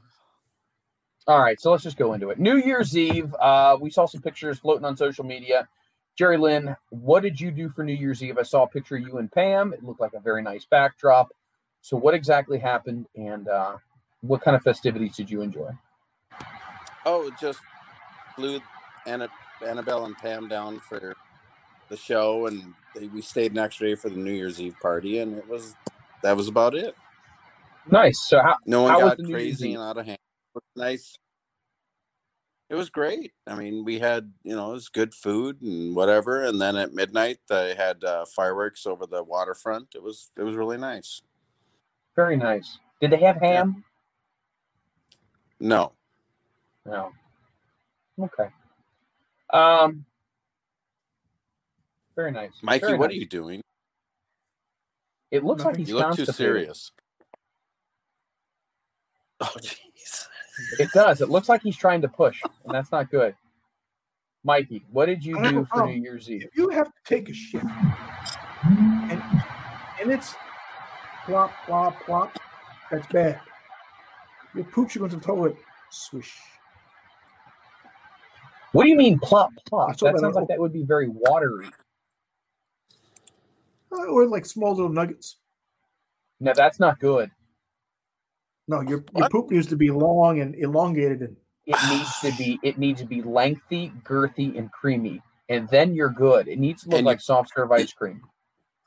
All 1.26 1.40
right, 1.40 1.60
so 1.60 1.70
let's 1.70 1.82
just 1.82 1.96
go 1.96 2.12
into 2.12 2.30
it. 2.30 2.38
New 2.38 2.56
Year's 2.56 2.96
Eve, 2.96 3.34
uh, 3.40 3.76
we 3.80 3.90
saw 3.90 4.06
some 4.06 4.22
pictures 4.22 4.58
floating 4.58 4.84
on 4.84 4.96
social 4.96 5.24
media. 5.24 5.68
Jerry 6.16 6.36
Lynn, 6.38 6.76
what 6.90 7.22
did 7.22 7.40
you 7.40 7.50
do 7.50 7.68
for 7.68 7.84
New 7.84 7.94
Year's 7.94 8.22
Eve? 8.22 8.38
I 8.38 8.42
saw 8.42 8.62
a 8.64 8.68
picture 8.68 8.96
of 8.96 9.02
you 9.02 9.18
and 9.18 9.30
Pam. 9.30 9.72
It 9.72 9.84
looked 9.84 10.00
like 10.00 10.14
a 10.14 10.20
very 10.20 10.42
nice 10.42 10.64
backdrop. 10.64 11.32
So, 11.82 11.96
what 11.96 12.14
exactly 12.14 12.58
happened, 12.58 13.06
and 13.14 13.48
uh, 13.48 13.76
what 14.22 14.40
kind 14.42 14.56
of 14.56 14.62
festivities 14.62 15.16
did 15.16 15.30
you 15.30 15.42
enjoy? 15.42 15.70
oh, 17.06 17.30
just 17.40 17.60
flew 18.34 18.60
Anna, 19.06 19.28
Annabelle 19.66 20.04
and 20.04 20.16
Pam 20.18 20.48
down 20.48 20.80
for 20.80 21.14
the 21.88 21.96
show, 21.96 22.46
and 22.46 22.74
they, 22.94 23.06
we 23.06 23.22
stayed 23.22 23.52
an 23.52 23.58
extra 23.58 23.88
day 23.88 23.94
for 23.94 24.10
the 24.10 24.16
New 24.16 24.32
Year's 24.32 24.60
Eve 24.60 24.74
party, 24.82 25.18
and 25.18 25.38
it 25.38 25.48
was 25.48 25.74
that 26.22 26.36
was 26.36 26.48
about 26.48 26.74
it. 26.74 26.94
Nice. 27.90 28.20
So, 28.28 28.40
how 28.40 28.56
No 28.66 28.82
one 28.82 28.92
How 28.92 29.00
was 29.00 29.08
got 29.10 29.16
the 29.18 29.22
New 29.24 29.28
Year's 29.30 29.42
crazy 29.58 29.74
and 29.74 29.82
out 29.82 29.98
of 29.98 30.06
hand. 30.06 30.18
It 30.54 30.62
nice. 30.74 31.18
It 32.68 32.74
was 32.74 32.90
great. 32.90 33.32
I 33.46 33.54
mean, 33.54 33.84
we 33.84 34.00
had 34.00 34.32
you 34.42 34.56
know 34.56 34.70
it 34.70 34.74
was 34.74 34.88
good 34.88 35.14
food 35.14 35.62
and 35.62 35.94
whatever, 35.94 36.42
and 36.44 36.60
then 36.60 36.76
at 36.76 36.92
midnight 36.94 37.38
they 37.48 37.74
had 37.76 38.02
uh, 38.02 38.24
fireworks 38.26 38.86
over 38.86 39.06
the 39.06 39.22
waterfront. 39.22 39.94
It 39.94 40.02
was 40.02 40.30
it 40.36 40.42
was 40.42 40.56
really 40.56 40.78
nice. 40.78 41.22
very 42.16 42.36
nice. 42.36 42.78
Did 43.00 43.12
they 43.12 43.18
have 43.18 43.36
ham? 43.36 43.84
No, 45.60 45.92
No. 46.84 47.12
Okay. 48.20 48.48
Um. 49.52 50.04
Very 52.16 52.32
nice. 52.32 52.52
Mikey, 52.62 52.86
Very 52.86 52.98
what 52.98 53.10
nice. 53.10 53.16
are 53.16 53.20
you 53.20 53.26
doing? 53.26 53.62
It 55.30 55.44
looks 55.44 55.64
like 55.64 55.76
he's 55.76 55.90
You 55.90 55.96
look 55.96 56.16
too 56.16 56.24
serious. 56.24 56.90
Oh 59.40 59.52
jeez. 59.60 60.26
It 60.78 60.88
does. 60.94 61.20
It 61.20 61.28
looks 61.28 61.48
like 61.48 61.62
he's 61.62 61.76
trying 61.76 62.00
to 62.00 62.08
push, 62.08 62.40
and 62.42 62.74
that's 62.74 62.90
not 62.90 63.10
good. 63.10 63.34
Mikey, 64.44 64.82
what 64.90 65.06
did 65.06 65.24
you 65.24 65.34
do 65.34 65.58
a 65.58 65.64
for 65.64 65.64
problem. 65.66 65.96
New 65.96 66.02
Year's 66.02 66.30
Eve? 66.30 66.44
If 66.44 66.56
you 66.56 66.68
have 66.70 66.86
to 66.86 66.92
take 67.04 67.28
a 67.28 67.34
shit 67.34 67.62
and 68.64 69.22
and 70.00 70.10
it's 70.10 70.34
plop 71.26 71.52
plop 71.66 72.00
plop, 72.04 72.38
that's 72.90 73.06
bad. 73.08 73.40
Your 74.54 74.64
poop 74.64 74.88
should 74.88 75.00
go 75.00 75.08
to 75.08 75.16
the 75.16 75.22
toilet. 75.22 75.56
Swish. 75.90 76.34
What 78.72 78.84
do 78.84 78.88
you 78.88 78.96
mean 78.96 79.18
plop 79.18 79.50
plop? 79.68 79.98
That 79.98 80.12
that 80.12 80.20
sounds 80.20 80.36
like 80.36 80.48
that 80.48 80.58
would 80.58 80.72
be 80.72 80.82
very 80.82 81.08
watery. 81.08 81.68
Uh, 83.92 84.04
Or 84.06 84.26
like 84.26 84.46
small 84.46 84.74
little 84.74 84.88
nuggets. 84.88 85.36
No, 86.40 86.52
that's 86.54 86.78
not 86.78 86.98
good. 87.00 87.30
No, 88.68 88.80
your 88.82 89.04
your 89.14 89.28
poop 89.28 89.50
needs 89.50 89.66
to 89.68 89.76
be 89.76 89.90
long 89.90 90.40
and 90.40 90.54
elongated 90.56 91.20
and 91.22 91.36
It 91.66 91.76
needs 91.88 92.20
to 92.20 92.32
be 92.36 92.58
it 92.62 92.78
needs 92.78 93.00
to 93.00 93.06
be 93.06 93.22
lengthy, 93.22 93.92
girthy, 94.02 94.58
and 94.58 94.70
creamy, 94.72 95.22
and 95.48 95.68
then 95.68 95.94
you're 95.94 96.10
good. 96.10 96.48
It 96.48 96.58
needs 96.58 96.82
to 96.82 96.90
look 96.90 96.98
And 96.98 97.06
like 97.06 97.20
soft 97.20 97.52
serve 97.54 97.70
ice 97.72 97.92
cream. 97.92 98.20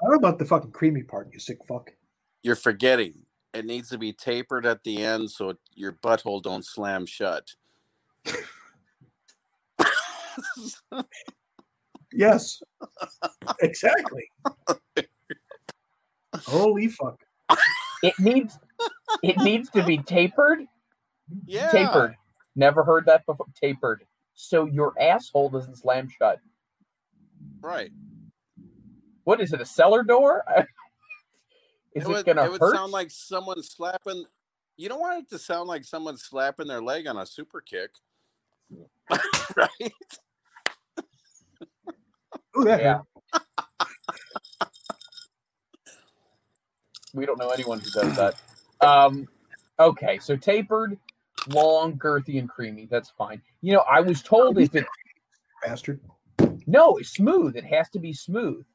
I 0.01 0.05
don't 0.05 0.21
know 0.21 0.27
about 0.27 0.39
the 0.39 0.45
fucking 0.45 0.71
creamy 0.71 1.03
part, 1.03 1.29
you 1.31 1.39
sick 1.39 1.59
fuck. 1.67 1.91
You're 2.43 2.55
forgetting. 2.55 3.13
It 3.53 3.65
needs 3.65 3.89
to 3.89 3.97
be 3.97 4.13
tapered 4.13 4.65
at 4.65 4.83
the 4.83 5.03
end 5.03 5.31
so 5.31 5.55
your 5.73 5.93
butthole 5.93 6.41
don't 6.41 6.65
slam 6.65 7.05
shut. 7.05 7.55
Yes. 12.11 12.61
exactly. 13.61 14.29
Holy 16.35 16.87
fuck. 16.87 17.19
It 18.03 18.13
needs 18.19 18.57
it 19.23 19.37
needs 19.37 19.69
to 19.71 19.83
be 19.83 19.97
tapered. 19.97 20.59
yeah. 21.45 21.71
Tapered. 21.71 22.15
Never 22.55 22.83
heard 22.83 23.05
that 23.05 23.25
before. 23.25 23.45
Tapered. 23.61 24.03
So 24.35 24.65
your 24.65 24.93
asshole 24.99 25.49
doesn't 25.49 25.77
slam 25.77 26.09
shut. 26.09 26.39
Right. 27.61 27.91
What 29.23 29.41
is 29.41 29.53
it? 29.53 29.61
A 29.61 29.65
cellar 29.65 30.03
door? 30.03 30.43
is 31.95 32.03
it, 32.03 32.07
would, 32.07 32.25
gonna 32.25 32.45
it 32.45 32.51
would 32.51 32.61
hurt? 32.61 32.75
sound 32.75 32.91
like 32.91 33.11
someone 33.11 33.61
slapping. 33.63 34.25
You 34.77 34.89
don't 34.89 34.99
want 34.99 35.23
it 35.23 35.29
to 35.31 35.39
sound 35.39 35.67
like 35.67 35.83
someone 35.83 36.17
slapping 36.17 36.67
their 36.67 36.81
leg 36.81 37.05
on 37.05 37.17
a 37.17 37.25
super 37.25 37.61
kick, 37.61 37.91
right? 39.55 39.93
Ooh, 42.57 42.65
yeah. 42.65 43.01
we 47.13 47.25
don't 47.25 47.39
know 47.39 47.49
anyone 47.49 47.79
who 47.79 47.89
does 47.91 48.15
that. 48.15 48.41
Um, 48.81 49.27
okay, 49.79 50.19
so 50.19 50.35
tapered, 50.35 50.97
long, 51.47 51.97
girthy, 51.97 52.39
and 52.39 52.49
creamy. 52.49 52.87
That's 52.89 53.09
fine. 53.09 53.41
You 53.61 53.73
know, 53.73 53.83
I 53.89 54.01
was 54.01 54.21
told 54.21 54.57
if 54.57 54.75
it 54.75 54.85
bastard. 55.63 55.99
no, 56.67 56.97
it's 56.97 57.09
smooth. 57.09 57.55
It 57.55 57.65
has 57.65 57.89
to 57.89 57.99
be 57.99 58.13
smooth. 58.13 58.65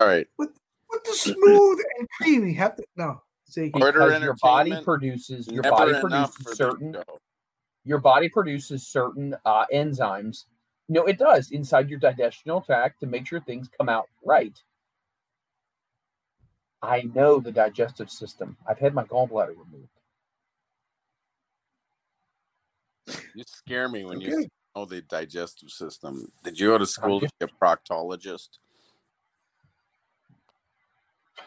All 0.00 0.06
right. 0.06 0.26
What 0.36 0.50
what 0.88 1.04
the 1.04 1.12
smooth 1.12 1.78
and 1.98 2.08
creamy 2.16 2.52
have 2.54 2.76
to 2.76 2.84
no. 2.96 3.22
See, 3.44 3.70
Order 3.74 4.06
Because 4.06 4.22
your 4.22 4.36
body 4.40 4.76
produces 4.82 5.48
your 5.48 5.62
body 5.62 5.92
produces 6.00 6.56
certain 6.56 6.96
your 7.84 7.98
body 7.98 8.28
produces 8.28 8.86
certain 8.86 9.34
uh, 9.44 9.64
enzymes. 9.72 10.44
No, 10.88 11.04
it 11.06 11.18
does 11.18 11.50
inside 11.50 11.88
your 11.88 12.00
digestional 12.00 12.64
tract 12.64 13.00
to 13.00 13.06
make 13.06 13.26
sure 13.26 13.40
things 13.40 13.68
come 13.76 13.88
out 13.88 14.08
right. 14.24 14.60
I 16.82 17.02
know 17.14 17.40
the 17.40 17.52
digestive 17.52 18.10
system. 18.10 18.56
I've 18.66 18.78
had 18.78 18.94
my 18.94 19.04
gallbladder 19.04 19.50
removed. 19.50 19.88
You 23.34 23.44
scare 23.46 23.88
me 23.88 24.04
when 24.04 24.20
you 24.20 24.48
know 24.74 24.84
the 24.84 25.02
digestive 25.02 25.70
system. 25.70 26.30
Did 26.44 26.58
you 26.58 26.68
go 26.68 26.78
to 26.78 26.86
school 26.86 27.20
to 27.20 27.28
be 27.38 27.46
a 27.46 27.64
proctologist? 27.64 28.58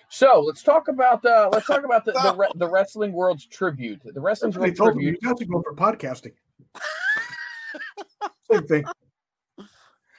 So 0.10 0.42
let's 0.46 0.62
talk 0.62 0.90
about 0.90 1.22
the 1.24 1.50
let's 1.52 1.66
talk 1.66 1.84
about 1.84 2.06
the 2.06 2.12
the, 2.12 2.36
re- 2.38 2.52
the 2.56 2.68
wrestling 2.68 3.14
world's 3.14 3.46
tribute. 3.46 4.02
The 4.04 4.22
wrestling 4.22 4.52
That's 4.52 4.60
what 4.60 4.66
they 4.66 4.70
world 4.70 4.78
told 4.78 4.98
me. 4.98 5.04
tribute. 5.04 5.20
You 5.22 5.28
have 5.30 5.38
to 5.38 5.46
go 5.46 5.62
for 5.62 5.74
podcasting. 5.74 6.34
Same 8.52 8.68
thing. 8.68 8.86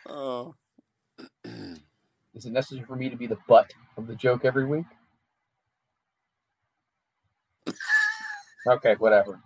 Oh. 0.08 0.54
Is 2.34 2.46
it 2.46 2.52
necessary 2.52 2.84
for 2.84 2.96
me 2.96 3.08
to 3.08 3.16
be 3.16 3.28
the 3.28 3.38
butt 3.46 3.72
of 3.96 4.08
the 4.08 4.16
joke 4.16 4.44
every 4.44 4.64
week? 4.64 4.86
Okay, 8.66 8.94
whatever. 8.98 9.40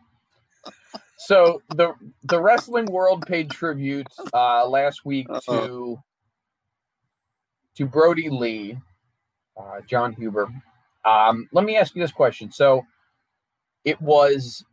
So 1.18 1.62
the 1.74 1.94
the 2.24 2.40
wrestling 2.40 2.86
world 2.86 3.26
paid 3.26 3.50
tribute 3.50 4.06
uh, 4.32 4.66
last 4.68 5.04
week 5.04 5.26
to 5.48 5.98
to 7.76 7.86
Brodie 7.86 8.30
Lee, 8.30 8.78
uh, 9.56 9.80
Jon 9.86 10.12
Huber. 10.12 10.48
Um, 11.04 11.48
let 11.52 11.64
me 11.64 11.76
ask 11.76 11.94
you 11.94 12.02
this 12.02 12.12
question. 12.12 12.52
So 12.52 12.84
it 13.84 14.00
was 14.00 14.64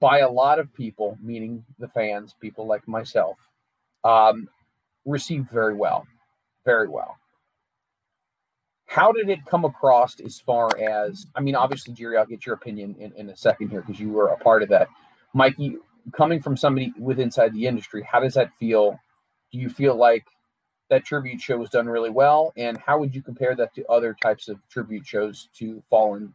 by 0.00 0.18
a 0.20 0.30
lot 0.30 0.58
of 0.58 0.72
people, 0.74 1.18
meaning 1.22 1.64
the 1.78 1.88
fans, 1.88 2.34
people 2.40 2.66
like 2.66 2.86
myself, 2.86 3.36
um, 4.04 4.48
received 5.04 5.50
very 5.50 5.74
well, 5.74 6.06
very 6.64 6.88
well. 6.88 7.16
How 8.88 9.12
did 9.12 9.28
it 9.28 9.44
come 9.44 9.66
across 9.66 10.18
as 10.18 10.40
far 10.40 10.70
as, 10.78 11.26
I 11.34 11.40
mean, 11.40 11.54
obviously, 11.54 11.92
Jerry, 11.92 12.16
I'll 12.16 12.24
get 12.24 12.46
your 12.46 12.54
opinion 12.54 12.96
in, 12.98 13.12
in 13.12 13.28
a 13.28 13.36
second 13.36 13.68
here 13.68 13.82
because 13.82 14.00
you 14.00 14.08
were 14.08 14.28
a 14.28 14.38
part 14.38 14.62
of 14.62 14.70
that. 14.70 14.88
Mikey, 15.34 15.76
coming 16.16 16.40
from 16.40 16.56
somebody 16.56 16.94
with 16.98 17.20
inside 17.20 17.52
the 17.52 17.66
industry, 17.66 18.02
how 18.02 18.18
does 18.18 18.32
that 18.34 18.54
feel? 18.54 18.98
Do 19.52 19.58
you 19.58 19.68
feel 19.68 19.94
like 19.94 20.24
that 20.88 21.04
tribute 21.04 21.38
show 21.38 21.58
was 21.58 21.68
done 21.68 21.86
really 21.86 22.08
well? 22.08 22.54
And 22.56 22.78
how 22.78 22.98
would 22.98 23.14
you 23.14 23.20
compare 23.20 23.54
that 23.56 23.74
to 23.74 23.86
other 23.88 24.16
types 24.22 24.48
of 24.48 24.58
tribute 24.70 25.06
shows 25.06 25.50
to 25.56 25.82
fallen 25.90 26.32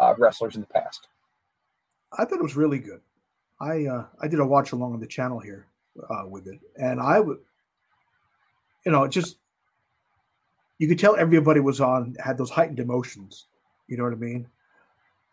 uh, 0.00 0.14
wrestlers 0.18 0.56
in 0.56 0.62
the 0.62 0.66
past? 0.66 1.06
I 2.18 2.24
thought 2.24 2.40
it 2.40 2.42
was 2.42 2.56
really 2.56 2.80
good. 2.80 3.00
I 3.60 3.86
uh, 3.86 4.06
I 4.20 4.26
did 4.26 4.40
a 4.40 4.44
watch 4.44 4.72
along 4.72 4.92
on 4.92 5.00
the 5.00 5.06
channel 5.06 5.38
here 5.38 5.68
uh, 6.10 6.24
with 6.26 6.48
it, 6.48 6.58
and 6.76 7.00
I 7.00 7.20
would, 7.20 7.38
you 8.84 8.90
know, 8.90 9.06
just 9.06 9.36
you 10.82 10.88
could 10.88 11.00
tell 11.00 11.16
everybody 11.16 11.60
was 11.60 11.80
on 11.80 12.16
had 12.20 12.38
those 12.38 12.50
heightened 12.50 12.80
emotions. 12.80 13.46
You 13.88 13.98
know 13.98 14.04
what 14.04 14.14
I 14.14 14.16
mean? 14.16 14.48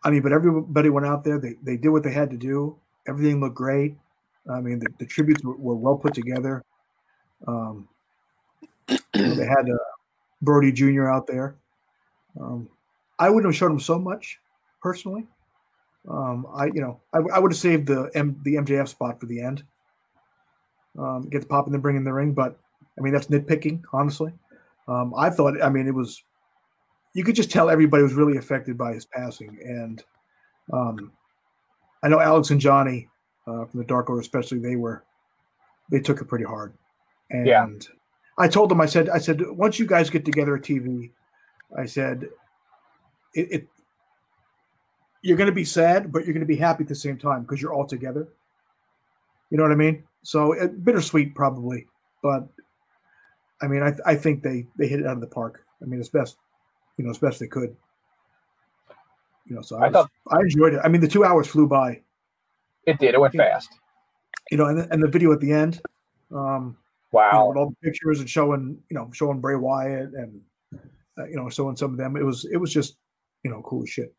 I 0.04 0.10
mean, 0.10 0.22
but 0.22 0.32
everybody 0.32 0.90
went 0.90 1.06
out 1.06 1.24
there. 1.24 1.38
They 1.40 1.56
they 1.62 1.76
did 1.78 1.90
what 1.90 2.04
they 2.04 2.12
had 2.12 2.30
to 2.30 2.38
do. 2.38 2.78
Everything 3.08 3.40
looked 3.40 3.56
great. 3.56 3.96
I 4.50 4.60
mean, 4.60 4.80
the, 4.80 4.88
the 5.00 5.06
tributes 5.06 5.44
were, 5.44 5.56
were 5.56 5.76
well 5.76 5.98
put 5.98 6.14
together. 6.14 6.64
Um, 7.46 7.88
you 9.14 9.26
know, 9.26 9.34
they 9.34 9.46
had 9.46 9.70
uh, 9.70 9.78
Brodie 10.42 10.72
Jr. 10.72 11.08
out 11.08 11.26
there. 11.26 11.56
Um, 12.40 12.70
I 13.18 13.30
wouldn't 13.30 13.52
have 13.52 13.56
showed 13.58 13.72
him 13.72 13.80
so 13.80 13.98
much 13.98 14.40
personally 14.82 15.28
Um, 16.08 16.46
I 16.54 16.66
you 16.66 16.80
know 16.82 17.00
I, 17.14 17.18
I 17.34 17.38
would 17.40 17.52
have 17.52 17.58
saved 17.60 17.86
the 17.88 18.10
M, 18.14 18.40
the 18.44 18.56
MJF 18.56 18.88
spot 18.88 19.20
for 19.20 19.26
the 19.26 19.40
end. 19.42 19.64
Um, 20.98 21.28
get 21.30 21.42
the 21.42 21.48
pop 21.48 21.66
and 21.66 21.74
then 21.74 21.80
bring 21.80 21.96
in 21.96 22.04
the 22.04 22.12
ring, 22.12 22.32
but 22.34 22.58
I 22.98 23.02
mean 23.02 23.12
that's 23.12 23.28
nitpicking, 23.28 23.82
honestly. 23.92 24.32
Um, 24.88 25.14
I 25.16 25.30
thought 25.30 25.62
I 25.62 25.68
mean 25.68 25.86
it 25.86 25.94
was 25.94 26.22
you 27.14 27.24
could 27.24 27.34
just 27.34 27.50
tell 27.50 27.70
everybody 27.70 28.02
was 28.02 28.14
really 28.14 28.36
affected 28.36 28.78
by 28.78 28.92
his 28.94 29.04
passing, 29.04 29.58
and 29.64 30.02
um, 30.72 31.12
I 32.02 32.08
know 32.08 32.20
Alex 32.20 32.50
and 32.50 32.60
Johnny 32.60 33.08
uh, 33.46 33.64
from 33.66 33.80
the 33.80 33.86
Dark 33.86 34.08
Order, 34.08 34.20
especially 34.20 34.58
they 34.58 34.76
were 34.76 35.04
they 35.90 36.00
took 36.00 36.20
it 36.20 36.26
pretty 36.26 36.44
hard, 36.44 36.72
and 37.30 37.46
Yeah. 37.46 37.66
I 38.38 38.48
told 38.48 38.70
them 38.70 38.80
I 38.80 38.86
said 38.86 39.08
I 39.08 39.18
said 39.18 39.42
once 39.50 39.78
you 39.78 39.86
guys 39.86 40.08
get 40.08 40.24
together 40.24 40.56
at 40.56 40.62
TV, 40.62 41.10
I 41.76 41.84
said 41.86 42.28
it, 43.34 43.48
it 43.50 43.68
you're 45.22 45.36
going 45.36 45.50
to 45.50 45.54
be 45.54 45.64
sad, 45.64 46.10
but 46.12 46.24
you're 46.24 46.32
going 46.32 46.46
to 46.46 46.46
be 46.46 46.56
happy 46.56 46.82
at 46.84 46.88
the 46.88 46.94
same 46.94 47.18
time 47.18 47.42
because 47.42 47.60
you're 47.60 47.74
all 47.74 47.86
together. 47.86 48.28
You 49.50 49.58
know 49.58 49.64
what 49.64 49.72
I 49.72 49.76
mean? 49.76 50.04
So 50.22 50.52
it, 50.52 50.82
bittersweet, 50.84 51.34
probably, 51.34 51.86
but 52.22 52.48
I 53.62 53.66
mean, 53.66 53.82
I, 53.82 53.92
I 54.06 54.14
think 54.14 54.42
they 54.42 54.66
they 54.76 54.88
hit 54.88 55.00
it 55.00 55.06
out 55.06 55.14
of 55.14 55.20
the 55.20 55.26
park. 55.26 55.64
I 55.82 55.86
mean, 55.86 56.00
as 56.00 56.08
best 56.08 56.36
you 56.96 57.04
know, 57.04 57.10
as 57.10 57.18
best 57.18 57.40
they 57.40 57.46
could. 57.46 57.74
You 59.46 59.56
know, 59.56 59.62
so 59.62 59.76
I, 59.76 59.80
I 59.80 59.88
was- 59.88 59.92
thought- 59.94 60.10
I 60.30 60.40
enjoyed 60.40 60.74
it. 60.74 60.80
I 60.84 60.88
mean, 60.88 61.00
the 61.00 61.08
two 61.08 61.24
hours 61.24 61.46
flew 61.46 61.66
by. 61.66 62.00
It 62.86 62.98
did. 62.98 63.14
It 63.14 63.20
went 63.20 63.34
fast. 63.34 63.70
You 64.50 64.56
know, 64.58 64.66
and 64.66 64.78
the, 64.78 64.88
and 64.92 65.02
the 65.02 65.08
video 65.08 65.32
at 65.32 65.40
the 65.40 65.52
end, 65.52 65.80
um, 66.32 66.38
you 66.38 66.38
know, 66.38 66.76
Wow. 67.12 67.48
with 67.48 67.56
all 67.56 67.70
the 67.70 67.76
pictures 67.82 68.20
and 68.20 68.28
showing, 68.30 68.78
you 68.88 68.96
know, 68.96 69.10
showing 69.12 69.40
Bray 69.40 69.56
Wyatt 69.56 70.12
and 70.14 70.40
uh, 71.18 71.26
you 71.26 71.36
know, 71.36 71.48
showing 71.50 71.74
some 71.76 71.90
of 71.92 71.96
them. 71.96 72.16
It 72.16 72.24
was 72.24 72.44
it 72.46 72.56
was 72.56 72.72
just, 72.72 72.96
you 73.42 73.50
know, 73.50 73.62
cool 73.62 73.82
as 73.82 73.90
shit. 73.90 74.14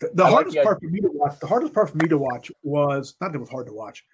The, 0.00 0.10
the 0.14 0.22
like 0.24 0.32
hardest 0.32 0.56
the- 0.56 0.62
part 0.62 0.80
for 0.80 0.88
me 0.88 1.00
to 1.00 1.10
watch, 1.12 1.38
the 1.40 1.46
hardest 1.46 1.74
part 1.74 1.90
for 1.90 1.96
me 1.98 2.08
to 2.08 2.18
watch 2.18 2.50
was 2.62 3.14
not 3.20 3.32
that 3.32 3.38
it 3.38 3.40
was 3.40 3.50
hard 3.50 3.66
to 3.66 3.72
watch, 3.72 4.04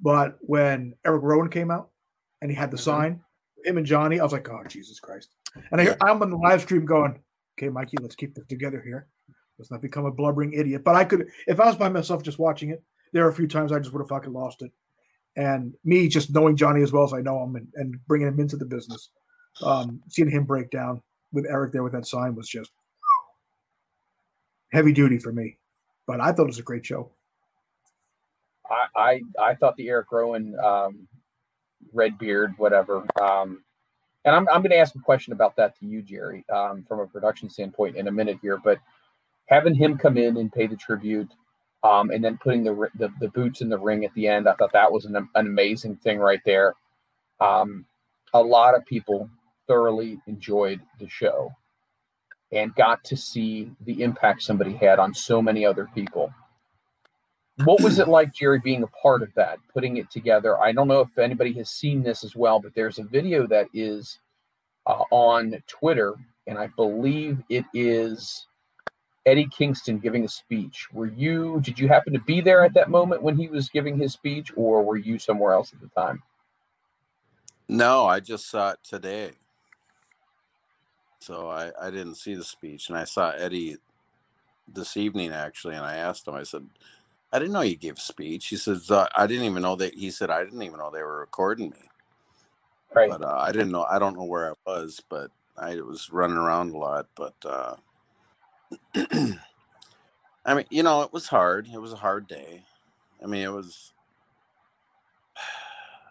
but 0.00 0.36
when 0.40 0.94
Eric 1.04 1.22
Rowan 1.22 1.48
came 1.48 1.70
out 1.70 1.90
and 2.42 2.50
he 2.50 2.56
had 2.56 2.70
the 2.70 2.76
Mhm. 2.76 2.80
sign, 2.80 3.24
him 3.64 3.78
and 3.78 3.86
Johnny, 3.86 4.20
I 4.20 4.22
was 4.22 4.32
like, 4.32 4.48
oh 4.48 4.62
Jesus 4.68 5.00
Christ! 5.00 5.30
And 5.72 5.80
I 5.80 5.84
hear, 5.84 5.96
I'm 6.00 6.22
on 6.22 6.30
the 6.30 6.36
live 6.36 6.62
stream 6.62 6.84
going, 6.84 7.22
okay, 7.58 7.68
Mikey, 7.68 7.96
let's 8.00 8.14
keep 8.14 8.34
this 8.34 8.46
together 8.46 8.80
here. 8.80 9.08
Let's 9.58 9.70
not 9.70 9.82
become 9.82 10.04
a 10.04 10.12
blubbering 10.12 10.52
idiot. 10.52 10.84
But 10.84 10.94
I 10.94 11.04
could, 11.04 11.28
if 11.48 11.58
I 11.58 11.66
was 11.66 11.76
by 11.76 11.88
myself 11.88 12.22
just 12.22 12.38
watching 12.38 12.70
it, 12.70 12.82
there 13.12 13.26
are 13.26 13.30
a 13.30 13.34
few 13.34 13.48
times 13.48 13.72
I 13.72 13.80
just 13.80 13.92
would 13.92 14.00
have 14.00 14.08
fucking 14.08 14.32
lost 14.32 14.62
it. 14.62 14.70
And 15.34 15.74
me 15.84 16.06
just 16.08 16.32
knowing 16.32 16.56
Johnny 16.56 16.82
as 16.82 16.92
well 16.92 17.04
as 17.04 17.12
I 17.12 17.20
know 17.20 17.42
him 17.42 17.56
and, 17.56 17.68
and 17.74 18.06
bringing 18.06 18.28
him 18.28 18.38
into 18.38 18.56
the 18.56 18.64
business, 18.64 19.10
um, 19.62 20.00
seeing 20.08 20.30
him 20.30 20.44
break 20.44 20.70
down 20.70 21.02
with 21.32 21.46
Eric 21.46 21.72
there 21.72 21.82
with 21.82 21.92
that 21.92 22.06
sign 22.06 22.34
was 22.36 22.48
just 22.48 22.70
heavy 24.72 24.92
duty 24.92 25.18
for 25.18 25.32
me. 25.32 25.58
But 26.06 26.20
I 26.20 26.32
thought 26.32 26.44
it 26.44 26.46
was 26.46 26.58
a 26.58 26.62
great 26.62 26.86
show. 26.86 27.10
I, 28.70 28.86
I 28.96 29.22
I 29.50 29.54
thought 29.54 29.76
the 29.76 29.88
Eric 29.88 30.12
Rowan 30.12 30.54
um, 30.62 31.08
red 31.92 32.18
beard, 32.18 32.54
whatever. 32.58 33.04
Um, 33.20 33.64
and 34.24 34.34
I'm 34.34 34.48
I'm 34.48 34.62
going 34.62 34.70
to 34.70 34.78
ask 34.78 34.94
a 34.94 35.00
question 35.00 35.32
about 35.32 35.56
that 35.56 35.78
to 35.80 35.86
you, 35.86 36.02
Jerry, 36.02 36.44
um, 36.52 36.84
from 36.88 37.00
a 37.00 37.06
production 37.06 37.50
standpoint 37.50 37.96
in 37.96 38.08
a 38.08 38.12
minute 38.12 38.38
here. 38.42 38.58
But 38.62 38.78
having 39.46 39.74
him 39.74 39.98
come 39.98 40.18
in 40.18 40.36
and 40.36 40.52
pay 40.52 40.66
the 40.66 40.76
tribute, 40.76 41.30
um, 41.82 42.10
and 42.10 42.22
then 42.24 42.38
putting 42.38 42.64
the, 42.64 42.88
the 42.96 43.10
the 43.20 43.28
boots 43.28 43.60
in 43.60 43.68
the 43.68 43.78
ring 43.78 44.04
at 44.04 44.14
the 44.14 44.28
end, 44.28 44.48
I 44.48 44.54
thought 44.54 44.72
that 44.72 44.92
was 44.92 45.06
an, 45.06 45.16
an 45.16 45.28
amazing 45.34 45.96
thing 45.96 46.18
right 46.18 46.40
there. 46.44 46.74
Um, 47.40 47.86
a 48.34 48.42
lot 48.42 48.74
of 48.76 48.84
people 48.86 49.30
thoroughly 49.66 50.18
enjoyed 50.26 50.80
the 51.00 51.08
show 51.08 51.52
and 52.52 52.74
got 52.74 53.04
to 53.04 53.16
see 53.16 53.70
the 53.84 54.02
impact 54.02 54.42
somebody 54.42 54.74
had 54.74 54.98
on 54.98 55.14
so 55.14 55.42
many 55.42 55.66
other 55.66 55.88
people 55.94 56.32
what 57.64 57.82
was 57.82 57.98
it 57.98 58.08
like 58.08 58.34
jerry 58.34 58.60
being 58.60 58.82
a 58.84 58.88
part 58.88 59.22
of 59.22 59.32
that 59.34 59.58
putting 59.72 59.98
it 59.98 60.10
together 60.10 60.58
i 60.60 60.72
don't 60.72 60.88
know 60.88 61.00
if 61.00 61.18
anybody 61.18 61.52
has 61.52 61.70
seen 61.70 62.02
this 62.02 62.24
as 62.24 62.36
well 62.36 62.60
but 62.60 62.74
there's 62.74 62.98
a 62.98 63.04
video 63.04 63.46
that 63.46 63.66
is 63.74 64.20
uh, 64.86 65.04
on 65.10 65.56
twitter 65.68 66.14
and 66.46 66.58
i 66.58 66.68
believe 66.76 67.38
it 67.50 67.64
is 67.74 68.46
eddie 69.26 69.48
kingston 69.56 69.98
giving 69.98 70.24
a 70.24 70.28
speech 70.28 70.88
were 70.92 71.06
you 71.08 71.60
did 71.62 71.78
you 71.78 71.88
happen 71.88 72.12
to 72.12 72.20
be 72.20 72.40
there 72.40 72.64
at 72.64 72.74
that 72.74 72.90
moment 72.90 73.22
when 73.22 73.36
he 73.36 73.48
was 73.48 73.68
giving 73.70 73.98
his 73.98 74.12
speech 74.14 74.52
or 74.56 74.82
were 74.84 74.96
you 74.98 75.18
somewhere 75.18 75.52
else 75.54 75.72
at 75.72 75.80
the 75.80 75.88
time 76.00 76.22
No, 77.68 78.06
I 78.06 78.20
just 78.20 78.50
saw 78.50 78.72
it 78.72 78.80
today. 78.84 79.32
So 81.20 81.48
I, 81.50 81.72
I 81.80 81.90
didn't 81.90 82.16
see 82.16 82.34
the 82.34 82.44
speech. 82.44 82.88
And 82.90 82.98
I 82.98 83.04
saw 83.04 83.30
Eddie 83.30 83.78
this 84.72 84.96
evening, 84.96 85.32
actually. 85.32 85.76
And 85.76 85.84
I 85.86 85.96
asked 85.96 86.28
him, 86.28 86.34
I 86.34 86.44
said, 86.44 86.66
I 87.32 87.38
didn't 87.38 87.52
know 87.54 87.60
you 87.62 87.76
gave 87.76 87.96
a 87.98 88.00
speech. 88.00 88.48
He 88.48 88.56
says, 88.56 88.90
uh, 88.90 89.08
I 89.16 89.26
didn't 89.26 89.44
even 89.46 89.62
know 89.62 89.76
that. 89.76 89.94
He 89.94 90.10
said, 90.10 90.30
I 90.30 90.44
didn't 90.44 90.62
even 90.62 90.78
know 90.78 90.90
they 90.90 91.02
were 91.02 91.20
recording 91.20 91.70
me. 91.70 91.90
right 92.94 93.10
But 93.10 93.22
uh, 93.22 93.36
I 93.38 93.52
didn't 93.52 93.72
know. 93.72 93.84
I 93.84 93.98
don't 93.98 94.16
know 94.16 94.24
where 94.24 94.50
I 94.52 94.54
was, 94.66 95.02
but 95.08 95.30
I 95.56 95.76
was 95.76 96.10
running 96.12 96.36
around 96.38 96.74
a 96.74 96.78
lot. 96.78 97.08
But 97.16 97.34
uh, 97.44 97.76
I 100.44 100.54
mean, 100.54 100.66
you 100.70 100.82
know, 100.82 101.02
it 101.02 101.12
was 101.12 101.28
hard. 101.28 101.68
It 101.72 101.80
was 101.80 101.92
a 101.92 101.96
hard 101.98 102.28
day. 102.28 102.64
I 103.22 103.26
mean, 103.26 103.42
it 103.44 103.52
was. 103.52 103.92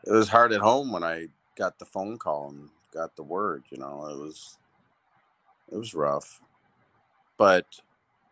It 0.06 0.14
was 0.14 0.30
hard 0.30 0.54
at 0.54 0.62
home 0.62 0.94
when 0.94 1.04
I 1.04 1.28
got 1.58 1.80
the 1.80 1.86
phone 1.86 2.18
call 2.18 2.50
and 2.50 2.70
got 2.94 3.18
the 3.18 3.24
word. 3.24 3.66
You 3.72 3.78
know, 3.80 4.08
it 4.08 4.18
was. 4.18 4.58
It 5.72 5.78
was 5.78 5.94
rough, 5.94 6.42
but 7.38 7.66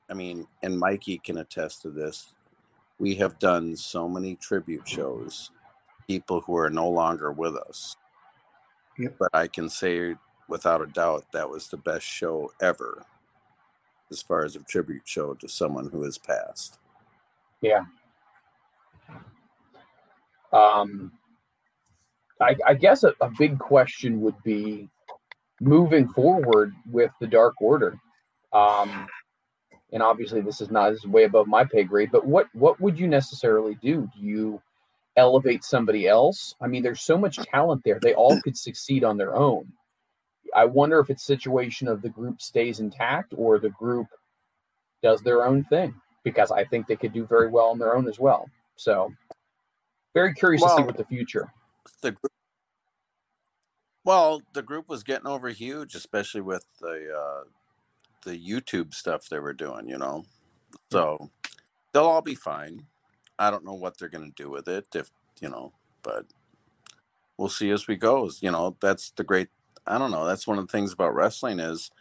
I 0.10 0.14
mean, 0.16 0.48
and 0.64 0.80
Mikey 0.80 1.20
can 1.20 1.38
attest 1.38 1.82
to 1.84 1.90
this. 1.92 2.36
We 2.98 3.16
have 3.16 3.40
done 3.40 3.76
so 3.76 4.08
many 4.08 4.36
tribute 4.36 4.88
shows, 4.88 5.52
people 6.08 6.42
who 6.42 6.56
are 6.58 6.70
no 6.70 6.90
longer 6.90 7.32
with 7.32 7.56
us. 7.56 7.98
Yep. 8.98 9.16
But 9.20 9.30
I 9.34 9.48
can 9.48 9.70
say 9.70 10.16
without 10.48 10.82
a 10.82 10.86
doubt 10.88 11.26
that 11.34 11.50
was 11.50 11.68
the 11.68 11.78
best 11.78 12.06
show 12.06 12.52
ever, 12.62 13.06
as 14.12 14.22
far 14.22 14.46
as 14.46 14.56
a 14.56 14.60
tribute 14.60 15.02
show 15.06 15.34
to 15.34 15.50
someone 15.50 15.90
who 15.90 16.04
has 16.04 16.18
passed. 16.18 16.80
Yeah. 17.62 17.84
Um, 20.54 21.12
I, 22.40 22.56
I 22.66 22.74
guess 22.76 23.04
a, 23.04 23.14
a 23.22 23.30
big 23.38 23.60
question 23.60 24.22
would 24.22 24.42
be 24.44 24.90
moving 25.60 26.08
forward 26.10 26.74
with 26.90 27.12
the 27.20 27.28
Dark 27.28 27.56
Order. 27.62 27.98
Um, 28.54 29.08
and 29.92 30.02
obviously, 30.02 30.42
this 30.42 30.62
is 30.62 30.72
not 30.72 30.92
this 30.92 31.00
is 31.00 31.08
way 31.08 31.24
above 31.24 31.48
my 31.48 31.64
pay 31.64 31.84
grade. 31.84 32.10
But 32.12 32.26
what 32.26 32.48
what 32.54 32.80
would 32.82 33.00
you 33.00 33.08
necessarily 33.08 33.76
do? 33.82 34.10
Do 34.16 34.26
you 34.26 34.62
elevate 35.16 35.64
somebody 35.64 36.08
else? 36.08 36.56
I 36.62 36.68
mean, 36.68 36.84
there's 36.84 37.02
so 37.02 37.18
much 37.18 37.38
talent 37.38 37.84
there; 37.86 38.00
they 38.02 38.14
all 38.14 38.40
could 38.42 38.58
succeed 38.58 39.04
on 39.04 39.18
their 39.18 39.36
own. 39.36 39.72
I 40.56 40.66
wonder 40.66 41.00
if 41.00 41.10
it's 41.10 41.24
a 41.24 41.26
situation 41.26 41.88
of 41.88 42.02
the 42.02 42.10
group 42.10 42.42
stays 42.42 42.80
intact 42.80 43.34
or 43.36 43.60
the 43.60 43.70
group 43.70 44.08
does 45.04 45.22
their 45.22 45.46
own 45.46 45.64
thing 45.66 45.94
because 46.24 46.50
I 46.52 46.64
think 46.64 46.88
they 46.88 46.96
could 46.96 47.14
do 47.14 47.26
very 47.26 47.50
well 47.50 47.68
on 47.68 47.78
their 47.78 47.96
own 47.96 48.08
as 48.08 48.20
well. 48.20 48.50
So, 48.78 49.14
very 50.14 50.34
curious 50.34 50.64
to 50.64 50.70
see 50.78 50.84
what 50.84 50.98
the 50.98 51.06
future. 51.06 51.52
The 52.02 52.12
group, 52.12 52.32
well, 54.04 54.42
the 54.54 54.64
group 54.64 54.90
was 54.90 55.04
getting 55.04 55.28
over 55.28 55.50
huge, 55.50 55.94
especially 55.94 56.42
with 56.42 56.66
the 56.82 57.14
uh, 57.16 57.44
the 58.26 58.38
YouTube 58.38 58.94
stuff 58.94 59.30
they 59.30 59.40
were 59.40 59.54
doing. 59.54 59.88
You 59.88 59.98
know, 59.98 60.26
so 60.92 61.32
they'll 61.94 62.04
all 62.04 62.22
be 62.22 62.36
fine. 62.36 62.88
I 63.40 63.50
don't 63.50 63.66
know 63.66 63.74
what 63.74 63.98
they're 63.98 64.10
going 64.10 64.30
to 64.32 64.44
do 64.44 64.50
with 64.50 64.68
it, 64.68 64.88
if 64.94 65.10
you 65.40 65.50
know, 65.50 65.74
but 66.04 66.26
we'll 67.38 67.50
see 67.50 67.72
as 67.72 67.88
we 67.88 67.96
go. 67.96 68.30
You 68.42 68.52
know, 68.52 68.76
that's 68.82 69.12
the 69.12 69.24
great. 69.24 69.50
I 69.88 69.98
don't 69.98 70.12
know. 70.12 70.26
That's 70.26 70.48
one 70.48 70.58
of 70.58 70.68
the 70.68 70.72
things 70.72 70.92
about 70.92 71.16
wrestling 71.16 71.60
is 71.60 71.92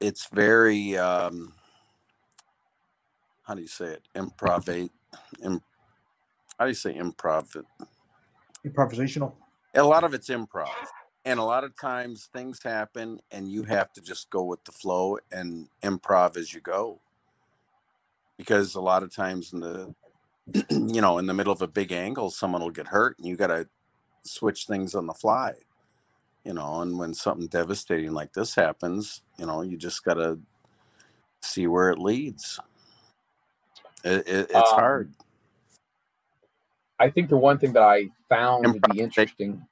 it's 0.00 0.28
very 0.32 0.96
um, 0.96 1.54
how 3.42 3.54
do 3.54 3.62
you 3.62 3.68
say 3.68 3.86
it? 3.86 4.08
Improv. 4.14 4.88
Im, 5.42 5.60
how 6.58 6.64
do 6.64 6.70
you 6.70 6.74
say 6.74 6.94
improv? 6.94 7.64
Improvisational. 8.66 9.32
a 9.74 9.82
lot 9.82 10.04
of 10.04 10.14
it's 10.14 10.28
improv 10.28 10.68
and 11.24 11.40
a 11.40 11.44
lot 11.44 11.64
of 11.64 11.76
times 11.76 12.28
things 12.32 12.62
happen 12.64 13.20
and 13.32 13.50
you 13.50 13.64
have 13.64 13.92
to 13.94 14.02
just 14.02 14.30
go 14.30 14.44
with 14.44 14.64
the 14.64 14.72
flow 14.72 15.18
and 15.32 15.68
improv 15.84 16.36
as 16.36 16.54
you 16.54 16.60
go 16.62 17.00
because 18.38 18.74
a 18.74 18.80
lot 18.80 19.02
of 19.02 19.14
times 19.14 19.52
in 19.52 19.60
the 19.60 19.94
you 20.70 21.00
know 21.02 21.18
in 21.18 21.26
the 21.26 21.34
middle 21.34 21.52
of 21.52 21.62
a 21.62 21.68
big 21.68 21.92
angle 21.92 22.30
someone 22.30 22.62
will 22.62 22.70
get 22.70 22.88
hurt 22.88 23.18
and 23.18 23.28
you 23.28 23.36
got 23.36 23.48
to 23.48 23.68
switch 24.24 24.66
things 24.66 24.94
on 24.94 25.06
the 25.06 25.14
fly 25.14 25.54
you 26.44 26.54
know 26.54 26.80
and 26.82 26.98
when 26.98 27.14
something 27.14 27.48
devastating 27.48 28.12
like 28.12 28.34
this 28.34 28.54
happens 28.56 29.22
you 29.38 29.46
know 29.46 29.62
you 29.62 29.76
just 29.76 30.04
got 30.04 30.14
to 30.14 30.38
see 31.42 31.66
where 31.66 31.90
it 31.90 31.98
leads 31.98 32.60
it, 34.04 34.28
it, 34.28 34.48
it's 34.50 34.72
Um, 34.72 34.72
hard 34.72 35.12
I 36.98 37.10
think 37.10 37.30
the 37.30 37.36
one 37.38 37.58
thing 37.58 37.74
that 37.74 37.82
I 37.82 38.08
found 38.28 38.74
to 38.74 38.80
be 38.80 39.00
Improv. 39.00 39.00
interesting, 39.00 39.66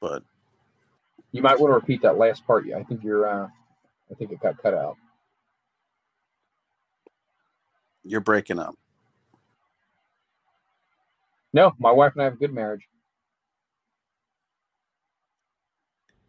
but 0.00 0.22
you 1.32 1.42
might 1.42 1.58
want 1.60 1.70
to 1.70 1.74
repeat 1.74 2.02
that 2.02 2.18
last 2.18 2.46
part. 2.46 2.64
I 2.74 2.82
think 2.82 3.04
you're, 3.04 3.26
uh, 3.26 3.46
I 4.10 4.14
think 4.14 4.32
it 4.32 4.40
got 4.40 4.60
cut 4.60 4.74
out. 4.74 4.96
You're 8.04 8.20
breaking 8.20 8.58
up. 8.58 8.74
No, 11.52 11.72
my 11.78 11.90
wife 11.90 12.12
and 12.14 12.22
I 12.22 12.24
have 12.24 12.34
a 12.34 12.38
good 12.38 12.52
marriage. 12.52 12.86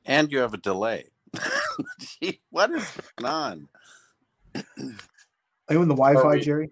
And 0.05 0.31
you 0.31 0.39
have 0.39 0.53
a 0.53 0.57
delay. 0.57 1.05
Gee, 1.99 2.41
what 2.49 2.71
is 2.71 2.91
going 3.17 3.31
on? 3.31 3.67
Are 4.55 5.73
you 5.75 5.81
in 5.81 5.87
the 5.87 5.95
Wi-Fi, 5.95 6.35
we- 6.35 6.41
Jerry? 6.41 6.71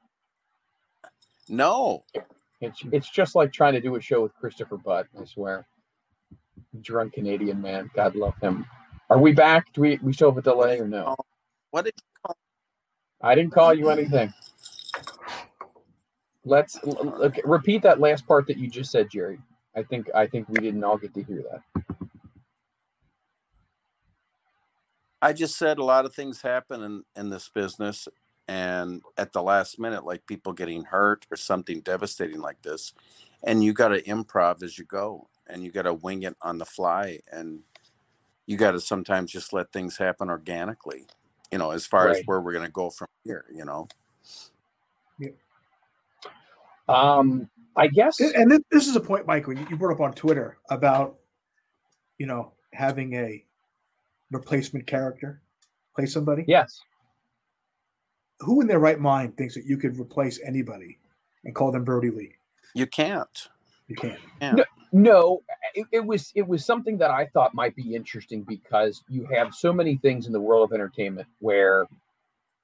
No. 1.47 2.03
It's 2.61 2.84
it's 2.91 3.09
just 3.09 3.35
like 3.35 3.53
trying 3.53 3.73
to 3.73 3.80
do 3.80 3.95
a 3.95 4.01
show 4.01 4.21
with 4.21 4.35
Christopher 4.35 4.76
Butt. 4.77 5.07
I 5.19 5.23
swear, 5.23 5.65
drunk 6.81 7.14
Canadian 7.14 7.61
man. 7.61 7.90
God 7.94 8.15
love 8.15 8.36
him. 8.41 8.65
Are 9.10 9.18
we 9.18 9.31
back? 9.31 9.73
Do 9.73 9.81
we 9.81 9.99
we 10.02 10.14
still 10.14 10.30
have 10.30 10.38
a 10.38 10.41
delay 10.41 10.80
or 10.80 10.88
no? 10.88 11.15
What 11.72 11.86
did 11.86 11.94
you 11.98 12.03
call? 12.26 12.38
I 13.22 13.36
didn't 13.36 13.52
call 13.52 13.73
you 13.73 13.90
anything. 13.90 14.34
Let's 16.45 16.80
okay, 16.84 17.41
repeat 17.44 17.81
that 17.84 17.99
last 17.99 18.26
part 18.27 18.48
that 18.48 18.57
you 18.57 18.69
just 18.69 18.91
said, 18.91 19.10
Jerry. 19.11 19.40
I 19.76 19.84
think 19.84 20.07
I 20.15 20.27
think 20.27 20.48
we 20.49 20.60
didn't 20.60 20.84
all 20.84 20.98
get 20.98 21.14
to 21.14 21.23
hear 21.23 21.44
that. 21.52 21.84
I 25.22 25.34
just 25.34 25.57
said 25.57 25.80
a 25.80 25.84
lot 25.84 26.06
of 26.06 26.15
things 26.15 26.41
happen 26.41 26.81
in, 26.81 27.03
in 27.15 27.30
this 27.30 27.49
business 27.49 28.07
and 28.48 29.02
at 29.18 29.34
the 29.34 29.44
last 29.44 29.77
minute, 29.80 30.06
like 30.06 30.26
people 30.26 30.53
getting 30.53 30.86
hurt 30.86 31.27
or 31.30 31.36
something 31.36 31.81
devastating 31.81 32.40
like 32.40 32.61
this. 32.61 32.94
And 33.44 33.64
you 33.64 33.73
gotta 33.73 33.99
improv 34.02 34.64
as 34.64 34.77
you 34.77 34.86
go 34.86 35.27
and 35.49 35.63
you 35.63 35.71
gotta 35.71 35.93
wing 35.93 36.23
it 36.23 36.35
on 36.41 36.57
the 36.57 36.65
fly 36.65 37.19
and 37.31 37.61
you 38.45 38.57
gotta 38.57 38.80
sometimes 38.80 39.31
just 39.31 39.53
let 39.53 39.71
things 39.71 39.97
happen 39.97 40.30
organically, 40.30 41.05
you 41.51 41.57
know, 41.57 41.71
as 41.71 41.85
far 41.85 42.09
as 42.09 42.21
where 42.26 42.41
we're 42.41 42.53
gonna 42.53 42.69
go 42.69 42.89
from 42.89 43.07
here, 43.23 43.45
you 43.53 43.65
know. 43.65 43.88
Um, 46.88 47.47
I 47.76 47.88
guess 47.88 48.19
And 48.19 48.51
this, 48.51 48.61
this 48.71 48.88
is 48.88 48.95
a 48.95 48.99
point, 48.99 49.27
Mike, 49.27 49.47
when 49.47 49.57
you 49.69 49.77
brought 49.77 49.93
up 49.93 50.01
on 50.01 50.13
Twitter 50.13 50.57
about, 50.69 51.17
you 52.17 52.26
know, 52.26 52.53
having 52.73 53.13
a 53.13 53.45
replacement 54.31 54.88
character 54.88 55.41
play 55.95 56.05
somebody. 56.05 56.45
yes. 56.47 56.81
Who 58.39 58.61
in 58.61 58.67
their 58.67 58.80
right 58.80 58.99
mind 58.99 59.38
thinks 59.38 59.53
that 59.55 59.65
you 59.65 59.77
could 59.77 59.99
replace 59.99 60.39
anybody 60.45 60.97
and 61.43 61.53
call 61.53 61.71
them 61.71 61.84
Brodie 61.84 62.09
Lee? 62.09 62.35
You 62.73 62.88
can't. 62.88 63.49
You 63.90 63.98
can't. 63.98 64.20
No, 64.91 65.44
it, 65.76 65.88
it 65.94 66.06
was 66.06 66.32
it 66.36 66.48
was 66.48 66.66
something 66.66 66.98
that 66.99 67.11
I 67.11 67.28
thought 67.28 67.53
might 67.56 67.76
be 67.76 67.95
interesting 67.95 68.44
because 68.48 69.03
you 69.10 69.28
have 69.34 69.53
so 69.53 69.72
many 69.74 69.98
things 69.98 70.28
in 70.28 70.34
the 70.34 70.41
world 70.41 70.70
of 70.70 70.74
entertainment 70.74 71.28
where 71.40 71.88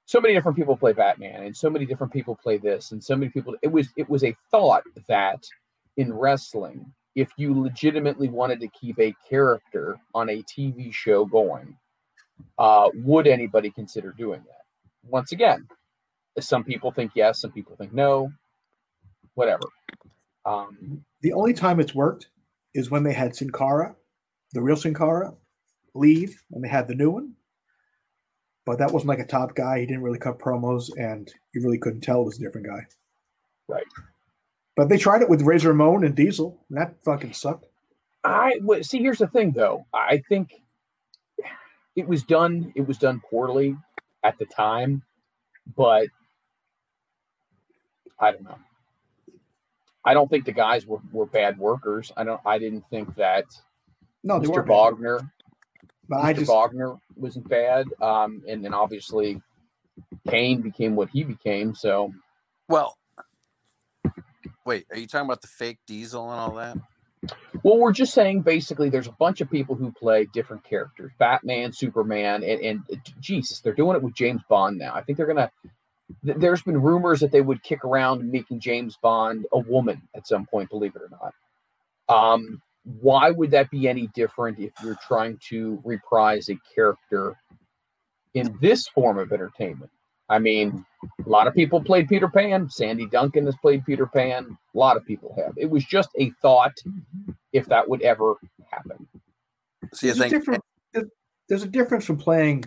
so 0.06 0.20
many 0.20 0.34
different 0.34 0.56
people 0.58 0.76
play 0.76 0.92
Batman 0.92 1.44
and 1.44 1.56
so 1.56 1.70
many 1.70 1.86
different 1.86 2.12
people 2.12 2.36
play 2.36 2.58
this 2.58 2.92
and 2.92 3.02
so 3.02 3.16
many 3.16 3.30
people 3.30 3.56
it 3.62 3.72
was 3.72 3.88
it 3.96 4.10
was 4.10 4.24
a 4.24 4.36
thought 4.50 4.84
that 5.08 5.44
in 5.98 6.12
wrestling 6.14 6.92
if 7.14 7.30
you 7.38 7.60
legitimately 7.60 8.28
wanted 8.28 8.60
to 8.60 8.68
keep 8.68 8.98
a 9.00 9.14
character 9.28 9.98
on 10.14 10.28
a 10.30 10.42
TV 10.44 10.92
show 10.92 11.24
going 11.24 11.76
uh 12.58 12.88
would 12.96 13.28
anybody 13.28 13.70
consider 13.70 14.12
doing 14.18 14.42
that? 14.46 14.64
Once 15.10 15.32
again 15.32 15.68
some 16.40 16.64
people 16.64 16.92
think 16.92 17.12
yes 17.14 17.40
some 17.40 17.52
people 17.52 17.76
think 17.76 17.92
no 17.92 18.30
whatever. 19.34 19.64
Um 20.44 21.05
The 21.22 21.32
only 21.32 21.52
time 21.52 21.80
it's 21.80 21.94
worked 21.94 22.28
is 22.74 22.90
when 22.90 23.02
they 23.02 23.12
had 23.12 23.34
Sin 23.34 23.50
Cara, 23.50 23.96
the 24.52 24.62
real 24.62 24.76
Sin 24.76 24.94
Cara, 24.94 25.32
leave 25.94 26.42
and 26.52 26.62
they 26.62 26.68
had 26.68 26.88
the 26.88 26.94
new 26.94 27.10
one. 27.10 27.32
But 28.64 28.78
that 28.78 28.92
wasn't 28.92 29.08
like 29.08 29.20
a 29.20 29.26
top 29.26 29.54
guy. 29.54 29.80
He 29.80 29.86
didn't 29.86 30.02
really 30.02 30.18
cut 30.18 30.38
promos 30.38 30.88
and 30.98 31.32
you 31.54 31.62
really 31.62 31.78
couldn't 31.78 32.00
tell 32.00 32.22
it 32.22 32.26
was 32.26 32.38
a 32.38 32.42
different 32.42 32.66
guy. 32.66 32.86
Right. 33.68 33.86
But 34.76 34.90
they 34.90 34.98
tried 34.98 35.22
it 35.22 35.30
with 35.30 35.42
Razor 35.42 35.68
Ramon 35.68 36.04
and 36.04 36.14
Diesel, 36.14 36.62
and 36.68 36.78
that 36.78 36.96
fucking 37.02 37.32
sucked. 37.32 37.66
I 38.22 38.60
see. 38.82 38.98
Here's 38.98 39.18
the 39.18 39.26
thing, 39.26 39.52
though. 39.52 39.86
I 39.94 40.22
think 40.28 40.50
it 41.96 42.06
was 42.06 42.22
done. 42.22 42.72
It 42.76 42.86
was 42.86 42.98
done 42.98 43.22
poorly 43.30 43.74
at 44.22 44.38
the 44.38 44.44
time, 44.44 45.02
but 45.76 46.08
I 48.20 48.32
don't 48.32 48.44
know. 48.44 48.58
I 50.06 50.14
don't 50.14 50.30
think 50.30 50.44
the 50.44 50.52
guys 50.52 50.86
were, 50.86 51.00
were 51.12 51.26
bad 51.26 51.58
workers. 51.58 52.12
I 52.16 52.24
don't. 52.24 52.40
I 52.46 52.58
didn't 52.58 52.86
think 52.88 53.14
that 53.16 53.44
No, 54.24 54.38
they 54.38 54.46
Mr. 54.46 54.66
weren't. 54.66 54.68
Wagner, 54.68 55.32
I 56.12 56.32
Mr. 56.32 56.38
just 56.38 56.50
Wagner 56.50 56.96
wasn't 57.16 57.48
bad. 57.48 57.86
Um, 58.00 58.42
and 58.48 58.64
then 58.64 58.72
obviously 58.72 59.42
Kane 60.28 60.62
became 60.62 60.96
what 60.96 61.10
he 61.10 61.24
became. 61.24 61.74
So 61.74 62.12
Well 62.68 62.96
wait, 64.66 64.86
are 64.90 64.98
you 64.98 65.06
talking 65.06 65.26
about 65.26 65.40
the 65.40 65.48
fake 65.48 65.78
diesel 65.86 66.30
and 66.30 66.40
all 66.40 66.54
that? 66.56 66.76
Well, 67.62 67.78
we're 67.78 67.92
just 67.92 68.12
saying 68.12 68.42
basically 68.42 68.90
there's 68.90 69.06
a 69.06 69.12
bunch 69.12 69.40
of 69.40 69.50
people 69.50 69.74
who 69.74 69.90
play 69.92 70.28
different 70.34 70.62
characters 70.64 71.12
Batman, 71.18 71.72
Superman, 71.72 72.44
and, 72.44 72.60
and 72.60 72.80
Jesus, 73.20 73.60
they're 73.60 73.72
doing 73.72 73.96
it 73.96 74.02
with 74.02 74.14
James 74.14 74.42
Bond 74.48 74.76
now. 74.76 74.92
I 74.94 75.02
think 75.02 75.16
they're 75.16 75.26
going 75.26 75.38
to. 75.38 75.50
Th- 76.24 76.36
There's 76.38 76.62
been 76.62 76.80
rumors 76.80 77.20
that 77.20 77.32
they 77.32 77.40
would 77.40 77.62
kick 77.62 77.84
around 77.84 78.30
making 78.30 78.60
James 78.60 78.96
Bond 79.02 79.46
a 79.52 79.58
woman 79.58 80.02
at 80.14 80.26
some 80.26 80.46
point, 80.46 80.70
believe 80.70 80.94
it 80.96 81.02
or 81.02 81.10
not. 81.10 81.34
Um, 82.08 82.60
why 83.00 83.30
would 83.30 83.50
that 83.50 83.70
be 83.70 83.88
any 83.88 84.06
different 84.08 84.58
if 84.60 84.72
you're 84.82 84.98
trying 85.06 85.38
to 85.48 85.80
reprise 85.84 86.48
a 86.48 86.56
character 86.74 87.34
in 88.34 88.56
this 88.60 88.86
form 88.88 89.18
of 89.18 89.32
entertainment? 89.32 89.90
I 90.28 90.38
mean, 90.40 90.84
a 91.24 91.28
lot 91.28 91.46
of 91.46 91.54
people 91.54 91.80
played 91.80 92.08
Peter 92.08 92.28
Pan. 92.28 92.68
Sandy 92.68 93.06
Duncan 93.06 93.46
has 93.46 93.56
played 93.56 93.84
Peter 93.84 94.06
Pan. 94.06 94.56
A 94.74 94.78
lot 94.78 94.96
of 94.96 95.04
people 95.04 95.32
have. 95.36 95.52
It 95.56 95.70
was 95.70 95.84
just 95.84 96.08
a 96.18 96.30
thought 96.42 96.74
if 97.52 97.66
that 97.66 97.88
would 97.88 98.02
ever 98.02 98.34
happen. 98.70 99.06
So 99.92 100.06
you 100.06 100.14
there's 100.14 100.18
a 100.18 100.20
think 100.20 100.32
different 100.32 100.64
there- 100.92 101.04
there's 101.48 101.62
a 101.62 101.68
difference 101.68 102.04
from 102.04 102.16
playing 102.18 102.64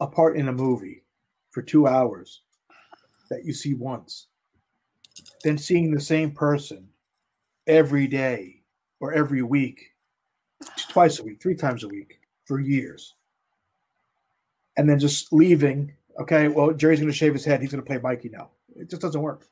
a 0.00 0.06
part 0.06 0.36
in 0.38 0.48
a 0.48 0.52
movie 0.52 1.02
for 1.50 1.62
two 1.62 1.86
hours 1.86 2.42
that 3.30 3.44
you 3.44 3.52
see 3.52 3.74
once. 3.74 4.26
Than 5.42 5.58
seeing 5.58 5.92
the 5.92 6.00
same 6.00 6.30
person 6.30 6.88
every 7.66 8.06
day 8.06 8.62
or 9.00 9.12
every 9.12 9.42
week 9.42 9.94
twice 10.88 11.18
a 11.18 11.24
week 11.24 11.40
three 11.40 11.54
times 11.54 11.84
a 11.84 11.88
week 11.88 12.20
for 12.44 12.60
years. 12.60 13.14
And 14.76 14.88
then 14.88 14.98
just 14.98 15.32
leaving 15.32 15.92
okay 16.20 16.48
well 16.48 16.72
jerry's 16.72 16.98
going 16.98 17.10
to 17.10 17.16
shave 17.16 17.32
his 17.32 17.44
head 17.44 17.60
he's 17.60 17.70
going 17.70 17.82
to 17.82 17.86
play 17.86 17.98
mikey 17.98 18.28
now. 18.28 18.50
It 18.76 18.90
just 18.90 19.02
doesn't 19.02 19.20
work. 19.20 19.46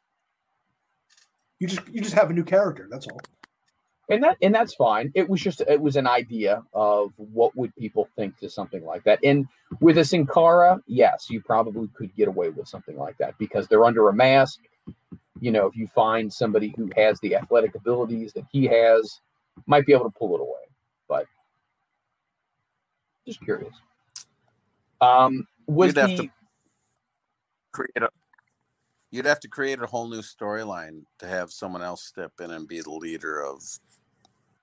You 1.59 1.67
just 1.67 1.87
you 1.89 2.01
just 2.01 2.15
have 2.15 2.31
a 2.31 2.35
new 2.35 2.45
character 2.45 2.89
that's 2.91 3.07
all 3.07 3.21
And 4.09 4.23
that 4.23 4.37
and 4.41 4.55
that's 4.55 4.75
fine. 4.75 5.11
It 5.15 5.29
was 5.29 5.41
just 5.41 5.61
it 5.63 5.81
was 5.81 5.97
an 5.97 6.07
idea 6.07 6.63
of 6.73 7.13
what 7.17 7.57
would 7.57 7.75
people 7.77 8.09
think 8.15 8.39
to 8.39 8.49
something 8.49 8.85
like 8.85 9.03
that. 9.05 9.19
And 9.25 9.47
with 9.81 9.99
a 9.99 10.05
Sin 10.05 10.27
Cara, 10.27 10.81
yes, 10.87 11.27
you 11.29 11.41
probably 11.41 11.89
could 11.95 12.15
get 12.15 12.29
away 12.29 12.51
with 12.51 12.69
something 12.69 12.97
like 12.97 13.19
that 13.19 13.37
because 13.39 13.67
they're 13.67 13.85
under 13.85 14.09
a 14.09 14.13
mask. 14.15 14.61
You 15.41 15.51
know, 15.51 15.67
if 15.67 15.75
you 15.77 15.89
find 15.89 16.33
somebody 16.33 16.73
who 16.77 16.89
has 16.97 17.19
the 17.21 17.35
athletic 17.35 17.75
abilities 17.75 18.33
that 18.35 18.45
he 18.53 18.65
has, 18.67 19.21
might 19.67 19.85
be 19.87 19.93
able 19.93 20.05
to 20.11 20.17
pull 20.17 20.37
it 20.37 20.41
away. 20.41 20.53
But 21.09 21.27
just 23.27 23.41
curious. 23.41 23.75
Um 25.01 25.47
was 25.67 25.89
You'd 25.89 25.97
have 25.97 26.11
the 26.11 26.17
to- 26.19 26.31
create 27.73 27.97
a 28.03 28.09
you'd 29.11 29.27
have 29.27 29.41
to 29.41 29.49
create 29.49 29.81
a 29.81 29.87
whole 29.87 30.09
new 30.09 30.21
storyline 30.23 31.03
to 31.19 31.27
have 31.27 31.51
someone 31.51 31.83
else 31.83 32.05
step 32.05 32.33
in 32.41 32.51
and 32.53 32.69
be 32.69 32.81
the 32.81 32.91
leader 32.91 33.41
of 33.45 33.63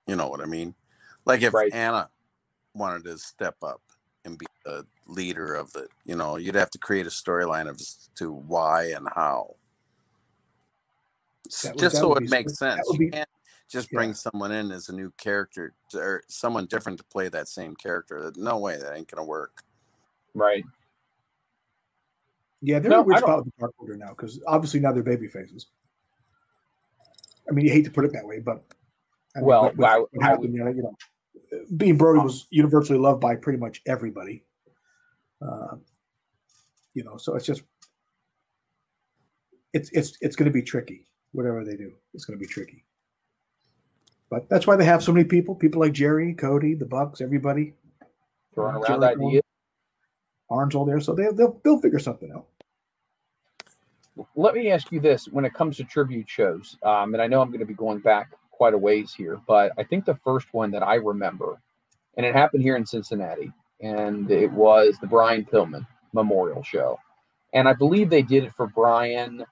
you 0.06 0.16
know 0.16 0.28
what 0.28 0.40
I 0.40 0.46
mean? 0.46 0.74
Like 1.24 1.42
if 1.42 1.54
Right. 1.54 1.72
Anna 1.72 2.10
wanted 2.74 3.04
to 3.04 3.18
step 3.18 3.56
up 3.62 3.80
and 4.24 4.38
be 4.38 4.46
the 4.64 4.86
leader 5.06 5.54
of 5.54 5.72
the 5.72 5.88
you 6.04 6.16
know, 6.16 6.36
you'd 6.36 6.54
have 6.54 6.70
to 6.70 6.78
create 6.78 7.06
a 7.06 7.10
storyline 7.10 7.68
of 7.68 7.76
as 7.80 8.08
to 8.16 8.30
why 8.32 8.84
and 8.92 9.08
how. 9.14 9.56
Would- 11.64 11.78
just 11.78 11.96
so 11.96 12.14
it 12.14 12.28
makes 12.30 12.56
sweet. 12.56 12.70
Sense. 12.70 12.80
would 12.88 13.00
You 13.00 13.10
can't 13.10 13.28
just 13.68 13.90
Yeah. 13.92 13.96
bring 13.98 14.14
someone 14.14 14.50
in 14.52 14.70
as 14.72 14.88
a 14.88 14.94
new 14.94 15.10
character 15.18 15.74
to, 15.90 15.98
or 15.98 16.22
someone 16.28 16.66
different 16.66 16.98
to 16.98 17.04
play 17.04 17.28
that 17.28 17.48
same 17.48 17.76
character. 17.76 18.32
No 18.36 18.58
way, 18.58 18.78
that 18.78 18.94
ain't 18.96 19.08
gonna 19.10 19.24
work. 19.24 19.62
right. 20.34 20.64
Yeah, 22.60 22.78
they're 22.78 22.90
No, 22.90 23.00
in 23.00 23.02
a 23.02 23.06
weird 23.06 23.16
I 23.18 23.20
don't- 23.20 23.28
spot 23.28 23.44
with 23.44 23.54
the 23.54 23.60
Dark 23.60 23.74
Order 23.78 23.96
now 23.96 24.08
because 24.10 24.40
obviously 24.46 24.80
now 24.80 24.90
they're 24.92 25.02
baby 25.02 25.28
faces. 25.28 25.66
I 27.46 27.52
mean, 27.52 27.66
you 27.66 27.70
hate 27.72 27.84
to 27.84 27.90
put 27.90 28.06
it 28.06 28.12
that 28.14 28.26
way, 28.26 28.38
but 28.40 28.64
I 28.70 28.74
mean, 29.38 29.46
Well, 29.46 29.64
with- 29.66 29.76
with 29.76 29.86
I- 29.86 29.98
what 29.98 30.08
I 30.22 30.26
happened, 30.26 30.54
you 30.54 30.64
know, 30.64 30.70
you 30.70 30.82
know, 30.82 30.96
being 31.76 31.96
Brodie 31.96 32.20
was 32.20 32.46
universally 32.50 32.98
loved 32.98 33.20
by 33.20 33.36
pretty 33.36 33.58
much 33.58 33.82
everybody. 33.86 34.44
Uh, 35.40 35.76
you 36.94 37.04
know, 37.04 37.16
so 37.16 37.34
it's 37.34 37.44
just 37.46 37.62
it's 39.72 39.90
it's 39.92 40.16
it's 40.20 40.36
going 40.36 40.46
to 40.50 40.52
be 40.52 40.62
tricky. 40.62 41.06
Whatever 41.32 41.64
they 41.64 41.76
do, 41.76 41.92
it's 42.12 42.24
going 42.24 42.38
to 42.38 42.40
be 42.44 42.50
tricky. 42.50 42.84
But 44.30 44.48
that's 44.48 44.66
why 44.66 44.76
they 44.76 44.84
have 44.84 45.02
so 45.02 45.12
many 45.12 45.24
people. 45.24 45.54
People 45.54 45.80
like 45.80 45.92
Jerry, 45.92 46.34
Cody, 46.34 46.74
the 46.74 46.86
Bucks, 46.86 47.20
everybody. 47.20 47.74
Throwing 48.54 48.74
Jericho. 48.74 48.92
around 49.00 49.04
ideas. 49.04 49.42
Arn's 50.50 50.74
all 50.74 50.84
there, 50.84 51.00
so 51.00 51.14
they, 51.14 51.26
they'll 51.32 51.60
they'll 51.64 51.80
figure 51.80 51.98
something 51.98 52.30
out. 52.32 52.46
let 54.36 54.54
me 54.54 54.70
ask 54.70 54.92
you 54.92 55.00
this: 55.00 55.26
when 55.28 55.44
it 55.44 55.54
comes 55.54 55.76
to 55.78 55.84
tribute 55.84 56.28
shows, 56.28 56.76
um, 56.84 57.14
and 57.14 57.22
I 57.22 57.26
know 57.26 57.40
I'm 57.42 57.48
going 57.48 57.60
to 57.60 57.66
be 57.66 57.74
going 57.74 57.98
back 57.98 58.30
quite 58.56 58.74
a 58.74 58.78
ways 58.78 59.12
here, 59.12 59.40
but 59.46 59.72
I 59.76 59.82
think 59.82 60.04
the 60.04 60.14
first 60.14 60.46
one 60.52 60.70
that 60.70 60.82
I 60.82 60.94
remember, 60.94 61.60
and 62.16 62.24
it 62.24 62.34
happened 62.34 62.62
here 62.62 62.76
in 62.76 62.86
Cincinnati, 62.86 63.52
and 63.80 64.30
it 64.30 64.50
was 64.52 64.96
the 65.00 65.06
Brian 65.06 65.44
Pillman 65.44 65.86
Memorial 66.12 66.62
Show, 66.62 66.98
and 67.52 67.68
I 67.68 67.72
believe 67.72 68.08
they 68.08 68.22
did 68.22 68.44
it 68.44 68.54
for 68.54 68.68
Brian. 68.68 69.44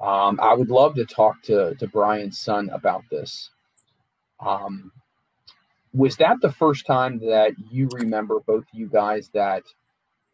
Um, 0.00 0.38
I 0.40 0.54
would 0.54 0.70
love 0.70 0.94
to 0.94 1.04
talk 1.04 1.42
to 1.42 1.74
to 1.74 1.88
Brian's 1.88 2.38
son 2.38 2.70
about 2.72 3.02
this. 3.10 3.50
Um, 4.38 4.92
was 5.92 6.16
that 6.18 6.36
the 6.40 6.52
first 6.52 6.86
time 6.86 7.18
that 7.18 7.52
you 7.70 7.88
remember 7.92 8.38
both 8.46 8.62
of 8.62 8.68
you 8.72 8.86
guys 8.86 9.30
that 9.34 9.64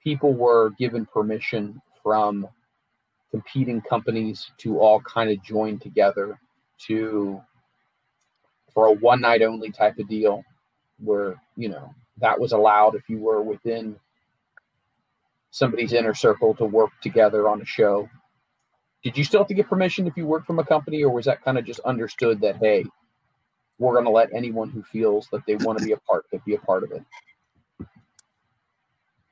people 0.03 0.35
were 0.35 0.71
given 0.79 1.07
permission 1.07 1.81
from 2.03 2.47
competing 3.31 3.81
companies 3.81 4.51
to 4.59 4.79
all 4.79 5.01
kind 5.01 5.31
of 5.31 5.43
join 5.43 5.79
together 5.79 6.39
to 6.79 7.41
for 8.75 8.87
a 8.87 8.93
one 8.93 9.21
night 9.21 9.43
only 9.43 9.71
type 9.71 9.99
of 9.99 10.09
deal 10.09 10.45
where 10.99 11.41
you 11.57 11.69
know 11.69 11.95
that 12.19 12.39
was 12.39 12.53
allowed 12.53 12.95
if 12.95 13.09
you 13.09 13.19
were 13.19 13.43
within 13.43 13.97
somebody's 15.51 15.93
inner 15.93 16.15
circle 16.15 16.55
to 16.55 16.65
work 16.65 16.91
together 17.03 17.49
on 17.49 17.63
a 17.63 17.67
show 17.67 18.09
did 19.05 19.17
you 19.19 19.25
still 19.25 19.41
have 19.41 19.49
to 19.49 19.55
get 19.55 19.69
permission 19.69 20.07
if 20.07 20.17
you 20.17 20.27
worked 20.27 20.47
from 20.47 20.59
a 20.59 20.65
company 20.65 21.03
or 21.03 21.11
was 21.13 21.27
that 21.27 21.45
kind 21.45 21.59
of 21.59 21.65
just 21.65 21.81
understood 21.81 22.41
that 22.41 22.57
hey 22.57 22.85
we're 23.79 23.93
going 23.93 24.05
to 24.05 24.11
let 24.11 24.33
anyone 24.33 24.71
who 24.71 24.83
feels 24.83 25.29
that 25.33 25.43
they 25.47 25.57
want 25.57 25.79
to 25.79 25.85
be 25.85 25.93
a 25.93 25.97
part 25.99 26.25
of 26.33 26.39
it 26.39 26.45
be 26.45 26.55
a 26.55 26.59
part 26.61 26.85
of 26.85 26.93
it 26.93 27.03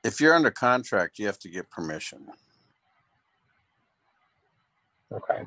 If 0.03 0.19
you're 0.19 0.35
under 0.35 0.51
contract, 0.51 1.19
you 1.19 1.25
have 1.27 1.39
to 1.39 1.49
get 1.49 1.69
permission. 1.69 2.27
Okay. 5.11 5.43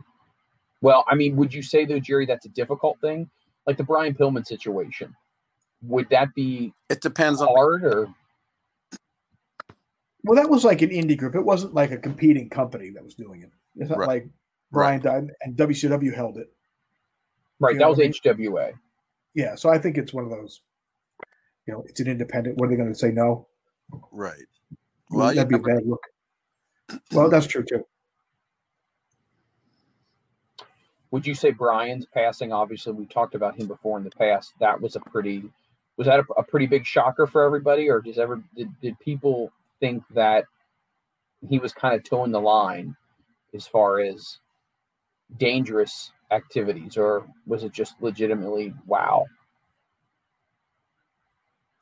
Well, 0.80 1.04
I 1.08 1.14
mean, 1.14 1.36
would 1.36 1.52
you 1.52 1.62
say 1.62 1.84
though, 1.84 2.00
Jerry, 2.00 2.26
that's 2.26 2.46
a 2.46 2.50
difficult 2.50 3.00
thing? 3.00 3.28
Like 3.66 3.76
the 3.76 3.84
Brian 3.84 4.14
Pillman 4.14 4.46
situation, 4.46 5.14
would 5.82 6.08
that 6.10 6.34
be 6.34 6.72
It 6.88 7.00
depends 7.00 7.40
on 7.40 7.48
hard 7.48 7.84
or 7.84 8.08
Well, 10.24 10.36
that 10.36 10.50
was 10.50 10.64
like 10.64 10.82
an 10.82 10.90
indie 10.90 11.16
group. 11.16 11.34
It 11.34 11.44
wasn't 11.44 11.74
like 11.74 11.90
a 11.92 11.98
competing 11.98 12.48
company 12.48 12.90
that 12.90 13.04
was 13.04 13.14
doing 13.14 13.42
it. 13.42 13.50
It's 13.76 13.90
not 13.90 13.98
Right. 13.98 14.08
like 14.08 14.28
Brian 14.72 15.00
died 15.00 15.30
and 15.42 15.56
WCW 15.56 16.12
held 16.14 16.38
it. 16.38 16.52
right? 17.60 17.74
You 17.74 17.78
That 17.78 17.88
was 17.88 17.98
what 17.98 18.04
I 18.04 18.32
mean? 18.34 18.48
HWA. 18.52 18.72
Yeah, 19.34 19.54
so 19.54 19.68
I 19.70 19.78
think 19.78 19.98
it's 19.98 20.12
one 20.12 20.24
of 20.24 20.30
those. 20.30 20.62
You 21.66 21.74
know, 21.74 21.84
it's 21.88 22.00
an 22.00 22.06
independent. 22.08 22.58
What 22.58 22.66
are 22.66 22.70
they 22.70 22.76
going 22.76 22.92
to 22.92 22.98
say? 22.98 23.10
No. 23.10 23.46
right. 24.12 24.34
Well, 25.10 25.28
that'd 25.34 25.50
you 25.50 25.58
be 25.58 25.70
a 25.70 25.74
bad 25.74 25.86
look. 25.86 26.02
Well, 27.12 27.28
that's 27.30 27.46
true 27.46 27.64
too. 27.64 27.84
Would 31.16 31.26
you 31.26 31.34
say 31.34 31.50
Brian's 31.50 32.04
passing? 32.04 32.52
Obviously, 32.52 32.92
we 32.92 33.06
talked 33.06 33.34
about 33.34 33.58
him 33.58 33.66
before 33.66 33.96
in 33.96 34.04
the 34.04 34.10
past. 34.10 34.52
That 34.60 34.78
was 34.78 34.96
a 34.96 35.00
pretty 35.00 35.44
was 35.96 36.06
that 36.08 36.20
a, 36.20 36.24
a 36.36 36.42
pretty 36.42 36.66
big 36.66 36.84
shocker 36.84 37.26
for 37.26 37.42
everybody, 37.42 37.88
or 37.88 38.02
does 38.02 38.18
ever 38.18 38.42
did, 38.54 38.68
did 38.82 39.00
people 39.00 39.50
think 39.80 40.04
that 40.10 40.44
he 41.48 41.58
was 41.58 41.72
kind 41.72 41.94
of 41.94 42.04
toeing 42.04 42.32
the 42.32 42.38
line 42.38 42.94
as 43.54 43.66
far 43.66 43.98
as 44.00 44.40
dangerous 45.38 46.12
activities, 46.32 46.98
or 46.98 47.26
was 47.46 47.64
it 47.64 47.72
just 47.72 47.94
legitimately 48.02 48.74
wow? 48.86 49.24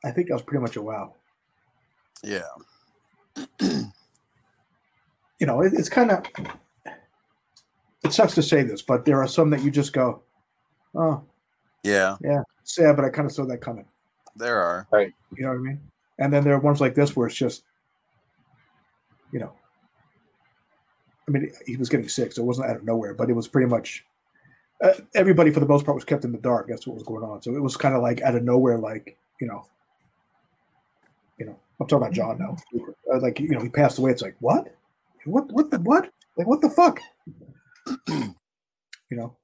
I 0.05 0.11
think 0.11 0.29
that 0.29 0.35
was 0.35 0.43
pretty 0.43 0.61
much 0.61 0.77
a 0.77 0.81
wow. 0.81 1.13
yeah. 2.23 2.39
You 3.59 5.45
know, 5.45 5.61
it, 5.61 5.73
it's 5.73 5.89
kind 5.89 6.11
of. 6.11 6.23
It 8.05 8.13
sucks 8.13 8.35
to 8.35 8.43
say 8.43 8.63
this, 8.63 8.81
but 8.81 9.05
there 9.05 9.21
are 9.21 9.27
some 9.27 9.49
that 9.49 9.63
you 9.63 9.71
just 9.71 9.93
go, 9.93 10.21
"Oh, 10.95 11.23
Yeah, 11.83 12.17
yeah, 12.21 12.41
sad," 12.63 12.95
but 12.95 13.05
I 13.05 13.09
kind 13.09 13.25
of 13.25 13.31
saw 13.31 13.45
that 13.45 13.57
coming. 13.59 13.85
there 14.35 14.59
are. 14.61 14.87
Right? 14.91 15.13
You 15.37 15.43
know 15.43 15.49
what 15.49 15.55
I 15.57 15.61
mean? 15.61 15.81
And 16.19 16.31
then 16.33 16.43
there 16.43 16.53
are 16.53 16.59
ones 16.59 16.81
like 16.81 16.95
this 16.95 17.15
where 17.15 17.27
it's 17.27 17.35
just, 17.35 17.63
you 19.31 19.39
know, 19.39 19.51
I 21.27 21.31
mean, 21.31 21.51
he 21.65 21.75
was 21.77 21.89
getting 21.89 22.07
sick, 22.07 22.31
so 22.33 22.41
it 22.41 22.45
wasn't 22.45 22.69
out 22.69 22.75
of 22.77 22.83
nowhere, 22.83 23.13
but 23.13 23.29
it 23.29 23.33
was 23.33 23.47
pretty 23.47 23.67
much 23.67 24.05
uh, 24.83 24.93
everybody 25.15 25.51
for 25.51 25.59
the 25.59 25.65
most 25.65 25.85
part 25.85 25.95
was 25.95 26.03
kept 26.03 26.25
in 26.25 26.31
the 26.31 26.37
dark. 26.37 26.67
That's 26.67 26.85
what 26.85 26.93
was 26.95 27.03
going 27.03 27.23
on. 27.23 27.41
So 27.41 27.55
it 27.55 27.61
was 27.61 27.77
kind 27.77 27.95
of 27.95 28.01
like 28.01 28.21
out 28.21 28.35
of 28.35 28.43
nowhere, 28.43 28.77
like 28.77 29.17
you 29.41 29.47
know, 29.47 29.65
you 31.37 31.45
know, 31.45 31.57
I'm 31.79 31.87
talking 31.87 32.03
about 32.03 32.13
John 32.13 32.37
now. 32.39 32.57
Uh, 33.11 33.19
like 33.19 33.39
you 33.39 33.49
know, 33.49 33.61
he 33.61 33.69
passed 33.69 33.97
away. 33.97 34.11
It's 34.11 34.21
like 34.21 34.35
what, 34.39 34.67
what, 35.25 35.51
what 35.51 35.71
the 35.71 35.79
what? 35.79 36.11
Like 36.37 36.47
what 36.47 36.61
the 36.61 36.69
fuck? 36.69 36.99
you 38.07 38.33
know. 39.11 39.37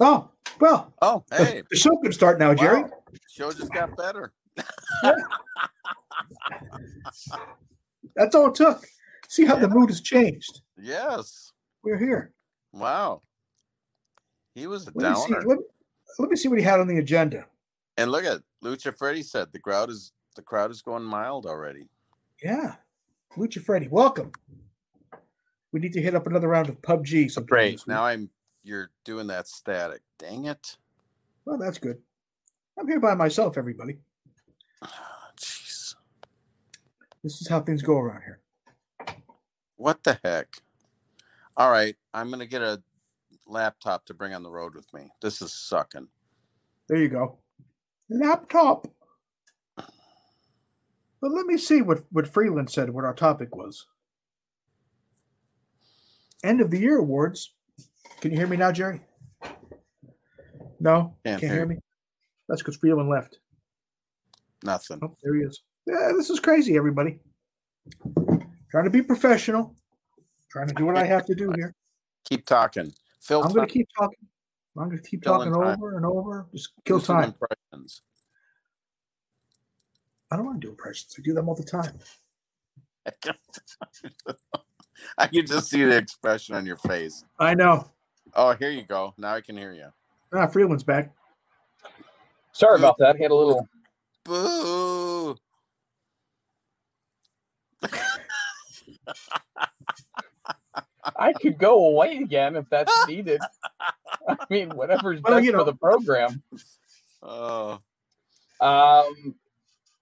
Oh 0.00 0.30
well, 0.60 0.92
Oh, 1.02 1.24
hey, 1.32 1.62
the 1.70 1.76
show 1.76 1.96
could 2.02 2.14
start 2.14 2.38
now, 2.38 2.54
Jerry. 2.54 2.82
wow. 2.82 2.90
Show 3.30 3.52
just 3.52 3.72
got 3.72 3.96
better. 3.96 4.32
That's 8.16 8.34
all 8.34 8.48
it 8.48 8.54
took. 8.54 8.86
See 9.28 9.44
how 9.44 9.56
the 9.56 9.68
mood 9.68 9.88
has 9.90 10.00
changed. 10.00 10.60
Yes. 10.80 11.52
We're 11.82 11.98
here. 11.98 12.32
Wow. 12.72 13.22
He 14.54 14.66
was 14.66 14.86
a 14.86 14.92
Let 14.94 15.12
me, 15.12 15.16
see, 15.18 15.32
downer. 15.32 15.46
let, 15.46 15.58
let 16.18 16.28
me 16.30 16.36
see 16.36 16.48
what 16.48 16.58
he 16.58 16.64
had 16.64 16.80
on 16.80 16.86
the 16.88 16.98
agenda. 16.98 17.46
And 17.96 18.10
look 18.10 18.24
at 18.24 18.40
Lucha 18.62 18.96
Freddy 18.96 19.22
said 19.22 19.48
the 19.52 19.58
crowd 19.58 19.88
is 19.90 20.12
the 20.36 20.42
crowd 20.42 20.70
is 20.70 20.82
going 20.82 21.02
mild 21.04 21.46
already. 21.46 21.88
Yeah. 22.42 22.74
Lucha 23.36 23.62
Freddy, 23.64 23.88
welcome. 23.88 24.32
We 25.72 25.80
need 25.80 25.92
to 25.94 26.02
hit 26.02 26.14
up 26.14 26.26
another 26.26 26.48
round 26.48 26.68
of 26.68 26.80
PUBG. 26.82 27.30
sometime 27.30 27.48
Great. 27.48 27.86
Now. 27.86 28.04
I'm 28.04 28.30
you're 28.62 28.90
doing 29.04 29.26
that 29.28 29.48
static. 29.48 30.02
Dang 30.18 30.44
it. 30.44 30.76
Well, 31.44 31.58
that's 31.58 31.78
good. 31.78 31.98
I'm 32.78 32.86
here 32.86 33.00
by 33.00 33.14
myself, 33.14 33.58
everybody. 33.58 33.98
Ah, 34.82 35.30
jeez. 35.36 35.94
This 37.22 37.40
is 37.40 37.48
how 37.48 37.60
things 37.60 37.82
go 37.82 37.98
around 37.98 38.22
here. 38.22 38.40
What 39.76 40.04
the 40.04 40.18
heck? 40.22 40.62
All 41.56 41.70
right, 41.70 41.96
I'm 42.14 42.30
gonna 42.30 42.46
get 42.46 42.62
a 42.62 42.82
laptop 43.46 44.06
to 44.06 44.14
bring 44.14 44.32
on 44.32 44.42
the 44.42 44.50
road 44.50 44.74
with 44.74 44.92
me. 44.94 45.10
This 45.20 45.42
is 45.42 45.52
sucking. 45.52 46.08
There 46.88 46.98
you 46.98 47.08
go. 47.08 47.38
Laptop. 48.08 48.86
But 49.76 51.30
let 51.30 51.46
me 51.46 51.56
see 51.56 51.82
what, 51.82 52.04
what 52.10 52.26
Freeland 52.26 52.70
said, 52.70 52.90
what 52.90 53.04
our 53.04 53.14
topic 53.14 53.54
was. 53.54 53.86
End 56.42 56.60
of 56.60 56.70
the 56.70 56.78
year 56.78 56.98
awards. 56.98 57.54
Can 58.20 58.32
you 58.32 58.36
hear 58.36 58.46
me 58.46 58.56
now, 58.56 58.72
Jerry? 58.72 59.00
No? 60.80 61.14
Can't 61.24 61.40
Can't, 61.40 61.52
hear 61.52 61.66
me? 61.66 61.76
That's 62.48 62.60
because 62.60 62.76
Freeland 62.76 63.08
left. 63.08 63.38
Nothing. 64.64 64.98
Oh, 65.02 65.16
there 65.22 65.34
he 65.34 65.42
is. 65.42 65.62
Yeah, 65.86 66.12
this 66.16 66.30
is 66.30 66.40
crazy, 66.40 66.76
everybody. 66.76 67.18
Trying 68.70 68.84
to 68.84 68.90
be 68.90 69.02
professional. 69.02 69.74
Trying 70.50 70.68
to 70.68 70.74
do 70.74 70.84
what 70.84 70.96
I 70.96 71.04
have 71.04 71.24
to 71.26 71.34
do 71.34 71.52
here. 71.56 71.74
Keep 72.24 72.46
talking. 72.46 72.92
Phil 73.20 73.42
I'm 73.42 73.52
going 73.52 73.66
to 73.66 73.72
keep 73.72 73.88
talking. 73.98 74.18
I'm 74.76 74.88
going 74.88 75.02
to 75.02 75.08
keep 75.08 75.22
talking 75.22 75.48
in 75.48 75.54
over 75.54 75.96
and 75.96 76.06
over. 76.06 76.46
Just 76.52 76.70
kill 76.84 76.98
Do 76.98 77.06
time. 77.06 77.24
Impressions. 77.24 78.02
I 80.30 80.36
don't 80.36 80.46
want 80.46 80.60
to 80.60 80.66
do 80.66 80.70
impressions. 80.70 81.14
I 81.18 81.22
do 81.22 81.34
them 81.34 81.48
all 81.48 81.54
the 81.54 81.64
time. 81.64 81.98
I 85.18 85.26
can 85.26 85.46
just 85.46 85.68
see 85.68 85.84
the 85.84 85.96
expression 85.96 86.54
on 86.54 86.66
your 86.66 86.76
face. 86.76 87.24
I 87.38 87.54
know. 87.54 87.90
Oh, 88.34 88.52
here 88.52 88.70
you 88.70 88.82
go. 88.84 89.14
Now 89.18 89.34
I 89.34 89.40
can 89.40 89.56
hear 89.56 89.72
you. 89.72 89.86
Ah, 90.34 90.46
Freeland's 90.46 90.84
back. 90.84 91.12
Sorry 92.52 92.78
about 92.78 92.96
that. 92.98 93.16
I 93.16 93.22
Had 93.22 93.30
a 93.30 93.34
little. 93.34 93.68
Boo! 94.24 95.36
I 101.16 101.32
could 101.32 101.58
go 101.58 101.88
away 101.88 102.18
again 102.18 102.56
if 102.56 102.68
that's 102.70 102.92
needed. 103.08 103.40
I 104.28 104.36
mean, 104.50 104.70
whatever's 104.70 105.20
Well, 105.22 105.34
best 105.34 105.44
you 105.46 105.52
for 105.52 105.64
the 105.64 105.74
program. 105.74 106.42
Oh, 107.22 107.80
Um, 108.60 109.34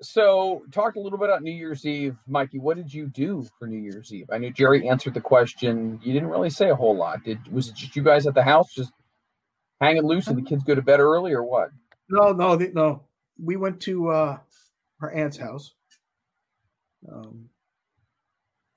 so 0.02 0.62
talk 0.70 0.96
a 0.96 1.00
little 1.00 1.18
bit 1.18 1.28
about 1.28 1.42
New 1.42 1.52
Year's 1.52 1.84
Eve, 1.84 2.16
Mikey. 2.26 2.58
What 2.58 2.76
did 2.76 2.92
you 2.92 3.06
do 3.06 3.46
for 3.58 3.66
New 3.66 3.78
Year's 3.78 4.12
Eve? 4.12 4.26
I 4.32 4.38
knew 4.38 4.52
Jerry 4.52 4.88
answered 4.88 5.14
the 5.14 5.20
question. 5.20 6.00
You 6.02 6.12
didn't 6.12 6.30
really 6.30 6.50
say 6.50 6.70
a 6.70 6.74
whole 6.74 6.96
lot. 6.96 7.22
Did 7.24 7.52
was 7.52 7.68
it 7.68 7.74
just 7.74 7.94
you 7.96 8.02
guys 8.02 8.26
at 8.26 8.34
the 8.34 8.42
house 8.42 8.72
just 8.72 8.92
hanging 9.80 10.04
loose 10.04 10.28
and 10.28 10.38
the 10.38 10.48
kids 10.48 10.64
go 10.64 10.74
to 10.74 10.82
bed 10.82 11.00
early 11.00 11.32
or 11.32 11.42
what? 11.42 11.70
No, 12.08 12.32
no, 12.32 12.56
they, 12.56 12.70
no. 12.70 13.02
We 13.42 13.56
went 13.56 13.80
to 13.82 14.08
uh, 14.08 14.38
her 14.98 15.10
aunt's 15.12 15.38
house, 15.38 15.74
um, 17.10 17.48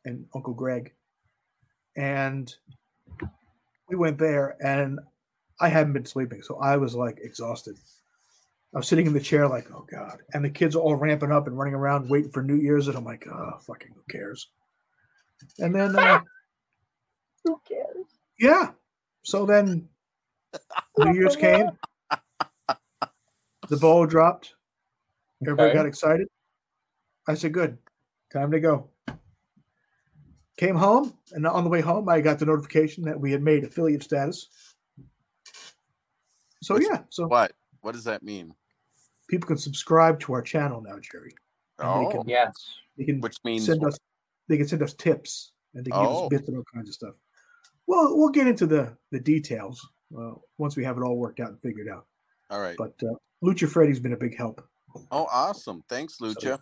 and 0.06 0.26
Uncle 0.36 0.54
Greg, 0.54 0.94
and 1.98 2.54
we 3.90 3.96
went 3.96 4.18
there, 4.18 4.56
and 4.64 5.00
I 5.60 5.70
hadn't 5.70 5.94
been 5.94 6.06
sleeping, 6.06 6.42
so 6.42 6.58
I 6.58 6.78
was 6.78 6.96
like 6.96 7.20
exhausted. 7.22 7.78
I 8.74 8.78
was 8.78 8.88
sitting 8.88 9.06
in 9.06 9.14
the 9.14 9.20
chair, 9.20 9.48
like, 9.48 9.68
oh 9.72 9.86
god, 9.90 10.20
and 10.34 10.44
the 10.44 10.50
kids 10.50 10.76
are 10.76 10.80
all 10.80 10.96
ramping 10.96 11.32
up 11.32 11.46
and 11.48 11.58
running 11.58 11.76
around, 11.76 12.10
waiting 12.10 12.32
for 12.32 12.42
New 12.42 12.56
Year's, 12.56 12.88
and 12.88 12.98
I'm 12.98 13.06
like, 13.06 13.28
oh, 13.28 13.60
fucking, 13.68 13.92
who 13.96 14.02
cares? 14.10 14.50
And 15.60 15.76
then, 15.76 15.96
uh, 15.96 16.22
Who 17.46 17.60
cares? 17.68 18.06
yeah. 18.40 18.72
So 19.24 19.46
then 19.46 19.90
New 20.98 21.14
Year's 21.14 21.36
came. 21.36 21.68
The 23.70 23.78
ball 23.78 24.06
dropped. 24.06 24.56
Everybody 25.44 25.70
Okay. 25.70 25.78
got 25.78 25.86
excited. 25.86 26.28
I 27.28 27.34
said, 27.36 27.54
good. 27.54 27.78
Time 28.32 28.52
to 28.52 28.60
go. 28.60 28.90
Came 30.58 30.76
home, 30.76 31.14
and 31.34 31.46
on 31.46 31.64
the 31.64 31.70
way 31.70 31.82
home, 31.82 32.08
I 32.10 32.22
got 32.22 32.40
the 32.40 32.46
notification 32.46 33.04
that 33.06 33.20
we 33.20 33.32
had 33.32 33.42
made 33.42 33.64
affiliate 33.64 34.04
status. 34.04 34.48
So, 36.62 36.76
Which- 36.76 36.86
yeah. 36.90 37.04
So 37.10 37.28
What? 37.28 37.52
What 37.82 37.92
does 37.94 38.06
that 38.06 38.24
mean? 38.24 38.54
People 39.30 39.48
can 39.48 39.58
subscribe 39.58 40.20
to 40.22 40.34
our 40.34 40.42
channel 40.42 40.82
now, 40.82 41.00
Jerry. 41.00 41.34
And 41.80 42.02
they 42.02 42.06
Oh, 42.08 42.12
can, 42.12 42.30
Yes. 42.30 42.54
they 42.98 43.06
can 43.06 43.20
which 43.22 43.38
means 43.44 43.66
send 43.66 43.84
us 43.86 43.98
they 44.48 44.58
can 44.58 44.68
send 44.68 44.82
us 44.84 44.94
tips 44.94 45.54
and 45.74 45.86
they 45.86 45.92
can 45.92 46.02
give 46.02 46.10
Oh. 46.12 46.24
us 46.26 46.30
bits 46.30 46.48
and 46.48 46.58
all 46.58 46.64
kinds 46.74 46.90
of 46.90 46.96
stuff. 46.96 47.16
Well, 47.88 48.18
we'll 48.18 48.30
get 48.30 48.48
into 48.48 48.66
the 48.68 48.96
the 49.12 49.20
details 49.20 49.86
uh, 50.18 50.34
once 50.58 50.76
we 50.76 50.84
have 50.84 50.98
it 50.98 51.02
all 51.02 51.18
worked 51.18 51.40
out 51.40 51.50
and 51.50 51.62
figured 51.62 51.88
out. 51.90 52.06
all 52.50 52.60
right. 52.60 52.78
But 52.78 52.94
uh, 53.04 53.16
Lucha 53.44 53.68
Freddy's 53.70 54.00
been 54.00 54.14
a 54.14 54.18
big 54.18 54.38
help. 54.38 54.68
Oh, 55.12 55.28
awesome! 55.32 55.84
Thanks, 55.90 56.20
Lucha. 56.20 56.60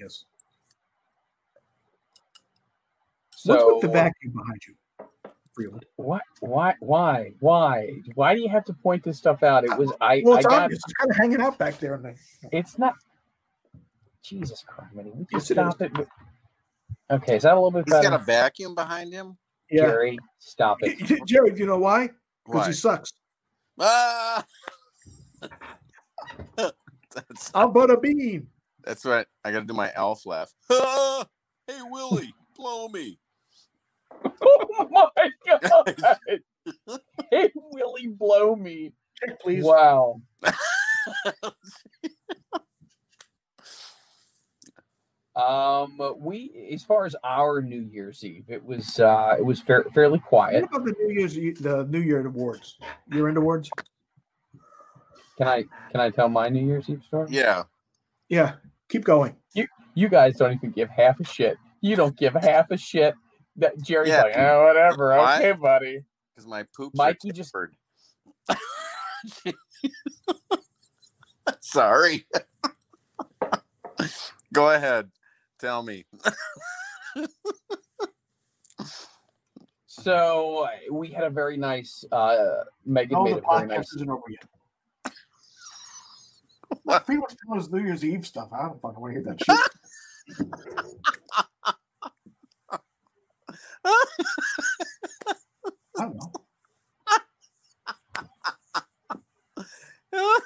Yes. 0.00 0.24
So 3.32 3.54
What's 3.54 3.74
with 3.74 3.82
the 3.82 3.88
vacuum 3.98 4.32
behind 4.32 4.60
you, 4.66 4.74
Freeland? 5.56 5.84
What? 5.96 6.20
Why? 6.40 6.74
Why? 6.80 7.32
Why? 7.40 7.90
Why 8.14 8.34
do 8.34 8.42
you 8.42 8.48
have 8.50 8.64
to 8.66 8.74
point 8.74 9.02
this 9.02 9.16
stuff 9.16 9.42
out? 9.42 9.64
It 9.64 9.76
was 9.78 9.90
I. 10.02 10.20
Well, 10.22 10.34
I 10.34 10.38
it's 10.38 10.46
got. 10.46 10.70
It's 10.70 10.84
kind 10.92 11.10
of 11.10 11.16
hanging 11.16 11.40
out 11.40 11.56
back 11.58 11.78
there. 11.80 11.94
In 11.94 12.02
the, 12.02 12.14
It's 12.52 12.78
not. 12.78 12.94
Jesus 14.22 14.62
Christ! 14.66 14.92
Would 14.94 15.06
you 15.06 15.26
Yes, 15.32 15.46
stop 15.46 15.80
it? 15.80 15.96
with- 15.96 16.08
Okay, 17.10 17.36
is 17.36 17.44
that 17.44 17.52
a 17.52 17.54
little 17.54 17.70
bit 17.70 17.84
He's 17.86 17.94
better? 17.94 18.10
got 18.10 18.20
a 18.20 18.24
vacuum 18.24 18.74
behind 18.74 19.12
him. 19.12 19.38
yeah. 19.70 19.82
Jerry, 19.82 20.18
stop 20.40 20.78
it. 20.82 20.98
J- 21.06 21.20
Jerry, 21.24 21.52
do 21.52 21.58
you 21.60 21.66
know 21.66 21.78
why? 21.78 22.10
Because 22.44 22.66
he 22.66 22.72
sucks. 22.72 23.12
Ah! 23.80 24.44
I'm 27.54 27.72
but 27.72 27.90
a 27.90 27.98
bean. 27.98 28.48
that's 28.84 29.04
right. 29.04 29.26
I 29.44 29.52
got 29.52 29.60
to 29.60 29.64
do 29.66 29.72
my 29.74 29.90
elf 29.94 30.26
laugh. 30.26 30.52
Ah! 30.70 31.24
Hey 31.68 31.78
Willie, 31.88 32.34
blow 32.56 32.88
me. 32.88 33.18
Oh 34.42 34.86
my 34.90 35.30
god! 35.48 35.96
hey, 37.30 37.50
Willie, 37.54 38.08
blow 38.08 38.54
me! 38.54 38.92
Check, 39.20 39.40
please. 39.40 39.64
Wow. 39.64 40.20
Um, 45.34 45.98
we 46.18 46.70
as 46.72 46.82
far 46.82 47.04
as 47.04 47.14
our 47.22 47.60
New 47.60 47.82
Year's 47.92 48.24
Eve, 48.24 48.44
it 48.48 48.64
was 48.64 48.98
uh, 48.98 49.36
it 49.38 49.44
was 49.44 49.60
fair, 49.60 49.84
fairly 49.94 50.18
What 50.18 50.28
quiet. 50.28 50.64
about 50.64 50.84
the 50.84 50.94
New 50.98 51.12
Year's 51.18 51.38
E- 51.38 51.50
the 51.50 51.84
New 51.84 52.00
Year 52.00 52.26
awards? 52.26 52.78
Year 53.12 53.28
end 53.28 53.36
awards? 53.36 53.68
Can 55.36 55.46
I 55.46 55.64
can 55.90 56.00
I 56.00 56.08
tell 56.10 56.28
my 56.30 56.48
New 56.48 56.66
Year's 56.66 56.88
Eve 56.88 57.02
story? 57.06 57.28
Yeah. 57.30 57.64
Yeah. 58.28 58.54
Keep 58.88 59.04
going. 59.04 59.36
You 59.98 60.10
guys 60.10 60.36
don't 60.36 60.52
even 60.52 60.72
give 60.72 60.90
half 60.90 61.20
a 61.20 61.24
shit. 61.24 61.56
You 61.80 61.96
don't 61.96 62.14
give 62.18 62.34
half 62.34 62.70
a 62.70 62.76
shit. 62.76 63.14
That 63.58 63.80
Jerry's 63.80 64.10
Yeah, 64.10 64.22
like, 64.22 64.36
oh, 64.36 64.64
whatever. 64.66 65.10
Why? 65.16 65.38
Okay, 65.38 65.52
buddy. 65.52 66.04
Because 66.34 66.46
my 66.48 66.64
poop. 66.76 66.92
Mikey 66.94 67.30
are 67.30 67.32
just- 67.32 67.52
tapered. 67.52 67.74
Sorry. 71.60 72.26
Go 74.52 74.70
ahead. 74.70 75.10
Tell 75.58 75.82
me. 75.82 76.04
So 79.86 80.66
uh, 80.66 80.92
we 80.94 81.08
had 81.08 81.24
a 81.24 81.30
very 81.30 81.56
nice. 81.56 82.04
Uh, 82.12 82.64
Megan 82.84 83.16
Oh, 83.16 83.24
made 83.24 83.34
the 83.34 83.38
a 83.38 83.40
very 83.40 83.66
podcast 83.66 83.68
nice. 83.68 83.92
isn't 83.94 84.10
over 84.10 84.22
yet. 84.28 84.44
Well, 86.84 87.00
Freeland's 87.00 87.36
telling 87.44 87.60
us 87.60 87.70
New 87.70 87.82
Year's 87.84 88.04
Eve 88.04 88.26
stuff. 88.26 88.52
I 88.52 88.62
don't 88.66 88.80
fucking 88.80 89.00
want 89.00 89.14
to 89.14 89.20
hear 89.20 89.34
that 89.34 89.42
shit. 89.42 89.58
I 93.86 94.04
don't 95.98 96.18
know. 100.12 100.36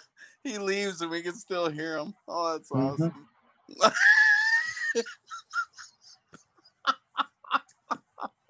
he 0.45 0.59
leaves 0.59 1.01
and 1.01 1.11
we 1.11 1.23
can 1.23 1.35
still 1.35 1.69
hear 1.71 1.97
him. 1.99 2.15
Oh, 2.29 2.53
that's 2.53 2.71
Mhm. 2.71 2.93
awesome. 2.95 3.29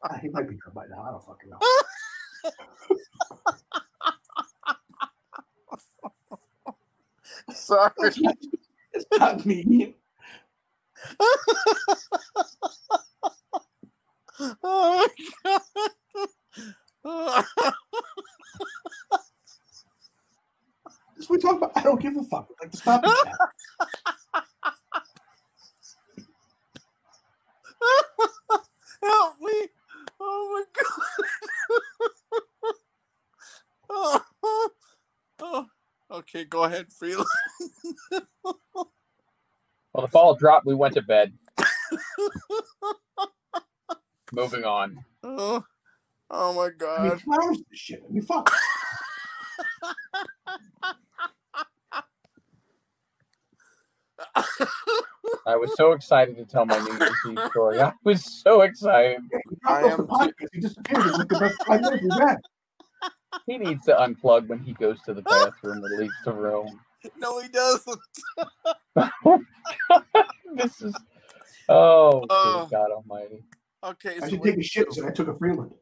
Ah, 0.05 0.19
He 0.23 0.29
might 0.31 0.49
be 0.49 0.55
done 0.57 0.73
by 0.75 0.87
now. 0.89 1.03
I 1.03 1.11
don't 1.11 1.25
fucking 1.25 1.51
know. 1.51 1.59
Sorry. 7.55 7.93
It's 8.93 9.07
not 9.19 9.45
me. 9.47 9.97
Oh 14.63 15.07
my 15.45 15.59
god. 17.05 17.45
This 21.17 21.29
we 21.29 21.39
talk 21.39 21.57
about. 21.57 21.73
I 21.77 21.83
don't 21.83 22.01
give 22.01 22.17
a 22.17 22.23
fuck. 22.25 22.49
Like 22.61 22.71
the 22.71 22.79
stop 22.79 23.05
and 23.05 23.13
chat. 23.25 23.35
Help 29.03 29.35
me. 29.41 29.69
Oh 30.21 30.51
my 30.55 30.65
god. 30.81 32.75
oh, 33.91 34.23
oh. 35.41 35.67
Okay, 36.11 36.45
go 36.45 36.65
ahead, 36.65 36.87
Freeland. 36.93 37.27
Well, 39.93 40.07
the 40.07 40.09
ball 40.13 40.35
dropped. 40.35 40.67
We 40.67 40.75
went 40.75 40.95
to 40.95 41.03
bed. 41.03 41.35
Moving 44.33 44.65
on. 44.65 45.05
Oh, 45.23 45.65
oh 46.31 46.53
my 46.55 46.71
I 46.99 47.03
mean, 47.03 47.13
god. 47.13 47.21
two 47.21 47.65
this 47.71 47.79
shit. 47.79 48.03
I 48.09 48.13
mean, 48.13 48.23
fuck. 48.23 48.53
I 55.47 55.57
was 55.57 55.75
so 55.77 55.93
excited 55.93 56.37
to 56.37 56.45
tell 56.45 56.65
my 56.65 56.79
New 56.79 56.93
Year's 56.99 57.13
Eve 57.29 57.41
story. 57.51 57.81
I 57.81 57.93
was 58.05 58.25
so 58.25 58.63
excited. 58.63 59.21
He 59.33 59.57
I 59.67 59.83
am. 59.83 60.09
He 60.53 60.61
disappeared. 60.61 61.07
It's 61.07 61.19
like 61.19 61.29
the 61.29 61.39
best 61.39 61.65
five 61.67 61.81
minutes 61.81 62.03
we've 62.03 62.13
had. 62.15 62.37
He 63.47 63.59
needs 63.59 63.85
to 63.87 63.95
unplug 63.97 64.47
when 64.49 64.61
he 64.61 64.75
goes 64.75 65.01
to 65.03 65.15
the 65.15 65.23
bathroom 65.23 65.85
or 65.85 65.89
leaves 65.99 66.15
the 66.25 66.33
room. 66.33 66.81
No, 67.19 67.41
he 67.41 67.49
doesn't. 67.49 68.01
this 70.55 70.83
is 70.83 70.95
oh 71.69 72.27
Oh. 72.31 72.69
God 72.71 72.91
Almighty. 72.91 73.43
Okay, 73.83 74.17
I 74.23 74.29
should 74.29 74.43
take 74.43 74.59
a 74.59 74.63
shit, 74.63 74.93
so 74.93 75.07
I 75.07 75.11
took 75.11 75.29
a 75.29 75.37
Freeland. 75.37 75.73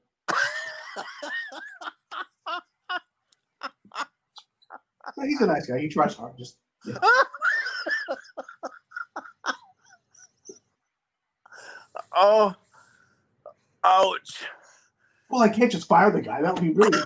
Well, 5.16 5.26
He's 5.26 5.40
a 5.40 5.46
nice 5.46 5.66
guy. 5.66 5.78
He 5.78 5.88
tries 5.88 6.14
hard. 6.14 6.36
Just 6.38 6.58
Oh, 12.14 12.54
ouch. 13.84 14.44
well, 15.30 15.42
I 15.42 15.48
can't 15.48 15.70
just 15.70 15.88
fire 15.88 16.10
the 16.10 16.20
guy. 16.20 16.42
That 16.42 16.54
would 16.54 16.62
be 16.62 16.70
really. 16.70 16.98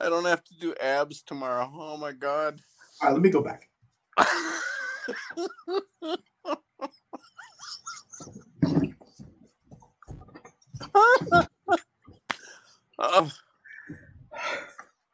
I 0.00 0.08
don't 0.08 0.24
have 0.24 0.42
to 0.44 0.58
do 0.58 0.74
abs 0.80 1.22
tomorrow. 1.22 1.70
Oh 1.74 1.96
my 1.96 2.12
god. 2.12 2.60
All 3.02 3.08
right, 3.08 3.12
let 3.14 3.22
me 3.22 3.30
go 3.30 3.42
back. 3.42 3.68
oh, 12.98 13.30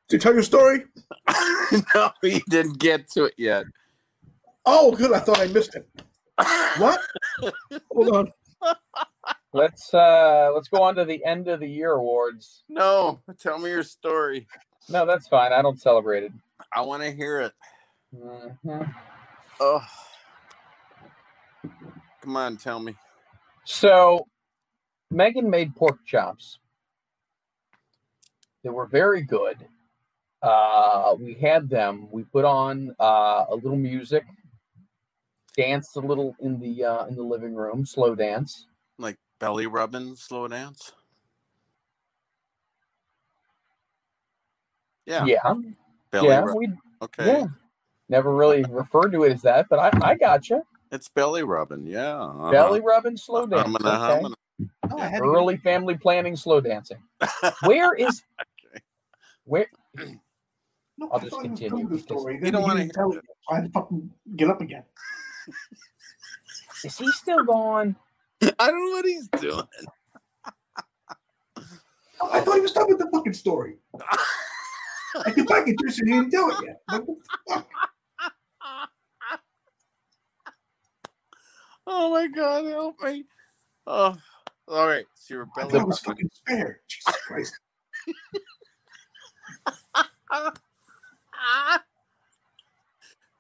Did 0.09 0.17
you 0.17 0.19
tell 0.19 0.35
your 0.35 0.43
story? 0.43 0.85
no, 1.95 2.11
he 2.23 2.43
didn't 2.49 2.79
get 2.79 3.09
to 3.11 3.25
it 3.25 3.35
yet. 3.37 3.65
Oh, 4.67 4.93
good. 4.93 5.13
I 5.13 5.21
thought 5.21 5.41
I 5.41 5.47
missed 5.49 5.75
it. 5.77 5.89
What? 6.79 7.01
Hold 7.93 8.17
on. 8.17 8.33
Let's 9.53 9.93
uh 9.93 10.53
let's 10.55 10.69
go 10.69 10.83
on 10.83 10.95
to 10.95 11.05
the 11.05 11.25
end 11.25 11.49
of 11.49 11.61
the 11.61 11.69
year 11.69 11.93
awards. 11.93 12.63
No, 12.69 13.21
tell 13.41 13.59
me 13.59 13.71
your 13.71 13.83
story. 13.83 14.47
No, 14.89 15.05
that's 15.05 15.27
fine. 15.27 15.53
I 15.53 15.61
don't 15.61 15.81
celebrate 15.81 16.23
it. 16.23 16.33
I 16.73 16.83
want 16.83 17.03
to 17.03 17.11
hear 17.11 17.41
it. 17.41 17.53
Mhm. 18.15 18.95
Oh, 19.59 19.83
come 22.23 22.37
on, 22.37 22.57
tell 22.57 22.79
me. 22.79 22.95
So 23.65 24.27
Megan 25.11 25.51
made 25.51 25.75
pork 25.77 25.99
chops. 26.07 26.59
They 28.63 28.71
were 28.71 28.87
very 28.87 29.23
good. 29.23 29.57
Uh, 30.43 31.15
we 31.19 31.35
had 31.35 31.69
them. 31.69 32.09
We 32.11 32.25
put 32.25 32.45
on 32.45 32.95
uh, 33.01 33.47
a 33.51 33.55
little 33.55 33.77
music. 33.77 34.25
danced 35.57 35.97
a 35.97 36.01
little 36.01 36.35
in 36.41 36.59
the 36.61 36.85
uh, 36.85 37.07
in 37.07 37.17
the 37.17 37.23
living 37.23 37.55
room, 37.55 37.85
slow 37.85 38.15
dance. 38.15 38.67
Like 38.99 39.17
belly 39.39 39.67
rubbing, 39.67 40.17
slow 40.17 40.49
dance. 40.49 40.93
Yeah. 45.07 45.25
Yeah, 45.25 45.55
Belly 46.13 46.29
yeah, 46.29 46.41
rub. 46.41 46.57
we 46.57 46.69
Okay. 47.03 47.27
yeah. 47.27 47.47
Never 48.09 48.35
really 48.35 48.65
referred 48.71 49.11
to 49.13 49.25
it 49.25 49.33
as 49.33 49.43
that, 49.43 49.67
but 49.69 49.79
I 49.79 49.91
I 50.03 50.15
gotcha. 50.15 50.63
It's 50.93 51.09
belly 51.09 51.43
rubbing. 51.43 51.87
Yeah. 51.87 52.17
uh-huh. 52.21 52.51
Belly 52.51 52.81
rubbing, 52.81 53.17
slow 53.17 53.47
dance. 53.47 53.75
Okay. 53.85 54.27
Oh, 54.93 55.01
I 55.01 55.07
had 55.07 55.19
to 55.19 55.25
Early 55.25 55.57
family 55.57 55.97
planning, 55.97 56.37
slow 56.37 56.61
dancing. 56.61 57.03
Where 57.65 57.95
is 57.95 58.23
Okay. 58.75 58.83
where? 59.45 59.67
No, 60.99 61.09
I'll 61.13 61.19
I 61.19 61.23
just 61.23 61.31
thought 61.31 61.45
he 61.45 61.49
was 61.49 61.59
continue. 61.61 61.89
telling 61.89 61.97
the 61.97 61.99
story. 61.99 62.39
You 62.43 62.51
don't 62.51 62.63
wanna 62.63 62.81
didn't 62.81 62.93
tell 62.93 63.11
it. 63.13 63.25
So 63.25 63.53
I 63.53 63.55
had 63.57 63.65
to 63.65 63.71
fucking 63.71 64.11
get 64.37 64.51
up 64.51 64.61
again. 64.61 64.83
Is 66.85 66.99
he 66.99 67.11
still 67.11 67.43
gone? 67.43 67.97
I 68.43 68.67
don't 68.67 68.85
know 68.85 68.91
what 68.97 69.07
he's 69.07 69.27
doing. 69.29 69.67
I 72.31 72.41
thought 72.43 72.55
he 72.57 72.61
was 72.61 72.73
done 72.73 72.87
with 72.89 72.99
the 72.99 73.09
fucking 73.15 73.33
story. 73.33 73.77
I 75.25 75.31
get 75.31 75.49
back 75.49 75.67
into 75.69 75.87
it 75.87 75.99
and 75.99 76.09
he 76.09 76.15
didn't 76.21 76.31
tell 76.33 76.51
it 76.51 76.59
yet. 76.61 76.83
What 76.89 77.07
the 77.07 77.17
fuck? 77.49 77.67
oh 81.87 82.11
my 82.11 82.29
god, 82.29 82.67
help 82.67 82.97
me. 83.03 83.25
Oh, 83.87 84.19
all 84.71 84.87
right. 84.87 85.05
So 85.15 85.35
you're 85.35 85.49
I 85.57 85.61
belly 85.61 85.73
thought 85.73 85.81
it 85.83 85.87
was 85.87 86.07
rubbing. 86.07 86.29
fucking 86.29 86.31
spare. 86.33 86.81
Jesus 86.89 87.17
Christ. 87.27 87.59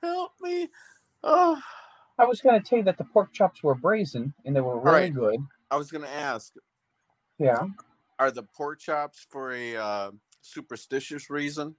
help 0.03 0.33
me. 0.41 0.69
Oh, 1.23 1.61
I 2.19 2.25
was 2.25 2.41
going 2.41 2.61
to 2.61 2.67
tell 2.67 2.79
you 2.79 2.85
that 2.85 2.99
the 2.99 3.05
pork 3.05 3.33
chops 3.33 3.63
were 3.63 3.75
brazen 3.75 4.35
and 4.45 4.55
they 4.55 4.61
were 4.61 4.79
really 4.79 5.11
right. 5.11 5.15
good. 5.15 5.41
I 5.71 5.77
was 5.77 5.91
gonna 5.91 6.09
ask, 6.09 6.53
Yeah. 7.39 7.65
are 8.19 8.31
the 8.31 8.43
pork 8.43 8.81
chops 8.81 9.25
for 9.31 9.53
a 9.53 9.77
uh, 9.77 10.11
superstitious 10.43 11.31
reason? 11.31 11.77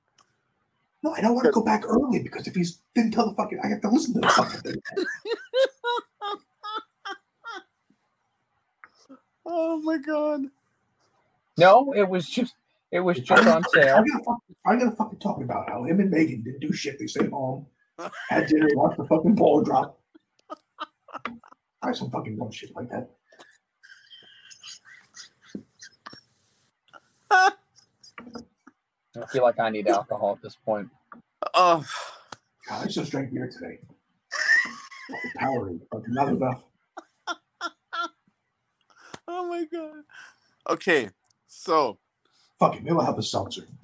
No, 1.03 1.14
I 1.14 1.22
don't 1.22 1.36
want 1.36 1.45
to 1.45 1.52
go 1.52 1.61
back 1.64 1.84
early 1.86 2.19
because 2.19 2.48
if 2.48 2.56
he's 2.56 2.82
didn't 2.95 3.11
tell 3.11 3.28
the 3.28 3.36
fucking, 3.36 3.60
I 3.64 3.68
have 3.68 3.82
to 3.82 3.90
listen 3.90 4.14
to 4.14 4.22
the 4.22 4.30
fucking 4.30 4.61
thing. 4.61 4.76
oh 9.46 9.82
my 9.82 9.98
god. 9.98 10.42
No, 11.58 11.94
it 11.94 12.08
was 12.08 12.28
just 12.28 12.56
it 12.92 13.00
was 13.00 13.20
just 13.20 13.46
on 13.48 13.48
I'm 13.48 13.64
sale. 13.74 13.98
gonna 13.98 14.24
fucking, 14.24 14.56
I'm 14.66 14.80
gonna 14.80 14.96
fucking 14.96 15.20
talk 15.20 15.42
about 15.42 15.70
how 15.70 15.84
him 15.84 16.00
and 16.00 16.10
Megan 16.10 16.44
didn't 16.44 16.60
do 16.60 16.74
shit. 16.74 17.00
They 17.00 17.08
stayed 17.08 17.30
home, 17.30 17.66
had 18.30 18.48
dinner, 18.48 18.68
watched 18.74 18.98
the 18.98 19.06
fucking 19.06 19.36
ball 19.36 19.64
drop. 19.64 20.00
Try 21.84 21.94
some 21.94 22.12
fucking 22.12 22.38
bullshit 22.38 22.76
like 22.76 22.90
that. 22.90 23.10
I 27.32 29.26
feel 29.32 29.44
like 29.44 29.60
I 29.60 29.70
need 29.70 29.88
alcohol 29.88 30.34
at 30.34 30.42
this 30.42 30.56
point. 30.56 30.90
Oh, 31.54 31.86
God, 32.68 32.86
I 32.86 32.88
just 32.88 33.12
drank 33.12 33.34
beer 33.34 33.50
today. 33.50 33.80
Fucking 35.10 35.32
Powerade, 35.40 35.80
fucking 35.92 36.14
not 36.14 36.30
enough. 36.30 36.64
Oh 39.52 39.60
my 39.60 39.65
god. 39.65 40.03
Okay, 40.69 41.10
so 41.48 41.98
Fuck 42.60 42.76
it, 42.76 42.84
maybe 42.84 42.95
I'll 42.95 43.06
have 43.06 43.18
a 43.18 43.23
seltzer. 43.23 43.64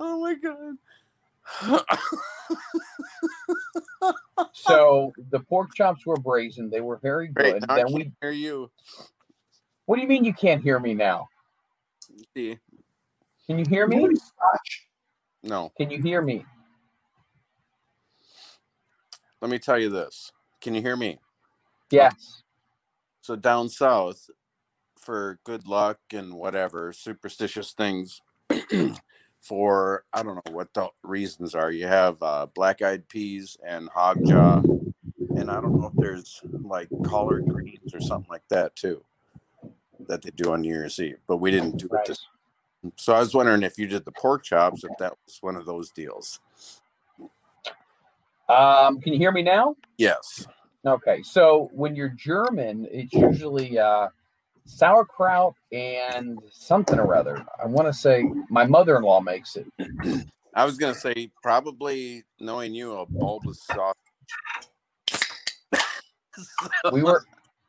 oh 0.00 0.20
my 0.20 0.34
god. 0.34 0.76
So 4.52 5.12
the 5.30 5.40
pork 5.40 5.74
chops 5.74 6.06
were 6.06 6.16
brazen. 6.16 6.70
They 6.70 6.80
were 6.80 6.96
very 6.96 7.28
Great. 7.28 7.54
good. 7.54 7.68
Now 7.68 7.74
I 7.74 7.78
Then 7.78 7.86
can't 7.86 7.94
we. 7.94 8.12
hear 8.22 8.30
you. 8.30 8.70
What 9.86 9.96
do 9.96 10.02
you 10.02 10.08
mean 10.08 10.24
you 10.24 10.32
can't 10.32 10.62
hear 10.62 10.78
me 10.78 10.94
now? 10.94 11.28
See, 12.34 12.58
Can 13.46 13.58
you 13.58 13.66
hear 13.68 13.86
me? 13.86 14.08
No, 15.42 15.70
Can 15.76 15.90
you 15.90 16.00
hear 16.00 16.22
me? 16.22 16.44
Let 19.44 19.50
me 19.50 19.58
tell 19.58 19.78
you 19.78 19.90
this. 19.90 20.32
Can 20.62 20.74
you 20.74 20.80
hear 20.80 20.96
me? 20.96 21.18
Yes. 21.90 22.42
So 23.20 23.36
down 23.36 23.68
south, 23.68 24.30
for 24.98 25.38
good 25.44 25.68
luck 25.68 25.98
and 26.14 26.32
whatever 26.32 26.94
superstitious 26.94 27.72
things, 27.72 28.22
for 29.42 30.06
I 30.14 30.22
don't 30.22 30.36
know 30.36 30.52
what 30.52 30.72
the 30.72 30.88
reasons 31.02 31.54
are. 31.54 31.70
You 31.70 31.86
have 31.86 32.16
uh, 32.22 32.46
black-eyed 32.54 33.06
peas 33.10 33.58
and 33.62 33.90
hog 33.90 34.24
jaw, 34.26 34.62
and 35.36 35.50
I 35.50 35.60
don't 35.60 35.78
know 35.78 35.92
if 35.94 35.96
there's 35.98 36.40
like 36.62 36.88
collard 37.04 37.46
greens 37.46 37.92
or 37.92 38.00
something 38.00 38.30
like 38.30 38.48
that 38.48 38.74
too, 38.74 39.04
that 40.08 40.22
they 40.22 40.30
do 40.30 40.54
on 40.54 40.62
New 40.62 40.72
Year's 40.72 40.98
Eve. 40.98 41.18
But 41.26 41.36
we 41.36 41.50
didn't 41.50 41.76
do 41.76 41.88
Right. 41.90 42.00
it 42.00 42.08
this. 42.08 42.26
So 42.96 43.12
I 43.12 43.18
was 43.18 43.34
wondering 43.34 43.62
if 43.62 43.78
you 43.78 43.86
did 43.88 44.06
the 44.06 44.12
pork 44.12 44.42
chops, 44.42 44.84
if 44.84 44.96
that 45.00 45.12
was 45.26 45.36
one 45.42 45.56
of 45.56 45.66
those 45.66 45.90
deals. 45.90 46.40
Um, 48.48 49.00
can 49.00 49.12
you 49.12 49.18
hear 49.18 49.32
me 49.32 49.42
now? 49.42 49.76
Yes. 49.98 50.46
Okay. 50.86 51.22
So 51.22 51.70
when 51.72 51.96
you're 51.96 52.10
German, 52.10 52.86
it's 52.90 53.12
usually 53.12 53.78
uh, 53.78 54.08
sauerkraut 54.66 55.54
and 55.72 56.38
something 56.52 56.98
or 56.98 57.14
other. 57.14 57.44
I 57.62 57.66
want 57.66 57.88
to 57.88 57.92
say 57.92 58.24
my 58.50 58.64
mother-in-law 58.66 59.20
makes 59.20 59.56
it. 59.56 59.66
I 60.56 60.64
was 60.64 60.76
gonna 60.76 60.94
say 60.94 61.30
probably 61.42 62.22
knowing 62.38 62.74
you 62.74 62.92
a 62.98 63.06
bulbous 63.06 63.62
sausage. 63.66 63.94
We 66.92 67.02
were 67.02 67.24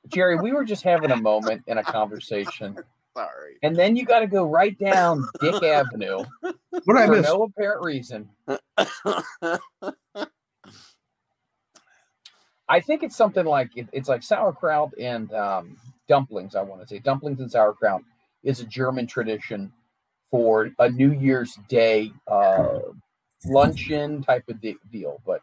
Jerry. 0.09 0.35
We 0.37 0.51
were 0.51 0.65
just 0.65 0.81
having 0.83 1.11
a 1.11 1.15
moment 1.15 1.63
in 1.67 1.77
a 1.77 1.83
conversation, 1.83 2.75
Sorry. 3.15 3.57
and 3.61 3.75
then 3.75 3.95
you 3.95 4.05
got 4.05 4.19
to 4.21 4.27
go 4.27 4.43
right 4.45 4.77
down 4.79 5.23
Dick 5.39 5.61
Avenue 5.61 6.23
What 6.41 6.55
did 6.87 6.97
I 6.97 7.05
for 7.05 7.11
miss? 7.13 7.25
no 7.27 7.43
apparent 7.43 7.83
reason. 7.83 8.27
I 12.67 12.79
think 12.79 13.03
it's 13.03 13.15
something 13.15 13.45
like 13.45 13.69
it, 13.75 13.87
it's 13.91 14.09
like 14.09 14.23
sauerkraut 14.23 14.91
and 14.99 15.31
um, 15.33 15.77
dumplings. 16.07 16.55
I 16.55 16.61
want 16.61 16.81
to 16.81 16.87
say 16.87 16.99
dumplings 16.99 17.39
and 17.39 17.51
sauerkraut 17.51 18.01
is 18.43 18.59
a 18.59 18.65
German 18.65 19.07
tradition 19.07 19.71
for 20.29 20.71
a 20.79 20.89
New 20.89 21.11
Year's 21.13 21.57
Day 21.67 22.11
uh, 22.27 22.79
luncheon 23.45 24.23
type 24.23 24.43
of 24.49 24.59
de- 24.61 24.77
deal. 24.91 25.21
But 25.25 25.41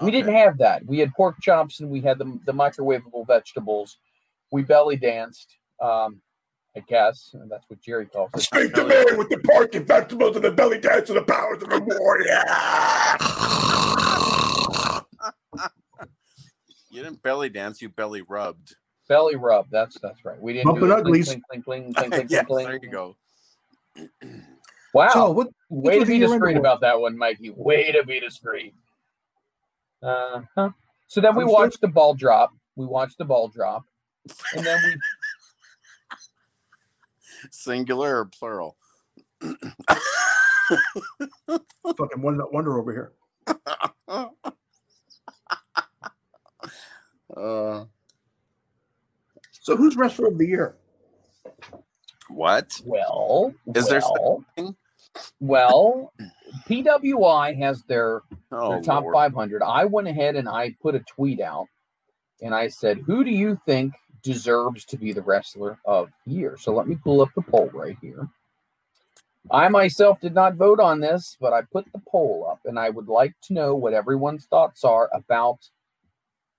we 0.00 0.10
didn't 0.10 0.34
have 0.34 0.58
that. 0.58 0.84
We 0.86 0.98
had 0.98 1.12
pork 1.14 1.36
chops 1.40 1.80
and 1.80 1.90
we 1.90 2.00
had 2.00 2.18
the, 2.18 2.38
the 2.46 2.52
microwavable 2.52 3.26
vegetables. 3.26 3.98
We 4.50 4.62
belly 4.62 4.96
danced, 4.96 5.56
um, 5.80 6.20
I 6.76 6.80
guess. 6.80 7.30
And 7.34 7.50
that's 7.50 7.68
what 7.68 7.80
Jerry 7.80 8.06
calls 8.06 8.30
it. 8.34 8.40
Speak 8.40 8.74
the 8.74 8.86
man 8.86 9.18
with 9.18 9.28
the 9.28 9.38
pork 9.44 9.74
and 9.74 9.86
vegetables 9.86 10.36
and 10.36 10.44
the 10.44 10.50
belly 10.50 10.78
dance 10.78 11.10
and 11.10 11.18
the 11.18 11.22
powers 11.22 11.62
of 11.62 11.68
the 11.68 11.80
warrior. 11.80 12.42
You 16.94 17.02
didn't 17.02 17.20
belly 17.24 17.48
dance, 17.48 17.82
you 17.82 17.88
belly 17.88 18.22
rubbed. 18.28 18.76
Belly 19.08 19.34
rub. 19.34 19.66
That's 19.68 19.98
that's 19.98 20.24
right. 20.24 20.40
We 20.40 20.52
didn't 20.52 20.66
Bumpin' 20.66 20.86
do 20.88 20.92
it. 20.92 20.98
uglies. 20.98 21.28
Yes, 22.30 22.46
there 22.48 22.78
you 22.80 22.88
go. 22.90 23.16
Wow. 24.94 25.08
So 25.08 25.30
what? 25.32 25.48
Way 25.70 25.98
to 25.98 26.06
be 26.06 26.20
discreet 26.20 26.56
about 26.56 26.80
that 26.82 27.00
one, 27.00 27.18
Mikey. 27.18 27.50
Way 27.50 27.90
to 27.90 28.04
be 28.04 28.20
discreet. 28.20 28.76
Uh 30.04 30.42
huh. 30.54 30.70
So 31.08 31.20
then 31.20 31.34
we 31.34 31.42
Understood. 31.42 31.60
watched 31.60 31.80
the 31.80 31.88
ball 31.88 32.14
drop. 32.14 32.54
We 32.76 32.86
watched 32.86 33.18
the 33.18 33.24
ball 33.24 33.48
drop, 33.48 33.82
and 34.54 34.64
then 34.64 34.80
we 34.84 34.94
Singular 37.50 38.20
or 38.20 38.26
plural? 38.26 38.76
Fucking 39.40 39.64
wonder, 42.22 42.44
wonder 42.52 42.78
over 42.78 42.92
here. 42.92 43.12
uh, 47.36 47.84
So 49.60 49.76
who's 49.76 49.96
wrestler 49.96 50.28
of 50.28 50.38
the 50.38 50.46
year? 50.46 50.76
what? 52.28 52.80
well, 52.80 53.54
Is 53.74 53.88
there 53.88 54.00
well, 54.02 54.44
thing? 54.56 54.76
well, 55.40 56.12
PWI 56.68 57.56
has 57.58 57.82
their 57.84 58.22
Oh, 58.52 58.70
their 58.70 58.80
top 58.80 59.04
Lord. 59.04 59.14
500. 59.14 59.62
I 59.62 59.84
went 59.86 60.08
ahead 60.08 60.36
and 60.36 60.48
I 60.48 60.76
put 60.82 60.94
a 60.96 61.00
tweet 61.00 61.40
out, 61.40 61.68
and 62.42 62.54
I 62.54 62.68
said, 62.68 62.98
"Who 63.06 63.24
do 63.24 63.30
you 63.30 63.58
think 63.66 63.94
deserves 64.22 64.84
to 64.86 64.98
be 64.98 65.12
the 65.12 65.22
wrestler 65.22 65.78
of 65.86 66.10
the 66.26 66.32
year?" 66.34 66.56
So 66.58 66.72
let 66.74 66.88
me 66.88 66.96
pull 66.96 67.22
up 67.22 67.30
the 67.36 67.42
poll 67.42 67.70
right 67.74 67.98
here. 68.02 68.28
I 69.50 69.68
myself 69.68 70.20
did 70.20 70.34
not 70.34 70.56
vote 70.56 70.80
on 70.80 71.00
this, 71.00 71.36
but 71.40 71.52
I 71.52 71.62
put 71.62 71.86
the 71.92 72.02
poll 72.08 72.48
up, 72.50 72.60
and 72.66 72.78
I 72.78 72.90
would 72.90 73.08
like 73.08 73.34
to 73.44 73.54
know 73.54 73.76
what 73.76 73.94
everyone's 73.94 74.46
thoughts 74.46 74.84
are 74.84 75.10
about 75.14 75.58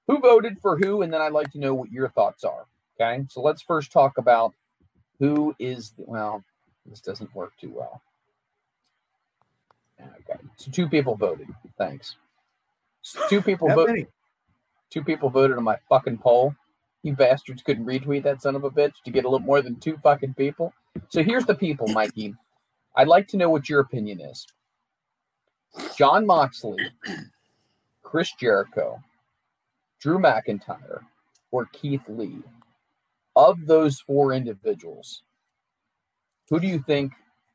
who 0.07 0.19
voted 0.19 0.59
for 0.59 0.77
who, 0.77 1.01
and 1.01 1.11
then 1.11 1.21
I'd 1.21 1.31
like 1.31 1.51
to 1.51 1.59
know 1.59 1.73
what 1.73 1.91
your 1.91 2.09
thoughts 2.09 2.43
are. 2.43 2.65
Okay, 2.99 3.25
so 3.29 3.41
let's 3.41 3.61
first 3.61 3.91
talk 3.91 4.17
about 4.17 4.53
who 5.19 5.55
is 5.59 5.93
well. 5.97 6.43
This 6.85 7.01
doesn't 7.01 7.33
work 7.35 7.53
too 7.59 7.71
well. 7.71 8.01
Okay, 9.99 10.39
so 10.57 10.71
two 10.71 10.87
people 10.87 11.15
voted. 11.15 11.47
Thanks. 11.77 12.15
So 13.01 13.19
two 13.29 13.41
people 13.41 13.67
voted. 13.69 13.95
many. 13.95 14.07
Two 14.89 15.03
people 15.03 15.29
voted 15.29 15.57
on 15.57 15.63
my 15.63 15.77
fucking 15.89 16.19
poll. 16.19 16.55
You 17.03 17.15
bastards 17.15 17.61
couldn't 17.61 17.85
retweet 17.85 18.23
that 18.23 18.41
son 18.41 18.55
of 18.55 18.63
a 18.63 18.71
bitch 18.71 18.93
to 19.03 19.11
get 19.11 19.25
a 19.25 19.29
little 19.29 19.45
more 19.45 19.61
than 19.61 19.75
two 19.75 19.97
fucking 20.01 20.33
people. 20.35 20.73
So 21.09 21.23
here's 21.23 21.45
the 21.45 21.55
people, 21.55 21.87
Mikey. 21.87 22.33
I'd 22.95 23.07
like 23.07 23.27
to 23.29 23.37
know 23.37 23.49
what 23.49 23.69
your 23.69 23.81
opinion 23.81 24.21
is. 24.21 24.47
Jon 25.97 26.25
Moxley, 26.25 26.77
Chris 28.01 28.31
Jericho, 28.39 29.01
Drew 30.05 30.19
McIntyre, 30.19 30.99
or 31.49 31.65
Keith 31.73 32.07
Lee. 32.07 32.37
Of 33.35 33.65
those 33.65 33.99
four 33.99 34.33
individuals, 34.33 35.23
who 36.47 36.59
do 36.59 36.67
you 36.67 36.77
think 36.77 37.11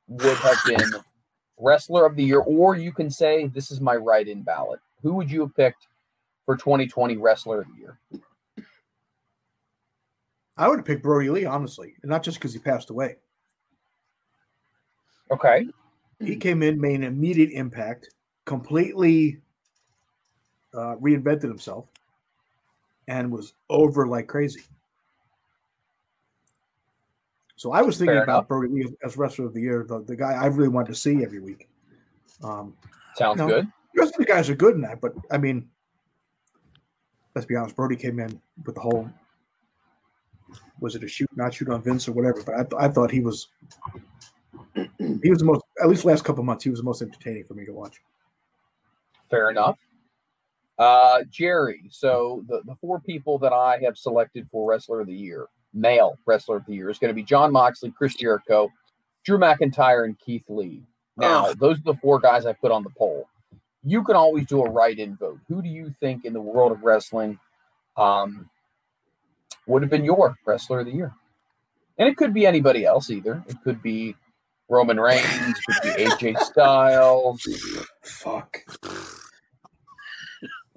would 0.09 0.37
have 0.39 0.59
been 0.67 0.91
wrestler 1.61 2.05
of 2.05 2.17
the 2.17 2.25
year? 2.25 2.41
Or 2.41 2.75
you 2.75 2.91
can 2.91 3.09
say, 3.09 3.47
this 3.47 3.71
is 3.71 3.81
my 3.81 3.95
write 3.95 4.27
in 4.27 4.43
ballot. 4.43 4.81
Who 5.01 5.13
would 5.15 5.31
you 5.31 5.43
have 5.43 5.55
picked 5.55 5.87
for 6.45 6.57
2020 6.57 7.19
wrestler 7.19 7.61
of 7.61 7.69
the 7.69 7.79
year? 7.79 8.01
I 10.57 10.67
would 10.67 10.81
have 10.81 10.87
picked 10.87 11.05
Brodie 11.05 11.31
Lee, 11.31 11.45
honestly, 11.45 11.95
and 12.03 12.11
not 12.11 12.25
just 12.25 12.39
because 12.39 12.53
he 12.53 12.59
passed 12.59 12.91
away. 12.91 13.15
Okay. 15.31 15.69
He 16.19 16.35
came 16.35 16.65
in, 16.65 16.81
made 16.81 16.97
an 16.97 17.05
immediate 17.05 17.51
impact, 17.53 18.11
completely 18.45 19.39
uh, 20.75 20.97
reinvented 20.97 21.43
himself, 21.43 21.87
and 23.09 23.31
was 23.31 23.55
over 23.69 24.07
like 24.07 24.27
crazy. 24.27 24.63
So 27.57 27.73
I 27.73 27.83
was 27.83 27.99
thinking 27.99 28.15
Fair 28.15 28.23
about. 28.23 28.49
Brodie 28.49 28.73
Lee 28.73 28.95
as 29.05 29.17
wrestler 29.17 29.47
of 29.47 29.53
the 29.53 29.61
year, 29.61 29.85
the, 29.87 30.03
the 30.03 30.17
guy 30.17 30.33
I 30.33 30.47
really 30.47 30.69
wanted 30.69 30.89
to 30.89 30.95
see 30.95 31.23
every 31.23 31.41
week. 31.41 31.69
Um, 32.43 32.75
Sounds 33.17 33.39
good. 33.41 33.67
the 33.95 34.01
rest 34.01 34.15
of 34.15 34.19
the 34.19 34.25
guys 34.25 34.49
are 34.49 34.55
good 34.55 34.77
in 34.77 34.81
that, 34.83 35.01
but 35.01 35.13
I 35.31 35.37
mean, 35.37 35.69
let's 37.35 37.47
be 37.47 37.57
honest. 37.57 37.77
Brodie 37.77 37.97
came 37.97 38.19
in 38.19 38.41
with 38.65 38.77
the 38.77 38.81
whole 38.81 39.11
was 40.81 40.95
it 40.95 41.05
a 41.05 41.09
shoot, 41.09 41.29
not 41.37 41.55
shoot 41.55 41.69
on 41.69 41.83
Vince 41.83 42.09
or 42.09 42.13
whatever. 42.13 42.43
But 42.43 42.55
I, 42.55 42.63
th- 42.63 42.73
I 42.79 42.89
thought 42.89 43.11
he 43.11 43.21
was 43.21 43.49
he 44.75 45.31
was 45.31 45.39
the 45.39 45.45
most 45.45 45.63
at 45.83 45.89
least 45.89 46.05
last 46.05 46.25
couple 46.25 46.43
months 46.43 46.65
he 46.65 46.71
was 46.71 46.81
the 46.81 46.85
most 46.85 47.03
entertaining 47.03 47.45
for 47.45 47.55
me 47.55 47.65
to 47.67 47.73
watch. 47.73 48.01
Fair 49.29 49.51
enough. 49.51 49.79
Uh, 50.81 51.25
Jerry. 51.31 51.83
So 51.91 52.43
the, 52.49 52.63
the 52.65 52.75
four 52.81 53.01
people 53.01 53.39
that 53.41 53.53
I 53.53 53.79
have 53.85 53.99
selected 53.99 54.49
for 54.51 54.67
wrestler 54.67 55.03
of 55.03 55.09
the 55.09 55.15
year, 55.15 55.47
male 55.75 56.19
wrestler 56.25 56.57
of 56.57 56.65
the 56.65 56.75
year, 56.75 56.89
is 56.89 56.99
going 56.99 57.11
to 57.11 57.15
be 57.15 57.23
Jon 57.23 57.53
Moxley, 57.53 57.93
Chris 57.97 58.15
Jericho, 58.15 58.73
Drew 59.23 59.37
McIntyre, 59.37 60.07
and 60.07 60.19
Keith 60.19 60.47
Lee. 60.49 60.83
Now, 61.19 61.49
Ugh. 61.49 61.59
those 61.59 61.79
are 61.81 61.93
the 61.93 61.99
four 62.01 62.19
guys 62.19 62.47
I 62.47 62.55
put 62.55 62.73
on 62.73 62.83
the 62.83 62.91
poll. 62.97 63.29
You 63.85 64.03
can 64.03 64.17
always 64.17 64.47
do 64.47 64.65
a 64.65 64.71
write-in 64.71 65.17
vote. 65.17 65.39
Who 65.49 65.61
do 65.61 65.69
you 65.69 65.95
think 66.01 66.25
in 66.25 66.33
the 66.33 66.41
world 66.41 66.73
of 66.73 66.83
wrestling 66.83 67.39
um, 67.99 68.49
would 69.67 69.83
have 69.83 69.91
been 69.91 70.05
your 70.05 70.35
wrestler 70.47 70.81
of 70.81 70.87
the 70.87 70.93
year? 70.93 71.15
And 71.99 72.09
it 72.09 72.17
could 72.17 72.33
be 72.33 72.47
anybody 72.47 72.87
else 72.87 73.11
either. 73.11 73.45
It 73.47 73.57
could 73.63 73.83
be 73.83 74.17
Roman 74.71 74.99
Reigns, 74.99 75.27
it 75.29 75.57
could 75.67 75.97
be 75.97 76.05
AJ 76.05 76.39
Styles. 76.41 77.47
Fuck. 78.03 78.65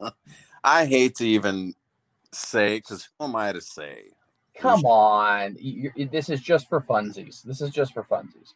I 0.64 0.86
hate 0.86 1.16
to 1.16 1.28
even 1.28 1.74
say 2.32 2.78
because 2.78 3.10
who 3.20 3.26
am 3.26 3.36
I 3.36 3.52
to 3.52 3.62
say? 3.62 4.12
Come 4.58 4.86
on. 4.86 5.56
You, 5.60 5.92
you- 5.96 6.08
this 6.08 6.30
is 6.30 6.42
just 6.42 6.70
for 6.70 6.80
funsies. 6.82 7.44
This 7.44 7.62
is 7.62 7.72
just 7.72 7.94
for 7.94 8.04
funsies. 8.04 8.54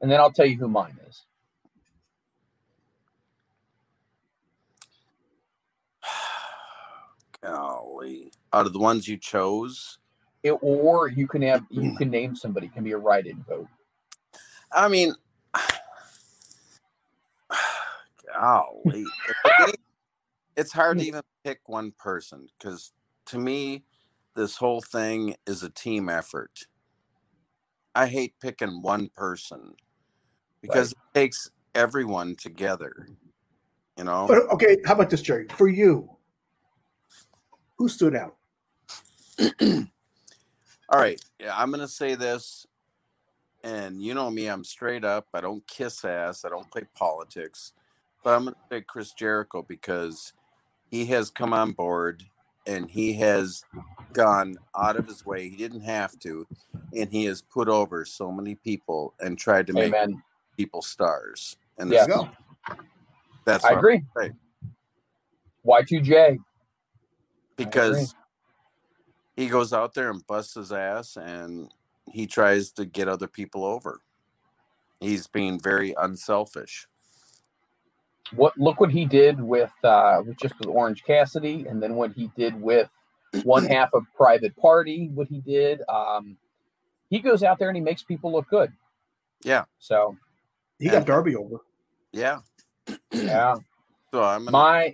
And 0.00 0.10
then 0.10 0.20
I'll 0.20 0.32
tell 0.32 0.46
you 0.46 0.56
who 0.58 0.68
mine 0.68 0.98
is. 1.08 1.22
Golly, 7.42 8.32
out 8.52 8.66
of 8.66 8.72
the 8.72 8.78
ones 8.80 9.06
you 9.08 9.16
chose, 9.16 9.98
It- 10.42 10.58
or 10.60 11.08
you 11.08 11.26
can 11.28 11.42
have 11.42 11.64
you 11.70 11.92
can 11.96 12.10
name 12.10 12.34
somebody. 12.36 12.66
It 12.66 12.74
can 12.74 12.84
be 12.84 12.92
a 12.92 12.98
write-in 12.98 13.44
vote. 13.48 13.68
I 14.72 14.88
mean, 14.88 15.14
golly, 18.34 19.04
it's 20.56 20.72
hard 20.72 20.98
to 20.98 21.04
even 21.04 21.22
pick 21.44 21.60
one 21.66 21.92
person 21.98 22.48
because 22.58 22.92
to 23.26 23.38
me, 23.38 23.84
this 24.34 24.56
whole 24.56 24.80
thing 24.80 25.36
is 25.46 25.62
a 25.62 25.70
team 25.70 26.08
effort. 26.08 26.66
I 27.94 28.06
hate 28.06 28.34
picking 28.40 28.82
one 28.82 29.08
person 29.08 29.74
because 30.62 30.92
it 30.92 30.98
takes 31.14 31.50
everyone 31.74 32.36
together. 32.36 33.08
You 33.98 34.04
know, 34.04 34.26
But 34.26 34.50
okay, 34.52 34.78
how 34.86 34.94
about 34.94 35.10
this, 35.10 35.20
Jerry? 35.20 35.46
For 35.54 35.68
you, 35.68 36.08
who 37.76 37.88
stood 37.88 38.16
out? 38.16 38.36
All 39.60 40.98
right. 40.98 41.22
Yeah, 41.38 41.54
I'm 41.54 41.70
gonna 41.70 41.86
say 41.86 42.14
this, 42.14 42.66
and 43.62 44.00
you 44.02 44.14
know 44.14 44.30
me, 44.30 44.46
I'm 44.46 44.64
straight 44.64 45.04
up. 45.04 45.26
I 45.34 45.42
don't 45.42 45.66
kiss 45.66 46.04
ass. 46.06 46.46
I 46.46 46.48
don't 46.48 46.70
play 46.70 46.84
politics. 46.94 47.72
But 48.24 48.34
I'm 48.34 48.44
gonna 48.44 48.56
say 48.70 48.80
Chris 48.80 49.12
Jericho 49.12 49.62
because 49.62 50.32
he 50.92 51.06
has 51.06 51.30
come 51.30 51.54
on 51.54 51.72
board 51.72 52.22
and 52.66 52.88
he 52.90 53.14
has 53.14 53.64
gone 54.12 54.58
out 54.78 54.96
of 54.96 55.06
his 55.08 55.24
way. 55.24 55.48
He 55.48 55.56
didn't 55.56 55.80
have 55.80 56.18
to, 56.18 56.46
and 56.94 57.10
he 57.10 57.24
has 57.24 57.40
put 57.40 57.66
over 57.66 58.04
so 58.04 58.30
many 58.30 58.56
people 58.56 59.14
and 59.18 59.38
tried 59.38 59.66
to 59.68 59.72
make 59.72 59.86
Amen. 59.86 60.22
people 60.54 60.82
stars. 60.82 61.56
And 61.78 61.90
Yeah. 61.90 62.04
There 62.06 62.16
you 62.18 62.24
go. 62.24 62.76
that's 63.46 63.64
I 63.64 63.72
agree. 63.72 64.04
right. 64.14 64.32
Y2J. 65.66 66.38
because 67.56 68.14
he 69.34 69.48
goes 69.48 69.72
out 69.72 69.94
there 69.94 70.10
and 70.10 70.26
busts 70.26 70.54
his 70.54 70.72
ass 70.72 71.16
and 71.16 71.72
he 72.12 72.26
tries 72.26 72.70
to 72.72 72.84
get 72.84 73.08
other 73.08 73.28
people 73.28 73.64
over. 73.64 74.02
He's 75.00 75.26
being 75.26 75.58
very 75.58 75.94
unselfish. 75.98 76.86
What 78.34 78.56
look 78.56 78.80
what 78.80 78.90
he 78.90 79.04
did 79.04 79.40
with 79.40 79.72
uh 79.84 80.22
with 80.26 80.38
just 80.38 80.58
with 80.58 80.68
Orange 80.68 81.02
Cassidy, 81.04 81.66
and 81.68 81.82
then 81.82 81.94
what 81.96 82.12
he 82.12 82.30
did 82.36 82.60
with 82.60 82.88
one 83.42 83.64
half 83.64 83.92
of 83.94 84.04
Private 84.16 84.56
Party. 84.56 85.10
What 85.14 85.28
he 85.28 85.40
did. 85.40 85.82
Um, 85.88 86.36
he 87.10 87.18
goes 87.18 87.42
out 87.42 87.58
there 87.58 87.68
and 87.68 87.76
he 87.76 87.82
makes 87.82 88.02
people 88.02 88.32
look 88.32 88.48
good. 88.48 88.72
Yeah, 89.44 89.64
So 89.78 90.16
He 90.78 90.88
got 90.88 91.04
Darby 91.04 91.36
over. 91.36 91.58
yeah. 92.12 92.40
yeah, 93.12 93.56
So 94.12 94.22
I'm 94.22 94.44
gonna, 94.44 94.50
my 94.50 94.92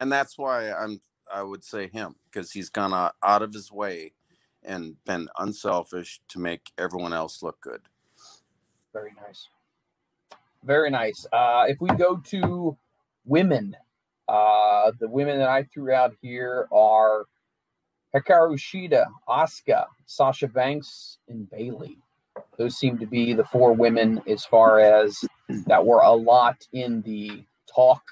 and 0.00 0.10
that's 0.10 0.36
why 0.36 0.72
I'm 0.72 1.00
I 1.32 1.42
would 1.42 1.64
say 1.64 1.88
him 1.88 2.16
because 2.30 2.52
he's 2.52 2.68
gone 2.68 2.92
out, 2.92 3.14
out 3.22 3.42
of 3.42 3.52
his 3.52 3.72
way 3.72 4.12
and 4.62 4.96
been 5.04 5.28
unselfish 5.38 6.20
to 6.28 6.38
make 6.38 6.72
everyone 6.78 7.12
else 7.12 7.42
look 7.42 7.60
good. 7.60 7.82
Very 8.92 9.12
nice. 9.26 9.48
Very 10.64 10.90
nice. 10.90 11.26
Uh, 11.32 11.64
if 11.68 11.80
we 11.80 11.88
go 11.90 12.16
to 12.16 12.76
women, 13.26 13.76
uh, 14.28 14.92
the 14.98 15.08
women 15.08 15.38
that 15.38 15.48
I 15.48 15.64
threw 15.64 15.92
out 15.92 16.14
here 16.22 16.66
are 16.72 17.26
Hikaru 18.14 18.56
Shida, 18.56 19.06
Asuka, 19.28 19.86
Sasha 20.06 20.48
Banks, 20.48 21.18
and 21.28 21.50
Bayley. 21.50 21.98
Those 22.56 22.76
seem 22.76 22.98
to 22.98 23.06
be 23.06 23.34
the 23.34 23.44
four 23.44 23.72
women 23.72 24.22
as 24.26 24.44
far 24.44 24.80
as 24.80 25.24
that 25.66 25.84
were 25.84 26.00
a 26.00 26.12
lot 26.12 26.66
in 26.72 27.02
the 27.02 27.44
talk 27.72 28.02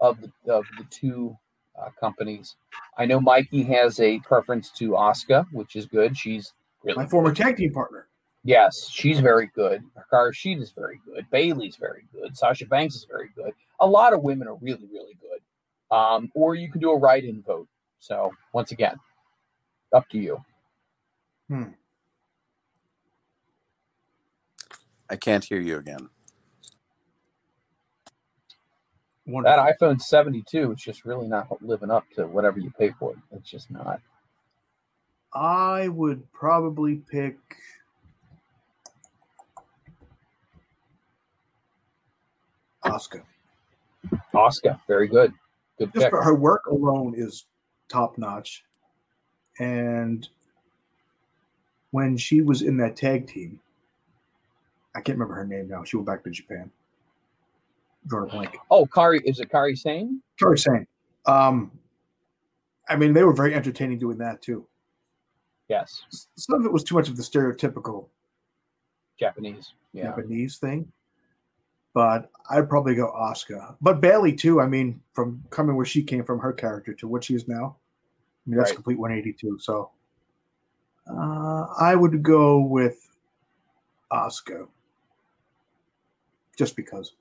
of 0.00 0.18
the, 0.20 0.52
of 0.52 0.64
the 0.76 0.84
two 0.90 1.36
uh, 1.80 1.88
companies. 1.98 2.56
I 2.98 3.06
know 3.06 3.20
Mikey 3.20 3.62
has 3.64 4.00
a 4.00 4.18
preference 4.20 4.70
to 4.72 4.90
Asuka, 4.90 5.46
which 5.52 5.76
is 5.76 5.86
good. 5.86 6.16
She's 6.16 6.52
really 6.82 6.96
My 6.96 7.06
former 7.06 7.32
tag 7.32 7.56
team 7.56 7.72
partner. 7.72 8.06
Yes, 8.44 8.90
she's 8.90 9.20
very 9.20 9.50
good. 9.54 9.82
Hikaru 9.96 10.32
Shida 10.32 10.60
is 10.60 10.70
very 10.70 11.00
good. 11.06 11.26
Bayley's 11.30 11.76
very 11.76 12.04
good. 12.12 12.36
Sasha 12.36 12.66
Banks 12.66 12.94
is 12.94 13.06
very 13.10 13.30
good. 13.34 13.52
A 13.80 13.86
lot 13.86 14.12
of 14.12 14.22
women 14.22 14.46
are 14.48 14.56
really, 14.56 14.86
really 14.92 15.16
good. 15.20 15.96
Um, 15.96 16.30
or 16.34 16.54
you 16.54 16.70
can 16.70 16.80
do 16.80 16.90
a 16.90 16.98
write-in 16.98 17.42
vote. 17.42 17.68
So 18.00 18.32
once 18.52 18.70
again, 18.70 18.96
up 19.94 20.08
to 20.10 20.18
you. 20.18 20.44
Hmm. 21.48 21.70
I 25.08 25.16
can't 25.16 25.44
hear 25.44 25.60
you 25.60 25.78
again. 25.78 26.10
Wonderful. 29.26 29.56
That 29.56 29.78
iPhone 29.80 30.02
72 30.02 30.72
is 30.72 30.80
just 30.80 31.04
really 31.06 31.28
not 31.28 31.46
living 31.62 31.90
up 31.90 32.04
to 32.16 32.26
whatever 32.26 32.58
you 32.58 32.70
pay 32.78 32.90
for 32.98 33.12
it. 33.12 33.18
It's 33.32 33.50
just 33.50 33.70
not. 33.70 34.00
I 35.32 35.88
would 35.88 36.30
probably 36.32 36.96
pick. 36.96 37.38
Asuka. 42.94 43.22
Asuka, 44.34 44.80
very 44.86 45.08
good. 45.08 45.32
Good 45.78 45.92
Just 45.92 46.04
pick. 46.04 46.10
for 46.10 46.22
her 46.22 46.34
work 46.34 46.66
alone 46.66 47.14
is 47.16 47.46
top 47.88 48.16
notch. 48.18 48.64
And 49.58 50.28
when 51.90 52.16
she 52.16 52.40
was 52.42 52.62
in 52.62 52.76
that 52.78 52.96
tag 52.96 53.26
team, 53.26 53.60
I 54.94 55.00
can't 55.00 55.18
remember 55.18 55.34
her 55.34 55.46
name 55.46 55.68
now. 55.68 55.82
She 55.84 55.96
went 55.96 56.06
back 56.06 56.22
to 56.24 56.30
Japan. 56.30 56.70
a 58.12 58.26
blank. 58.26 58.56
Oh, 58.70 58.86
Kairi 58.86 59.20
is 59.24 59.40
it 59.40 59.50
Kairi 59.50 59.76
Sane? 59.76 60.20
Kairi 60.40 60.58
Sane. 60.58 60.86
Um, 61.26 61.72
I 62.88 62.96
mean, 62.96 63.12
they 63.12 63.24
were 63.24 63.32
very 63.32 63.54
entertaining 63.54 63.98
doing 63.98 64.18
that 64.18 64.42
too. 64.42 64.66
Yes, 65.68 66.04
Some 66.36 66.60
of 66.60 66.66
it 66.66 66.72
was 66.72 66.84
too 66.84 66.94
much 66.94 67.08
of 67.08 67.16
the 67.16 67.22
stereotypical 67.22 68.08
Japanese. 69.18 69.72
Yeah, 69.94 70.04
Japanese 70.04 70.58
thing, 70.58 70.92
but 71.94 72.30
I'd 72.50 72.68
probably 72.68 72.94
go 72.94 73.10
Asuka. 73.12 73.76
But 73.80 74.00
Bayley 74.00 74.32
too. 74.34 74.60
I 74.60 74.66
mean, 74.66 75.00
from 75.14 75.42
coming 75.50 75.76
where 75.76 75.86
she 75.86 76.02
came 76.02 76.24
from, 76.24 76.38
her 76.40 76.52
character 76.52 76.92
to 76.94 77.08
what 77.08 77.24
she 77.24 77.34
is 77.34 77.48
now. 77.48 77.76
I 78.46 78.50
mean, 78.50 78.58
that's 78.58 78.70
Right. 78.70 78.74
complete 78.76 78.98
182. 78.98 79.58
So 79.60 79.90
uh, 81.10 81.66
I 81.80 81.94
would 81.94 82.22
go 82.22 82.58
with 82.60 83.08
Asuka, 84.12 84.68
just 86.58 86.76
because. 86.76 87.12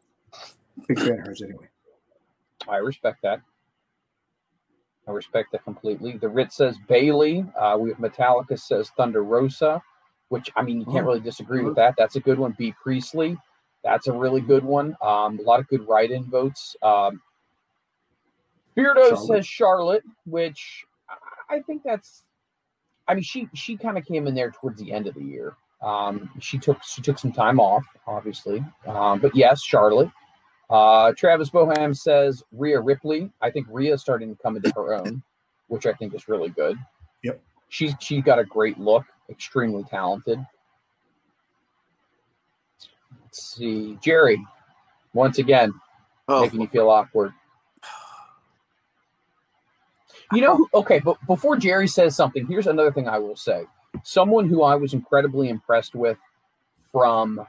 Big 0.88 1.00
fan 1.00 1.20
of 1.20 1.28
hers 1.28 1.42
anyway. 1.42 1.68
I 2.68 2.78
respect 2.78 3.22
that. 3.24 3.40
I 5.08 5.12
respect 5.12 5.52
that 5.52 5.64
completely. 5.64 6.18
The 6.18 6.30
Rit 6.30 6.52
says 6.52 6.78
Bayley. 6.88 7.46
Uh, 7.60 7.78
we 7.80 7.90
have 7.90 8.00
Metallica 8.00 8.58
says 8.60 8.90
Thunder 8.98 9.24
Rosa, 9.24 9.82
which 10.30 10.50
I 10.56 10.62
mean 10.64 10.80
you 10.80 10.86
can't 10.86 11.04
Oh. 11.06 11.10
really 11.10 11.20
disagree 11.20 11.64
with 11.64 11.76
that. 11.76 11.94
That's 11.98 12.16
a 12.16 12.20
good 12.22 12.40
one. 12.40 12.56
Bea 12.58 12.74
Priestley, 12.82 13.38
that's 13.84 14.08
a 14.08 14.14
really 14.14 14.42
good 14.42 14.64
one. 14.64 14.96
Um, 15.02 15.40
a 15.40 15.44
lot 15.44 15.60
of 15.60 15.68
good 15.68 15.88
write-in 15.88 16.24
votes. 16.26 16.76
Um, 16.82 17.22
Beardo 18.78 19.10
Charlotte. 19.10 19.28
says 19.28 19.48
Charlotte, 19.48 20.04
which 20.26 20.86
I- 21.50 21.60
think 21.62 21.84
that's. 21.84 22.24
I 23.08 23.14
mean, 23.14 23.24
she 23.24 23.48
she 23.54 23.76
kind 23.78 23.98
of 23.98 24.06
came 24.06 24.26
in 24.28 24.34
there 24.34 24.50
towards 24.52 24.80
the 24.80 24.92
end 24.92 25.08
of 25.08 25.14
the 25.14 25.24
year. 25.24 25.56
Um, 25.82 26.30
she 26.40 26.58
took 26.58 26.82
she 26.84 27.02
took 27.02 27.20
some 27.20 27.32
time 27.34 27.60
off, 27.60 27.86
obviously, 28.08 28.64
um, 28.88 29.20
but 29.20 29.36
yes, 29.36 29.62
Charlotte. 29.62 30.10
Uh, 30.70 31.12
Travis 31.16 31.50
Boham 31.50 31.96
says 31.96 32.42
Rhea 32.52 32.80
Ripley. 32.80 33.30
I 33.42 33.52
think 33.52 33.68
Rhea's 33.70 34.02
starting 34.02 34.34
to 34.36 34.42
come 34.42 34.56
into 34.56 34.72
her 34.76 34.96
own, 34.96 35.22
which 35.68 35.86
I 35.86 35.94
think 35.94 36.16
is 36.16 36.28
really 36.28 36.50
good. 36.50 36.78
Yep. 37.24 37.40
She's 37.70 37.94
she's 38.00 38.24
got 38.24 38.40
a 38.40 38.46
great 38.46 38.80
look, 38.80 39.04
extremely 39.30 39.84
talented. 39.84 40.40
Let's 43.34 43.56
see, 43.56 43.98
Jerry, 44.00 44.40
once 45.16 45.40
again 45.40 45.74
Oh, 46.28 46.42
making 46.42 46.62
you 46.62 46.68
feel 46.68 46.88
awkward. 46.92 47.34
You 50.32 50.42
know, 50.42 50.68
okay, 50.72 51.00
but 51.00 51.18
before 51.26 51.58
Jerry 51.58 51.88
says 51.88 52.16
something, 52.16 52.46
here's 52.46 52.68
another 52.68 52.92
thing 52.92 53.08
I 53.08 53.18
will 53.18 53.36
say. 53.36 53.66
Someone 54.04 54.48
who 54.48 54.62
I 54.62 54.76
was 54.76 54.94
incredibly 54.94 55.50
impressed 55.50 55.96
with 55.96 56.20
from 56.92 57.44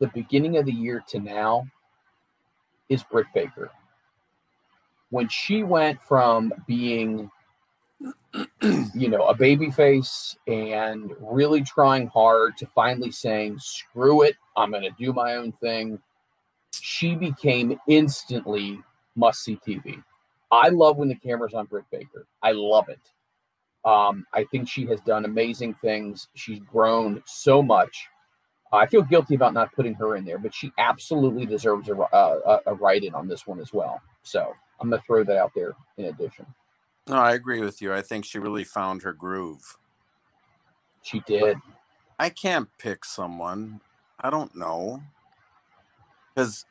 the 0.00 0.08
beginning 0.08 0.56
of 0.56 0.66
the 0.66 0.72
year 0.72 1.04
to 1.10 1.20
now 1.20 1.68
is 2.88 3.04
Britt 3.04 3.28
Baker. 3.32 3.70
When 5.10 5.28
she 5.28 5.62
went 5.62 6.02
from 6.02 6.52
being, 6.66 7.30
you 8.62 9.08
know, 9.08 9.26
a 9.26 9.34
baby 9.34 9.70
face 9.70 10.36
and 10.46 11.12
really 11.20 11.62
trying 11.62 12.06
hard 12.08 12.56
to 12.56 12.66
finally 12.66 13.10
saying, 13.10 13.58
screw 13.58 14.22
it, 14.22 14.36
I'm 14.56 14.70
going 14.70 14.82
to 14.82 14.94
do 14.98 15.12
my 15.12 15.36
own 15.36 15.52
thing 15.52 16.00
she 16.80 17.14
became 17.14 17.78
instantly 17.86 18.80
must 19.16 19.42
see 19.42 19.56
TV. 19.56 20.02
I 20.50 20.68
love 20.68 20.96
when 20.96 21.08
the 21.08 21.14
camera's 21.14 21.54
on 21.54 21.66
Britt 21.66 21.84
Baker. 21.90 22.26
I 22.42 22.52
love 22.52 22.88
it. 22.88 23.00
Um, 23.84 24.26
I 24.34 24.44
think 24.44 24.68
she 24.68 24.86
has 24.86 25.00
done 25.00 25.24
amazing 25.24 25.74
things. 25.74 26.28
She's 26.34 26.60
grown 26.60 27.22
so 27.26 27.62
much. 27.62 28.08
I 28.72 28.86
feel 28.86 29.02
guilty 29.02 29.34
about 29.34 29.54
not 29.54 29.72
putting 29.72 29.94
her 29.94 30.16
in 30.16 30.24
there, 30.24 30.38
but 30.38 30.54
she 30.54 30.72
absolutely 30.78 31.46
deserves 31.46 31.88
a, 31.88 31.94
a, 31.94 32.60
a 32.66 32.74
write 32.74 33.04
in 33.04 33.14
on 33.14 33.26
this 33.26 33.46
one 33.46 33.60
as 33.60 33.72
well. 33.72 34.00
So 34.22 34.52
I'm 34.80 34.90
going 34.90 35.00
to 35.00 35.06
throw 35.06 35.24
that 35.24 35.36
out 35.36 35.52
there 35.54 35.72
in 35.96 36.06
addition. 36.06 36.46
No, 37.10 37.16
I 37.16 37.32
agree 37.34 37.60
with 37.60 37.82
you. 37.82 37.92
I 37.92 38.02
think 38.02 38.24
she 38.24 38.38
really 38.38 38.62
found 38.62 39.02
her 39.02 39.12
groove. 39.12 39.76
She 41.02 41.20
did. 41.26 41.56
I 42.20 42.30
can't 42.30 42.68
pick 42.78 43.04
someone. 43.04 43.80
I 44.20 44.30
don't 44.30 44.54
know. 44.54 45.02
Because 46.32 46.66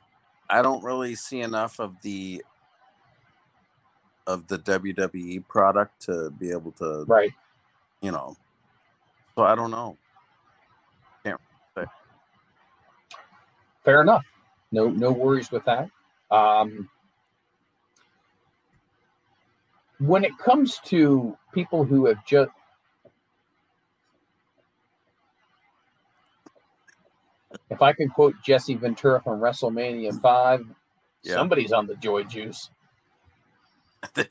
I 0.50 0.62
don't 0.62 0.82
really 0.84 1.16
see 1.16 1.42
enough 1.42 1.80
of 1.80 2.02
the 2.02 2.44
of 4.28 4.48
the 4.48 4.60
WWE 4.60 5.46
product 5.48 6.04
to 6.04 6.30
be 6.30 6.52
able 6.52 6.72
to, 6.74 7.04
Right. 7.08 7.34
you 8.02 8.12
know. 8.12 8.38
So 9.36 9.44
I 9.44 9.56
don't 9.56 9.72
know. 9.72 9.98
Can't 11.26 11.42
say. 11.76 11.86
Fair 13.84 14.02
enough. 14.02 14.26
No, 14.72 14.88
no 14.88 15.12
worries 15.12 15.52
with 15.52 15.66
that. 15.66 15.90
Um, 16.32 16.90
when 20.00 20.24
it 20.24 20.38
comes 20.38 20.80
to 20.86 21.38
people 21.54 21.84
who 21.84 22.06
have 22.06 22.26
just 22.26 22.52
if 27.70 27.82
I 27.82 27.94
can 27.94 28.10
quote 28.10 28.36
Jesse 28.44 28.76
Ventura 28.76 29.22
from 29.22 29.40
WrestleMania 29.40 30.20
5, 30.22 30.66
Yeah. 31.24 31.34
somebody's 31.36 31.72
on 31.72 31.88
the 31.88 31.96
joy 31.96 32.24
juice. 32.24 32.70
The- 34.14 34.30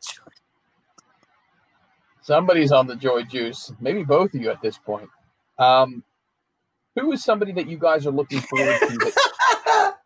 Somebody's 2.21 2.73
on 2.73 2.87
the 2.87 2.97
joy 2.97 3.23
juice. 3.23 3.73
Maybe 3.81 4.03
both 4.05 4.35
of 4.35 4.43
you 4.43 4.51
at 4.51 4.61
this 4.61 4.77
point. 4.77 5.09
Um, 5.59 6.05
who 6.95 7.11
is 7.13 7.25
somebody 7.25 7.53
that 7.53 7.67
you 7.69 7.79
guys 7.79 8.07
are 8.07 8.11
looking 8.11 8.41
forward 8.41 8.79
to 8.81 8.87
that 8.99 9.15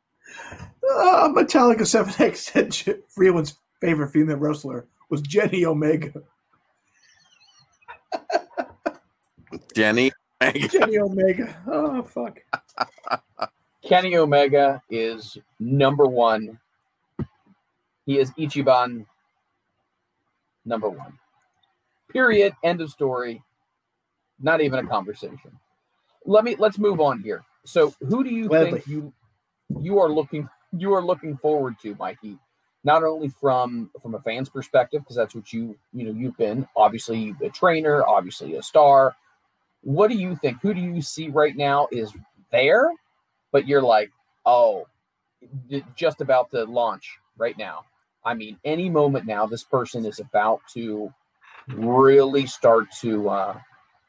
uh, 0.95 1.29
Metallica 1.31 1.81
7X 1.81 2.37
said 2.37 2.71
J- 2.71 2.97
Freeland's 3.09 3.59
favorite 3.81 4.11
female 4.11 4.37
wrestler 4.37 4.87
was 5.13 5.21
Jenny 5.21 5.67
Omega. 5.67 6.23
Jenny. 9.75 10.11
Omega. 10.41 10.69
Jenny 10.69 10.99
Omega. 10.99 11.63
Oh, 11.67 12.03
fuck. 12.03 12.41
Kenny 13.85 14.17
Omega 14.17 14.83
is 14.89 15.37
number 15.61 16.07
one. 16.07 16.59
He 18.07 18.19
is 18.19 18.31
Ichiban 18.33 19.05
number 20.65 20.89
one. 20.89 21.19
Period. 22.11 22.55
End 22.65 22.81
of 22.81 22.89
story. 22.91 23.43
Not 24.41 24.63
even 24.63 24.79
a 24.79 24.89
conversation. 24.89 25.53
Let 26.25 26.43
me 26.43 26.57
let's 26.59 26.79
move 26.79 27.01
on 27.01 27.21
here. 27.21 27.45
So 27.67 27.95
who 28.01 28.25
do 28.25 28.31
you 28.31 28.49
Gladly. 28.49 28.81
think 28.81 28.87
you 28.87 29.13
you 29.79 29.99
are 29.99 30.11
looking 30.11 30.49
you 30.73 30.95
are 30.95 31.05
looking 31.05 31.37
forward 31.37 31.75
to, 31.83 31.95
Mikey? 31.97 32.39
Not 32.85 33.05
only 33.05 33.29
from 33.29 33.91
from 34.01 34.15
a 34.15 34.21
fan's 34.21 34.49
perspective, 34.49 35.03
because 35.03 35.17
that's 35.17 35.35
what 35.35 35.53
you 35.53 35.77
you 35.93 36.05
know 36.05 36.13
you've 36.13 36.37
been 36.37 36.67
obviously 36.77 37.35
a 37.43 37.49
trainer, 37.49 38.05
obviously 38.07 38.57
a 38.57 38.63
star. 38.63 39.15
What 39.83 40.11
do 40.11 40.17
you 40.17 40.37
think? 40.37 40.61
Who 40.63 40.75
do 40.75 40.81
you 40.81 41.01
see 41.03 41.29
right 41.29 41.57
now 41.57 41.89
is 41.93 42.13
there, 42.51 42.91
but 43.53 43.67
you're 43.69 43.83
like, 43.83 44.11
oh, 44.47 44.87
just 45.97 46.21
about 46.21 46.51
to 46.51 46.65
launch 46.65 47.19
right 47.37 47.57
now. 47.57 47.85
I 48.25 48.35
mean, 48.35 48.59
any 48.65 48.89
moment 48.89 49.27
now, 49.27 49.47
this 49.47 49.65
person 49.65 50.05
is 50.05 50.21
about 50.21 50.61
to 50.75 51.13
really 51.69 52.47
start 52.47 52.89
to 53.01 53.29
uh, 53.29 53.59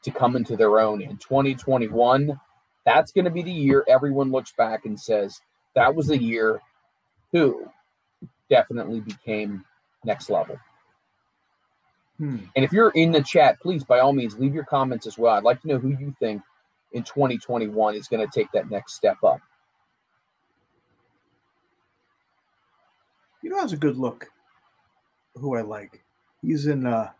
to 0.02 0.10
come 0.10 0.36
into 0.36 0.56
their 0.56 0.78
own 0.78 1.00
in 1.00 1.16
2021. 1.16 2.38
That's 2.84 3.12
going 3.12 3.24
to 3.24 3.30
be 3.30 3.42
the 3.42 3.50
year 3.50 3.84
everyone 3.88 4.30
looks 4.30 4.52
back 4.52 4.84
and 4.84 4.98
says 4.98 5.40
that 5.74 5.94
was 5.94 6.08
the 6.08 6.18
year 6.18 6.60
who 7.32 7.66
definitely 8.50 9.00
became 9.00 9.64
next 10.04 10.30
level. 10.30 10.58
Hmm. 12.18 12.38
And 12.54 12.64
if 12.64 12.72
you're 12.72 12.90
in 12.90 13.12
the 13.12 13.22
chat, 13.22 13.60
please 13.60 13.82
by 13.84 13.98
all 13.98 14.12
means 14.12 14.38
leave 14.38 14.54
your 14.54 14.64
comments 14.64 15.06
as 15.06 15.18
well. 15.18 15.34
I'd 15.34 15.42
like 15.42 15.60
to 15.62 15.68
know 15.68 15.78
who 15.78 15.90
you 15.90 16.14
think 16.20 16.42
in 16.92 17.02
2021 17.02 17.96
is 17.96 18.08
going 18.08 18.26
to 18.26 18.32
take 18.32 18.50
that 18.52 18.70
next 18.70 18.94
step 18.94 19.22
up. 19.24 19.40
You 23.42 23.50
know, 23.50 23.58
has 23.60 23.72
a 23.72 23.76
good 23.76 23.96
look. 23.96 24.26
Who 25.34 25.56
I 25.56 25.62
like. 25.62 26.04
He's 26.40 26.66
in 26.66 26.86
uh, 26.86 27.10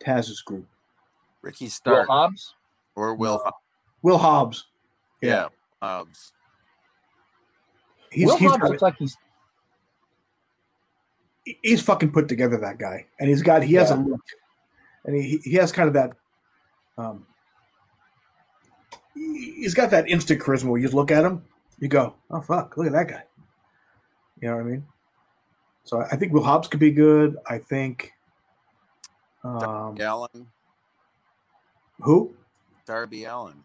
Taz's 0.00 0.40
group. 0.40 0.66
Ricky 1.42 1.68
Will 1.84 2.06
Hobbs? 2.06 2.54
or 2.94 3.14
Will. 3.14 3.38
Hobbs. 3.42 3.56
Will 4.02 4.18
Hobbs. 4.18 4.66
Yeah. 5.20 5.48
Hobbs. 5.82 6.32
He's, 8.10 8.26
Will 8.26 8.36
he's, 8.36 8.50
Hobbs 8.50 8.62
looks 8.62 8.82
like 8.82 8.96
he's 8.98 9.12
it- 9.12 9.18
he's 11.44 11.82
fucking 11.82 12.12
put 12.12 12.28
together, 12.28 12.56
that 12.58 12.78
guy. 12.78 13.06
And 13.18 13.28
he's 13.28 13.42
got, 13.42 13.62
he 13.62 13.74
has 13.74 13.90
a 13.90 13.96
look. 13.96 14.20
And 15.04 15.16
he, 15.16 15.38
he 15.38 15.54
has 15.54 15.72
kind 15.72 15.88
of 15.88 15.94
that, 15.94 16.12
um, 16.98 17.26
he- 19.14 19.52
he's 19.56 19.74
got 19.74 19.90
that 19.90 20.08
instant 20.08 20.40
charisma 20.40 20.64
where 20.66 20.78
you 20.78 20.86
just 20.86 20.94
look 20.94 21.10
at 21.10 21.24
him, 21.24 21.42
you 21.78 21.88
go, 21.88 22.14
oh, 22.30 22.40
fuck, 22.40 22.76
look 22.76 22.86
at 22.86 22.92
that 22.92 23.08
guy. 23.08 23.24
You 24.40 24.48
know 24.48 24.56
what 24.56 24.62
I 24.66 24.68
mean? 24.68 24.86
So 25.84 26.00
I 26.02 26.16
think 26.16 26.32
Will 26.32 26.42
Hobbs 26.44 26.68
could 26.68 26.80
be 26.80 26.90
good. 26.90 27.36
I 27.48 27.58
think, 27.58 28.12
um, 29.42 29.96
Allin. 29.98 30.46
who? 32.00 32.34
Darby 32.86 33.24
Allin. 33.24 33.64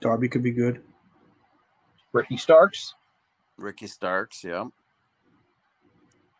Darby 0.00 0.28
could 0.28 0.42
be 0.42 0.50
good. 0.50 0.82
Ricky 2.12 2.36
Starks. 2.36 2.94
Ricky 3.56 3.86
Starks, 3.86 4.42
yeah. 4.42 4.66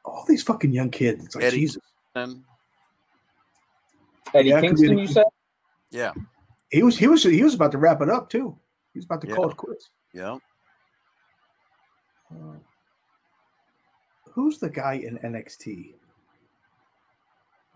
All 0.04 0.24
these 0.26 0.42
fucking 0.42 0.72
young 0.72 0.90
kids. 0.90 1.24
It's 1.24 1.34
like 1.36 1.44
Eddie. 1.44 1.60
Jesus. 1.60 1.82
And 2.14 2.42
Eddie 4.34 4.48
Yeah, 4.50 4.58
it 4.58 4.60
could 4.60 4.62
be 4.62 4.66
Kingston, 4.68 4.90
any- 4.92 5.00
you 5.02 5.06
said? 5.08 5.24
yeah, 5.90 6.12
He 6.70 6.82
was 6.82 6.96
he 6.98 7.06
was 7.06 7.22
he 7.22 7.42
was 7.42 7.54
about 7.54 7.72
to 7.72 7.78
wrap 7.78 8.00
it 8.02 8.08
up 8.10 8.28
too. 8.30 8.58
He 8.92 8.98
was 8.98 9.04
about 9.06 9.20
to 9.22 9.28
Yeah. 9.28 9.34
call 9.34 9.50
it 9.50 9.56
quits. 9.56 9.90
yeah. 10.12 10.38
Uh, 12.30 12.56
who's 14.30 14.58
the 14.58 14.70
guy 14.70 14.94
in 14.94 15.18
NXT? 15.18 15.94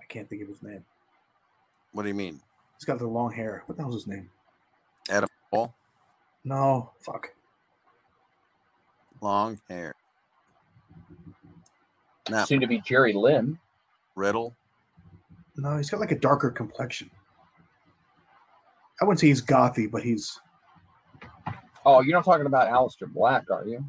I 0.01 0.05
can't 0.09 0.29
think 0.29 0.43
of 0.43 0.49
his 0.49 0.63
name. 0.63 0.85
What 1.93 2.03
do 2.03 2.09
you 2.09 2.15
mean? 2.15 2.41
He's 2.79 2.85
got 2.85 2.99
the 2.99 3.07
long 3.07 3.33
hair. 3.33 3.63
What 3.67 3.77
the 3.77 3.83
hell's 3.83 3.95
his 3.95 4.07
name? 4.07 4.31
Adam 5.11 5.29
Paul. 5.51 5.75
No, 6.45 6.93
fuck. 7.01 7.33
long 9.23 9.59
hair. 9.69 9.95
Now 12.31 12.45
Soon 12.45 12.61
to 12.61 12.67
be 12.67 12.81
Jerry 12.81 13.13
Lynn. 13.13 13.59
Riddle. 14.15 14.55
No, 15.57 15.77
he's 15.77 15.91
got 15.91 16.01
like 16.01 16.13
a 16.13 16.19
darker 16.19 16.51
complexion. 16.51 17.11
I 19.01 19.05
wouldn't 19.05 19.21
say 19.21 19.29
he's 19.29 19.43
gothy, 19.43 19.91
but 19.91 20.03
he's 20.03 20.41
Oh, 21.85 22.01
you're 22.01 22.15
not 22.17 22.25
talking 22.25 22.47
about 22.47 22.69
Aleister 22.69 23.11
Black, 23.13 23.45
are 23.51 23.65
you? 23.67 23.85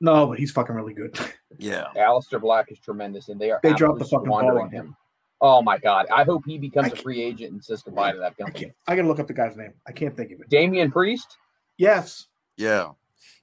no, 0.00 0.26
but 0.26 0.38
he's 0.38 0.52
fucking 0.52 0.74
really 0.74 0.94
good. 0.94 1.18
Yeah. 1.58 1.86
Aleister 1.96 2.38
Black 2.38 2.70
is 2.70 2.78
tremendous, 2.78 3.30
and 3.30 3.40
they 3.40 3.50
are 3.50 3.60
They 3.62 3.72
dropped 3.72 3.98
the 3.98 4.04
fucking 4.04 4.28
ball 4.28 4.58
on 4.60 4.68
him. 4.68 4.86
him. 4.88 4.96
Oh 5.40 5.62
my 5.62 5.78
god! 5.78 6.04
I 6.12 6.22
hope 6.24 6.42
he 6.46 6.58
becomes 6.58 6.92
a 6.92 6.96
free 6.96 7.22
agent 7.22 7.52
and 7.52 7.64
says 7.64 7.82
goodbye 7.82 8.12
to 8.12 8.18
that 8.18 8.32
I 8.38 8.42
company. 8.42 8.64
can't. 8.66 8.72
I 8.86 8.94
gotta 8.94 9.08
look 9.08 9.20
up 9.20 9.26
the 9.26 9.32
guy's 9.32 9.56
name. 9.56 9.72
I 9.86 9.92
can't 9.92 10.14
think 10.14 10.32
of 10.32 10.40
it. 10.40 10.50
Damian 10.50 10.90
Priest. 10.92 11.38
Yes, 11.78 12.26
Yeah. 12.58 12.90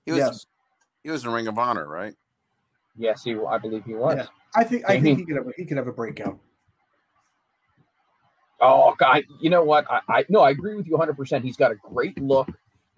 He 0.06 0.12
was 0.12 0.20
yes. 0.20 0.46
he 1.04 1.10
was 1.10 1.24
in 1.26 1.32
Ring 1.32 1.48
of 1.48 1.58
Honor, 1.58 1.88
right? 1.88 2.14
Yes, 2.98 3.24
he. 3.24 3.36
I 3.36 3.58
believe 3.58 3.84
he 3.86 3.94
was. 3.96 4.16
Yeah. 4.18 4.26
I 4.56 4.64
think 4.64 4.84
I 4.88 4.94
Damien- 4.96 5.18
think 5.18 5.20
he 5.20 5.26
could 5.34 5.36
have 5.38 5.48
a, 5.48 5.52
he 5.58 5.66
could 5.66 5.78
have 5.78 5.88
a 5.88 5.92
breakout. 5.92 6.38
Oh 8.62 8.96
God! 8.98 9.24
You 9.42 9.50
know 9.50 9.64
what? 9.64 9.86
I, 9.90 10.00
I 10.10 10.26
no, 10.30 10.42
I 10.42 10.52
agree 10.52 10.76
with 10.76 10.86
you 10.86 10.94
100. 10.94 11.18
percent 11.18 11.44
He's 11.44 11.58
got 11.58 11.72
a 11.72 11.76
great 11.76 12.18
look. 12.22 12.48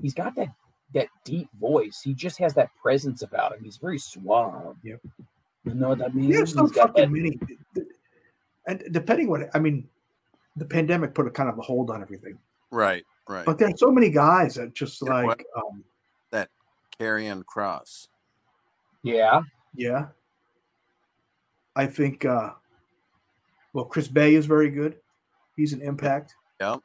He's 0.01 0.13
got 0.13 0.35
that 0.35 0.49
that 0.93 1.07
deep 1.23 1.49
voice. 1.59 2.01
He 2.03 2.13
just 2.13 2.37
has 2.39 2.53
that 2.55 2.69
presence 2.81 3.21
about 3.21 3.53
him. 3.53 3.63
He's 3.63 3.77
very 3.77 3.97
suave. 3.97 4.75
Yep. 4.83 4.99
You 5.63 5.73
know 5.73 5.89
what 5.89 6.03
I 6.03 6.09
mean? 6.09 6.29
There's 6.29 6.53
so 6.53 6.67
fucking 6.67 6.93
that- 6.95 7.11
many. 7.11 7.39
And 8.67 8.83
depending 8.91 9.29
what 9.29 9.49
I 9.55 9.59
mean, 9.59 9.87
the 10.57 10.65
pandemic 10.65 11.13
put 11.13 11.25
a 11.27 11.31
kind 11.31 11.49
of 11.49 11.57
a 11.57 11.61
hold 11.61 11.89
on 11.89 12.01
everything. 12.01 12.37
Right, 12.71 13.03
right. 13.29 13.45
But 13.45 13.57
there's 13.57 13.79
so 13.79 13.91
many 13.91 14.09
guys 14.09 14.55
that 14.55 14.73
just 14.73 15.01
Yeah, 15.05 15.23
what- 15.23 15.37
like, 15.39 15.45
um, 15.55 15.83
Karrion 16.99 17.43
Kross. 17.43 18.07
yeah. 19.03 19.41
Yeah. 19.75 20.07
I 21.75 21.85
think, 21.85 22.25
uh, 22.25 22.51
well, 23.73 23.85
Chris 23.85 24.07
Bey 24.07 24.35
is 24.35 24.45
very 24.45 24.69
good. 24.69 24.97
He's 25.55 25.73
an 25.73 25.81
impact. 25.81 26.35
Yeah. 26.59 26.77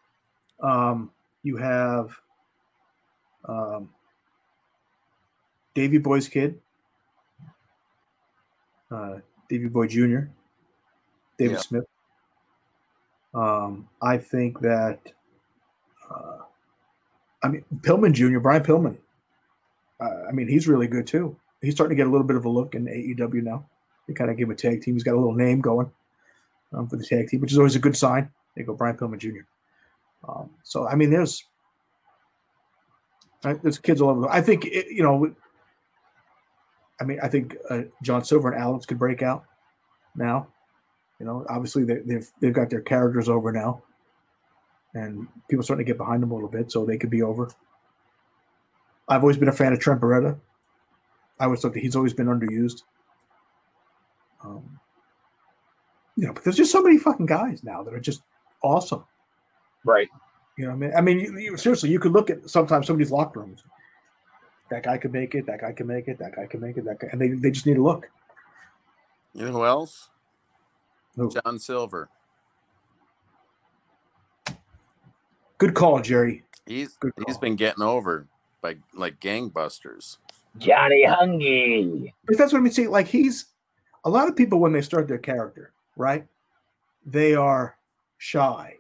Um, 0.61 1.11
you 1.43 1.57
have 1.57 2.11
um, 3.49 3.91
Davy 5.75 5.99
Boy's 5.99 6.29
kid, 6.29 6.61
uh, 8.91 9.19
Davy 9.49 9.69
Boy 9.69 9.87
Jr., 9.87 10.21
David 11.39 11.55
Yeah. 11.55 11.59
Smith. 11.59 11.85
Um, 13.33 13.89
I 14.03 14.19
think 14.19 14.61
that, 14.61 15.01
uh, 16.11 16.39
I 17.43 17.49
mean, 17.49 17.65
Pillman 17.77 18.13
Jr., 18.13 18.41
Brian 18.41 18.63
Pillman. 18.63 18.99
Uh, 20.01 20.25
I 20.29 20.33
mean, 20.33 20.49
he's 20.49 20.67
really 20.67 20.89
good 20.89 21.07
too. 21.07 21.37
He's 21.63 21.75
starting 21.75 21.97
to 21.97 22.01
get 22.01 22.09
a 22.09 22.11
little 22.11 22.27
bit 22.27 22.37
of 22.37 22.45
a 22.45 22.49
look 22.49 22.75
in 22.75 22.87
AEW 22.87 23.43
now. 23.43 23.67
They 24.09 24.15
kind 24.15 24.31
of 24.31 24.37
give 24.37 24.51
a 24.51 24.55
tag 24.55 24.83
team. 24.83 24.95
He's 24.95 25.05
got 25.05 25.15
a 25.15 25.21
little 25.21 25.35
name 25.35 25.61
going 25.61 25.91
um, 26.73 26.89
for 26.89 26.97
the 26.97 27.05
tag 27.05 27.29
team, 27.29 27.41
which 27.41 27.53
is 27.53 27.59
always 27.59 27.77
a 27.77 27.81
good 27.81 27.97
sign. 27.97 28.31
They 28.57 28.63
go 28.63 28.75
Brian 28.75 28.97
Pillman 28.97 29.19
Jr. 29.19 29.41
Um, 30.29 30.51
so 30.63 30.87
I 30.87 30.95
mean, 30.97 31.11
there's 31.11 31.45
there's 33.43 33.79
kids 33.79 34.01
all 34.01 34.11
over. 34.11 34.29
I 34.29 34.41
think 34.41 34.67
it, 34.67 34.87
you 34.91 35.03
know. 35.03 35.35
I 37.01 37.05
mean, 37.05 37.19
I 37.23 37.29
think 37.29 37.57
uh, 37.71 37.83
John 38.03 38.25
Silver 38.25 38.53
and 38.53 38.61
Alex 38.61 38.85
could 38.85 38.99
break 38.99 39.23
out 39.23 39.45
now. 40.15 40.49
You 41.19 41.27
know, 41.27 41.47
obviously 41.49 41.85
they, 41.85 41.99
they've 42.05 42.29
they've 42.41 42.53
got 42.53 42.71
their 42.71 42.83
characters 42.83 43.29
over 43.29 43.53
now, 43.53 43.83
and 44.95 45.27
people 45.49 45.63
starting 45.63 45.85
to 45.85 45.91
get 45.91 45.99
behind 45.99 46.23
them 46.23 46.31
a 46.31 46.35
little 46.35 46.49
bit, 46.49 46.71
so 46.71 46.85
they 46.85 46.99
could 46.99 47.11
be 47.11 47.23
over. 47.23 47.51
I've 49.09 49.23
always 49.23 49.37
been 49.37 49.49
a 49.49 49.53
fan 49.53 49.73
of 49.73 49.81
Trent 49.81 50.01
Beretta. 50.01 50.39
I 51.41 51.45
always 51.45 51.61
thought 51.61 51.73
that 51.73 51.81
he's 51.81 51.97
always 51.97 52.13
been 52.13 52.27
underused. 52.27 52.83
Um, 54.45 54.79
you 56.17 56.27
know, 56.27 56.33
but 56.33 56.45
there's 56.45 56.57
just 56.57 56.71
so 56.71 56.83
many 56.83 56.99
fucking 56.99 57.27
guys 57.27 57.65
now 57.65 57.83
that 57.83 57.95
are 57.95 58.01
just 58.01 58.23
awesome. 58.63 59.05
Right. 59.85 60.09
You 60.59 60.67
know, 60.67 60.75
what 60.75 60.77
I 60.77 60.79
mean, 60.79 60.93
I 60.97 61.01
mean, 61.01 61.21
you, 61.21 61.39
you, 61.39 61.57
seriously, 61.57 61.91
you 61.91 61.99
could 61.99 62.13
look 62.13 62.29
at 62.29 62.49
sometimes 62.49 62.87
somebody's 62.87 63.11
locker 63.11 63.41
rooms. 63.41 63.65
That 64.71 64.83
guy 64.83 64.99
could 64.99 65.13
make 65.13 65.35
it. 65.35 65.47
That 65.47 65.63
guy 65.63 65.73
can 65.73 65.87
make 65.87 66.09
it. 66.09 66.19
That 66.19 66.37
guy 66.37 66.47
can 66.47 66.61
make 66.61 66.77
it. 66.77 66.85
That 66.85 67.01
guy, 67.01 67.09
and 67.11 67.21
they, 67.21 67.29
they 67.29 67.51
just 67.51 67.67
need 67.67 67.75
to 67.75 67.83
look. 67.83 68.09
You 69.35 69.47
know 69.47 69.53
who 69.53 69.65
else? 69.65 70.11
Who? 71.17 71.31
John 71.31 71.59
Silver. 71.59 72.09
Good 75.59 75.75
call, 75.75 76.01
Jerry. 76.01 76.45
He's 76.67 76.97
Good 76.97 77.13
he's 77.27 77.37
call. 77.37 77.41
been 77.41 77.57
getting 77.57 77.83
over 77.83 78.27
by 78.61 78.77
like 78.95 79.21
gangbusters. 79.21 80.19
Johnny 80.59 81.05
Hungee. 81.07 82.13
But 82.27 82.39
that's 82.39 82.53
what 82.53 82.59
I 82.59 82.63
mean. 82.63 82.73
See, 82.73 82.87
like 82.89 83.07
he's 83.07 83.47
a 84.05 84.11
lot 84.11 84.29
of 84.29 84.37
people 84.37 84.59
when 84.59 84.73
they 84.73 84.81
start 84.83 85.09
their 85.09 85.19
character, 85.19 85.73
right? 85.97 86.27
They 87.07 87.35
are 87.35 87.77
shy, 88.19 88.77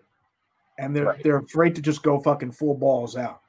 and 0.78 0.94
they're 0.94 1.06
Right. 1.06 1.22
they're 1.22 1.38
afraid 1.38 1.74
to 1.76 1.82
just 1.82 2.02
go 2.02 2.20
fucking 2.20 2.52
full 2.52 2.74
balls 2.74 3.16
out. 3.16 3.40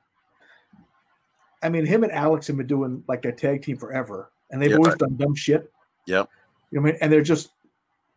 I 1.63 1.69
mean, 1.69 1.85
him 1.85 2.03
and 2.03 2.11
Alex 2.11 2.47
have 2.47 2.57
been 2.57 2.67
doing 2.67 3.03
like 3.07 3.21
their 3.21 3.31
tag 3.31 3.63
team 3.63 3.77
forever, 3.77 4.31
and 4.49 4.61
they've 4.61 4.71
Yeah. 4.71 4.77
always 4.77 4.95
done 4.95 5.15
dumb 5.17 5.35
shit. 5.35 5.71
Yep. 6.07 6.29
You 6.71 6.77
know 6.79 6.81
what 6.83 6.89
I 6.89 6.91
mean? 6.93 6.99
And 7.01 7.11
they're 7.11 7.21
just 7.21 7.51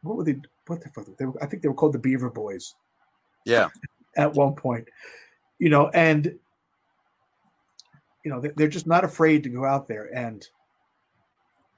what 0.02 0.16
were 0.16 0.24
they? 0.24 0.40
What 0.66 0.80
the 0.82 0.88
fuck? 0.90 1.06
They 1.18 1.24
were, 1.26 1.42
I 1.42 1.46
think 1.46 1.62
they 1.62 1.68
were 1.68 1.74
called 1.74 1.92
the 1.94 1.98
Beaver 1.98 2.30
Boys 2.30 2.74
Yeah. 3.44 3.68
at 4.16 4.32
one 4.34 4.54
point. 4.54 4.88
You 5.58 5.68
know, 5.70 5.88
and 5.90 6.38
you 8.24 8.30
know 8.30 8.40
they- 8.40 8.52
they're 8.56 8.68
just 8.68 8.86
not 8.86 9.04
afraid 9.04 9.42
to 9.44 9.48
go 9.50 9.64
out 9.64 9.86
there. 9.86 10.14
And 10.14 10.46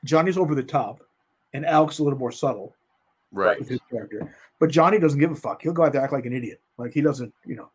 Johnny's 0.04 0.38
over 0.38 0.54
the 0.54 0.62
top, 0.62 1.02
and 1.52 1.66
Alex 1.66 1.98
a 1.98 2.04
little 2.04 2.18
more 2.18 2.32
subtle 2.32 2.74
Right. 3.32 3.58
with 3.58 3.68
his 3.68 3.80
character. 3.90 4.34
But 4.58 4.70
Johnny 4.70 4.98
doesn't 4.98 5.18
give 5.18 5.32
a 5.32 5.36
fuck. 5.36 5.62
He'll 5.62 5.72
go 5.72 5.84
out 5.84 5.92
there 5.92 6.02
act 6.02 6.12
like 6.12 6.26
an 6.26 6.32
idiot. 6.32 6.60
Like 6.78 6.92
he 6.92 7.00
doesn't, 7.00 7.32
you 7.44 7.56
know. 7.56 7.70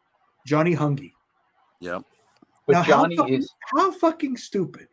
Johnny 0.48 0.76
Hungee. 0.76 1.14
yeah 1.80 2.00
But 2.66 2.74
Now, 2.74 2.84
Johnny 2.84 3.16
how 3.16 3.24
fucking, 3.24 3.40
is 3.40 3.54
how 3.66 3.92
fucking 3.92 4.38
stupid 4.38 4.88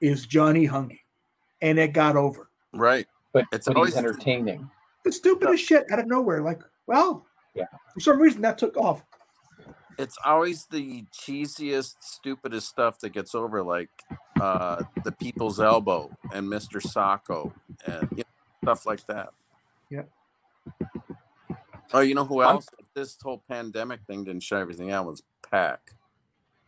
is 0.00 0.26
Johnny 0.26 0.66
Hungee? 0.68 1.00
And 1.62 1.78
it 1.78 1.92
got 1.92 2.16
over. 2.16 2.50
Right. 2.72 3.06
but, 3.32 3.46
It's 3.52 3.66
but 3.66 3.76
always- 3.76 3.94
he's 3.94 3.98
entertaining. 3.98 4.70
The 5.04 5.10
stupidest 5.12 5.64
shit 5.64 5.90
out 5.90 5.98
of 5.98 6.06
nowhere. 6.06 6.42
Like, 6.42 6.62
well, 6.86 7.26
Yeah. 7.54 7.64
For 7.94 8.00
some 8.00 8.20
reason 8.20 8.40
that 8.42 8.56
took 8.58 8.76
off. 8.76 9.02
It's 9.98 10.16
always 10.24 10.66
the 10.66 11.04
cheesiest, 11.12 11.96
stupidest 12.00 12.68
stuff 12.68 12.98
that 13.00 13.10
gets 13.10 13.34
over, 13.34 13.62
like 13.62 13.90
uh, 14.40 14.82
the 15.04 15.12
People's 15.12 15.60
Elbow 15.60 16.10
and 16.32 16.48
Mr. 16.48 16.80
Socko 16.82 17.52
and 17.86 18.08
you 18.12 18.24
know, 18.24 18.72
stuff 18.72 18.86
like 18.86 19.06
that. 19.06 19.30
Yep. 19.90 20.08
Oh, 21.92 22.00
you 22.00 22.14
know 22.14 22.24
who 22.24 22.40
I'm- 22.40 22.56
else? 22.56 22.66
This 22.94 23.16
whole 23.22 23.42
pandemic 23.48 24.00
thing 24.06 24.24
didn't 24.24 24.42
shut 24.42 24.60
everything 24.60 24.90
out 24.90 25.06
was 25.06 25.22
PAC. 25.50 25.94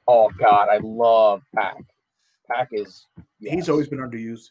Oh 0.09 0.31
God, 0.31 0.69
I 0.71 0.79
love 0.83 1.43
PAC. 1.55 1.85
PAC 2.51 2.69
is 2.73 3.07
He's 3.41 3.69
always 3.69 3.89
been 3.89 3.99
underused. 3.99 4.49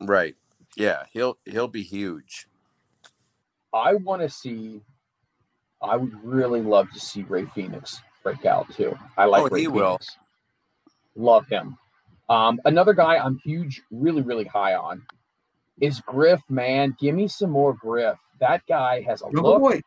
Right. 0.00 0.36
Yeah, 0.76 1.04
he'll 1.12 1.36
he'll 1.44 1.66
be 1.68 1.82
huge. 1.82 2.46
I 3.74 3.94
want 3.94 4.22
to 4.22 4.28
see. 4.28 4.82
I 5.82 5.96
would 5.96 6.12
really 6.24 6.60
love 6.62 6.90
to 6.92 7.00
see 7.00 7.22
Rey 7.22 7.46
Fenix 7.46 8.00
break 8.22 8.44
out 8.44 8.70
too. 8.74 8.96
I 9.16 9.24
like 9.24 9.42
Oh, 9.42 9.48
Rey 9.48 9.60
he 9.60 9.66
Fenix. 9.66 9.74
will. 9.76 9.98
Love 11.16 11.46
him. 11.48 11.76
Um, 12.28 12.60
another 12.64 12.92
guy 12.94 13.16
I'm 13.18 13.38
huge, 13.38 13.82
really, 13.90 14.22
really 14.22 14.44
high 14.44 14.74
on 14.74 15.02
is 15.80 16.00
Griff. 16.02 16.40
Man, 16.48 16.94
give 17.00 17.14
me 17.14 17.26
some 17.28 17.50
more 17.50 17.74
Griff. 17.74 18.18
That 18.38 18.62
guy 18.68 19.00
has 19.02 19.22
a 19.22 19.24
Jungle 19.26 19.42
look. 19.52 19.60
Boy. 19.62 19.80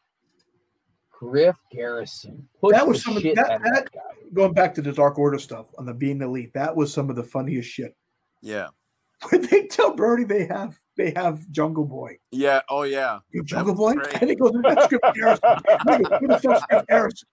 Griff 1.11 1.56
Garrison. 1.72 2.48
Push 2.60 2.72
That 2.74 2.88
was 2.88 3.02
some 3.03 3.15
of- 3.15 3.24
that- 3.24 3.36
that 3.36 3.61
that- 3.64 3.91
guy. 3.91 3.99
Going 4.34 4.53
back 4.53 4.74
to 4.76 4.82
the 4.82 4.91
Dark 4.91 5.20
Order 5.20 5.38
stuff 5.38 5.68
on 5.78 5.86
the 5.86 5.94
being 5.94 6.20
elite, 6.22 6.52
that 6.53 6.76
was 6.76 6.91
some 6.91 7.10
of 7.11 7.15
the 7.15 7.24
funniest 7.24 7.70
shit. 7.70 7.95
Yeah. 8.41 8.70
When 9.30 9.41
they 9.41 9.68
tell 9.68 9.95
Brodie 9.95 10.24
they 10.24 10.45
have 10.45 10.78
they 10.98 11.12
have 11.16 11.50
Jungle 11.50 11.86
Boy. 11.86 12.18
Yeah. 12.32 12.62
Oh 12.70 12.84
yeah. 12.84 13.20
You 13.32 13.41
That 13.41 13.48
Jungle 13.48 13.76
Boy? 13.76 13.94
great. 13.94 14.22
And 14.22 14.30
he 14.30 14.36
goes, 14.36 14.52
that's 14.64 14.86
Skip 14.86 15.02
Harrison. 15.16 15.50
Nigga, 15.88 16.20
who 16.20 16.28
the 16.28 16.86
Harrison? 16.90 17.28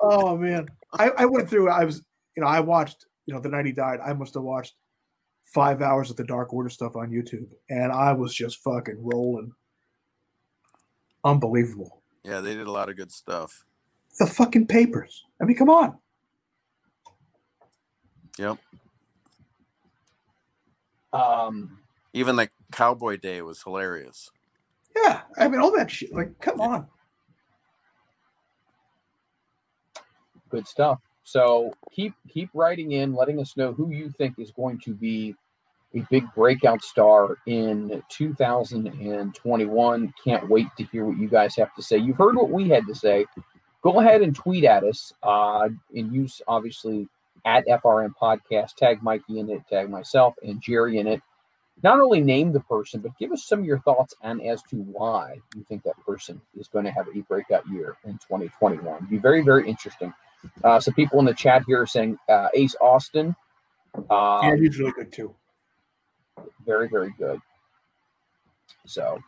Oh 0.00 0.36
man. 0.36 0.68
I, 0.92 1.10
I 1.18 1.24
went 1.26 1.48
through, 1.48 1.70
I 1.70 1.84
was, 1.84 2.02
you 2.36 2.42
know, 2.42 2.48
I 2.48 2.60
watched, 2.60 3.06
you 3.26 3.34
know, 3.34 3.40
the 3.40 3.48
night 3.48 3.66
he 3.66 3.72
died, 3.72 4.00
I 4.04 4.12
must 4.12 4.34
have 4.34 4.42
watched 4.42 4.74
five 5.44 5.82
hours 5.82 6.10
of 6.10 6.16
the 6.16 6.24
Dark 6.24 6.52
Order 6.52 6.68
stuff 6.70 6.96
on 6.96 7.10
YouTube, 7.10 7.48
and 7.68 7.92
I 7.92 8.12
was 8.12 8.34
just 8.34 8.62
fucking 8.62 8.96
rolling. 8.98 9.52
Unbelievable. 11.24 12.02
Yeah, 12.24 12.40
they 12.40 12.54
did 12.54 12.66
a 12.66 12.70
lot 12.70 12.88
of 12.88 12.96
good 12.96 13.12
stuff. 13.12 13.64
The 14.18 14.26
fucking 14.26 14.66
papers. 14.66 15.24
I 15.40 15.44
mean, 15.44 15.56
come 15.56 15.70
on. 15.70 15.98
Yep. 18.38 18.58
Um, 21.12 21.78
Even 22.12 22.36
like 22.36 22.52
Cowboy 22.72 23.16
Day 23.16 23.42
was 23.42 23.62
hilarious. 23.62 24.30
Yeah, 24.96 25.22
I 25.38 25.48
mean, 25.48 25.60
all 25.60 25.74
that 25.76 25.90
shit. 25.90 26.12
Like, 26.12 26.38
come 26.40 26.60
on. 26.60 26.86
good 30.52 30.68
stuff. 30.68 31.00
So 31.24 31.72
keep 31.90 32.14
keep 32.28 32.50
writing 32.54 32.92
in, 32.92 33.14
letting 33.14 33.40
us 33.40 33.56
know 33.56 33.72
who 33.72 33.90
you 33.90 34.10
think 34.10 34.38
is 34.38 34.52
going 34.52 34.78
to 34.80 34.94
be 34.94 35.34
a 35.94 36.00
big 36.10 36.24
breakout 36.34 36.82
star 36.82 37.38
in 37.46 38.02
2021. 38.08 40.14
Can't 40.24 40.48
wait 40.48 40.68
to 40.76 40.84
hear 40.84 41.06
what 41.06 41.18
you 41.18 41.28
guys 41.28 41.56
have 41.56 41.74
to 41.74 41.82
say. 41.82 41.96
You've 41.96 42.16
heard 42.16 42.36
what 42.36 42.50
we 42.50 42.68
had 42.68 42.86
to 42.86 42.94
say. 42.94 43.26
Go 43.82 44.00
ahead 44.00 44.22
and 44.22 44.34
tweet 44.34 44.64
at 44.64 44.84
us 44.84 45.12
uh, 45.22 45.68
and 45.94 46.12
use 46.12 46.40
obviously 46.46 47.08
at 47.44 47.66
FRM 47.66 48.12
Podcast. 48.20 48.74
Tag 48.76 49.02
Mikey 49.02 49.38
in 49.40 49.50
it, 49.50 49.62
tag 49.68 49.90
myself 49.90 50.34
and 50.42 50.60
Jerry 50.60 50.98
in 50.98 51.06
it. 51.06 51.20
Not 51.82 52.00
only 52.00 52.20
name 52.20 52.52
the 52.52 52.60
person, 52.60 53.00
but 53.00 53.16
give 53.18 53.32
us 53.32 53.44
some 53.44 53.60
of 53.60 53.64
your 53.64 53.80
thoughts 53.80 54.14
and 54.22 54.40
as 54.42 54.62
to 54.64 54.76
why 54.76 55.38
you 55.56 55.64
think 55.64 55.82
that 55.82 55.98
person 56.06 56.40
is 56.58 56.68
going 56.68 56.84
to 56.84 56.90
have 56.92 57.08
a 57.08 57.20
breakout 57.22 57.66
year 57.68 57.96
in 58.04 58.12
2021. 58.14 59.06
Be 59.10 59.16
very, 59.16 59.42
very 59.42 59.68
interesting. 59.68 60.12
Uh, 60.62 60.78
some 60.78 60.94
people 60.94 61.18
in 61.18 61.24
the 61.24 61.34
chat 61.34 61.62
here 61.66 61.80
are 61.80 61.86
saying 61.86 62.18
uh, 62.28 62.48
Ace 62.54 62.76
Austin. 62.80 63.34
Uh, 64.10 64.40
Yeah, 64.44 64.56
he's 64.56 64.78
really 64.78 64.92
good 64.92 65.12
too. 65.12 65.34
very, 66.64 66.88
very 66.88 67.14
good. 67.18 67.40
So, 68.86 69.18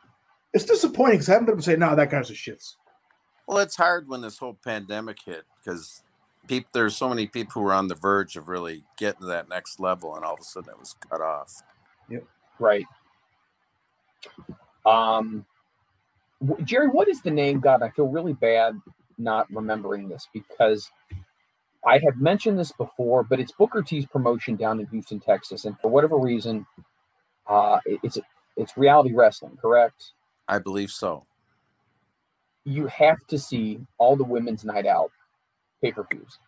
It's 0.52 0.64
disappointing 0.64 1.14
because 1.16 1.28
I 1.28 1.32
haven't 1.32 1.46
been 1.46 1.54
able 1.54 1.62
to 1.62 1.70
say, 1.70 1.76
no, 1.76 1.96
that 1.96 2.10
guy's 2.10 2.30
a 2.30 2.34
shits. 2.34 2.74
Well, 3.46 3.58
it's 3.58 3.76
hard 3.76 4.08
when 4.08 4.20
this 4.20 4.38
whole 4.38 4.56
pandemic 4.64 5.18
hit 5.24 5.44
because 5.62 6.02
peop, 6.48 6.66
there's 6.72 6.96
so 6.96 7.08
many 7.08 7.26
people 7.26 7.52
who 7.54 7.60
were 7.60 7.72
on 7.72 7.88
the 7.88 7.94
verge 7.94 8.36
of 8.36 8.48
really 8.48 8.84
getting 8.98 9.20
to 9.20 9.26
that 9.26 9.48
next 9.48 9.80
level, 9.80 10.14
and 10.16 10.24
all 10.24 10.34
of 10.34 10.40
a 10.40 10.44
sudden 10.44 10.70
it 10.70 10.78
was 10.78 10.94
cut 11.10 11.20
off. 11.20 11.62
yep 12.08 12.24
right. 12.58 12.86
Um, 14.86 15.44
Jerry, 16.64 16.88
what 16.88 17.08
is 17.08 17.22
the 17.22 17.30
name? 17.30 17.60
God, 17.60 17.82
I 17.82 17.90
feel 17.90 18.06
really 18.08 18.34
bad 18.34 18.80
not 19.18 19.50
remembering 19.52 20.08
this 20.08 20.28
because 20.32 20.90
I 21.86 21.98
have 21.98 22.16
mentioned 22.18 22.58
this 22.58 22.72
before, 22.72 23.22
but 23.22 23.40
it's 23.40 23.52
Booker 23.52 23.82
T's 23.82 24.06
promotion 24.06 24.56
down 24.56 24.80
in 24.80 24.86
Houston, 24.86 25.20
Texas, 25.20 25.64
and 25.64 25.78
for 25.80 25.90
whatever 25.90 26.18
reason, 26.18 26.66
uh, 27.46 27.78
it's 27.86 28.18
it's 28.56 28.76
reality 28.76 29.12
wrestling, 29.14 29.56
correct? 29.60 30.12
I 30.48 30.58
believe 30.58 30.90
so. 30.90 31.26
you 32.64 32.86
have 32.86 33.26
to 33.28 33.38
see 33.38 33.80
all 33.98 34.16
the 34.16 34.24
women's 34.24 34.64
night 34.64 34.86
out 34.86 35.10
pay 35.84 35.92
per 35.92 36.06
views. 36.10 36.38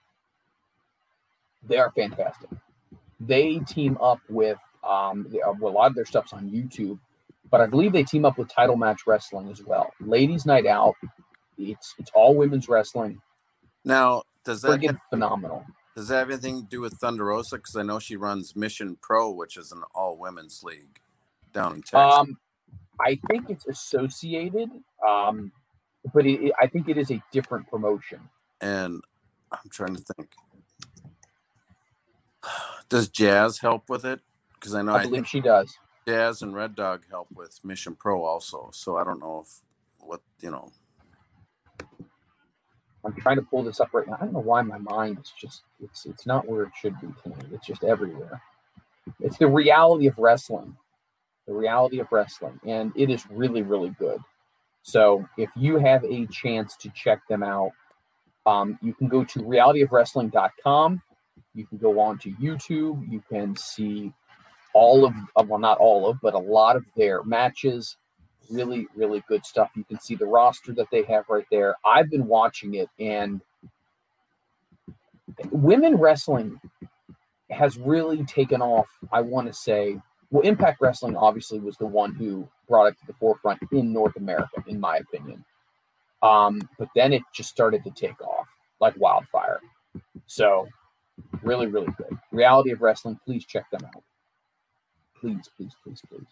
They 1.69 1.79
are 1.79 1.91
fantastic. 1.93 2.49
They 3.21 3.59
team 3.61 3.99
up 4.01 4.21
with 4.29 4.59
um, 4.85 5.27
they- 5.31 5.41
uh, 5.43 5.53
well, 5.59 5.73
a 5.73 5.75
lot 5.75 5.87
of 5.91 5.95
their 5.97 6.05
stuff's 6.05 6.33
on 6.33 6.49
YouTube, 6.49 6.99
but 7.51 7.61
I 7.61 7.67
believe 7.67 7.93
they 7.93 8.05
team 8.05 8.25
up 8.25 8.39
with 8.39 8.49
Title 8.49 8.77
Match 8.77 9.01
Wrestling 9.07 9.51
as 9.51 9.63
well. 9.65 9.93
Ladies 10.01 10.47
Night 10.47 10.67
Out. 10.67 10.95
It's 11.59 11.95
it's 11.99 12.11
all 12.15 12.35
women's 12.37 12.69
wrestling. 12.69 13.21
Now, 13.85 14.23
does 14.45 14.61
that 14.63 14.83
have, 14.85 14.99
phenomenal. 15.11 15.65
does 15.95 16.09
that 16.09 16.17
have 16.19 16.31
anything 16.31 16.63
to 16.63 16.69
do 16.69 16.81
with 16.81 16.93
Thunder 16.95 17.25
Rosa? 17.27 17.57
Because 17.57 17.77
I 17.77 17.83
know 17.83 17.99
she 17.99 18.17
runs 18.17 18.55
Mission 18.55 18.97
Pro, 19.01 19.31
which 19.31 19.57
is 19.57 19.73
an 19.73 19.83
all 19.95 20.19
women's 20.19 20.63
league 20.63 21.01
down 21.53 21.75
in 21.75 21.81
Texas. 21.83 22.15
Um, 22.15 22.39
I 23.01 23.19
think 23.29 23.49
it's 23.51 23.67
associated, 23.67 24.69
um, 25.09 25.51
but 26.15 26.27
it, 26.27 26.43
it- 26.49 26.53
I 26.61 26.67
think 26.67 26.89
it 26.89 26.99
is 26.99 27.11
a 27.11 27.23
different 27.33 27.69
promotion. 27.71 28.21
and 28.61 29.03
I'm 29.53 29.71
trying 29.71 29.97
to 29.97 30.03
think. 30.03 30.31
Does 32.89 33.09
Jazz 33.09 33.59
help 33.59 33.89
with 33.89 34.05
it? 34.05 34.21
Because 34.55 34.75
I 34.75 34.83
know 34.83 34.93
I 34.93 34.99
I, 34.99 35.03
believe 35.03 35.15
think 35.15 35.27
she 35.27 35.41
does. 35.41 35.77
Jazz 36.07 36.43
and 36.43 36.55
Red 36.55 36.75
Dog 36.75 37.03
help 37.11 37.29
with 37.35 37.61
Mission 37.65 37.97
Pro 37.97 38.25
also. 38.25 38.71
So 38.73 38.97
I 38.97 39.05
don't 39.05 39.21
know 39.21 39.45
if 39.45 39.61
what 39.99 40.21
you 40.41 40.51
know. 40.51 40.71
I'm 43.05 43.15
trying 43.15 43.37
to 43.37 43.43
pull 43.43 43.63
this 43.63 43.81
up 43.81 43.93
right 43.93 44.07
now. 44.07 44.17
I 44.21 44.25
don't 44.25 44.33
know 44.33 44.41
why 44.41 44.63
my 44.63 44.79
mind 44.79 45.19
is 45.23 45.33
just 45.39 45.63
it's 45.83 46.07
it's 46.07 46.27
not 46.27 46.49
where 46.49 46.63
it 46.63 46.73
should 46.81 47.01
be 47.01 47.09
tonight. 47.23 47.47
It's 47.53 47.67
just 47.67 47.85
everywhere. 47.85 48.41
It's 49.21 49.39
the 49.39 49.47
reality 49.47 50.07
of 50.07 50.19
wrestling. 50.19 50.77
The 51.47 51.55
reality 51.55 52.01
of 52.01 52.11
wrestling. 52.11 52.59
And 52.67 52.93
it 52.97 53.11
is 53.11 53.25
really, 53.31 53.63
really 53.63 53.91
good. 53.91 54.19
So 54.83 55.29
if 55.37 55.51
you 55.57 55.79
have 55.79 56.05
a 56.05 56.27
chance 56.27 56.77
to 56.79 56.91
check 56.91 57.21
them 57.29 57.43
out, 57.43 57.71
um, 58.47 58.79
you 58.81 58.95
can 58.95 59.09
go 59.09 59.25
to 59.25 59.41
realityofwrestling.com. 59.41 61.03
You 61.55 61.67
can 61.67 61.79
go 61.79 61.99
on 62.01 62.19
to 62.21 62.31
YouTube. 62.33 63.11
You 63.11 63.23
can 63.29 63.57
see 63.57 64.13
all 64.73 65.05
of, 65.05 65.15
uh, 65.37 65.45
well, 65.47 65.59
not 65.59 65.79
all 65.79 66.09
of, 66.09 66.21
but 66.21 66.35
a 66.35 66.39
lot 66.39 66.77
of 66.77 66.85
their 66.97 67.23
matches. 67.25 67.97
Really 68.49 68.87
really 68.95 69.25
good 69.29 69.45
stuff. 69.45 69.71
You 69.75 69.85
can 69.85 69.99
see 69.99 70.15
the 70.15 70.27
roster 70.27 70.73
that 70.75 70.87
they 70.93 71.03
have 71.05 71.25
right 71.29 71.47
there. 71.51 71.75
I've 71.85 72.11
been 72.11 72.27
watching 72.27 72.75
it 72.75 72.89
and 73.01 73.41
women 75.51 75.97
wrestling 75.97 76.61
has 77.51 77.79
really 77.79 78.25
taken 78.25 78.61
off 78.61 78.89
i 79.13 79.21
want 79.21 79.47
to 79.47 79.53
say. 79.53 79.97
Well 80.31 80.43
impact 80.43 80.81
wrestling 80.81 81.17
obviously 81.17 81.61
was 81.61 81.77
the 81.77 81.87
one 81.87 82.15
who 82.15 82.49
brought 82.69 82.87
it 82.87 82.99
to 83.01 83.07
the 83.07 83.13
forefront 83.15 83.61
in 83.73 83.93
north 83.93 84.17
america 84.17 84.63
in 84.67 84.81
my 84.81 84.99
opinion 84.99 85.45
um, 86.23 86.61
but 86.79 86.89
then 86.95 87.13
it 87.13 87.23
just 87.35 87.51
started 87.51 87.85
to 87.85 87.91
take 87.91 88.21
off 88.21 88.49
like 88.81 88.95
wildfire 88.99 89.61
so 90.27 90.67
really 91.43 91.67
really 91.67 91.93
good 91.97 92.19
reality 92.33 92.71
of 92.71 92.83
wrestling 92.83 93.19
please 93.25 93.45
check 93.45 93.69
them 93.71 93.85
out 93.85 94.03
please 95.21 95.49
please 95.57 95.73
please 95.83 96.01
please 96.09 96.27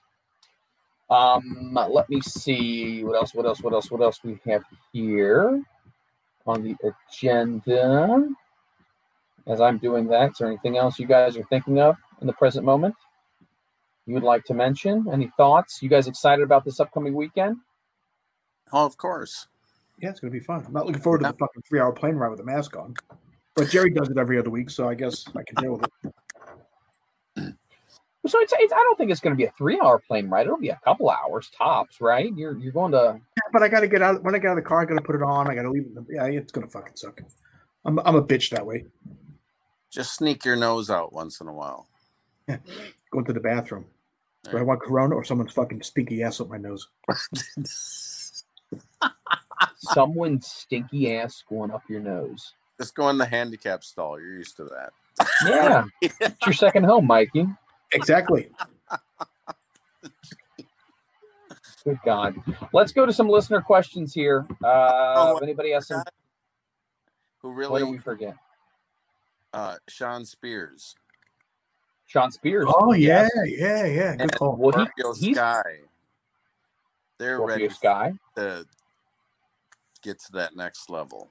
um, 1.11 1.79
let 1.91 2.09
me 2.09 2.21
see 2.21 3.05
what 3.05 3.15
else, 3.17 3.35
what 3.35 3.47
else, 3.47 3.61
what 3.61 3.73
else, 3.73 3.91
what 3.91 4.01
else 4.01 4.21
we 4.25 4.39
have 4.47 4.65
here 4.93 5.63
on 6.47 6.63
the 6.63 6.75
agenda. 6.83 8.29
As 9.47 9.61
I'm 9.61 9.79
doing 9.79 10.07
that, 10.09 10.31
is 10.31 10.37
there 10.39 10.49
anything 10.49 10.79
else 10.79 10.99
you 10.99 11.07
guys 11.07 11.37
are 11.37 11.45
thinking 11.45 11.79
of 11.79 11.97
in 12.21 12.27
the 12.27 12.33
present 12.33 12.65
moment 12.65 12.95
you 14.07 14.15
would 14.15 14.23
like 14.23 14.45
to 14.45 14.55
mention? 14.55 15.07
Any 15.13 15.31
thoughts? 15.37 15.83
You 15.83 15.91
guys 15.91 16.09
excited 16.09 16.43
about 16.43 16.65
this 16.65 16.81
upcoming 16.81 17.15
weekend? 17.15 17.59
Oh, 18.73 18.87
of 18.87 18.97
course. 18.97 19.47
Yeah, 19.99 20.11
it's 20.11 20.21
going 20.21 20.33
to 20.33 20.39
be 20.39 20.45
fun. 20.45 20.65
I'm 20.67 20.73
not 20.73 20.87
looking 20.87 21.01
forward 21.01 21.21
to 21.23 21.29
the 21.29 21.33
fucking 21.35 21.63
three 21.69 21.81
hour 21.81 21.93
plane 21.93 22.17
ride 22.17 22.31
with 22.31 22.41
a 22.41 22.45
mask 22.45 22.77
on. 22.77 22.95
But 23.55 23.71
Jerry 23.71 23.91
does 23.91 24.11
it 24.11 24.19
every 24.19 24.39
other 24.39 24.51
week, 24.51 24.71
so 24.71 24.89
I 24.89 24.95
guess 24.95 25.25
I 25.37 25.43
can 25.45 25.63
deal 25.63 25.77
with 25.77 25.85
it. 25.85 27.55
So 28.27 28.41
it's, 28.41 28.55
it's 28.59 28.73
I 28.73 28.77
don't 28.77 28.97
think 28.97 29.11
it's 29.11 29.21
going 29.21 29.35
to 29.35 29.37
be 29.37 29.45
a 29.45 29.53
three-hour 29.59 30.03
plane 30.07 30.31
ride. 30.31 30.47
It'll 30.47 30.57
be 30.57 30.71
a 30.71 30.81
couple 30.83 31.11
hours 31.11 31.51
tops, 31.51 32.01
right? 32.01 32.33
You're 32.35 32.57
you're 32.57 32.73
going 32.73 32.93
to 32.93 33.21
But 33.53 33.63
I 33.63 33.69
got 33.69 33.81
to 33.81 33.87
get 33.87 34.01
out. 34.01 34.23
When 34.23 34.35
I 34.35 34.39
get 34.39 34.47
out 34.49 34.57
of 34.57 34.65
the 34.65 34.67
car, 34.67 34.81
I 34.81 34.87
got 34.87 34.95
to 34.95 35.03
put 35.03 35.15
it 35.15 35.23
on. 35.23 35.47
I 35.47 35.55
got 35.55 35.65
to 35.65 35.71
leave 35.71 35.85
it. 35.85 36.05
Yeah, 36.09 36.25
it's 36.25 36.51
going 36.51 36.67
to 36.67 36.73
fucking 36.73 36.97
suck. 36.97 37.21
I'm, 37.85 37.99
I'm 37.99 38.17
a 38.17 38.23
bitch 38.23 38.49
that 38.49 38.65
way. 38.65 38.87
Just 39.91 40.15
sneak 40.15 40.43
your 40.47 40.57
nose 40.57 40.89
out 40.89 41.13
once 41.13 41.43
in 41.43 41.49
a 41.49 41.53
while. 41.53 41.87
Going 42.49 43.27
to 43.27 43.35
the 43.35 43.41
bathroom. 43.41 43.85
Do 44.51 44.57
I 44.57 44.63
want 44.63 44.81
Corona 44.81 45.15
or 45.15 45.25
someone's 45.25 45.53
fucking 45.53 45.83
stinky 45.83 46.23
ass 46.23 46.41
up 46.41 46.49
my 46.49 46.57
nose? 46.57 46.89
someone's 49.77 50.47
stinky 50.47 51.15
ass 51.17 51.43
going 51.49 51.71
up 51.71 51.83
your 51.89 52.01
nose. 52.01 52.55
Just 52.81 52.95
go 52.95 53.09
in 53.11 53.19
the 53.19 53.27
handicap 53.27 53.85
stall. 53.85 54.21
You're 54.21 54.35
used 54.35 54.57
to 54.57 54.65
that. 54.65 54.93
Yeah, 55.47 55.85
it's 56.21 56.47
your 56.47 56.53
second 56.55 56.85
home, 56.85 57.07
Mikey. 57.07 57.47
Exactly. 57.93 58.51
Good 61.85 61.99
God. 62.05 62.35
Let's 62.73 62.93
go 62.93 63.05
to 63.05 63.13
some 63.13 63.29
listener 63.29 63.61
questions 63.61 64.15
here. 64.15 64.47
Uh, 64.65 65.15
Oh, 65.17 65.39
anybody 65.43 65.73
has 65.73 65.87
some, 65.87 66.03
Who 67.43 67.49
what 67.51 67.55
did 67.55 67.59
really? 67.59 67.85
we 67.85 67.99
forget? 67.99 68.35
Uh, 69.53 69.77
Shawn 69.89 70.25
Spears, 70.25 70.95
Shawn 72.07 72.33
Spears. 72.33 72.65
Oh 72.69 72.93
yeah, 72.95 73.29
Yes. 73.35 73.59
yeah, 73.59 73.85
yeah. 73.87 74.13
Good 74.13 74.21
and 74.23 74.33
call. 74.35 74.57
Well, 74.57 74.73
he- 74.73 74.85
Scorpio 74.99 75.13
he's- 75.15 75.37
Sky. 75.37 75.63
They're 77.19 77.37
Scorpio 77.37 77.55
ready 77.55 77.69
Sky. 77.69 78.13
to 78.37 78.67
get 80.05 80.21
to 80.21 80.33
that 80.33 80.55
next 80.55 80.91
level. 80.91 81.31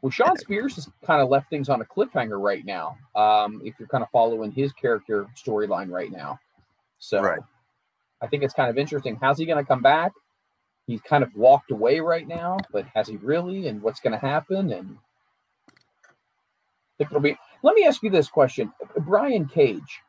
Well, 0.00 0.10
Shawn 0.10 0.36
Spears 0.36 0.76
has 0.76 0.88
kind 1.04 1.20
of 1.20 1.28
left 1.28 1.50
things 1.50 1.68
on 1.68 1.80
a 1.80 1.84
cliffhanger 1.84 2.40
right 2.40 2.64
now. 2.64 2.96
Um, 3.14 3.60
if 3.64 3.74
you're 3.78 3.88
kind 3.88 4.04
of 4.04 4.10
following 4.10 4.52
his 4.52 4.72
character 4.72 5.26
storyline 5.36 5.90
right 5.90 6.12
now, 6.12 6.38
so 6.98 7.20
Right. 7.20 7.40
I 8.22 8.26
think 8.28 8.42
it's 8.42 8.54
kind 8.54 8.70
of 8.70 8.78
interesting. 8.78 9.18
How's 9.20 9.38
he 9.38 9.46
going 9.46 9.62
to 9.62 9.66
come 9.66 9.82
back? 9.82 10.12
He's 10.86 11.00
kind 11.02 11.24
of 11.24 11.34
walked 11.34 11.70
away 11.70 12.00
right 12.00 12.26
now, 12.26 12.58
but 12.72 12.86
has 12.94 13.08
he 13.08 13.16
really? 13.16 13.66
And 13.66 13.82
what's 13.82 14.00
going 14.00 14.12
to 14.12 14.18
happen? 14.18 14.72
And 14.72 14.96
it'll 16.98 17.20
be. 17.20 17.36
Let 17.62 17.74
me 17.74 17.84
ask 17.84 18.02
you 18.02 18.10
this 18.10 18.28
question, 18.28 18.72
Brian 18.98 19.46
Cage. 19.46 20.00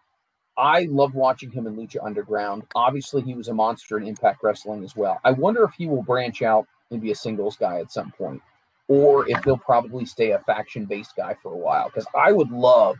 I 0.57 0.87
love 0.89 1.13
watching 1.13 1.51
him 1.51 1.67
in 1.67 1.75
Lucha 1.75 1.97
Underground. 2.03 2.63
Obviously, 2.75 3.21
he 3.21 3.33
was 3.33 3.47
a 3.47 3.53
monster 3.53 3.97
in 3.97 4.07
Impact 4.07 4.43
Wrestling 4.43 4.83
as 4.83 4.95
well. 4.95 5.19
I 5.23 5.31
wonder 5.31 5.63
if 5.63 5.73
he 5.77 5.87
will 5.87 6.03
branch 6.03 6.41
out 6.41 6.67
and 6.91 7.01
be 7.01 7.11
a 7.11 7.15
singles 7.15 7.57
guy 7.57 7.79
at 7.79 7.91
some 7.91 8.11
point, 8.11 8.41
or 8.87 9.29
if 9.29 9.43
he'll 9.43 9.57
probably 9.57 10.05
stay 10.05 10.31
a 10.31 10.39
faction 10.39 10.85
based 10.85 11.15
guy 11.15 11.35
for 11.41 11.53
a 11.53 11.57
while. 11.57 11.85
Because 11.89 12.07
I 12.15 12.31
would 12.31 12.51
love 12.51 12.97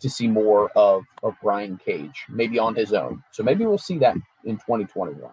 to 0.00 0.08
see 0.10 0.28
more 0.28 0.70
of 0.76 1.04
of 1.22 1.34
Brian 1.42 1.78
Cage, 1.84 2.24
maybe 2.28 2.58
on 2.58 2.74
his 2.74 2.92
own. 2.92 3.22
So 3.32 3.42
maybe 3.42 3.66
we'll 3.66 3.78
see 3.78 3.98
that 3.98 4.16
in 4.44 4.56
2021. 4.56 5.30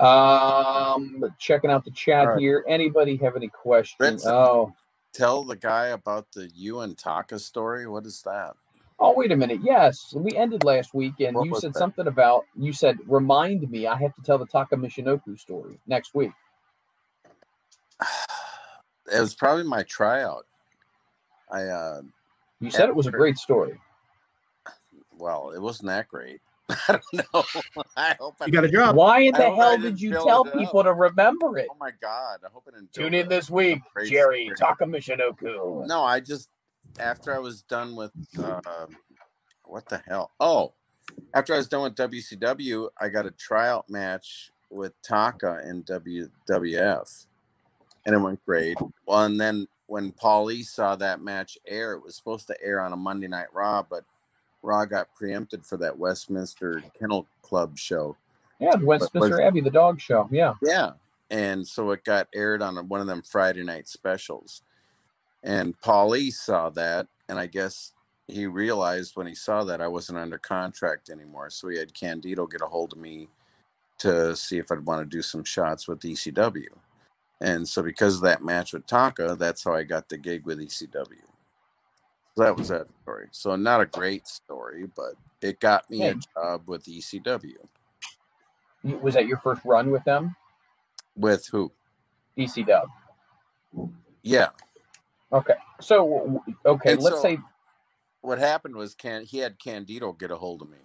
Um, 0.00 1.24
checking 1.38 1.70
out 1.70 1.84
the 1.84 1.90
chat 1.92 2.22
All 2.22 2.32
right. 2.32 2.40
here. 2.40 2.64
Anybody 2.68 3.16
have 3.16 3.36
any 3.36 3.48
questions? 3.48 4.10
Vincent. 4.22 4.34
Oh, 4.34 4.72
Tell 5.12 5.44
the 5.44 5.56
guy 5.56 5.86
about 5.88 6.32
the 6.32 6.50
you 6.52 6.80
and 6.80 6.98
Taka 6.98 7.38
story. 7.38 7.86
What 7.86 8.04
is 8.04 8.22
that? 8.22 8.54
Oh, 8.98 9.12
wait 9.16 9.32
a 9.32 9.36
minute. 9.36 9.60
Yes, 9.62 10.14
we 10.16 10.36
ended 10.36 10.64
last 10.64 10.94
week, 10.94 11.14
and 11.20 11.36
What 11.36 11.46
you 11.46 11.54
said 11.56 11.72
that? 11.74 11.78
something 11.78 12.06
about. 12.06 12.44
You 12.56 12.72
said, 12.72 12.98
"Remind 13.06 13.70
me, 13.70 13.86
I 13.86 13.96
have 13.96 14.14
to 14.14 14.22
tell 14.22 14.38
the 14.38 14.46
Taka 14.46 14.76
Michinoku 14.76 15.38
story 15.38 15.78
next 15.86 16.14
week." 16.14 16.32
It 19.12 19.20
was 19.20 19.34
probably 19.34 19.64
my 19.64 19.82
tryout. 19.84 20.46
I 21.50 21.62
uh 21.64 22.02
You 22.60 22.70
said 22.70 22.88
it 22.88 22.96
was 22.96 23.06
a 23.06 23.10
great 23.10 23.36
story. 23.38 23.78
well, 25.16 25.50
it 25.50 25.60
wasn't 25.60 25.88
that 25.88 26.08
great. 26.08 26.40
I 26.88 26.98
don't 27.12 27.34
know. 27.34 27.44
I 27.96 28.16
hope 28.18 28.36
I 28.40 28.46
You 28.46 28.52
got 28.52 28.64
a 28.64 28.68
job. 28.68 28.96
Why 28.96 29.20
in 29.20 29.34
the 29.34 29.50
hell 29.50 29.76
didn't 29.76 30.00
you 30.00 30.12
tell 30.12 30.44
it 30.44 30.54
up. 30.54 30.58
people 30.58 30.82
to 30.82 30.94
remember 30.94 31.58
it? 31.58 31.68
Oh 31.70 31.76
my 31.78 31.90
god! 32.00 32.38
I 32.44 32.48
hope 32.50 32.64
it. 32.66 32.74
didn't. 32.74 32.92
Tune 32.92 33.08
in 33.08 33.26
it 33.26 33.28
this 33.28 33.50
week, 33.50 33.80
Jerry 34.06 34.50
story. 34.54 34.56
Taka 34.56 34.84
Michinoku. 34.86 35.86
No, 35.86 36.02
I 36.02 36.20
just 36.20 36.48
after 36.98 37.34
I 37.34 37.38
was 37.38 37.62
done 37.62 37.96
with 37.96 38.12
uh, 38.38 38.60
what 39.64 39.88
the 39.88 40.02
hell? 40.06 40.32
Oh, 40.40 40.72
after 41.34 41.54
I 41.54 41.58
was 41.58 41.68
done 41.68 41.82
with 41.82 41.94
WCW, 41.96 42.88
I 43.00 43.08
got 43.08 43.26
a 43.26 43.30
tryout 43.30 43.88
match 43.88 44.50
with 44.70 44.92
Taka 45.02 45.60
in 45.68 45.82
WWF, 45.84 47.26
and 48.06 48.14
it 48.14 48.18
went 48.18 48.44
great. 48.44 48.76
Well, 49.06 49.24
and 49.24 49.40
then 49.40 49.68
when 49.86 50.12
Paulie 50.12 50.64
saw 50.64 50.96
that 50.96 51.20
match 51.20 51.58
air, 51.66 51.92
it 51.92 52.02
was 52.02 52.16
supposed 52.16 52.46
to 52.48 52.56
air 52.62 52.80
on 52.80 52.92
a 52.92 52.96
Monday 52.96 53.28
Night 53.28 53.52
Raw, 53.52 53.82
but 53.88 54.04
Raw 54.62 54.84
got 54.86 55.14
preempted 55.14 55.64
for 55.64 55.76
that 55.78 55.98
Westminster 55.98 56.82
Kennel 56.98 57.26
Club 57.42 57.76
show. 57.76 58.16
Yeah, 58.58 58.76
the 58.76 58.86
Westminster 58.86 59.42
Abbey, 59.42 59.60
the 59.60 59.70
dog 59.70 60.00
show. 60.00 60.28
Yeah. 60.30 60.54
Yeah. 60.62 60.92
And 61.30 61.66
so 61.66 61.90
it 61.90 62.04
got 62.04 62.28
aired 62.34 62.62
on 62.62 62.76
one 62.88 63.00
of 63.00 63.06
them 63.06 63.22
Friday 63.22 63.62
night 63.62 63.88
specials. 63.88 64.62
And 65.44 65.78
Paulie 65.80 66.32
saw 66.32 66.70
that. 66.70 67.06
And 67.28 67.38
I 67.38 67.46
guess 67.46 67.92
he 68.26 68.46
realized 68.46 69.14
when 69.14 69.26
he 69.26 69.34
saw 69.34 69.62
that 69.64 69.80
I 69.80 69.86
wasn't 69.86 70.18
under 70.18 70.38
contract 70.38 71.10
anymore. 71.10 71.50
So 71.50 71.68
he 71.68 71.78
had 71.78 71.94
Candido 71.94 72.46
get 72.46 72.62
a 72.62 72.66
hold 72.66 72.94
of 72.94 72.98
me 72.98 73.28
to 73.98 74.34
see 74.34 74.58
if 74.58 74.72
I'd 74.72 74.86
want 74.86 75.02
to 75.02 75.16
do 75.16 75.22
some 75.22 75.44
shots 75.44 75.86
with 75.86 76.00
ECW. 76.00 76.66
And 77.40 77.68
so 77.68 77.82
because 77.82 78.16
of 78.16 78.22
that 78.22 78.42
match 78.42 78.72
with 78.72 78.86
Taka, 78.86 79.36
that's 79.38 79.64
how 79.64 79.74
I 79.74 79.82
got 79.82 80.08
the 80.08 80.16
gig 80.16 80.46
with 80.46 80.58
ECW. 80.58 81.06
So 82.36 82.42
that 82.42 82.56
was 82.56 82.68
that 82.68 82.88
story. 83.02 83.28
So 83.30 83.54
not 83.54 83.80
a 83.80 83.86
great 83.86 84.26
story, 84.26 84.88
but 84.96 85.14
it 85.40 85.60
got 85.60 85.88
me 85.90 86.06
a 86.06 86.14
job 86.14 86.62
with 86.66 86.84
ECW. 86.84 87.56
Was 88.82 89.14
that 89.14 89.26
your 89.26 89.38
first 89.38 89.64
run 89.64 89.90
with 89.90 90.04
them? 90.04 90.34
With 91.16 91.46
who? 91.46 91.70
ECW. 92.36 92.86
Yeah. 94.22 94.48
Okay. 95.34 95.54
So, 95.82 96.42
okay, 96.66 96.92
And 96.94 97.02
let's 97.02 97.16
so- 97.16 97.22
say 97.22 97.38
what 98.22 98.38
happened 98.38 98.76
was 98.76 98.94
can 98.94 99.24
he 99.24 99.38
had 99.38 99.58
Candido 99.60 100.12
get 100.12 100.32
a 100.32 100.36
hold 100.38 100.62
of 100.62 100.70
me. 100.70 100.78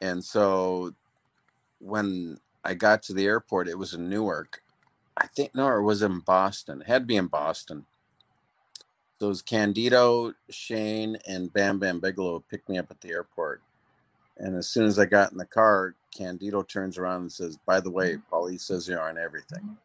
And 0.00 0.24
so 0.24 0.94
when 1.80 2.38
I 2.64 2.74
got 2.74 3.02
to 3.04 3.14
the 3.14 3.26
airport, 3.26 3.68
it 3.68 3.78
was 3.78 3.94
in 3.94 4.08
Newark. 4.10 4.62
I 5.16 5.26
think 5.28 5.54
no, 5.54 5.68
it 5.78 5.82
was 5.82 6.02
in 6.02 6.20
Boston. 6.20 6.82
It 6.82 6.88
had 6.88 7.02
to 7.02 7.06
be 7.06 7.16
in 7.16 7.28
Boston. 7.28 7.86
So 9.18 9.26
it 9.26 9.30
was 9.30 9.42
Candido, 9.42 10.34
Shane, 10.50 11.18
and 11.28 11.52
Bam 11.52 11.78
Bam 11.78 12.00
Bigelow 12.00 12.44
picked 12.50 12.68
me 12.68 12.78
up 12.78 12.90
at 12.90 13.00
the 13.02 13.10
airport. 13.10 13.62
And 14.38 14.56
as 14.56 14.68
soon 14.68 14.86
as 14.86 14.98
I 14.98 15.06
got 15.06 15.32
in 15.32 15.38
the 15.38 15.46
car, 15.46 15.94
Candido 16.16 16.62
turns 16.62 16.98
around 16.98 17.22
and 17.22 17.32
says, 17.32 17.58
By 17.66 17.80
the 17.80 17.90
way, 17.90 18.18
Paulie 18.32 18.60
says 18.60 18.88
you're 18.88 19.00
on 19.00 19.18
everything. 19.18 19.76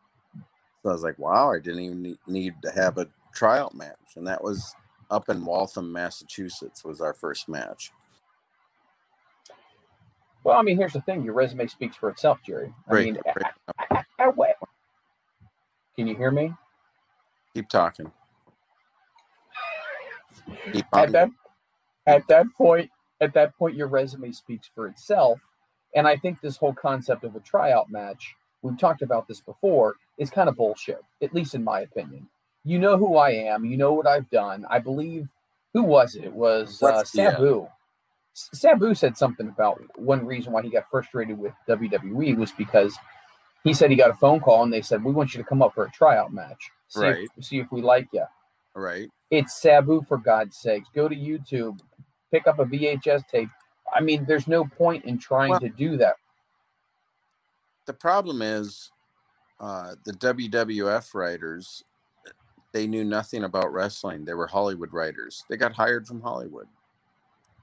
So 0.83 0.89
I 0.89 0.93
was 0.93 1.03
like, 1.03 1.19
Wow, 1.19 1.51
I 1.53 1.59
didn't 1.59 1.81
even 1.81 2.01
need- 2.03 2.19
need 2.27 2.55
to 2.63 2.71
have 2.71 2.97
a 2.97 3.07
tryout 3.35 3.75
match. 3.75 4.15
And 4.15 4.27
that 4.27 4.43
was 4.43 4.75
up 5.11 5.29
in 5.29 5.45
Waltham, 5.45 5.91
Massachusetts, 5.91 6.83
was 6.83 7.01
our 7.01 7.13
first 7.13 7.47
match. 7.49 7.91
Well, 10.43 10.57
I 10.57 10.61
mean, 10.63 10.77
here's 10.77 10.93
the 10.93 11.01
thing: 11.01 11.23
your 11.23 11.33
resume 11.33 11.67
speaks 11.67 11.95
for 11.95 12.09
itself, 12.09 12.39
Jerry. 12.45 12.73
I 12.89 12.93
mean. 12.93 13.17
I- 13.27 13.51
I- 13.91 14.05
can 15.95 16.07
you 16.07 16.15
hear 16.15 16.31
me? 16.31 16.53
Keep 17.53 17.69
talking. 17.69 18.11
Keep 20.73 20.85
At 20.93 21.11
that, 21.13 21.29
at 22.05 22.27
that 22.27 22.45
point, 22.57 22.91
at 23.21 23.33
that 23.33 23.55
point, 23.57 23.75
your 23.75 23.87
resume 23.87 24.31
speaks 24.31 24.69
for 24.73 24.87
itself. 24.87 25.39
And 25.95 26.07
I 26.07 26.17
think 26.17 26.41
this 26.41 26.57
whole 26.57 26.73
concept 26.73 27.23
of 27.23 27.35
a 27.35 27.39
tryout 27.39 27.89
match, 27.89 28.35
we've 28.61 28.77
talked 28.77 29.01
about 29.01 29.27
this 29.27 29.39
before, 29.41 29.95
is 30.17 30.29
kind 30.29 30.49
of 30.49 30.57
bullshit. 30.57 31.01
At 31.21 31.33
least 31.33 31.55
in 31.55 31.63
my 31.63 31.81
opinion. 31.81 32.27
You 32.65 32.79
know 32.79 32.97
who 32.97 33.15
I 33.17 33.29
am. 33.31 33.63
You 33.63 33.77
know 33.77 33.93
what 33.93 34.07
I've 34.07 34.29
done. 34.29 34.65
I 34.69 34.79
believe. 34.79 35.29
Who 35.73 35.83
was 35.83 36.15
it? 36.15 36.23
It 36.25 36.33
was 36.33 36.81
uh, 36.81 36.87
What's- 36.91 37.15
yeah. 37.15 37.31
Sabu. 37.31 37.67
Sabu 38.33 38.93
said 38.95 39.15
something 39.17 39.47
about 39.47 39.81
one 39.97 40.25
reason 40.25 40.51
why 40.51 40.61
he 40.61 40.69
got 40.69 40.89
frustrated 40.91 41.37
with 41.37 41.53
WWE 41.69 42.35
was 42.35 42.51
because 42.51 42.97
he 43.63 43.73
said 43.73 43.89
he 43.89 43.95
got 43.95 44.09
a 44.09 44.13
phone 44.15 44.41
call 44.41 44.63
and 44.63 44.73
they 44.73 44.81
said, 44.81 45.03
"We 45.03 45.13
want 45.13 45.33
you 45.33 45.41
to 45.41 45.47
come 45.47 45.61
up 45.61 45.73
for 45.73 45.85
a 45.85 45.91
tryout 45.91 46.33
match. 46.33 46.69
See, 46.89 46.99
Right. 47.01 47.27
if, 47.37 47.45
see 47.45 47.59
if 47.59 47.71
we 47.71 47.81
like 47.81 48.07
you." 48.11 48.25
right? 48.73 49.09
It's 49.31 49.61
Sabu 49.61 50.01
for 50.01 50.17
God's 50.17 50.57
sakes. 50.57 50.89
Go 50.93 51.07
to 51.07 51.15
YouTube, 51.15 51.79
pick 52.31 52.45
up 52.45 52.59
a 52.59 52.65
VHS 52.65 53.25
tape. 53.27 53.47
I 53.95 54.01
mean, 54.01 54.25
there's 54.25 54.47
no 54.49 54.65
point 54.65 55.05
in 55.05 55.17
trying 55.17 55.51
Well- 55.51 55.59
to 55.61 55.69
do 55.69 55.95
that. 55.97 56.15
The 57.85 57.93
problem 57.93 58.41
is 58.41 58.91
uh, 59.59 59.95
the 60.03 60.11
WWF 60.13 61.13
writers, 61.13 61.83
they 62.75 62.87
knew 62.87 63.05
nothing 63.05 63.45
about 63.45 63.71
wrestling. 63.71 64.25
They 64.25 64.33
were 64.33 64.47
Hollywood 64.47 64.91
writers. 64.91 65.45
They 65.49 65.55
got 65.55 65.71
hired 65.71 66.05
from 66.05 66.21
Hollywood. 66.21 66.67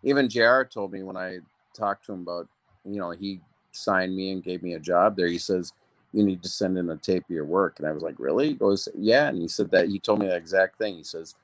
Even 0.02 0.30
JR 0.30 0.62
told 0.62 0.90
me 0.90 1.02
when 1.02 1.18
I 1.18 1.40
talked 1.76 2.06
to 2.06 2.14
him 2.14 2.22
about, 2.22 2.48
you 2.82 2.98
know, 2.98 3.10
he 3.10 3.42
signed 3.72 4.16
me 4.16 4.32
and 4.32 4.42
gave 4.42 4.62
me 4.62 4.72
a 4.72 4.80
job 4.80 5.14
there. 5.14 5.26
He 5.26 5.36
says, 5.36 5.74
you 6.14 6.22
need 6.22 6.42
to 6.42 6.48
send 6.48 6.78
in 6.78 6.88
a 6.88 6.96
tape 6.96 7.24
of 7.24 7.30
your 7.30 7.44
work. 7.44 7.78
And 7.78 7.86
I 7.86 7.92
was 7.92 8.02
like, 8.02 8.18
really? 8.18 8.48
He 8.48 8.54
goes, 8.54 8.88
yeah. 8.96 9.28
And 9.28 9.42
he 9.42 9.48
said 9.48 9.70
that 9.72 9.88
he 9.88 9.98
told 9.98 10.20
me 10.20 10.28
the 10.28 10.34
exact 10.34 10.78
thing. 10.78 10.96
He 10.96 11.04
says, 11.04 11.34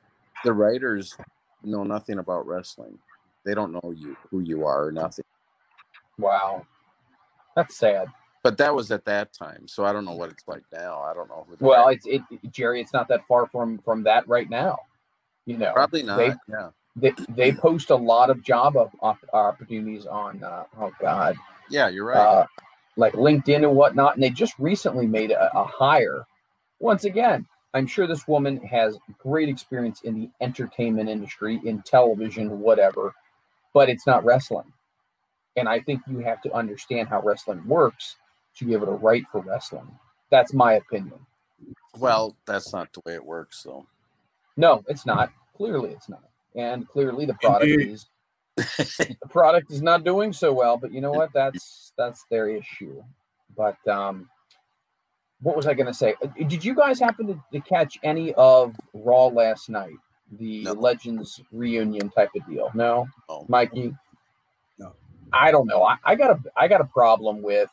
the 0.45 0.55
writers 0.55 1.15
know 1.63 1.85
nothing 1.85 2.21
about 2.21 2.47
wrestling. 2.47 2.99
They 3.45 3.53
don't 3.53 3.73
know 3.73 3.93
you, 3.95 4.17
who 4.31 4.41
you 4.41 4.65
are 4.65 4.87
or 4.87 4.93
nothing. 4.93 5.27
Wow, 6.17 6.65
that's 7.55 7.77
sad. 7.77 8.09
But 8.49 8.57
that 8.57 8.75
was 8.75 8.91
at 8.91 9.05
that 9.05 9.35
time. 9.35 9.69
So 9.69 9.85
I 9.85 9.93
don't 9.93 10.07
know 10.07 10.15
what 10.15 10.31
it's 10.31 10.49
like 10.49 10.63
now. 10.73 11.03
I 11.03 11.13
don't 11.13 11.29
know 11.29 11.47
who 11.47 11.67
Well, 11.67 11.89
it's 11.89 12.07
it, 12.07 12.23
Jerry. 12.51 12.81
It's 12.81 12.95
not 12.95 13.07
that 13.09 13.27
far 13.27 13.47
from 13.47 13.77
from 13.81 14.03
that 14.05 14.27
right 14.27 14.49
now. 14.49 14.79
You 15.45 15.59
know, 15.59 15.71
Probably 15.75 16.03
not. 16.03 16.17
They, 16.17 16.33
yeah. 16.49 16.71
they 16.97 17.13
they 17.29 17.53
post 17.53 17.91
a 17.91 17.95
lot 17.95 18.31
of 18.31 18.43
job 18.43 18.75
op- 19.03 19.19
opportunities 19.35 20.07
on. 20.07 20.43
Uh, 20.43 20.65
oh 20.81 20.91
God, 20.99 21.37
Yeah, 21.69 21.89
you're 21.89 22.07
right. 22.07 22.17
uh, 22.17 22.47
like 22.97 23.13
LinkedIn 23.13 23.57
and 23.69 23.77
whatnot. 23.77 24.15
And 24.15 24.23
they 24.23 24.31
just 24.31 24.55
recently 24.59 25.07
made 25.07 25.31
a, 25.31 25.55
a 25.55 25.65
hire. 25.65 26.25
Once 26.81 27.05
again, 27.05 27.47
I'm 27.75 27.87
sure 27.87 28.07
this 28.07 28.27
woman 28.27 28.57
has 28.65 28.97
great 29.19 29.51
experience 29.51 30.01
in 30.05 30.19
the 30.19 30.31
entertainment 30.41 31.11
industry, 31.11 31.61
in 31.67 31.83
television, 31.83 32.61
whatever, 32.61 33.15
but 33.75 33.91
it's 33.91 34.07
not 34.07 34.25
wrestling. 34.25 34.73
And 35.57 35.69
I 35.69 35.81
think 35.81 36.01
you 36.09 36.21
have 36.21 36.41
to 36.43 36.53
understand 36.55 37.09
how 37.09 37.21
wrestling 37.21 37.63
works 37.67 38.17
to 38.59 38.65
be 38.65 38.73
able 38.73 38.87
to 38.87 38.93
write 38.93 39.25
for 39.31 39.41
wrestling. 39.41 39.89
That's 40.31 40.53
my 40.53 40.75
opinion. 40.75 41.19
well, 41.99 42.37
that's 42.47 42.73
not 42.73 42.93
the 42.93 43.01
way 43.07 43.15
it 43.15 43.25
works, 43.25 43.63
though. 43.63 43.87
No, 44.57 44.85
it's 44.89 45.07
not. 45.07 45.33
Clearly, 45.57 45.91
it's 45.91 46.09
not. 46.09 46.23
And 46.55 46.87
clearly, 46.89 47.27
the 47.27 47.35
product 47.35 47.67
is 47.67 48.07
the 48.57 49.17
product 49.31 49.71
is 49.71 49.83
not 49.83 50.05
doing 50.05 50.33
so 50.33 50.53
well. 50.53 50.77
But 50.77 50.93
you 50.93 51.01
know 51.01 51.13
what? 51.13 51.31
That's 51.33 51.93
that's 51.97 52.25
their 52.31 52.49
issue. 52.49 53.03
But 53.57 53.77
um, 53.89 54.29
what 55.41 55.57
was 55.57 55.67
I 55.67 55.75
going 55.75 55.87
to 55.87 55.95
say? 55.95 56.15
Uh, 56.23 56.29
Did 56.47 56.65
you 56.65 56.75
guys 56.75 56.99
happen 57.01 57.27
to, 57.29 57.43
to 57.53 57.61
catch 57.61 57.99
any 58.03 58.35
of 58.35 58.75
Raw 58.93 59.27
last 59.27 59.69
night? 59.69 59.95
The 60.39 60.65
No. 60.65 60.73
Legends 60.73 61.41
reunion 61.53 62.11
type 62.11 62.31
of 62.37 62.47
deal? 62.47 62.71
No, 62.75 63.07
No. 63.29 63.47
Mikey. 63.49 63.95
No. 64.79 64.93
I 65.33 65.51
don't 65.51 65.67
know. 65.67 65.83
I, 65.85 65.97
I 66.05 66.15
got 66.17 66.31
a 66.33 66.41
I 66.57 66.69
got 66.69 66.81
a 66.81 66.85
problem 66.85 67.43
with. 67.43 67.71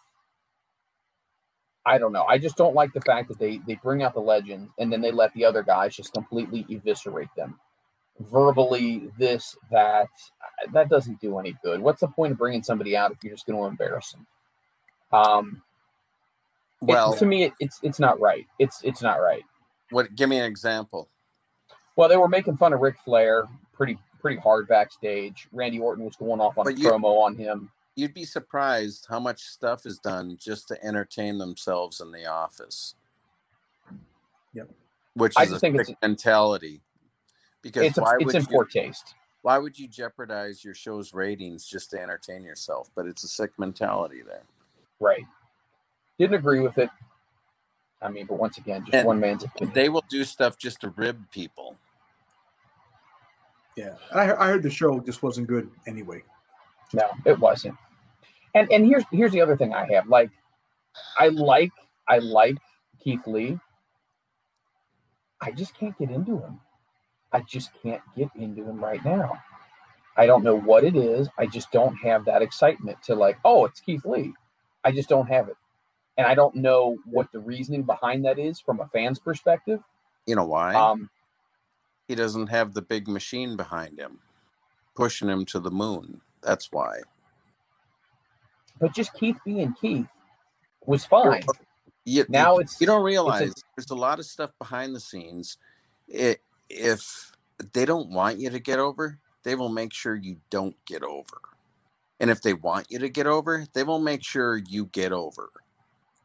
I 1.86 1.98
don't 1.98 2.12
know. 2.14 2.24
I 2.28 2.38
just 2.38 2.58
don't 2.58 2.74
like 2.76 2.94
the 2.94 3.02
fact 3.02 3.28
that 3.30 3.38
they 3.40 3.60
they 3.68 3.76
bring 3.76 4.02
out 4.04 4.14
the 4.14 4.20
legends 4.22 4.72
and 4.80 4.92
then 4.92 5.02
they 5.02 5.12
let 5.12 5.34
the 5.34 5.46
other 5.46 5.62
guys 5.64 5.96
just 5.96 6.14
completely 6.14 6.66
eviscerate 6.70 7.30
them. 7.38 7.60
verbally 8.20 9.12
this 9.20 9.56
that 9.72 10.08
that 10.74 10.90
doesn't 10.90 11.20
do 11.20 11.38
any 11.38 11.56
good. 11.64 11.80
What's 11.82 12.02
the 12.02 12.08
point 12.08 12.32
of 12.32 12.38
bringing 12.38 12.64
somebody 12.64 12.96
out 12.96 13.12
if 13.12 13.18
you're 13.24 13.34
just 13.34 13.46
going 13.46 13.60
to 13.60 13.66
embarrass 13.66 14.14
them? 14.14 14.26
Um, 15.12 15.62
it- 16.82 16.86
Well, 16.88 17.14
to 17.14 17.26
me, 17.26 17.44
it, 17.44 17.54
it's 17.60 17.80
it's 17.84 18.00
not 18.00 18.20
right. 18.20 18.46
It's 18.60 18.82
it's 18.84 19.02
not 19.02 19.16
right. 19.22 19.44
what? 19.92 20.16
Give 20.16 20.30
me 20.30 20.40
an 20.40 20.46
example. 20.46 21.10
Well, 21.96 22.10
they 22.10 22.18
were 22.18 22.28
making 22.28 22.58
fun 22.58 22.74
of 22.74 22.80
Ric 22.82 22.96
Flair 23.06 23.46
pretty 23.74 23.98
pretty 24.20 24.40
hard 24.40 24.68
backstage. 24.68 25.48
Randy 25.52 25.80
Orton 25.80 26.04
was 26.06 26.16
going 26.16 26.40
off 26.42 26.58
on 26.58 26.66
But 26.66 26.74
a 26.76 26.78
you- 26.80 26.90
promo 26.90 27.22
on 27.24 27.36
him. 27.36 27.70
You'd 27.96 28.14
be 28.14 28.26
surprised 28.26 29.08
how 29.10 29.20
much 29.20 29.42
stuff 29.44 29.86
is 29.86 29.98
done 30.00 30.38
just 30.40 30.68
to 30.68 30.84
entertain 30.84 31.38
themselves 31.38 32.02
in 32.02 32.12
the 32.12 32.26
office. 32.26 32.96
Yep. 34.54 34.70
Which 35.14 35.34
I 35.38 35.44
is 35.44 35.54
a 35.54 35.60
think 35.60 35.78
mentality. 36.02 36.82
Because 37.62 37.84
It's 37.84 37.98
why 37.98 38.16
it's 38.20 38.26
would 38.26 38.36
in 38.36 38.42
you, 38.42 38.48
poor 38.48 38.66
taste. 38.66 39.16
why 39.44 39.58
would 39.58 39.80
you 39.80 39.88
jeopardize 39.88 40.64
your 40.64 40.76
show's 40.76 41.14
ratings 41.14 41.66
just 41.66 41.90
to 41.92 42.02
entertain 42.02 42.44
yourself? 42.44 42.90
But 42.96 43.06
it's 43.06 43.24
a 43.24 43.28
sick 43.28 43.52
mentality 43.58 44.22
there. 44.22 44.44
Right. 45.00 45.26
Didn't 46.20 46.36
agree 46.36 46.60
with 46.60 46.78
it. 46.78 46.90
I 48.02 48.10
mean, 48.10 48.26
but 48.26 48.38
once 48.38 48.58
again, 48.58 48.84
just 48.84 48.94
And 48.94 49.08
one 49.08 49.20
man's 49.20 49.44
opinion. 49.46 49.74
They 49.74 49.90
will 49.90 50.04
do 50.10 50.24
stuff 50.26 50.58
just 50.58 50.82
to 50.82 50.90
rib 50.90 51.20
people. 51.32 51.78
Yeah, 53.76 53.96
I, 54.14 54.32
I 54.34 54.48
heard 54.48 54.64
the 54.64 54.70
show 54.70 55.00
just 55.00 55.24
wasn't 55.24 55.48
good 55.48 55.70
anyway. 55.88 56.24
No, 56.94 57.04
it 57.26 57.38
wasn't. 57.40 57.76
And 58.56 58.72
and 58.72 58.86
here's 58.86 59.04
here's 59.12 59.32
the 59.34 59.42
other 59.42 59.58
thing 59.58 59.74
I 59.74 59.86
have. 59.94 60.08
Like, 60.08 60.32
I 61.20 61.28
like 61.28 61.72
I 62.08 62.20
like 62.20 62.58
Keith 63.04 63.28
Lee. 63.28 63.60
I 65.42 65.52
just 65.52 65.78
can't 65.78 65.98
get 66.00 66.10
into 66.10 66.40
him. 66.40 66.60
I 67.32 67.42
just 67.42 67.72
can't 67.84 68.02
get 68.16 68.30
into 68.36 68.64
him 68.64 68.84
right 68.84 69.04
now. 69.06 69.34
I 70.18 70.26
don't 70.26 70.44
know 70.44 70.58
what 70.58 70.86
it 70.86 70.96
is. 70.96 71.28
I 71.38 71.46
just 71.46 71.72
don't 71.72 71.96
have 71.98 72.26
that 72.26 72.42
excitement 72.42 73.04
to 73.04 73.16
like, 73.16 73.38
oh, 73.44 73.66
it's 73.66 73.82
Keith 73.82 74.06
Lee. 74.06 74.34
I 74.84 74.92
just 74.92 75.10
don't 75.10 75.28
have 75.28 75.50
it. 75.50 75.58
And 76.18 76.26
I 76.26 76.34
don't 76.34 76.56
know 76.56 76.98
what 77.06 77.32
the 77.34 77.40
reasoning 77.40 77.84
behind 77.84 78.24
that 78.24 78.40
is 78.40 78.62
from 78.62 78.80
a 78.80 78.88
fan's 78.88 79.20
perspective. 79.20 79.82
You 80.26 80.38
know 80.38 80.46
why? 80.46 80.74
Um, 80.74 81.10
he 82.08 82.16
doesn't 82.16 82.48
have 82.48 82.74
the 82.74 82.82
big 82.82 83.10
machine 83.10 83.58
behind 83.58 84.00
him, 84.00 84.20
pushing 84.96 85.28
him 85.28 85.44
to 85.46 85.60
the 85.60 85.72
moon. 85.72 86.22
That's 86.42 86.72
why. 86.72 87.00
But 88.80 88.94
just 88.94 89.14
Keith 89.14 89.38
being 89.46 89.74
Keith 89.80 90.08
was 90.86 91.06
fine. 91.06 91.44
You, 92.06 92.26
Now 92.30 92.58
it's 92.58 92.80
you 92.80 92.88
don't 92.88 93.04
realize 93.04 93.54
there's 93.76 93.90
a 93.90 93.96
lot 93.96 94.20
of 94.20 94.26
stuff 94.26 94.52
behind 94.60 94.96
the 94.96 95.00
scenes. 95.00 95.58
It, 96.08 96.40
if 96.70 97.32
they 97.74 97.86
don't 97.86 98.10
want 98.12 98.40
you 98.40 98.50
to 98.52 98.60
get 98.60 98.80
over, 98.80 99.20
they 99.44 99.56
will 99.56 99.70
make 99.70 99.94
sure 99.94 100.16
you 100.16 100.38
don't 100.50 100.76
get 100.86 101.04
over. 101.04 101.42
And 102.20 102.30
if 102.30 102.42
they 102.42 102.54
want 102.54 102.88
you 102.92 103.00
to 103.00 103.10
get 103.10 103.28
over, 103.28 103.66
they 103.74 103.84
will 103.84 104.00
make 104.00 104.24
sure 104.24 104.58
you 104.58 104.86
get 104.86 105.12
over. 105.12 105.50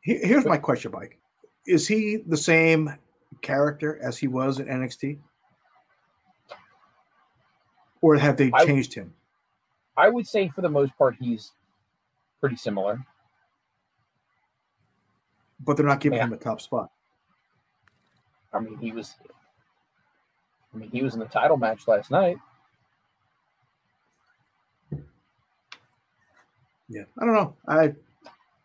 Here's 0.02 0.44
my 0.44 0.56
question, 0.56 0.92
Mike: 0.92 1.18
Is 1.66 1.86
he 1.86 2.18
the 2.26 2.36
same 2.36 2.94
character 3.42 3.98
as 4.02 4.18
he 4.18 4.28
was 4.28 4.60
in 4.60 4.66
NXT, 4.66 5.18
or 8.00 8.16
have 8.16 8.36
they 8.36 8.50
I- 8.52 8.64
changed 8.64 8.94
him? 8.94 9.14
I 9.96 10.08
would 10.08 10.26
say 10.26 10.48
for 10.48 10.62
the 10.62 10.68
most 10.68 10.96
part 10.96 11.16
he's 11.20 11.52
pretty 12.40 12.56
similar. 12.56 13.04
But 15.60 15.76
they're 15.76 15.86
not 15.86 16.00
giving 16.00 16.18
Yeah. 16.18 16.24
him 16.24 16.32
a 16.32 16.36
top 16.36 16.60
spot. 16.60 16.90
I 18.52 18.60
mean, 18.60 18.78
he 18.78 18.92
was. 18.92 19.14
I 20.72 20.78
mean, 20.78 20.90
he 20.90 21.02
was 21.02 21.14
in 21.14 21.20
the 21.20 21.26
title 21.26 21.56
match 21.56 21.86
last 21.88 22.10
night. 22.10 22.38
Yeah, 26.88 27.04
I 27.18 27.24
don't 27.24 27.34
know. 27.34 27.56
I 27.68 27.94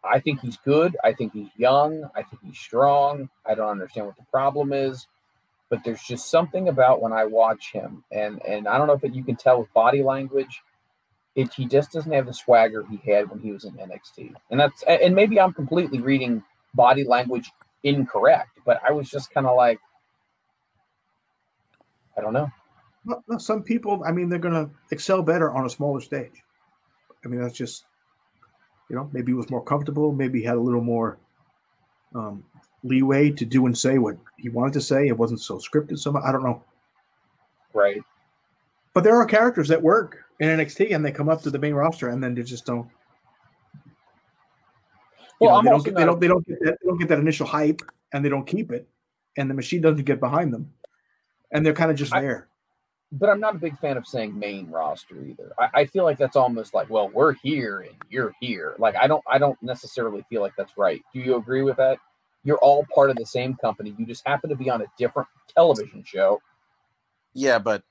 I 0.04 0.20
think 0.20 0.42
he's 0.42 0.58
good. 0.58 0.96
I 1.04 1.14
think 1.14 1.34
he's 1.34 1.50
young. 1.58 2.10
I 2.16 2.24
think 2.24 2.42
he's 2.44 2.58
strong. 2.58 3.30
I 3.46 3.56
don't 3.56 3.70
understand 3.70 4.08
what 4.08 4.18
the 4.18 4.26
problem 4.32 4.74
is, 4.74 5.08
but 5.70 5.84
there's 5.84 6.02
just 6.02 6.30
something 6.30 6.70
about 6.70 7.02
when 7.02 7.14
I 7.14 7.26
watch 7.26 7.72
him, 7.72 8.04
and 8.12 8.42
and 8.46 8.68
I 8.68 8.78
don't 8.78 8.88
know 8.88 8.94
if 8.94 9.04
it, 9.04 9.14
you 9.14 9.24
can 9.24 9.36
tell 9.36 9.60
with 9.60 9.74
body 9.74 10.02
language. 10.04 10.64
It, 11.36 11.54
he 11.54 11.66
just 11.66 11.92
doesn't 11.92 12.12
have 12.12 12.28
the 12.28 12.34
swagger 12.34 12.86
he 12.90 13.12
had 13.12 13.30
when 13.30 13.40
he 13.40 13.52
was 13.52 13.66
in 13.66 13.74
NXT, 13.74 14.34
and 14.52 14.60
that's 14.60 14.84
and 14.84 15.14
maybe 15.14 15.40
I'm 15.40 15.54
completely 15.54 16.00
reading 16.00 16.42
body 16.74 17.04
language 17.04 17.52
incorrect, 17.84 18.60
but 18.66 18.82
I 18.88 18.92
was 18.92 19.10
just 19.10 19.34
kind 19.34 19.46
of 19.46 19.56
like, 19.56 19.80
I 22.18 22.22
don't 22.22 22.34
know. 22.34 22.50
well, 23.06 23.40
some 23.40 23.64
people. 23.64 24.02
I 24.06 24.12
mean, 24.12 24.30
they're 24.30 24.40
going 24.40 24.54
to 24.54 24.70
excel 24.92 25.22
better 25.22 25.52
on 25.52 25.66
a 25.66 25.70
smaller 25.70 26.02
stage. 26.02 26.44
I 27.24 27.28
mean, 27.28 27.42
that's 27.42 27.58
just 27.58 27.86
you 28.90 28.96
know 28.96 29.10
maybe 29.12 29.32
he 29.32 29.36
was 29.36 29.50
more 29.50 29.64
comfortable. 29.64 30.14
Maybe 30.14 30.40
he 30.40 30.46
had 30.46 30.58
a 30.58 30.62
little 30.62 30.82
more 30.82 31.18
um, 32.14 32.44
leeway 32.84 33.32
to 33.32 33.46
do 33.46 33.66
and 33.66 33.78
say 33.78 33.98
what 33.98 34.18
he 34.38 34.50
wanted 34.50 34.74
to 34.74 34.82
say. 34.82 35.08
It 35.08 35.18
wasn't 35.18 35.42
so 35.42 35.58
scripted. 35.58 36.00
So 36.00 36.16
I 36.18 36.32
don't 36.32 36.44
know. 36.44 36.64
Right. 37.74 38.02
But 38.94 39.04
there 39.04 39.18
are 39.18 39.26
characters 39.26 39.68
that 39.68 39.82
work 39.82 40.25
in 40.40 40.50
NXT 40.50 40.94
and 40.94 41.04
they 41.06 41.12
come 41.12 41.30
up 41.30 41.42
to 41.44 41.50
the 41.50 41.60
main 41.60 41.74
roster 41.74 42.10
and 42.10 42.24
then 42.24 42.36
they 42.36 42.44
just 42.44 42.66
don't. 42.66 42.88
You 45.42 45.48
Well, 45.48 45.50
know, 45.52 45.58
I'm 45.58 45.66
they 45.66 45.70
don't 45.72 45.84
get 45.86 45.96
they 45.96 46.06
don't 46.06 46.20
they 46.22 46.28
don't 46.28 46.48
get 46.48 46.60
that 46.64 46.78
they 46.82 46.88
don't 46.88 46.98
get 46.98 47.08
that 47.10 47.20
initial 47.20 47.46
hype 47.46 47.82
and 48.14 48.24
they 48.24 48.30
don't 48.30 48.46
keep 48.48 48.72
it, 48.72 48.88
and 49.38 49.50
the 49.50 49.54
machine 49.54 49.82
doesn't 49.82 50.06
get 50.06 50.20
behind 50.20 50.54
them, 50.54 50.74
and 51.52 51.66
they're 51.66 51.74
kind 51.74 51.92
of 51.92 51.98
just 51.98 52.14
I- 52.14 52.22
there. 52.22 52.48
but 53.12 53.30
I'm 53.30 53.40
not 53.42 53.56
a 53.56 53.60
big 53.60 53.78
fan 53.80 53.98
of 53.98 54.08
saying 54.08 54.38
main 54.38 54.70
roster 54.70 55.22
either. 55.26 55.54
I, 55.60 55.82
I 55.82 55.86
feel 55.86 56.04
like 56.06 56.18
that's 56.18 56.36
almost 56.38 56.74
like, 56.74 56.90
well, 56.90 57.10
we're 57.10 57.34
here 57.34 57.82
and 57.82 57.96
you're 58.10 58.34
here. 58.40 58.76
Like 58.80 58.96
I 58.96 59.08
don't 59.08 59.24
I 59.28 59.38
don't 59.38 59.62
necessarily 59.62 60.26
feel 60.30 60.42
like 60.42 60.54
that's 60.58 60.78
right. 60.78 61.02
Do 61.14 61.20
you 61.20 61.36
agree 61.36 61.62
with 61.64 61.78
that? 61.78 61.98
You're 62.46 62.60
all 62.60 62.86
part 62.94 63.10
of 63.10 63.18
the 63.18 63.26
same 63.26 63.56
company. 63.56 63.94
You 63.98 64.06
just 64.06 64.26
happen 64.26 64.50
to 64.52 64.56
be 64.56 64.70
on 64.70 64.82
a 64.82 64.86
different 64.98 65.28
television 65.54 66.04
show. 66.06 66.40
Yeah, 67.34 67.60
but 67.60 67.84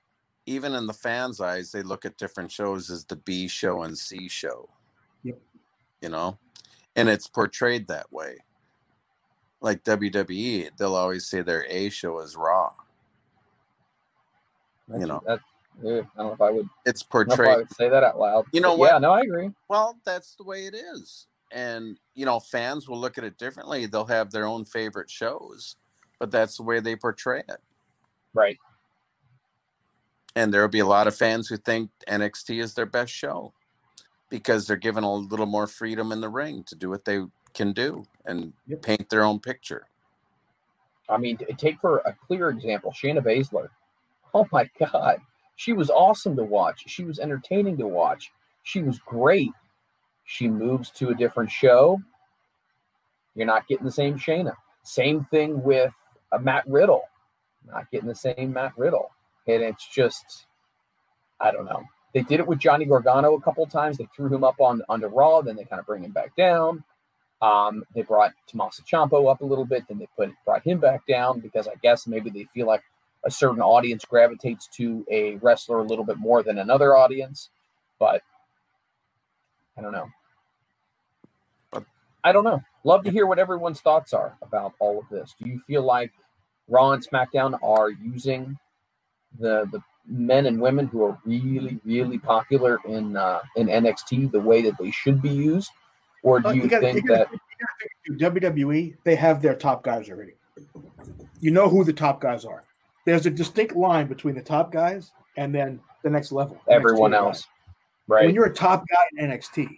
even 0.46 0.74
in 0.74 0.86
the 0.86 0.92
fans' 0.92 1.40
eyes, 1.40 1.72
they 1.72 1.82
look 1.82 2.04
at 2.04 2.18
different 2.18 2.50
shows 2.50 2.90
as 2.90 3.04
the 3.04 3.16
B 3.16 3.48
show 3.48 3.82
and 3.82 3.96
C 3.96 4.28
show. 4.28 4.68
Yep. 5.22 5.38
You 6.00 6.08
know, 6.10 6.38
and 6.96 7.08
it's 7.08 7.26
portrayed 7.26 7.88
that 7.88 8.12
way. 8.12 8.36
Like 9.60 9.84
WWE, 9.84 10.70
they'll 10.76 10.94
always 10.94 11.26
say 11.26 11.40
their 11.40 11.64
A 11.68 11.88
show 11.88 12.20
is 12.20 12.36
Raw. 12.36 12.72
You 14.92 15.06
know. 15.06 15.22
that, 15.26 15.40
yeah, 15.82 15.92
I 15.92 16.22
don't 16.22 16.26
know 16.26 16.32
if 16.34 16.40
I 16.40 16.50
would, 16.50 16.68
It's 16.84 17.02
I 17.02 17.04
if 17.04 17.06
I 17.06 17.24
portrayed. 17.24 17.56
would 17.56 17.74
say 17.74 17.88
that 17.88 18.04
out 18.04 18.18
loud. 18.18 18.44
You 18.52 18.60
know 18.60 18.76
But 18.76 18.92
Yeah, 18.92 18.98
no, 18.98 19.12
I 19.12 19.20
agree. 19.22 19.50
Well, 19.68 19.98
that's 20.04 20.34
the 20.36 20.44
way 20.44 20.66
it 20.66 20.74
is. 20.74 21.26
And, 21.50 21.98
you 22.14 22.26
know, 22.26 22.40
fans 22.40 22.88
will 22.88 22.98
look 22.98 23.16
at 23.16 23.24
it 23.24 23.38
differently. 23.38 23.86
They'll 23.86 24.04
have 24.04 24.30
their 24.30 24.44
own 24.44 24.66
favorite 24.66 25.08
shows, 25.08 25.76
but 26.18 26.30
that's 26.30 26.58
the 26.58 26.64
way 26.64 26.80
they 26.80 26.96
portray 26.96 27.42
it. 27.48 27.60
Right. 28.34 28.58
And 30.36 30.52
there'll 30.52 30.68
be 30.68 30.80
a 30.80 30.86
lot 30.86 31.06
of 31.06 31.14
fans 31.14 31.48
who 31.48 31.56
think 31.56 31.90
NXT 32.08 32.60
is 32.60 32.74
their 32.74 32.86
best 32.86 33.12
show 33.12 33.52
because 34.30 34.66
they're 34.66 34.76
given 34.76 35.04
a 35.04 35.12
little 35.12 35.46
more 35.46 35.66
freedom 35.66 36.10
in 36.10 36.20
the 36.20 36.28
ring 36.28 36.64
to 36.64 36.74
do 36.74 36.90
what 36.90 37.04
they 37.04 37.22
can 37.54 37.72
do 37.72 38.04
and 38.26 38.52
Yep. 38.66 38.82
paint 38.82 39.08
their 39.10 39.22
own 39.22 39.38
picture. 39.38 39.86
I 41.08 41.18
mean, 41.18 41.38
take 41.58 41.80
for 41.80 41.98
a 41.98 42.12
clear 42.12 42.48
example, 42.48 42.90
Shayna 42.90 43.22
Baszler. 43.22 43.68
Oh 44.32 44.46
my 44.50 44.68
God, 44.78 45.18
she 45.56 45.72
was 45.72 45.90
awesome 45.90 46.34
to 46.36 46.42
watch. 46.42 46.84
She 46.88 47.04
was 47.04 47.18
entertaining 47.20 47.76
to 47.78 47.86
watch. 47.86 48.32
She 48.64 48.82
was 48.82 48.98
great. 48.98 49.52
She 50.24 50.48
moves 50.48 50.90
to 50.92 51.10
a 51.10 51.14
different 51.14 51.50
show. 51.50 52.00
You're 53.34 53.46
not 53.46 53.68
getting 53.68 53.84
the 53.84 53.92
same 53.92 54.18
Shayna. 54.18 54.54
Same 54.82 55.24
thing 55.24 55.62
with 55.62 55.92
uh, 56.32 56.38
Matt 56.38 56.66
Riddle. 56.66 57.02
Not 57.66 57.90
getting 57.90 58.08
the 58.08 58.14
same 58.14 58.52
Matt 58.52 58.72
Riddle. 58.76 59.10
And 59.46 59.62
it's 59.62 59.86
just, 59.88 60.46
I 61.40 61.50
don't 61.50 61.66
know. 61.66 61.84
They 62.14 62.22
did 62.22 62.40
it 62.40 62.46
with 62.46 62.58
Johnny 62.60 62.84
Gargano 62.84 63.34
a 63.34 63.40
couple 63.40 63.66
times. 63.66 63.98
They 63.98 64.08
threw 64.14 64.32
him 64.34 64.44
up 64.44 64.60
on 64.60 64.82
onto 64.88 65.06
Raw, 65.08 65.42
then 65.42 65.56
they 65.56 65.64
kind 65.64 65.80
of 65.80 65.86
bring 65.86 66.04
him 66.04 66.12
back 66.12 66.34
down. 66.36 66.84
Um, 67.42 67.84
they 67.94 68.02
brought 68.02 68.32
Tommaso 68.46 68.82
Ciampa 68.84 69.30
up 69.30 69.40
a 69.42 69.44
little 69.44 69.66
bit, 69.66 69.84
then 69.88 69.98
they 69.98 70.08
put 70.16 70.32
brought 70.44 70.64
him 70.66 70.78
back 70.78 71.06
down 71.06 71.40
because 71.40 71.68
I 71.68 71.74
guess 71.82 72.06
maybe 72.06 72.30
they 72.30 72.44
feel 72.44 72.66
like 72.66 72.82
a 73.24 73.30
certain 73.30 73.60
audience 73.60 74.04
gravitates 74.04 74.68
to 74.76 75.04
a 75.10 75.36
wrestler 75.36 75.78
a 75.78 75.84
little 75.84 76.04
bit 76.04 76.18
more 76.18 76.42
than 76.42 76.58
another 76.58 76.96
audience. 76.96 77.50
But 77.98 78.22
I 79.76 79.82
don't 79.82 79.92
know. 79.92 80.08
But- 81.72 81.84
I 82.22 82.32
don't 82.32 82.44
know. 82.44 82.62
Love 82.84 83.04
to 83.04 83.10
hear 83.10 83.26
what 83.26 83.38
everyone's 83.38 83.80
thoughts 83.80 84.12
are 84.12 84.36
about 84.42 84.74
all 84.78 84.98
of 84.98 85.08
this. 85.10 85.34
Do 85.42 85.48
you 85.48 85.58
feel 85.60 85.82
like 85.82 86.12
Raw 86.68 86.92
and 86.92 87.06
SmackDown 87.06 87.58
are 87.62 87.90
using 87.90 88.58
the 89.38 89.66
the 89.72 89.80
men 90.06 90.46
and 90.46 90.60
women 90.60 90.86
who 90.86 91.02
are 91.04 91.18
really 91.24 91.80
really 91.84 92.18
popular 92.18 92.78
in 92.86 93.16
uh, 93.16 93.40
in 93.56 93.68
NXT 93.68 94.30
the 94.32 94.40
way 94.40 94.62
that 94.62 94.76
they 94.78 94.90
should 94.90 95.22
be 95.22 95.30
used, 95.30 95.70
or 96.22 96.40
do 96.40 96.48
Uh, 96.48 96.52
you, 96.52 96.68
gotta- 96.68 96.92
think 96.92 97.06
gotta- 97.08 97.28
that 97.30 97.32
you 97.32 98.16
gotta 98.16 98.30
figure, 98.32 98.50
WWE 98.52 98.96
they 99.04 99.14
have 99.16 99.40
their 99.42 99.54
top 99.54 99.82
guys 99.82 100.10
already. 100.10 100.32
You 101.40 101.50
know 101.50 101.68
who 101.68 101.84
the 101.84 101.92
top 101.92 102.20
guys 102.20 102.44
are. 102.44 102.64
There's 103.06 103.26
a 103.26 103.30
distinct 103.30 103.76
line 103.76 104.06
between 104.06 104.34
the 104.34 104.42
top 104.42 104.72
guys 104.72 105.12
and 105.36 105.54
then 105.54 105.80
the 106.02 106.10
next 106.10 106.32
level. 106.32 106.58
Everyone 106.68 107.10
NXT 107.10 107.14
guy. 107.20 107.26
else, 107.26 107.46
right? 108.08 108.26
When 108.26 108.34
you're 108.34 108.46
a 108.46 108.52
top 108.54 108.84
guy 108.88 109.04
in 109.24 109.30
NXT, 109.30 109.68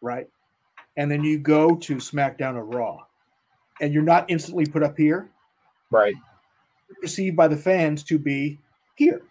right, 0.00 0.28
and 0.96 1.10
then 1.10 1.22
you 1.24 1.38
go 1.38 1.74
to 1.76 1.96
SmackDown 1.96 2.54
or 2.54 2.64
Raw, 2.64 3.04
and 3.80 3.92
you're 3.92 4.02
not 4.02 4.24
instantly 4.30 4.66
put 4.66 4.82
up 4.82 4.96
here, 4.96 5.28
right. 5.90 6.14
perceived 7.00 7.36
by 7.36 7.48
the 7.48 7.56
fans 7.56 8.02
to 8.04 8.18
be 8.18 8.58
here. 8.96 9.22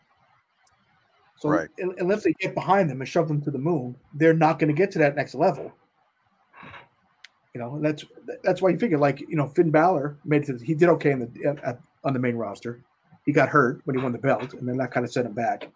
So 1.37 1.49
Right. 1.49 1.69
un- 1.81 1.95
unless 1.97 2.23
they 2.23 2.33
get 2.33 2.53
behind 2.53 2.89
them 2.89 3.01
and 3.01 3.07
shove 3.07 3.27
them 3.27 3.41
to 3.41 3.51
the 3.51 3.57
moon, 3.57 3.95
they're 4.13 4.33
not 4.33 4.59
going 4.59 4.73
to 4.73 4.77
get 4.77 4.91
to 4.91 4.99
that 4.99 5.15
next 5.15 5.35
level. 5.35 5.73
You 7.53 7.61
know, 7.61 7.79
that's 7.81 8.03
that's 8.43 8.61
why 8.61 8.69
you 8.69 8.77
figure 8.79 8.97
like 8.97 9.19
you 9.19 9.35
know 9.35 9.47
Finn 9.47 9.69
Balor 9.69 10.17
made 10.25 10.49
it. 10.49 10.57
To, 10.57 10.65
he 10.65 10.73
did 10.73 10.89
okay 10.89 11.11
in 11.11 11.19
the 11.19 11.45
at, 11.49 11.63
at- 11.63 11.79
on 12.03 12.13
the 12.13 12.19
main 12.19 12.35
roster. 12.35 12.79
He 13.25 13.31
got 13.31 13.47
hurt 13.49 13.81
when 13.85 13.95
he 13.95 14.01
won 14.01 14.11
the 14.11 14.17
belt, 14.17 14.53
and 14.53 14.67
then 14.67 14.77
that 14.77 14.91
kind 14.91 15.05
of 15.05 15.11
set 15.11 15.25
him 15.25 15.33
back. 15.33 15.69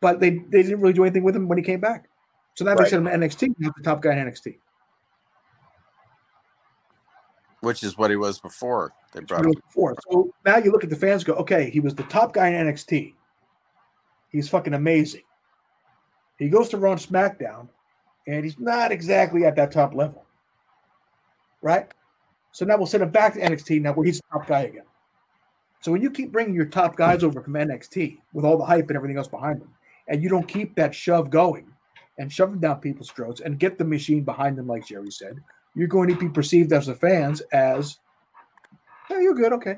But 0.00 0.18
they 0.18 0.30
they 0.30 0.62
didn't 0.62 0.80
really 0.80 0.94
do 0.94 1.04
anything 1.04 1.24
with 1.24 1.36
him 1.36 1.46
when 1.46 1.58
he 1.58 1.64
came 1.64 1.80
back. 1.80 2.08
So 2.54 2.64
now 2.64 2.74
they 2.74 2.82
Right. 2.82 2.90
sent 2.90 3.06
him 3.06 3.20
to 3.20 3.26
NXT, 3.26 3.54
not 3.58 3.74
the 3.76 3.82
top 3.82 4.00
guy 4.00 4.12
in 4.12 4.18
NXT. 4.26 4.58
Which 7.66 7.82
is 7.82 7.98
what 7.98 8.10
he 8.10 8.16
was 8.16 8.38
before 8.38 8.92
they 9.12 9.18
brought 9.18 9.44
him. 9.44 9.52
before. 9.52 9.96
So 10.08 10.32
now 10.44 10.58
you 10.58 10.70
look 10.70 10.84
at 10.84 10.90
the 10.90 10.94
fans, 10.94 11.24
go, 11.24 11.32
okay, 11.34 11.68
he 11.68 11.80
was 11.80 11.96
the 11.96 12.04
top 12.04 12.32
guy 12.32 12.50
in 12.50 12.66
NXT. 12.66 13.12
He's 14.30 14.48
fucking 14.48 14.74
amazing. 14.74 15.24
He 16.38 16.48
goes 16.48 16.68
to 16.68 16.76
Raw 16.76 16.92
and 16.92 17.00
SmackDown, 17.00 17.68
and 18.28 18.44
he's 18.44 18.56
not 18.60 18.92
exactly 18.92 19.44
at 19.44 19.56
that 19.56 19.72
top 19.72 19.96
level, 19.96 20.24
right? 21.60 21.92
So 22.52 22.64
now 22.64 22.76
we'll 22.76 22.86
send 22.86 23.02
him 23.02 23.10
back 23.10 23.34
to 23.34 23.40
NXT 23.40 23.82
now, 23.82 23.94
where 23.94 24.06
he's 24.06 24.18
the 24.18 24.38
top 24.38 24.46
guy 24.46 24.60
again. 24.60 24.84
So 25.80 25.90
when 25.90 26.02
you 26.02 26.10
keep 26.10 26.30
bringing 26.30 26.54
your 26.54 26.66
top 26.66 26.94
guys 26.94 27.24
over 27.24 27.42
from 27.42 27.54
NXT 27.54 28.20
with 28.32 28.44
all 28.44 28.58
the 28.58 28.64
hype 28.64 28.86
and 28.88 28.96
everything 28.96 29.18
else 29.18 29.28
behind 29.28 29.60
them, 29.60 29.74
and 30.06 30.22
you 30.22 30.28
don't 30.28 30.46
keep 30.46 30.76
that 30.76 30.94
shove 30.94 31.30
going 31.30 31.66
and 32.18 32.32
shove 32.32 32.50
them 32.50 32.60
down 32.60 32.78
people's 32.78 33.10
throats 33.10 33.40
and 33.40 33.58
get 33.58 33.76
the 33.76 33.84
machine 33.84 34.22
behind 34.22 34.56
them, 34.56 34.68
like 34.68 34.86
Jerry 34.86 35.10
said, 35.10 35.42
you're 35.76 35.86
going 35.86 36.08
to 36.08 36.16
be 36.16 36.28
perceived 36.28 36.72
as 36.72 36.86
the 36.86 36.94
fans 36.94 37.42
as, 37.52 37.98
yeah, 39.08 39.20
you're 39.20 39.34
good, 39.34 39.52
okay. 39.52 39.76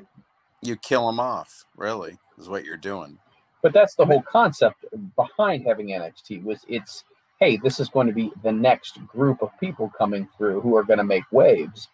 You 0.61 0.75
kill 0.77 1.05
them 1.05 1.19
off, 1.19 1.65
really, 1.75 2.17
is 2.39 2.49
what 2.49 2.65
you're 2.65 2.77
doing. 2.77 3.19
But 3.61 3.73
that's 3.73 3.95
the 3.95 4.05
whole 4.05 4.21
concept 4.21 4.85
behind 5.15 5.67
having 5.67 5.87
NXT 5.87 6.43
was 6.43 6.65
it's 6.67 7.03
hey, 7.39 7.57
this 7.57 7.79
is 7.79 7.87
going 7.89 8.07
to 8.07 8.13
be 8.13 8.31
the 8.43 8.51
next 8.51 9.05
group 9.07 9.41
of 9.41 9.57
people 9.59 9.91
coming 9.97 10.27
through 10.37 10.59
who 10.61 10.75
are 10.75 10.83
going 10.83 10.97
to 10.97 11.05
make 11.05 11.23
waves. 11.31 11.87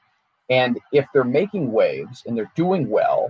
And 0.50 0.80
if 0.92 1.06
they're 1.14 1.24
making 1.24 1.72
waves 1.72 2.24
and 2.26 2.36
they're 2.36 2.52
doing 2.56 2.90
well 2.90 3.30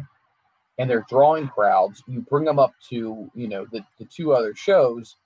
and 0.79 0.89
they're 0.89 1.05
drawing 1.09 1.49
crowds, 1.49 2.03
you 2.07 2.21
bring 2.21 2.45
them 2.45 2.59
up 2.59 2.73
to, 2.89 3.29
you 3.35 3.47
know, 3.47 3.65
the, 3.71 3.83
the 3.99 4.05
two 4.05 4.33
other 4.33 4.55
shows 4.55 5.17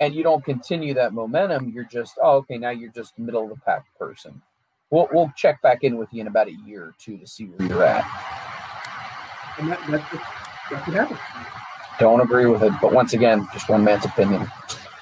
and 0.00 0.14
you 0.14 0.22
don't 0.22 0.44
continue 0.44 0.94
that 0.94 1.12
momentum, 1.12 1.72
you're 1.74 1.84
just, 1.84 2.18
oh, 2.22 2.36
okay, 2.36 2.56
now 2.56 2.70
you're 2.70 2.92
just 2.92 3.18
middle 3.18 3.42
of 3.42 3.50
the 3.50 3.56
pack 3.56 3.84
person. 3.98 4.40
We'll, 4.90 5.08
we'll 5.12 5.32
check 5.36 5.60
back 5.62 5.84
in 5.84 5.96
with 5.96 6.08
you 6.12 6.22
in 6.22 6.26
about 6.26 6.48
a 6.48 6.54
year 6.66 6.84
or 6.84 6.94
two 6.98 7.18
to 7.18 7.26
see 7.26 7.44
where 7.44 7.68
you're 7.68 7.84
at. 7.84 8.04
And 9.58 9.70
that, 9.70 9.80
that's, 9.88 10.12
what, 10.12 10.22
that's 10.70 10.86
what 10.86 10.96
happens. 10.96 11.20
Don't 11.98 12.20
agree 12.20 12.46
with 12.46 12.62
it, 12.62 12.72
but 12.80 12.92
once 12.92 13.12
again, 13.12 13.46
just 13.52 13.68
one 13.68 13.84
man's 13.84 14.04
opinion. 14.04 14.50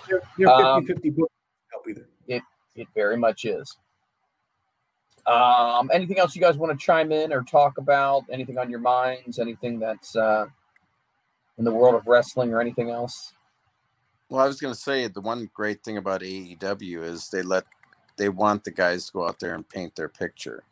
You're, 0.08 0.22
you're 0.38 0.50
Um, 0.50 0.86
50 0.86 0.94
50 0.94 1.10
book 1.10 1.30
help 1.70 1.88
either. 1.88 2.06
It 2.76 2.88
very 2.94 3.16
much 3.16 3.44
is. 3.44 3.76
Um, 5.26 5.90
anything 5.92 6.18
else 6.18 6.36
you 6.36 6.42
guys 6.42 6.56
want 6.56 6.78
to 6.78 6.84
chime 6.84 7.10
in 7.10 7.32
or 7.32 7.42
talk 7.42 7.78
about? 7.78 8.24
Anything 8.30 8.58
on 8.58 8.70
your 8.70 8.78
minds? 8.78 9.38
Anything 9.38 9.78
that's 9.78 10.14
uh, 10.14 10.46
in 11.58 11.64
the 11.64 11.72
world 11.72 11.94
of 11.94 12.06
wrestling 12.06 12.52
or 12.52 12.60
anything 12.60 12.90
else? 12.90 13.32
Well, 14.28 14.44
I 14.44 14.46
was 14.46 14.60
going 14.60 14.74
to 14.74 14.78
say 14.78 15.08
the 15.08 15.20
one 15.20 15.50
great 15.54 15.82
thing 15.82 15.96
about 15.96 16.20
AEW 16.20 17.02
is 17.02 17.28
they 17.32 17.42
let 17.42 17.64
they 18.16 18.28
want 18.28 18.64
the 18.64 18.70
guys 18.70 19.06
to 19.06 19.12
go 19.12 19.28
out 19.28 19.40
there 19.40 19.54
and 19.54 19.68
paint 19.68 19.96
their 19.96 20.08
picture. 20.08 20.64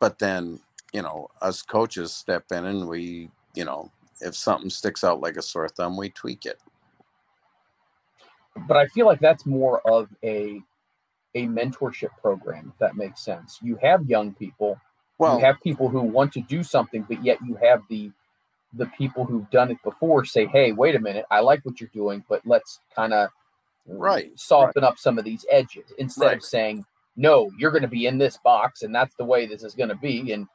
But 0.00 0.18
then, 0.18 0.60
you 0.92 1.02
know, 1.02 1.28
us 1.40 1.62
coaches 1.62 2.12
step 2.12 2.52
in 2.52 2.64
and 2.64 2.88
we, 2.88 3.30
you 3.54 3.64
know, 3.64 3.90
if 4.20 4.34
something 4.36 4.70
sticks 4.70 5.04
out 5.04 5.20
like 5.20 5.36
a 5.36 5.42
sore 5.42 5.68
thumb, 5.68 5.96
we 5.96 6.10
tweak 6.10 6.46
it. 6.46 6.60
But 8.66 8.76
I 8.76 8.86
feel 8.86 9.06
like 9.06 9.20
that's 9.20 9.46
more 9.46 9.80
of 9.90 10.08
a 10.24 10.62
a 11.34 11.46
mentorship 11.46 12.10
program, 12.20 12.72
if 12.72 12.78
that 12.78 12.96
makes 12.96 13.20
sense. 13.22 13.58
You 13.62 13.78
have 13.82 14.06
young 14.08 14.34
people, 14.34 14.80
Well, 15.18 15.38
you 15.38 15.44
have 15.44 15.56
people 15.62 15.88
who 15.88 16.00
want 16.00 16.32
to 16.34 16.40
do 16.40 16.62
something, 16.62 17.02
but 17.08 17.24
yet 17.24 17.38
you 17.46 17.56
have 17.56 17.82
the 17.88 18.12
the 18.74 18.86
people 18.86 19.24
who've 19.24 19.48
done 19.50 19.70
it 19.70 19.82
before 19.84 20.24
say, 20.24 20.46
"Hey, 20.46 20.72
wait 20.72 20.94
a 20.96 21.00
minute, 21.00 21.26
I 21.30 21.40
like 21.40 21.64
what 21.64 21.80
you're 21.80 21.90
doing, 21.94 22.24
but 22.28 22.42
let's 22.46 22.80
kind 22.94 23.12
of 23.14 23.30
Right, 23.88 24.30
soften 24.38 24.84
up 24.84 24.98
some 24.98 25.18
of 25.18 25.24
these 25.24 25.44
edges 25.50 25.92
instead 25.98 26.26
Right. 26.26 26.36
of 26.36 26.44
saying, 26.44 26.84
"No, 27.16 27.50
you're 27.58 27.70
going 27.70 27.82
to 27.82 27.88
be 27.88 28.06
in 28.06 28.18
this 28.18 28.36
box, 28.36 28.82
and 28.82 28.94
that's 28.94 29.14
the 29.16 29.24
way 29.24 29.46
this 29.46 29.62
is 29.62 29.74
going 29.74 29.88
to 29.88 29.94
be," 29.96 30.32
and 30.32 30.46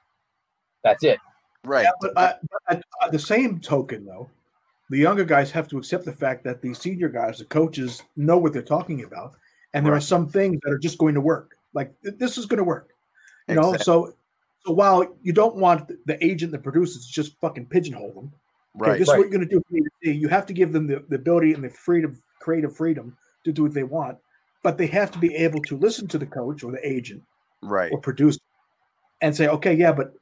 that's 0.83 1.03
it. 1.03 1.19
right. 1.65 1.83
Yeah, 1.83 1.91
but 1.99 2.11
uh, 2.17 2.33
but 2.67 2.77
at, 2.77 2.83
at 3.01 3.11
the 3.11 3.19
same 3.19 3.59
token, 3.59 4.05
though, 4.05 4.29
the 4.89 4.97
younger 4.99 5.23
guys 5.25 5.49
have 5.51 5.67
to 5.69 5.77
accept 5.77 6.05
the 6.05 6.11
fact 6.13 6.43
that 6.43 6.61
the 6.61 6.73
senior 6.73 7.09
guys, 7.09 7.39
the 7.39 7.45
coaches, 7.45 8.03
know 8.15 8.37
what 8.37 8.53
they're 8.53 8.61
talking 8.61 9.03
about, 9.03 9.33
and 9.73 9.83
there 9.85 9.93
are 9.95 10.01
some 10.01 10.27
things 10.27 10.59
that 10.63 10.71
are 10.71 10.77
just 10.77 10.97
going 10.99 11.15
to 11.15 11.21
work. 11.21 11.57
Like 11.73 11.91
this 12.03 12.37
is 12.37 12.45
going 12.45 12.59
to 12.59 12.63
work, 12.63 12.89
you 13.47 13.55
know. 13.55 13.75
So, 13.77 14.13
so 14.65 14.73
while 14.73 15.07
you 15.23 15.33
don't 15.33 15.55
want 15.55 15.87
the- 15.87 15.97
the 16.05 16.23
agent, 16.23 16.51
the 16.51 16.59
producers, 16.59 17.07
to 17.07 17.11
just 17.11 17.39
fucking 17.39 17.65
pigeonhole 17.65 18.11
them, 18.13 18.31
okay, 18.79 18.91
right. 18.91 18.99
this 18.99 19.07
Right. 19.09 19.15
is 19.15 19.17
what 19.17 19.19
you're 19.21 19.29
going 19.39 19.49
to 19.49 19.55
do. 19.55 19.63
for 19.67 19.73
me 19.73 19.81
to 19.81 19.89
see. 20.03 20.11
You 20.11 20.27
have 20.27 20.45
to 20.45 20.53
give 20.53 20.71
them 20.71 20.85
the, 20.85 21.03
the 21.09 21.15
ability 21.15 21.53
and 21.53 21.63
the 21.63 21.69
freedom, 21.69 22.21
creative 22.39 22.75
freedom 22.75 23.17
to 23.43 23.51
do 23.51 23.63
what 23.63 23.73
they 23.73 23.83
want, 23.83 24.17
but 24.63 24.77
they 24.77 24.87
have 24.87 25.11
to 25.11 25.19
be 25.19 25.35
able 25.35 25.61
to 25.63 25.77
listen 25.77 26.07
to 26.07 26.17
the 26.17 26.25
coach 26.25 26.63
or 26.63 26.71
the 26.71 26.87
agent 26.87 27.21
Right. 27.61 27.91
or 27.91 27.99
producer 27.99 28.39
and 29.21 29.35
say, 29.35 29.47
okay, 29.47 29.73
yeah, 29.73 29.91
but 29.91 30.13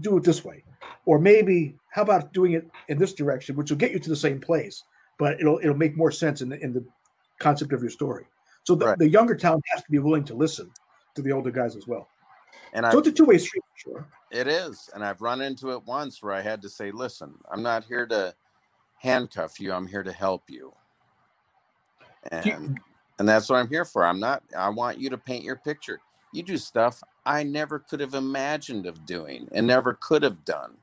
do 0.00 0.16
it 0.16 0.24
this 0.24 0.44
way. 0.44 0.64
Or 1.06 1.18
maybe 1.18 1.76
how 1.90 2.02
about 2.02 2.32
doing 2.32 2.52
it 2.52 2.66
in 2.88 2.98
this 2.98 3.14
direction, 3.14 3.56
which 3.56 3.70
will 3.70 3.78
get 3.78 3.92
you 3.92 3.98
to 3.98 4.08
the 4.08 4.16
same 4.16 4.40
place, 4.40 4.82
but 5.18 5.40
it'll 5.40 5.58
it'll 5.58 5.76
make 5.76 5.96
more 5.96 6.10
sense 6.10 6.42
in 6.42 6.48
the 6.48 6.62
in 6.62 6.72
the 6.72 6.84
concept 7.38 7.72
of 7.72 7.80
your 7.80 7.90
story. 7.90 8.26
So 8.64 8.74
the, 8.74 8.86
Right. 8.86 8.98
the 8.98 9.08
younger 9.08 9.34
talent 9.34 9.64
has 9.72 9.82
to 9.82 9.90
be 9.90 9.98
willing 9.98 10.24
to 10.24 10.34
listen 10.34 10.70
to 11.14 11.22
the 11.22 11.32
older 11.32 11.50
guys 11.50 11.76
as 11.76 11.86
well. 11.86 12.08
And 12.72 12.84
I 12.84 12.96
it's 12.96 13.08
a 13.08 13.12
two-way 13.12 13.38
street 13.38 13.62
for 13.72 13.90
sure. 13.90 14.06
It 14.30 14.46
is. 14.46 14.90
And 14.94 15.02
I've 15.02 15.20
run 15.20 15.40
into 15.40 15.72
it 15.72 15.84
once 15.86 16.22
where 16.22 16.34
I 16.34 16.42
had 16.42 16.60
to 16.62 16.68
say, 16.68 16.90
listen, 16.90 17.34
I'm 17.50 17.62
not 17.62 17.84
here 17.84 18.06
to 18.06 18.34
handcuff 18.98 19.58
you. 19.58 19.72
I'm 19.72 19.86
here 19.86 20.02
to 20.02 20.12
help 20.12 20.50
you. 20.50 20.72
Do 22.42 22.50
you- 22.50 22.54
And 22.54 22.80
and 23.18 23.28
that's 23.28 23.48
what 23.48 23.56
I'm 23.56 23.68
here 23.68 23.84
for. 23.84 24.04
I'm 24.04 24.20
not 24.20 24.42
I 24.56 24.68
want 24.68 24.98
you 24.98 25.10
to 25.10 25.18
paint 25.18 25.44
your 25.44 25.56
picture. 25.56 26.00
You 26.32 26.42
do 26.42 26.56
stuff 26.56 27.02
I 27.26 27.42
never 27.42 27.78
could 27.78 28.00
have 28.00 28.14
imagined 28.14 28.86
of 28.86 29.06
doing 29.06 29.48
and 29.52 29.66
never 29.66 29.94
could 29.94 30.22
have 30.22 30.44
done. 30.44 30.78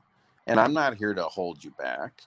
And 0.46 0.60
I'm 0.60 0.72
not 0.72 0.96
here 0.96 1.14
to 1.14 1.24
hold 1.24 1.64
you 1.64 1.72
back. 1.72 2.22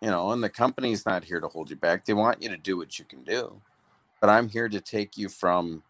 You 0.00 0.10
know, 0.10 0.30
and 0.30 0.42
the 0.42 0.50
company's 0.50 1.06
not 1.06 1.24
here 1.24 1.40
to 1.40 1.48
hold 1.48 1.70
you 1.70 1.76
back. 1.76 2.04
They 2.04 2.12
want 2.12 2.42
you 2.42 2.50
to 2.50 2.56
do 2.56 2.76
what 2.76 2.98
you 2.98 3.04
can 3.04 3.22
do. 3.24 3.62
But 4.20 4.30
I'm 4.30 4.48
here 4.48 4.68
to 4.68 4.80
take 4.80 5.16
you 5.16 5.28
from 5.28 5.82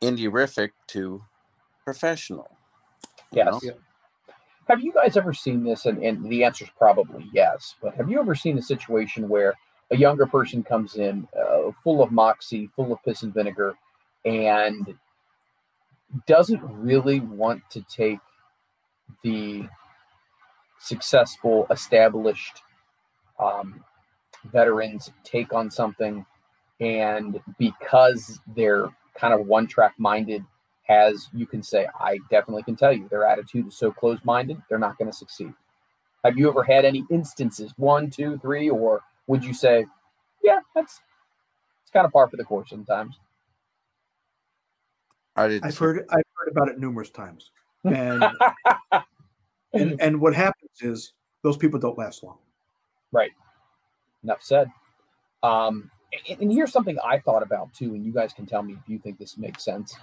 indie 0.00 0.30
rific 0.30 0.70
to 0.88 1.24
professional. 1.84 2.56
Yes. 3.32 3.62
know? 3.62 3.72
Have 4.68 4.80
you 4.80 4.92
guys 4.92 5.16
ever 5.16 5.34
seen 5.34 5.64
this? 5.64 5.86
And, 5.86 6.02
and 6.02 6.30
the 6.30 6.44
answer 6.44 6.64
is 6.64 6.70
probably 6.78 7.28
yes. 7.32 7.74
But 7.82 7.94
have 7.96 8.08
you 8.08 8.20
ever 8.20 8.34
seen 8.34 8.56
a 8.56 8.62
situation 8.62 9.28
where 9.28 9.54
a 9.90 9.96
younger 9.96 10.26
person 10.26 10.62
comes 10.62 10.96
in 10.96 11.26
uh, 11.38 11.70
full 11.82 12.02
of 12.02 12.12
moxie, 12.12 12.70
full 12.76 12.92
of 12.92 13.02
piss 13.04 13.22
and 13.22 13.34
vinegar, 13.34 13.74
and 14.24 14.94
doesn't 16.26 16.62
really 16.62 17.20
want 17.20 17.62
to 17.70 17.82
take 17.82 18.18
the 19.22 19.68
successful, 20.78 21.66
established 21.70 22.62
um, 23.38 23.84
veterans 24.52 25.10
take 25.24 25.52
on 25.52 25.70
something, 25.70 26.24
and 26.80 27.40
because 27.58 28.40
they're 28.56 28.88
kind 29.14 29.34
of 29.34 29.46
one 29.46 29.66
track 29.66 29.94
minded, 29.98 30.44
as 30.88 31.28
you 31.32 31.46
can 31.46 31.62
say, 31.62 31.86
I 31.98 32.18
definitely 32.30 32.62
can 32.62 32.76
tell 32.76 32.92
you 32.92 33.08
their 33.08 33.26
attitude 33.26 33.68
is 33.68 33.76
so 33.76 33.92
closed 33.92 34.24
minded, 34.24 34.60
they're 34.68 34.78
not 34.78 34.98
going 34.98 35.10
to 35.10 35.16
succeed. 35.16 35.52
Have 36.24 36.36
you 36.36 36.48
ever 36.48 36.62
had 36.62 36.84
any 36.84 37.04
instances, 37.10 37.72
one, 37.76 38.10
two, 38.10 38.38
three, 38.38 38.68
or 38.68 39.02
would 39.30 39.44
you 39.44 39.54
say, 39.54 39.86
yeah, 40.42 40.58
that's 40.74 41.00
it's 41.82 41.90
kind 41.92 42.04
of 42.04 42.12
par 42.12 42.28
for 42.28 42.36
the 42.36 42.44
course 42.44 42.68
sometimes? 42.68 43.16
I 45.36 45.46
did 45.46 45.64
I've 45.64 45.78
heard 45.78 46.04
I've 46.10 46.24
heard 46.36 46.50
about 46.50 46.68
it 46.68 46.78
numerous 46.78 47.10
times. 47.10 47.50
And 47.82 48.22
and, 49.72 49.98
and 50.02 50.20
what 50.20 50.34
happens 50.34 50.82
is 50.82 51.14
those 51.42 51.56
people 51.56 51.80
don't 51.80 51.96
last 51.96 52.22
long. 52.22 52.36
Right. 53.10 53.30
Enough 54.22 54.42
said. 54.42 54.70
Um, 55.42 55.90
and, 56.28 56.42
and 56.42 56.52
here's 56.52 56.72
something 56.72 56.98
I 57.02 57.20
thought 57.20 57.42
about 57.42 57.72
too, 57.72 57.94
and 57.94 58.04
you 58.04 58.12
guys 58.12 58.34
can 58.34 58.44
tell 58.44 58.62
me 58.62 58.74
if 58.74 58.86
you 58.86 58.98
think 58.98 59.18
this 59.18 59.38
makes 59.38 59.64
sense. 59.64 59.96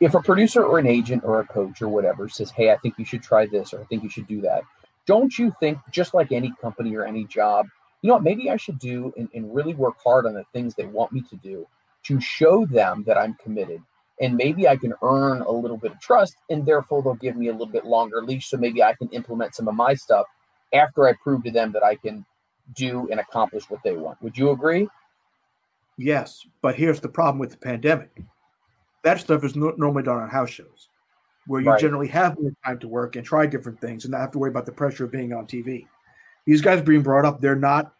If 0.00 0.14
a 0.14 0.20
producer 0.20 0.64
or 0.64 0.80
an 0.80 0.86
agent 0.88 1.22
or 1.24 1.38
a 1.38 1.46
coach 1.46 1.80
or 1.80 1.88
whatever 1.88 2.28
says, 2.28 2.50
"Hey, 2.50 2.72
I 2.72 2.76
think 2.78 2.94
you 2.98 3.04
should 3.04 3.22
try 3.22 3.46
this," 3.46 3.72
or 3.72 3.82
"I 3.82 3.84
think 3.84 4.02
you 4.02 4.10
should 4.10 4.26
do 4.26 4.40
that," 4.40 4.62
don't 5.06 5.38
you 5.38 5.54
think, 5.60 5.78
just 5.92 6.12
like 6.12 6.32
any 6.32 6.52
company 6.60 6.96
or 6.96 7.04
any 7.04 7.24
job, 7.24 7.68
you 8.02 8.08
know 8.08 8.14
what, 8.14 8.22
maybe 8.22 8.50
I 8.50 8.56
should 8.56 8.78
do 8.78 9.12
and, 9.16 9.28
and 9.34 9.54
really 9.54 9.74
work 9.74 9.96
hard 10.02 10.26
on 10.26 10.34
the 10.34 10.44
things 10.52 10.74
they 10.74 10.86
want 10.86 11.12
me 11.12 11.22
to 11.22 11.36
do 11.36 11.66
to 12.04 12.20
show 12.20 12.66
them 12.66 13.04
that 13.06 13.18
I'm 13.18 13.34
committed. 13.34 13.82
And 14.20 14.36
maybe 14.36 14.66
I 14.68 14.76
can 14.76 14.94
earn 15.02 15.42
a 15.42 15.50
little 15.50 15.76
bit 15.76 15.92
of 15.92 16.00
trust, 16.00 16.36
and 16.48 16.64
therefore 16.64 17.02
they'll 17.02 17.14
give 17.14 17.36
me 17.36 17.48
a 17.48 17.52
little 17.52 17.66
bit 17.66 17.84
longer 17.84 18.22
leash. 18.22 18.48
So 18.48 18.56
maybe 18.56 18.82
I 18.82 18.94
can 18.94 19.08
implement 19.08 19.54
some 19.54 19.68
of 19.68 19.74
my 19.74 19.94
stuff 19.94 20.26
after 20.72 21.06
I 21.06 21.12
prove 21.22 21.44
to 21.44 21.50
them 21.50 21.72
that 21.72 21.82
I 21.82 21.96
can 21.96 22.24
do 22.74 23.08
and 23.10 23.20
accomplish 23.20 23.68
what 23.68 23.82
they 23.82 23.96
want. 23.96 24.20
Would 24.22 24.38
you 24.38 24.50
agree? 24.50 24.88
Yes, 25.98 26.46
but 26.62 26.74
here's 26.74 27.00
the 27.00 27.08
problem 27.08 27.38
with 27.38 27.50
the 27.50 27.56
pandemic. 27.58 28.22
That 29.02 29.20
stuff 29.20 29.44
is 29.44 29.56
no- 29.56 29.74
normally 29.76 30.02
done 30.02 30.20
on 30.20 30.28
house 30.28 30.50
shows, 30.50 30.88
where 31.46 31.60
you 31.60 31.70
Right. 31.70 31.80
generally 31.80 32.08
have 32.08 32.38
more 32.38 32.52
time 32.64 32.78
to 32.80 32.88
work 32.88 33.16
and 33.16 33.24
try 33.24 33.46
different 33.46 33.80
things, 33.80 34.04
and 34.04 34.12
not 34.12 34.20
have 34.20 34.32
to 34.32 34.38
worry 34.38 34.50
about 34.50 34.66
the 34.66 34.72
pressure 34.72 35.04
of 35.04 35.12
being 35.12 35.32
on 35.32 35.46
TV. 35.46 35.86
These 36.46 36.60
guys 36.62 36.80
being 36.82 37.02
brought 37.02 37.24
up, 37.24 37.40
they're 37.40 37.56
not 37.56 37.92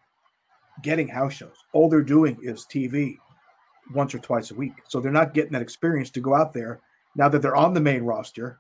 getting 0.83 1.09
house 1.09 1.35
shows. 1.35 1.57
All 1.73 1.89
they're 1.89 2.03
doing 2.03 2.39
is 2.43 2.67
TV 2.67 3.19
once 3.93 4.15
or 4.15 4.19
twice 4.19 4.51
a 4.51 4.55
week, 4.55 4.75
so 4.89 5.01
they're 5.01 5.13
not 5.13 5.35
getting 5.35 5.53
that 5.53 5.63
experience 5.63 6.11
to 6.11 6.21
go 6.21 6.35
out 6.35 6.53
there 6.53 6.81
now 7.15 7.29
that 7.29 7.43
they're 7.43 7.57
on 7.57 7.75
the 7.75 7.81
main 7.81 8.03
roster. 8.03 8.59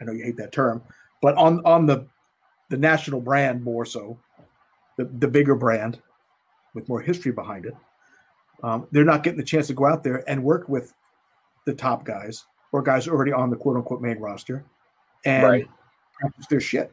I 0.00 0.04
know 0.04 0.12
you 0.12 0.24
hate 0.24 0.36
that 0.38 0.52
term, 0.52 0.82
but 1.22 1.36
on 1.36 1.64
on 1.64 1.86
the 1.86 2.06
the 2.68 2.76
national 2.76 3.20
brand 3.20 3.62
more 3.62 3.84
so, 3.84 4.18
the 4.96 5.04
the 5.04 5.28
bigger 5.28 5.54
brand 5.54 6.00
with 6.74 6.88
more 6.88 7.00
history 7.00 7.32
behind 7.32 7.64
it 7.64 7.74
um, 8.62 8.86
they're 8.90 9.04
not 9.04 9.22
getting 9.22 9.38
the 9.38 9.44
chance 9.44 9.66
to 9.68 9.74
go 9.74 9.86
out 9.86 10.02
there 10.02 10.28
and 10.28 10.42
work 10.42 10.68
with 10.68 10.92
the 11.64 11.74
top 11.74 12.04
guys 12.04 12.44
or 12.72 12.82
guys 12.82 13.08
already 13.08 13.32
on 13.32 13.50
the 13.50 13.56
quote 13.56 13.76
unquote 13.76 14.00
main 14.00 14.18
roster 14.18 14.64
and 15.24 15.44
Right. 15.44 15.66
practice 16.20 16.46
their 16.46 16.60
shit. 16.60 16.92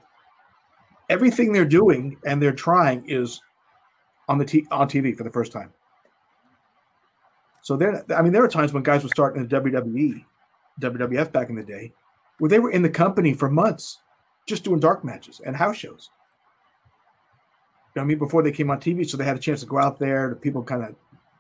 Everything 1.10 1.52
they're 1.52 1.66
doing 1.66 2.18
and 2.26 2.42
they're 2.42 2.52
trying 2.52 3.08
is 3.08 3.42
on 4.30 4.38
the 4.38 4.46
t- 4.46 4.68
on 4.72 4.88
TV 4.88 5.16
for 5.16 5.24
the 5.24 5.30
first 5.30 5.52
time. 5.52 5.72
So 7.62 7.78
there, 7.78 8.04
I 8.16 8.22
mean, 8.22 8.34
there 8.34 8.44
are 8.44 8.50
times 8.50 8.74
when 8.74 8.84
guys 8.84 9.04
would 9.04 9.12
start 9.12 9.36
in 9.36 9.48
the 9.48 9.62
WWE, 9.62 10.24
WWF 10.82 11.32
back 11.32 11.50
in 11.50 11.56
the 11.56 11.64
day, 11.64 11.94
where 12.40 12.50
they 12.50 12.60
were 12.60 12.72
in 12.72 12.82
the 12.82 12.90
company 12.90 13.34
for 13.34 13.50
months, 13.50 14.02
just 14.46 14.64
doing 14.64 14.80
dark 14.80 15.06
matches 15.06 15.40
and 15.46 15.56
house 15.56 15.78
shows. 15.78 16.10
You 17.96 18.00
know 18.00 18.04
I 18.04 18.06
mean, 18.06 18.18
before 18.18 18.44
they 18.44 18.52
came 18.52 18.70
on 18.70 18.80
TV, 18.80 19.08
so 19.08 19.18
they 19.18 19.24
had 19.24 19.38
a 19.38 19.40
chance 19.40 19.62
to 19.62 19.66
go 19.66 19.78
out 19.78 20.00
there. 20.00 20.30
The 20.30 20.36
people 20.36 20.64
kind 20.64 20.84
of 20.84 20.96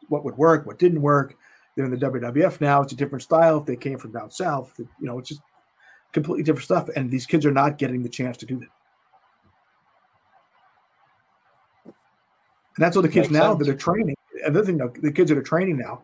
what 0.07 0.23
would 0.23 0.37
work, 0.37 0.65
what 0.65 0.79
didn't 0.79 1.01
work. 1.01 1.35
They're 1.75 1.85
in 1.85 1.91
the 1.91 1.97
WWF 1.97 2.61
now. 2.61 2.81
It's 2.83 2.93
a 2.93 2.95
different 2.95 3.23
style. 3.23 3.57
If 3.59 3.65
they 3.65 3.75
came 3.75 3.97
from 3.97 4.11
down 4.11 4.29
south, 4.29 4.73
you 4.77 4.87
know, 5.01 5.17
it's 5.17 5.29
just 5.29 5.41
completely 6.11 6.43
different 6.43 6.65
stuff. 6.65 6.89
And 6.95 7.09
these 7.09 7.25
kids 7.25 7.45
are 7.45 7.51
not 7.51 7.79
getting 7.79 8.03
the 8.03 8.09
chance 8.09 8.37
to 8.37 8.45
do 8.45 8.59
that. 8.59 8.69
That's 12.77 12.95
what 12.95 13.03
the 13.03 13.09
kids 13.09 13.29
Makes 13.29 13.39
now 13.41 13.53
sense. 13.55 13.67
that 13.67 13.73
are 13.73 13.77
training. 13.77 14.15
Another 14.45 14.65
thing, 14.65 14.77
though, 14.77 14.91
the 15.01 15.11
kids 15.11 15.29
that 15.29 15.37
are 15.37 15.43
training 15.43 15.77
now 15.77 16.03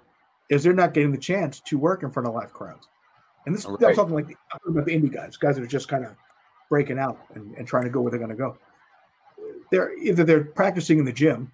is 0.50 0.64
they're 0.64 0.74
not 0.74 0.94
getting 0.94 1.12
the 1.12 1.18
chance 1.18 1.60
to 1.62 1.78
work 1.78 2.04
in 2.04 2.12
front 2.12 2.28
of 2.28 2.34
live 2.36 2.54
crowds. 2.54 2.88
And 3.46 3.56
this, 3.56 3.66
I'm 3.66 3.76
Right. 3.76 3.96
talking 3.96 4.14
like 4.14 4.28
I'm 4.30 4.60
talking 4.60 4.72
about 4.76 4.86
the 4.86 5.00
indie 5.00 5.12
guys, 5.14 5.38
guys 5.38 5.56
that 5.56 5.64
are 5.64 5.68
just 5.68 5.88
kind 5.88 6.06
of 6.06 6.16
breaking 6.70 7.00
out 7.00 7.18
and, 7.36 7.56
and 7.58 7.68
trying 7.68 7.84
to 7.86 7.90
go 7.90 8.02
where 8.02 8.12
they're 8.12 8.20
going 8.20 8.30
to 8.32 8.36
go. 8.36 8.58
They're 9.72 9.98
either 9.98 10.24
they're 10.24 10.44
practicing 10.44 11.00
in 11.00 11.06
the 11.06 11.14
gym, 11.14 11.52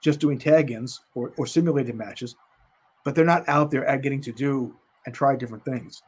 just 0.00 0.20
doing 0.20 0.38
tag-ins 0.38 1.00
or, 1.14 1.32
or 1.36 1.46
simulated 1.46 1.94
matches, 1.94 2.36
but 3.04 3.14
they're 3.14 3.24
not 3.24 3.48
out 3.48 3.70
there 3.70 3.86
at 3.86 4.02
getting 4.02 4.20
to 4.22 4.32
do 4.32 4.74
and 5.04 5.14
try 5.14 5.36
different 5.36 5.64
things. 5.64 6.02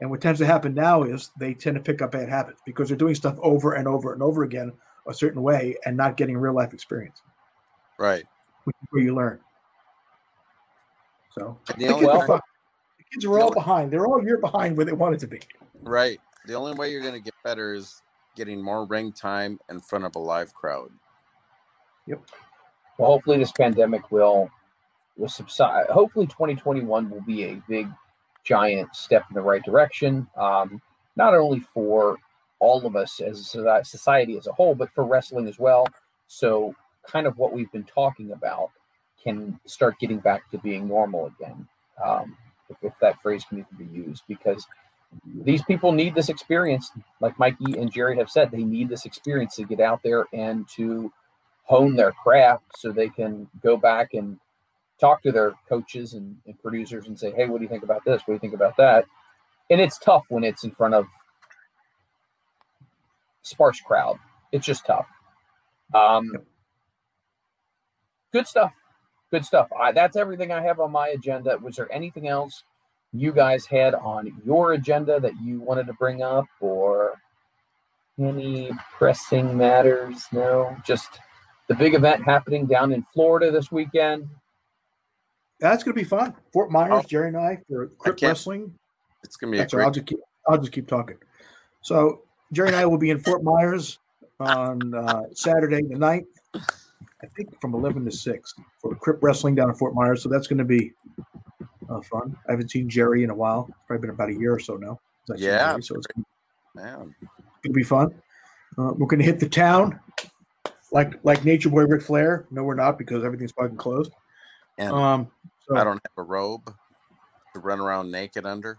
And 0.00 0.10
what 0.10 0.20
tends 0.20 0.38
to 0.40 0.46
happen 0.46 0.74
now 0.74 1.04
is 1.04 1.30
they 1.38 1.54
tend 1.54 1.76
to 1.76 1.82
pick 1.82 2.02
up 2.02 2.12
bad 2.12 2.28
habits 2.28 2.60
because 2.66 2.88
they're 2.88 2.96
doing 2.98 3.14
stuff 3.14 3.36
over 3.40 3.74
and 3.74 3.88
over 3.88 4.12
and 4.12 4.22
over 4.22 4.42
again 4.42 4.72
a 5.08 5.14
certain 5.14 5.42
way 5.42 5.76
and 5.86 5.96
not 5.96 6.16
getting 6.16 6.36
real 6.36 6.54
life 6.54 6.74
experience, 6.74 7.22
Right. 7.98 8.24
which 8.64 8.76
is 8.82 8.88
where 8.90 9.02
you 9.02 9.14
learn. 9.14 9.40
So 11.36 11.58
And 11.72 11.80
the 11.80 11.86
the 11.86 11.92
kids, 11.94 12.08
only 12.08 12.08
are, 12.08 12.26
the 12.26 13.04
kids 13.12 13.24
are 13.24 13.40
all 13.40 13.52
behind. 13.52 13.90
They're 13.92 14.06
all 14.06 14.20
a 14.20 14.24
year 14.24 14.38
behind 14.38 14.76
where 14.76 14.86
they 14.86 14.92
wanted 14.92 15.20
to 15.20 15.26
be. 15.26 15.40
right. 15.82 16.18
The 16.46 16.54
only 16.54 16.74
way 16.74 16.92
you're 16.92 17.02
going 17.02 17.14
to 17.14 17.20
get 17.20 17.34
better 17.42 17.74
is 17.74 18.02
getting 18.36 18.62
more 18.62 18.84
ring 18.84 19.10
time 19.12 19.58
in 19.68 19.80
front 19.80 20.04
of 20.04 20.14
a 20.14 20.18
live 20.18 20.54
crowd. 20.54 20.90
Yep. 22.06 22.22
Well, 22.98 23.10
hopefully 23.10 23.38
this 23.38 23.52
pandemic 23.52 24.12
will 24.12 24.50
will 25.16 25.28
subside. 25.28 25.86
Hopefully 25.86 26.26
2021 26.26 27.10
will 27.10 27.20
be 27.22 27.44
a 27.44 27.62
big, 27.68 27.88
giant 28.44 28.94
step 28.94 29.24
in 29.28 29.34
the 29.34 29.40
right 29.40 29.62
direction. 29.64 30.28
Um, 30.36 30.80
not 31.16 31.34
only 31.34 31.60
for 31.60 32.18
all 32.58 32.86
of 32.86 32.94
us 32.96 33.20
as 33.20 33.54
a 33.54 33.80
society 33.84 34.36
as 34.36 34.46
a 34.46 34.52
whole, 34.52 34.74
but 34.74 34.90
for 34.92 35.04
wrestling 35.04 35.48
as 35.48 35.58
well. 35.58 35.86
So, 36.28 36.74
kind 37.06 37.26
of 37.26 37.38
what 37.38 37.52
we've 37.52 37.70
been 37.72 37.84
talking 37.84 38.32
about 38.32 38.70
can 39.22 39.58
start 39.66 39.98
getting 39.98 40.18
back 40.18 40.50
to 40.50 40.58
being 40.58 40.86
normal 40.86 41.26
again, 41.26 41.66
um, 42.04 42.36
if, 42.68 42.76
if 42.82 42.92
that 43.00 43.20
phrase 43.20 43.44
can 43.44 43.58
even 43.58 43.86
be 43.86 43.96
used, 43.96 44.22
because 44.28 44.66
these 45.44 45.62
people 45.62 45.92
need 45.92 46.14
this 46.14 46.28
experience. 46.28 46.90
Like 47.20 47.38
Mikey 47.38 47.78
and 47.78 47.92
Jerry 47.92 48.16
have 48.18 48.30
said, 48.30 48.50
they 48.50 48.64
need 48.64 48.88
this 48.88 49.06
experience 49.06 49.56
to 49.56 49.64
get 49.64 49.80
out 49.80 50.02
there 50.02 50.26
and 50.32 50.68
to 50.76 51.12
hone 51.64 51.96
their 51.96 52.12
craft 52.12 52.64
so 52.76 52.92
they 52.92 53.08
can 53.08 53.48
go 53.62 53.76
back 53.76 54.14
and 54.14 54.38
talk 55.00 55.22
to 55.22 55.32
their 55.32 55.54
coaches 55.68 56.14
and, 56.14 56.36
and 56.46 56.60
producers 56.62 57.06
and 57.06 57.18
say, 57.18 57.32
hey, 57.32 57.46
what 57.46 57.58
do 57.58 57.64
you 57.64 57.68
think 57.68 57.82
about 57.82 58.04
this? 58.04 58.22
What 58.22 58.28
do 58.28 58.32
you 58.34 58.38
think 58.38 58.54
about 58.54 58.76
that? 58.76 59.04
And 59.70 59.80
it's 59.80 59.98
tough 59.98 60.26
when 60.28 60.44
it's 60.44 60.64
in 60.64 60.70
front 60.70 60.94
of 60.94 61.06
sparse 63.42 63.80
crowd. 63.80 64.18
It's 64.52 64.66
just 64.66 64.86
tough. 64.86 65.06
Um, 65.94 66.30
good 68.32 68.46
stuff. 68.46 68.72
Good 69.30 69.44
stuff. 69.44 69.68
I, 69.78 69.92
that's 69.92 70.16
everything 70.16 70.52
I 70.52 70.60
have 70.62 70.78
on 70.80 70.92
my 70.92 71.08
agenda. 71.08 71.58
Was 71.58 71.76
there 71.76 71.90
anything 71.92 72.28
else 72.28 72.62
you 73.12 73.32
guys 73.32 73.66
had 73.66 73.94
on 73.94 74.32
your 74.44 74.72
agenda 74.74 75.18
that 75.20 75.32
you 75.42 75.60
wanted 75.60 75.86
to 75.88 75.92
bring 75.94 76.22
up 76.22 76.46
or 76.60 77.14
any 78.18 78.70
pressing 78.96 79.56
matters? 79.56 80.26
No, 80.32 80.76
just 80.86 81.20
the 81.68 81.74
big 81.74 81.94
event 81.94 82.22
happening 82.24 82.66
down 82.66 82.92
in 82.92 83.02
Florida 83.02 83.50
this 83.50 83.72
weekend. 83.72 84.28
That's 85.58 85.82
going 85.82 85.94
to 85.96 86.00
be 86.00 86.08
fun. 86.08 86.34
Fort 86.52 86.70
Myers, 86.70 86.92
Oh. 86.92 87.02
Jerry 87.08 87.28
and 87.28 87.36
I 87.36 87.58
for 87.68 87.88
Crip 87.98 88.16
can't- 88.18 88.30
Wrestling. 88.30 88.74
It's 89.24 89.36
going 89.36 89.50
to 89.50 89.56
be 89.56 89.58
a 89.58 89.62
That's 89.62 89.74
all 89.74 89.80
right. 89.80 89.86
I'll 89.86 89.90
just 89.90 90.06
keep. 90.06 90.18
I'll 90.46 90.58
just 90.58 90.70
keep 90.72 90.86
talking. 90.86 91.16
So 91.82 92.22
Jerry 92.52 92.68
and 92.68 92.76
I 92.76 92.86
will 92.86 92.98
be 92.98 93.10
in 93.10 93.18
Fort 93.18 93.42
Myers 93.42 93.98
on 94.38 94.94
uh, 94.94 95.22
Saturday 95.34 95.82
the 95.82 95.96
9th, 95.96 96.26
I 97.22 97.26
think 97.28 97.58
from 97.60 97.74
eleven 97.74 98.04
to 98.04 98.10
six 98.12 98.54
for 98.80 98.94
Crip 98.94 99.18
Wrestling 99.22 99.54
down 99.54 99.68
in 99.70 99.74
Fort 99.74 99.94
Myers. 99.94 100.22
So 100.22 100.28
that's 100.28 100.46
going 100.46 100.58
to 100.58 100.64
be 100.64 100.92
uh, 101.88 102.00
fun. 102.02 102.36
I 102.48 102.52
haven't 102.52 102.70
seen 102.70 102.88
Jerry 102.88 103.22
in 103.24 103.30
a 103.30 103.34
while. 103.34 103.66
It's 103.68 103.78
probably 103.86 104.02
been 104.02 104.10
about 104.14 104.28
a 104.30 104.34
year 104.34 104.52
or 104.54 104.58
so 104.58 104.76
now. 104.76 105.00
since 105.26 105.36
I've 105.36 105.38
seen 105.40 105.48
Yeah. 105.48 105.70
Jerry, 105.72 105.82
so 105.82 105.94
it's 105.96 106.06
going 106.08 107.14
to 107.62 107.70
be 107.72 107.82
fun. 107.82 108.14
Uh, 108.78 108.92
we're 108.96 109.06
going 109.06 109.20
to 109.20 109.24
hit 109.24 109.40
the 109.40 109.48
town 109.48 109.98
like 110.92 111.18
like 111.24 111.44
Nature 111.44 111.70
Boy 111.70 111.84
Ric 111.86 112.02
Flair. 112.02 112.46
No, 112.50 112.62
we're 112.64 112.74
not 112.74 112.98
because 112.98 113.24
everything's 113.24 113.52
fucking 113.52 113.76
closed. 113.78 114.12
And 114.78 114.92
Um, 114.92 115.30
so 115.66 115.76
I 115.76 115.84
don't 115.84 115.94
have 116.04 116.18
a 116.18 116.22
robe 116.22 116.70
to 117.54 117.60
run 117.60 117.80
around 117.80 118.10
naked 118.10 118.44
under. 118.44 118.78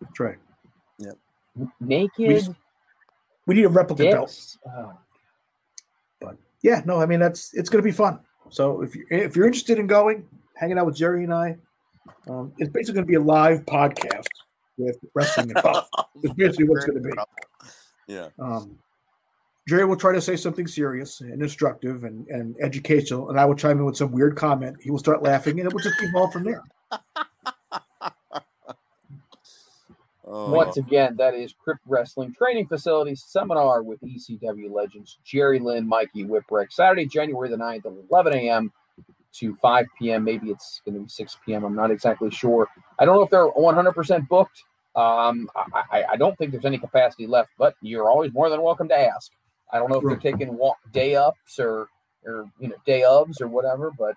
that's 0.00 0.20
right. 0.20 0.36
Yep. 0.98 1.16
Naked 1.80 2.28
just- 2.28 2.50
We 3.46 3.54
need 3.54 3.64
a 3.64 3.68
replica 3.70 4.02
belt. 4.10 4.56
Oh, 4.66 4.92
but 4.92 4.98
yeah, 6.62 6.82
no, 6.84 7.00
I 7.00 7.06
mean 7.06 7.20
that's 7.20 7.54
it's 7.54 7.68
going 7.68 7.82
to 7.82 7.86
be 7.86 7.94
fun. 7.94 8.20
So 8.50 8.82
if 8.82 8.94
you 8.94 9.06
if 9.10 9.36
you're 9.36 9.46
interested 9.46 9.78
in 9.78 9.86
going, 9.86 10.26
hanging 10.56 10.78
out 10.78 10.86
with 10.86 10.96
Jerry 10.96 11.24
and 11.24 11.32
I, 11.32 11.56
um, 12.28 12.52
it's 12.58 12.70
basically 12.70 12.94
going 12.94 13.06
to 13.06 13.10
be 13.10 13.14
a 13.14 13.20
live 13.20 13.64
podcast 13.66 14.26
with 14.80 14.98
wrestling 15.14 15.50
involved. 15.50 15.88
It's 16.22 16.34
basically 16.34 16.68
what 16.68 16.76
it's 16.76 16.86
gonna 16.86 17.00
be. 17.00 17.10
Yeah. 18.06 18.28
Um, 18.38 18.78
Jerry 19.66 19.86
will 19.86 19.96
try 19.96 20.12
to 20.12 20.20
say 20.20 20.36
something 20.36 20.66
serious 20.66 21.22
and 21.22 21.40
instructive 21.40 22.04
and, 22.04 22.26
and 22.28 22.56
educational, 22.60 23.30
and 23.30 23.40
I 23.40 23.46
will 23.46 23.54
chime 23.54 23.78
in 23.78 23.86
with 23.86 23.96
some 23.96 24.12
weird 24.12 24.36
comment. 24.36 24.76
He 24.82 24.90
will 24.90 24.98
start 24.98 25.22
laughing, 25.22 25.60
and 25.60 25.66
it 25.66 25.72
will 25.72 25.80
just 25.80 26.02
evolve 26.02 26.32
from 26.32 26.44
there. 26.44 26.62
Oh, 30.32 30.50
Once 30.52 30.76
again, 30.76 31.16
that 31.16 31.34
is 31.34 31.52
Crypt 31.58 31.80
Wrestling 31.86 32.32
Training 32.32 32.66
Facility 32.68 33.16
Seminar 33.16 33.82
with 33.82 34.00
ECW 34.00 34.70
legends 34.70 35.18
Jerry 35.24 35.58
Lynn, 35.58 35.88
Mikey 35.88 36.24
Whipwreck, 36.24 36.72
Saturday, 36.72 37.04
January 37.04 37.48
the 37.48 37.56
9th, 37.56 37.86
11 38.10 38.34
a.m. 38.34 38.72
to 39.32 39.56
5 39.56 39.86
p.m. 39.98 40.22
Maybe 40.22 40.50
it's 40.50 40.82
going 40.84 40.94
to 40.94 41.00
be 41.00 41.08
6 41.08 41.36
p.m. 41.44 41.64
I'm 41.64 41.74
not 41.74 41.90
exactly 41.90 42.30
sure. 42.30 42.68
I 43.00 43.04
don't 43.04 43.16
know 43.16 43.22
if 43.22 43.30
they're 43.30 43.50
100% 43.50 44.28
booked. 44.28 44.62
Um, 44.94 45.50
I, 45.56 45.82
I, 45.90 46.04
I 46.12 46.16
don't 46.16 46.38
think 46.38 46.52
there's 46.52 46.64
any 46.64 46.78
capacity 46.78 47.26
left, 47.26 47.50
but 47.58 47.74
you're 47.80 48.08
always 48.08 48.32
more 48.32 48.50
than 48.50 48.62
welcome 48.62 48.86
to 48.88 48.96
ask. 48.96 49.32
I 49.72 49.78
don't 49.78 49.90
know 49.90 49.96
if 49.98 50.04
they're 50.04 50.32
taking 50.32 50.56
wa- 50.56 50.74
day 50.92 51.16
ups 51.16 51.58
or, 51.58 51.88
or 52.24 52.44
you 52.60 52.68
know 52.68 52.76
day 52.86 53.00
ofs 53.02 53.40
or 53.40 53.48
whatever, 53.48 53.90
but 53.98 54.14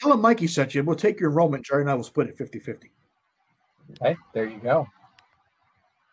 Tell 0.00 0.12
him 0.12 0.20
Mikey 0.20 0.46
sent 0.46 0.74
you. 0.74 0.82
We'll 0.84 0.94
take 0.96 1.18
your 1.20 1.30
enrollment. 1.30 1.64
Jerry 1.64 1.82
and 1.82 1.90
I 1.90 1.94
will 1.94 2.04
split 2.04 2.28
it 2.28 2.38
50 2.38 2.58
50. 2.60 2.90
hey, 4.02 4.16
there 4.32 4.46
you 4.46 4.58
go. 4.58 4.86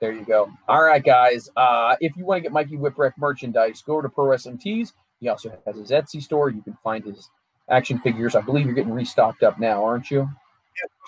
There 0.01 0.11
you 0.11 0.25
go. 0.25 0.49
All 0.67 0.83
right, 0.83 1.03
guys. 1.03 1.49
Uh, 1.55 1.95
if 2.01 2.15
you 2.17 2.25
want 2.25 2.39
to 2.39 2.41
get 2.43 2.51
Mikey 2.51 2.77
Whipwreck 2.77 3.13
merchandise, 3.17 3.81
go 3.81 4.01
to 4.01 4.09
Pro 4.09 4.25
Wrestling 4.27 4.57
Tees. 4.57 4.93
He 5.21 5.29
also 5.29 5.57
has 5.65 5.77
his 5.77 5.91
Etsy 5.91 6.21
store. 6.21 6.49
You 6.49 6.61
can 6.61 6.77
find 6.83 7.03
his 7.05 7.29
action 7.69 7.99
figures. 7.99 8.35
I 8.35 8.41
believe 8.41 8.65
you're 8.65 8.75
getting 8.75 8.91
restocked 8.93 9.41
up 9.43 9.59
now, 9.59 9.83
aren't 9.83 10.11
you? 10.11 10.29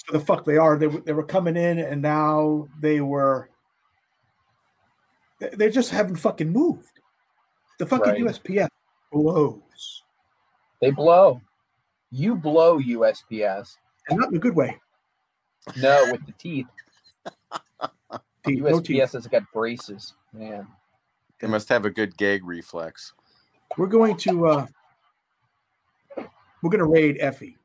for 0.06 0.14
the 0.18 0.24
fuck 0.26 0.46
they 0.46 0.56
are. 0.56 0.78
They 0.78 0.88
were- 0.88 1.02
they 1.02 1.12
were 1.12 1.24
coming 1.24 1.58
in 1.58 1.78
and 1.80 2.02
now 2.02 2.70
they 2.80 3.02
were 3.02 3.50
they- 5.40 5.50
they 5.50 5.70
just 5.70 5.92
haven't 5.92 6.16
fucking 6.16 6.50
moved. 6.50 7.02
The 7.80 7.86
fucking 7.86 8.14
Right. 8.14 8.22
USPS 8.22 8.70
blows, 9.12 10.04
They 10.82 10.92
blow. 10.92 11.42
You 12.12 12.36
blow 12.36 12.80
USPS. 12.80 13.76
and 14.10 14.18
not 14.20 14.30
in 14.30 14.38
a 14.38 14.40
good 14.40 14.56
way. 14.56 14.80
No, 15.76 16.12
with 16.14 16.26
the 16.26 16.32
teeth. 16.34 16.68
Teeth, 18.48 18.64
no 18.64 18.80
teeth. 18.80 19.02
USPS 19.02 19.14
has 19.14 19.28
got 19.28 19.44
braces. 19.54 20.14
Man. 20.34 20.68
They 21.40 21.48
must 21.48 21.70
have 21.70 21.86
a 21.86 21.90
good 21.90 22.18
gag 22.18 22.44
reflex. 22.46 23.14
We're 23.78 23.88
going 23.88 24.18
to 24.18 24.48
uh 24.48 24.66
we're 26.62 26.70
going 26.72 26.80
to 26.80 26.86
raid 26.86 27.18
Effy. 27.20 27.56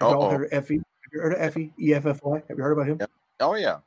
Have 0.00 0.10
you 0.10 0.18
Uh-oh. 0.18 0.30
heard 0.30 0.52
of 0.52 0.64
Effy? 0.64 0.76
Have 0.76 1.12
you 1.12 1.20
heard 1.20 1.32
of 1.34 1.52
Effy? 1.54 1.70
E 1.80 1.94
F 1.94 2.06
F 2.06 2.20
Y. 2.22 2.42
Have 2.48 2.58
you 2.58 2.62
heard 2.62 2.72
about 2.72 2.86
him? 2.88 2.98
Yep. 3.00 3.10
Oh 3.40 3.54
yeah. 3.54 3.78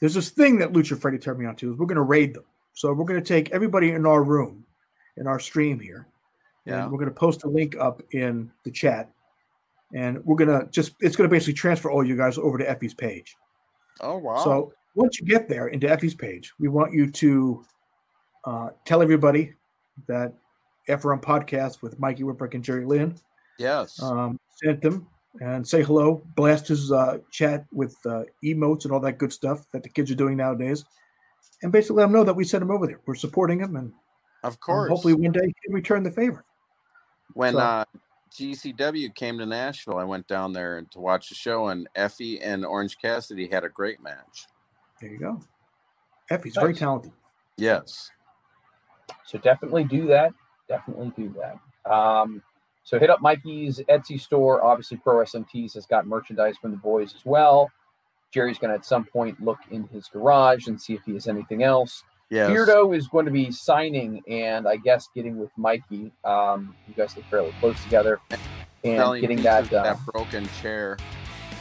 There's 0.00 0.14
this 0.14 0.30
thing 0.30 0.58
that 0.58 0.72
Lucha 0.72 0.98
Freddy 1.00 1.18
turned 1.18 1.38
me 1.38 1.46
on 1.46 1.56
to. 1.56 1.70
Is 1.72 1.76
we're 1.78 1.86
going 1.86 1.96
to 1.96 2.02
raid 2.02 2.34
them. 2.34 2.44
So 2.74 2.92
we're 2.92 3.04
going 3.06 3.20
to 3.22 3.26
take 3.26 3.50
everybody 3.50 3.90
in 3.90 4.06
our 4.06 4.22
room, 4.22 4.64
in 5.16 5.26
our 5.26 5.40
stream 5.40 5.80
here, 5.80 6.06
Yeah. 6.66 6.82
and 6.84 6.92
we're 6.92 6.98
going 6.98 7.10
to 7.10 7.14
post 7.14 7.42
a 7.44 7.48
link 7.48 7.76
up 7.80 8.00
in 8.12 8.52
the 8.62 8.70
chat, 8.70 9.10
and 9.94 10.24
we're 10.24 10.36
going 10.36 10.48
to 10.60 10.70
just 10.70 10.92
it's 11.00 11.16
going 11.16 11.28
to 11.28 11.34
basically 11.34 11.54
transfer 11.54 11.90
all 11.90 12.04
you 12.04 12.16
guys 12.16 12.38
over 12.38 12.58
to 12.58 12.64
Effy's 12.64 12.94
page. 12.94 13.34
Oh 14.00 14.18
wow. 14.18 14.42
So 14.44 14.72
once 14.94 15.20
you 15.20 15.26
get 15.26 15.48
there 15.48 15.68
into 15.68 15.88
Effy's 15.88 16.14
page, 16.14 16.52
we 16.58 16.68
want 16.68 16.92
you 16.92 17.10
to 17.10 17.64
uh, 18.44 18.68
tell 18.84 19.02
everybody 19.02 19.54
that 20.06 20.32
FRM 20.88 21.22
podcast 21.22 21.82
with 21.82 21.98
Mikey 21.98 22.22
Whipwreck 22.22 22.54
and 22.54 22.64
Jerry 22.64 22.84
Lynn 22.84 23.14
yes. 23.58 24.00
um, 24.02 24.38
sent 24.62 24.80
them 24.80 25.06
and 25.40 25.66
say 25.66 25.82
hello, 25.82 26.22
blast 26.34 26.68
his 26.68 26.90
uh, 26.90 27.18
chat 27.30 27.64
with 27.72 27.96
uh, 28.06 28.24
emotes 28.44 28.84
and 28.84 28.92
all 28.92 29.00
that 29.00 29.18
good 29.18 29.32
stuff 29.32 29.66
that 29.72 29.82
the 29.82 29.88
kids 29.88 30.10
are 30.10 30.16
doing 30.16 30.36
nowadays, 30.36 30.84
and 31.62 31.70
basically 31.70 31.96
let 31.96 32.04
them 32.04 32.12
know 32.12 32.24
that 32.24 32.34
we 32.34 32.44
sent 32.44 32.62
him 32.62 32.70
over 32.70 32.86
there. 32.86 33.00
We're 33.06 33.14
supporting 33.14 33.60
him, 33.60 33.76
and 33.76 33.92
of 34.42 34.54
um, 34.54 34.58
course. 34.58 34.88
hopefully 34.88 35.14
one 35.14 35.32
day 35.32 35.52
he'll 35.62 35.74
return 35.74 36.02
the 36.02 36.10
favor. 36.10 36.44
when 37.34 37.52
so- 37.52 37.60
uh, 37.60 37.84
GCW 38.30 39.14
came 39.14 39.38
to 39.38 39.46
Nashville, 39.46 39.98
I 39.98 40.04
went 40.04 40.26
down 40.26 40.52
there 40.52 40.82
to 40.90 41.00
watch 41.00 41.28
the 41.28 41.34
show, 41.34 41.68
and 41.68 41.88
Effy 41.96 42.38
and 42.42 42.64
Orange 42.64 42.98
Cassidy 42.98 43.48
had 43.48 43.64
a 43.64 43.68
great 43.68 44.02
match. 44.02 44.46
There 45.00 45.10
you 45.10 45.18
go. 45.18 45.40
Effy's 46.30 46.54
very 46.54 46.74
talented. 46.74 47.12
Yes. 47.56 48.10
So 49.24 49.38
definitely 49.38 49.84
do 49.84 50.06
that. 50.08 50.32
Definitely 50.68 51.12
do 51.16 51.34
that. 51.40 51.90
Um, 51.90 52.42
so 52.84 52.98
hit 52.98 53.10
up 53.10 53.20
Mikey's 53.20 53.80
Etsy 53.88 54.20
store. 54.20 54.64
Obviously, 54.64 54.98
Pro 54.98 55.16
SMTs 55.24 55.74
has 55.74 55.86
got 55.86 56.06
merchandise 56.06 56.56
from 56.60 56.70
the 56.70 56.76
boys 56.76 57.14
as 57.14 57.24
well. 57.24 57.70
Jerry's 58.32 58.58
going 58.58 58.70
to 58.70 58.76
at 58.76 58.84
some 58.84 59.04
point 59.04 59.42
look 59.42 59.58
in 59.70 59.84
his 59.88 60.08
garage 60.08 60.66
and 60.66 60.80
see 60.80 60.94
if 60.94 61.00
he 61.04 61.14
has 61.14 61.28
anything 61.28 61.62
else. 61.62 62.04
Yes. 62.30 62.50
Beardo 62.50 62.94
is 62.96 63.08
going 63.08 63.24
to 63.24 63.30
be 63.32 63.50
signing 63.50 64.22
and 64.28 64.68
I 64.68 64.76
guess 64.76 65.08
getting 65.14 65.38
with 65.38 65.50
Mikey. 65.56 66.12
Um, 66.24 66.74
you 66.86 66.94
guys 66.94 67.16
look 67.16 67.24
fairly 67.26 67.54
close 67.60 67.82
together 67.84 68.20
and 68.84 68.98
Selling 68.98 69.20
getting 69.22 69.42
that, 69.42 69.64
of 69.64 69.72
uh, 69.72 69.82
that 69.82 69.98
broken 70.06 70.46
chair. 70.60 70.98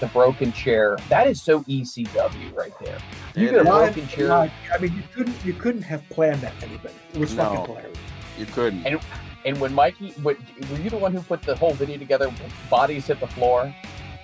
the 0.01 0.07
broken 0.07 0.51
chair. 0.51 0.97
That 1.09 1.27
is 1.27 1.41
so 1.41 1.61
ECW 1.63 2.53
right 2.55 2.73
there. 2.81 2.97
You 3.35 3.47
It 3.47 3.51
get 3.51 3.55
a 3.55 3.61
is. 3.61 3.65
broken 3.67 4.07
chair. 4.09 4.31
I 4.33 4.51
mean, 4.81 4.93
you 4.93 5.03
couldn't 5.15 5.45
you 5.45 5.53
couldn't 5.53 5.83
have 5.83 6.07
planned 6.09 6.41
that 6.41 6.53
any 6.61 6.77
better. 6.77 6.93
It 7.13 7.19
was 7.19 7.33
No. 7.33 7.43
fucking 7.43 7.65
hilarious. 7.65 7.97
You 8.37 8.45
couldn't. 8.47 8.85
And- 8.85 8.99
And 9.45 9.61
when 9.61 9.73
Mikey, 9.73 10.09
what, 10.23 10.35
were 10.69 10.77
you 10.79 10.89
the 10.89 10.97
one 10.97 11.13
who 11.13 11.21
put 11.21 11.41
the 11.41 11.55
whole 11.55 11.71
video 11.73 11.97
together? 11.97 12.29
Bodies 12.69 13.07
hit 13.07 13.21
the 13.21 13.27
floor. 13.27 13.73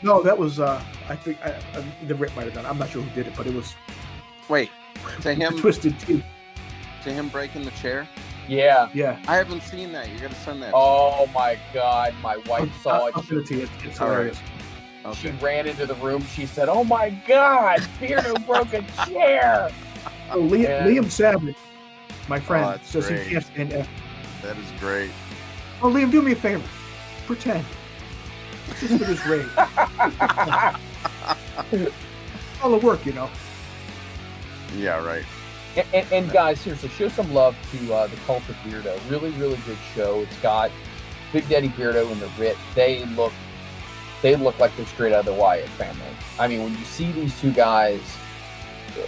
No, 0.02 0.22
that 0.22 0.38
was 0.38 0.60
uh, 0.60 0.84
I 1.07 1.15
think 1.15 1.38
I, 1.45 1.56
I, 1.74 2.06
the 2.07 2.15
Rip 2.15 2.36
might 2.36 2.44
have 2.44 2.53
done. 2.53 2.65
it. 2.65 2.70
I'm 2.70 2.78
not 2.78 2.90
sure 2.90 3.02
who 3.02 3.10
did 3.15 3.28
it, 3.28 3.34
but 3.38 3.48
it 3.48 3.53
was 3.53 3.74
Wait, 4.49 4.70
to 5.22 5.34
him, 5.34 5.57
twisted 5.57 5.99
teeth. 5.99 6.24
to 7.03 7.11
him 7.11 7.30
breaking 7.30 7.64
the 7.65 7.72
chair. 7.72 8.07
Yeah. 8.48 8.90
Yeah. 8.94 9.20
I 9.28 9.36
haven't 9.38 9.61
seen 9.64 9.91
that. 9.94 10.10
You 10.10 10.20
got 10.20 10.32
to 10.32 10.36
send 10.38 10.61
that. 10.64 10.70
to 10.72 10.76
Oh 10.76 11.28
my 11.34 11.57
God, 11.74 12.14
my 12.22 12.38
wife 12.38 12.70
I'll, 12.74 12.82
saw 12.82 13.06
I'll 13.14 13.20
it. 13.22 13.26
send 13.26 13.40
it 13.41 13.45
to 13.48 13.56
you. 13.56 13.61
It's, 13.64 13.72
it's 13.86 13.98
hilarious. 13.98 14.38
me. 14.40 14.44
She 15.15 15.28
Okay. 15.30 15.38
ran 15.41 15.68
into 15.68 15.86
the 15.86 15.95
room. 15.95 16.24
She 16.24 16.45
said, 16.45 16.70
"Oh 16.70 16.86
my 16.86 17.10
God, 17.28 17.80
Beardo 17.99 18.45
broke 18.45 18.74
a 18.74 18.82
chair." 19.06 19.70
Oh, 20.32 20.40
Liam, 20.40 20.64
Yeah. 20.64 20.88
Liam 20.88 21.11
Savage, 21.11 21.57
my 22.30 22.38
oh, 22.38 22.40
friend, 22.40 22.65
Oh, 22.65 22.70
that's 22.72 22.88
says 22.90 23.07
great. 23.07 23.24
he 23.28 23.32
can't 23.34 23.45
stand 23.45 23.74
F. 23.74 23.90
That 24.41 24.57
is 24.57 24.72
great. 24.80 25.11
Oh, 25.82 25.90
Liam, 25.90 26.10
do 26.10 26.22
me 26.22 26.32
a 26.32 26.36
favor. 26.38 26.64
Pretend. 27.26 27.65
Just 28.80 28.98
for 28.98 29.03
this 29.03 29.26
raid. 29.26 29.45
All 32.64 32.72
the 32.72 32.78
work, 32.78 33.06
you 33.06 33.11
know. 33.14 33.30
Yeah, 34.75 35.03
right. 35.05 35.25
And, 35.75 35.87
and, 35.93 36.11
and 36.11 36.31
guys, 36.31 36.59
seriously, 36.59 36.89
show 36.89 37.09
some 37.09 37.33
love 37.33 37.55
to 37.71 37.93
uh, 37.93 38.07
the 38.07 38.15
Cult 38.17 38.47
of 38.49 38.55
Beardo. 38.57 38.97
Really, 39.09 39.31
really 39.31 39.57
good 39.65 39.77
show. 39.95 40.21
It's 40.21 40.37
got 40.37 40.71
Big 41.31 41.47
Daddy 41.49 41.69
Beardo 41.69 42.11
and 42.11 42.21
the 42.21 42.29
Rit. 42.39 42.57
They 42.75 43.05
look, 43.05 43.33
they 44.21 44.35
look 44.35 44.59
like 44.59 44.75
they're 44.77 44.85
straight 44.85 45.13
out 45.13 45.21
of 45.21 45.25
the 45.25 45.33
Wyatt 45.33 45.69
family. 45.69 46.03
I 46.39 46.47
mean, 46.47 46.63
when 46.63 46.77
you 46.77 46.85
see 46.85 47.11
these 47.11 47.39
two 47.41 47.51
guys, 47.51 48.01
they're, 48.95 49.05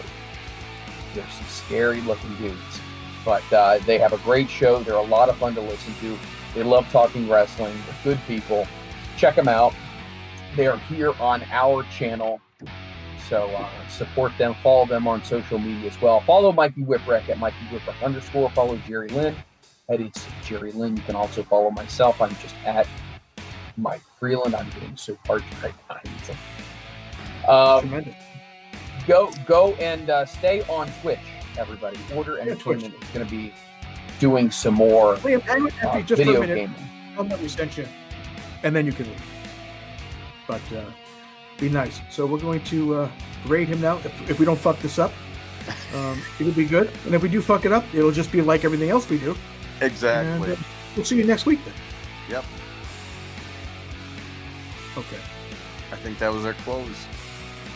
they're 1.14 1.32
some 1.32 1.48
scary 1.48 2.02
looking 2.02 2.36
dudes. 2.38 2.82
But 3.24 3.54
uh, 3.54 3.80
they 3.86 3.98
have 3.98 4.14
a 4.14 4.20
great 4.20 4.50
show. 4.50 4.82
They're 4.84 4.96
a 4.96 5.02
lot 5.02 5.30
of 5.30 5.38
fun 5.38 5.56
to 5.56 5.62
listen 5.62 5.94
to. 6.02 6.18
They 6.54 6.64
love 6.64 6.88
talking 6.92 7.30
wrestling. 7.30 7.76
They're 7.86 8.16
good 8.16 8.20
people. 8.28 8.68
Check 9.18 9.36
them 9.36 9.48
out. 9.48 9.74
They 10.56 10.68
are 10.68 10.78
here 10.78 11.14
on 11.20 11.44
our 11.52 11.84
channel. 11.84 12.40
So 13.30 13.48
uh, 13.48 13.88
support 13.88 14.32
them, 14.38 14.56
follow 14.62 14.86
them 14.86 15.08
on 15.08 15.24
social 15.24 15.58
media 15.58 15.90
as 15.90 16.00
well. 16.02 16.22
Follow 16.22 16.52
Mikey 16.52 16.84
Whipwreck 16.84 17.28
at 17.30 17.40
Mikey 17.40 17.58
Whipwreck 17.72 18.04
underscore. 18.04 18.50
Follow 18.52 18.78
Jerry 18.88 19.08
Lynn 19.10 19.36
at 19.90 20.02
it's 20.02 20.26
Jerry 20.44 20.72
Lynn. 20.72 20.96
You 20.98 21.04
can 21.04 21.16
also 21.16 21.44
follow 21.44 21.72
myself. 21.72 22.22
I'm 22.22 22.36
just 22.36 22.56
at 22.66 22.88
Mike 23.78 24.02
Freeland. 24.20 24.56
I'm 24.56 24.70
getting 24.72 24.96
so 24.96 25.18
parched 25.26 25.46
right 25.64 25.74
now. 25.90 26.00
Um, 27.48 28.06
go 29.08 29.32
go 29.46 29.74
and 29.76 30.10
uh, 30.10 30.26
stay 30.26 30.64
on 30.64 30.90
Twitch, 31.02 31.20
everybody. 31.58 31.98
Order 32.14 32.38
Yeah, 32.38 32.44
Entertainment 32.44 32.94
is 33.02 33.10
going 33.10 33.26
to 33.26 33.32
be 33.32 33.54
doing 34.20 34.50
some 34.50 34.74
more 34.74 35.16
Liam, 35.18 35.42
hang 35.42 35.64
with 35.64 35.74
uh, 35.84 36.02
just 36.02 36.22
for 36.22 36.26
video 36.26 36.38
a 36.38 36.40
minute. 36.42 36.56
gaming. 36.56 36.90
Them 37.16 37.30
that 37.30 37.40
we 37.40 37.48
sent 37.48 37.78
you, 37.78 37.88
and 38.64 38.76
then 38.76 38.86
you 38.86 38.92
can 38.92 39.06
leave. 39.08 39.24
But 40.48 40.62
uh, 40.74 40.86
be 41.58 41.70
nice. 41.70 42.02
So 42.10 42.26
we're 42.26 42.40
going 42.40 42.64
to 42.66 42.96
uh, 42.96 43.10
raid 43.48 43.68
him 43.68 43.82
now. 43.82 43.98
If, 43.98 44.30
if 44.32 44.40
we 44.40 44.46
don't 44.46 44.60
fuck 44.60 44.80
this 44.80 45.00
up, 45.00 45.12
um, 45.94 46.22
it'll 46.40 46.54
be 46.54 46.66
good. 46.66 46.92
And 47.06 47.16
if 47.16 47.22
we 47.22 47.30
do 47.30 47.42
fuck 47.42 47.66
it 47.66 47.72
up, 47.72 47.84
it'll 47.94 48.12
just 48.12 48.32
be 48.32 48.42
like 48.42 48.66
everything 48.66 48.90
else 48.90 49.10
we 49.10 49.18
do. 49.18 49.36
Exactly. 49.82 50.52
And, 50.52 50.58
uh, 50.60 50.64
we'll 50.96 51.06
see 51.06 51.18
you 51.18 51.24
next 51.26 51.46
week 51.46 51.60
then. 51.66 51.74
Yep. 52.30 52.46
Okay. 54.98 55.20
I 55.92 55.96
think 55.98 56.18
that 56.20 56.34
was 56.34 56.46
our 56.46 56.54
close. 56.54 57.06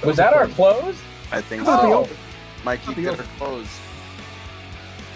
Was 0.03 0.17
that 0.17 0.33
our 0.33 0.47
close? 0.47 0.95
I 1.31 1.41
think 1.41 1.63
How 1.63 1.73
about 1.73 1.81
the 1.83 1.93
Oh. 1.93 1.99
open? 2.01 2.17
Mikey 2.63 2.83
How 2.85 2.91
about 2.91 3.01
did 3.17 3.19
our 3.19 3.25
close. 3.37 3.67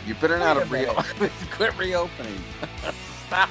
You 0.05 0.15
better 0.15 0.37
not 0.37 0.57
Wait 0.69 0.87
have 0.87 1.01
re- 1.19 1.19
minute. 1.19 1.31
quit 1.51 1.77
reopening. 1.77 2.43
Stop. 3.27 3.49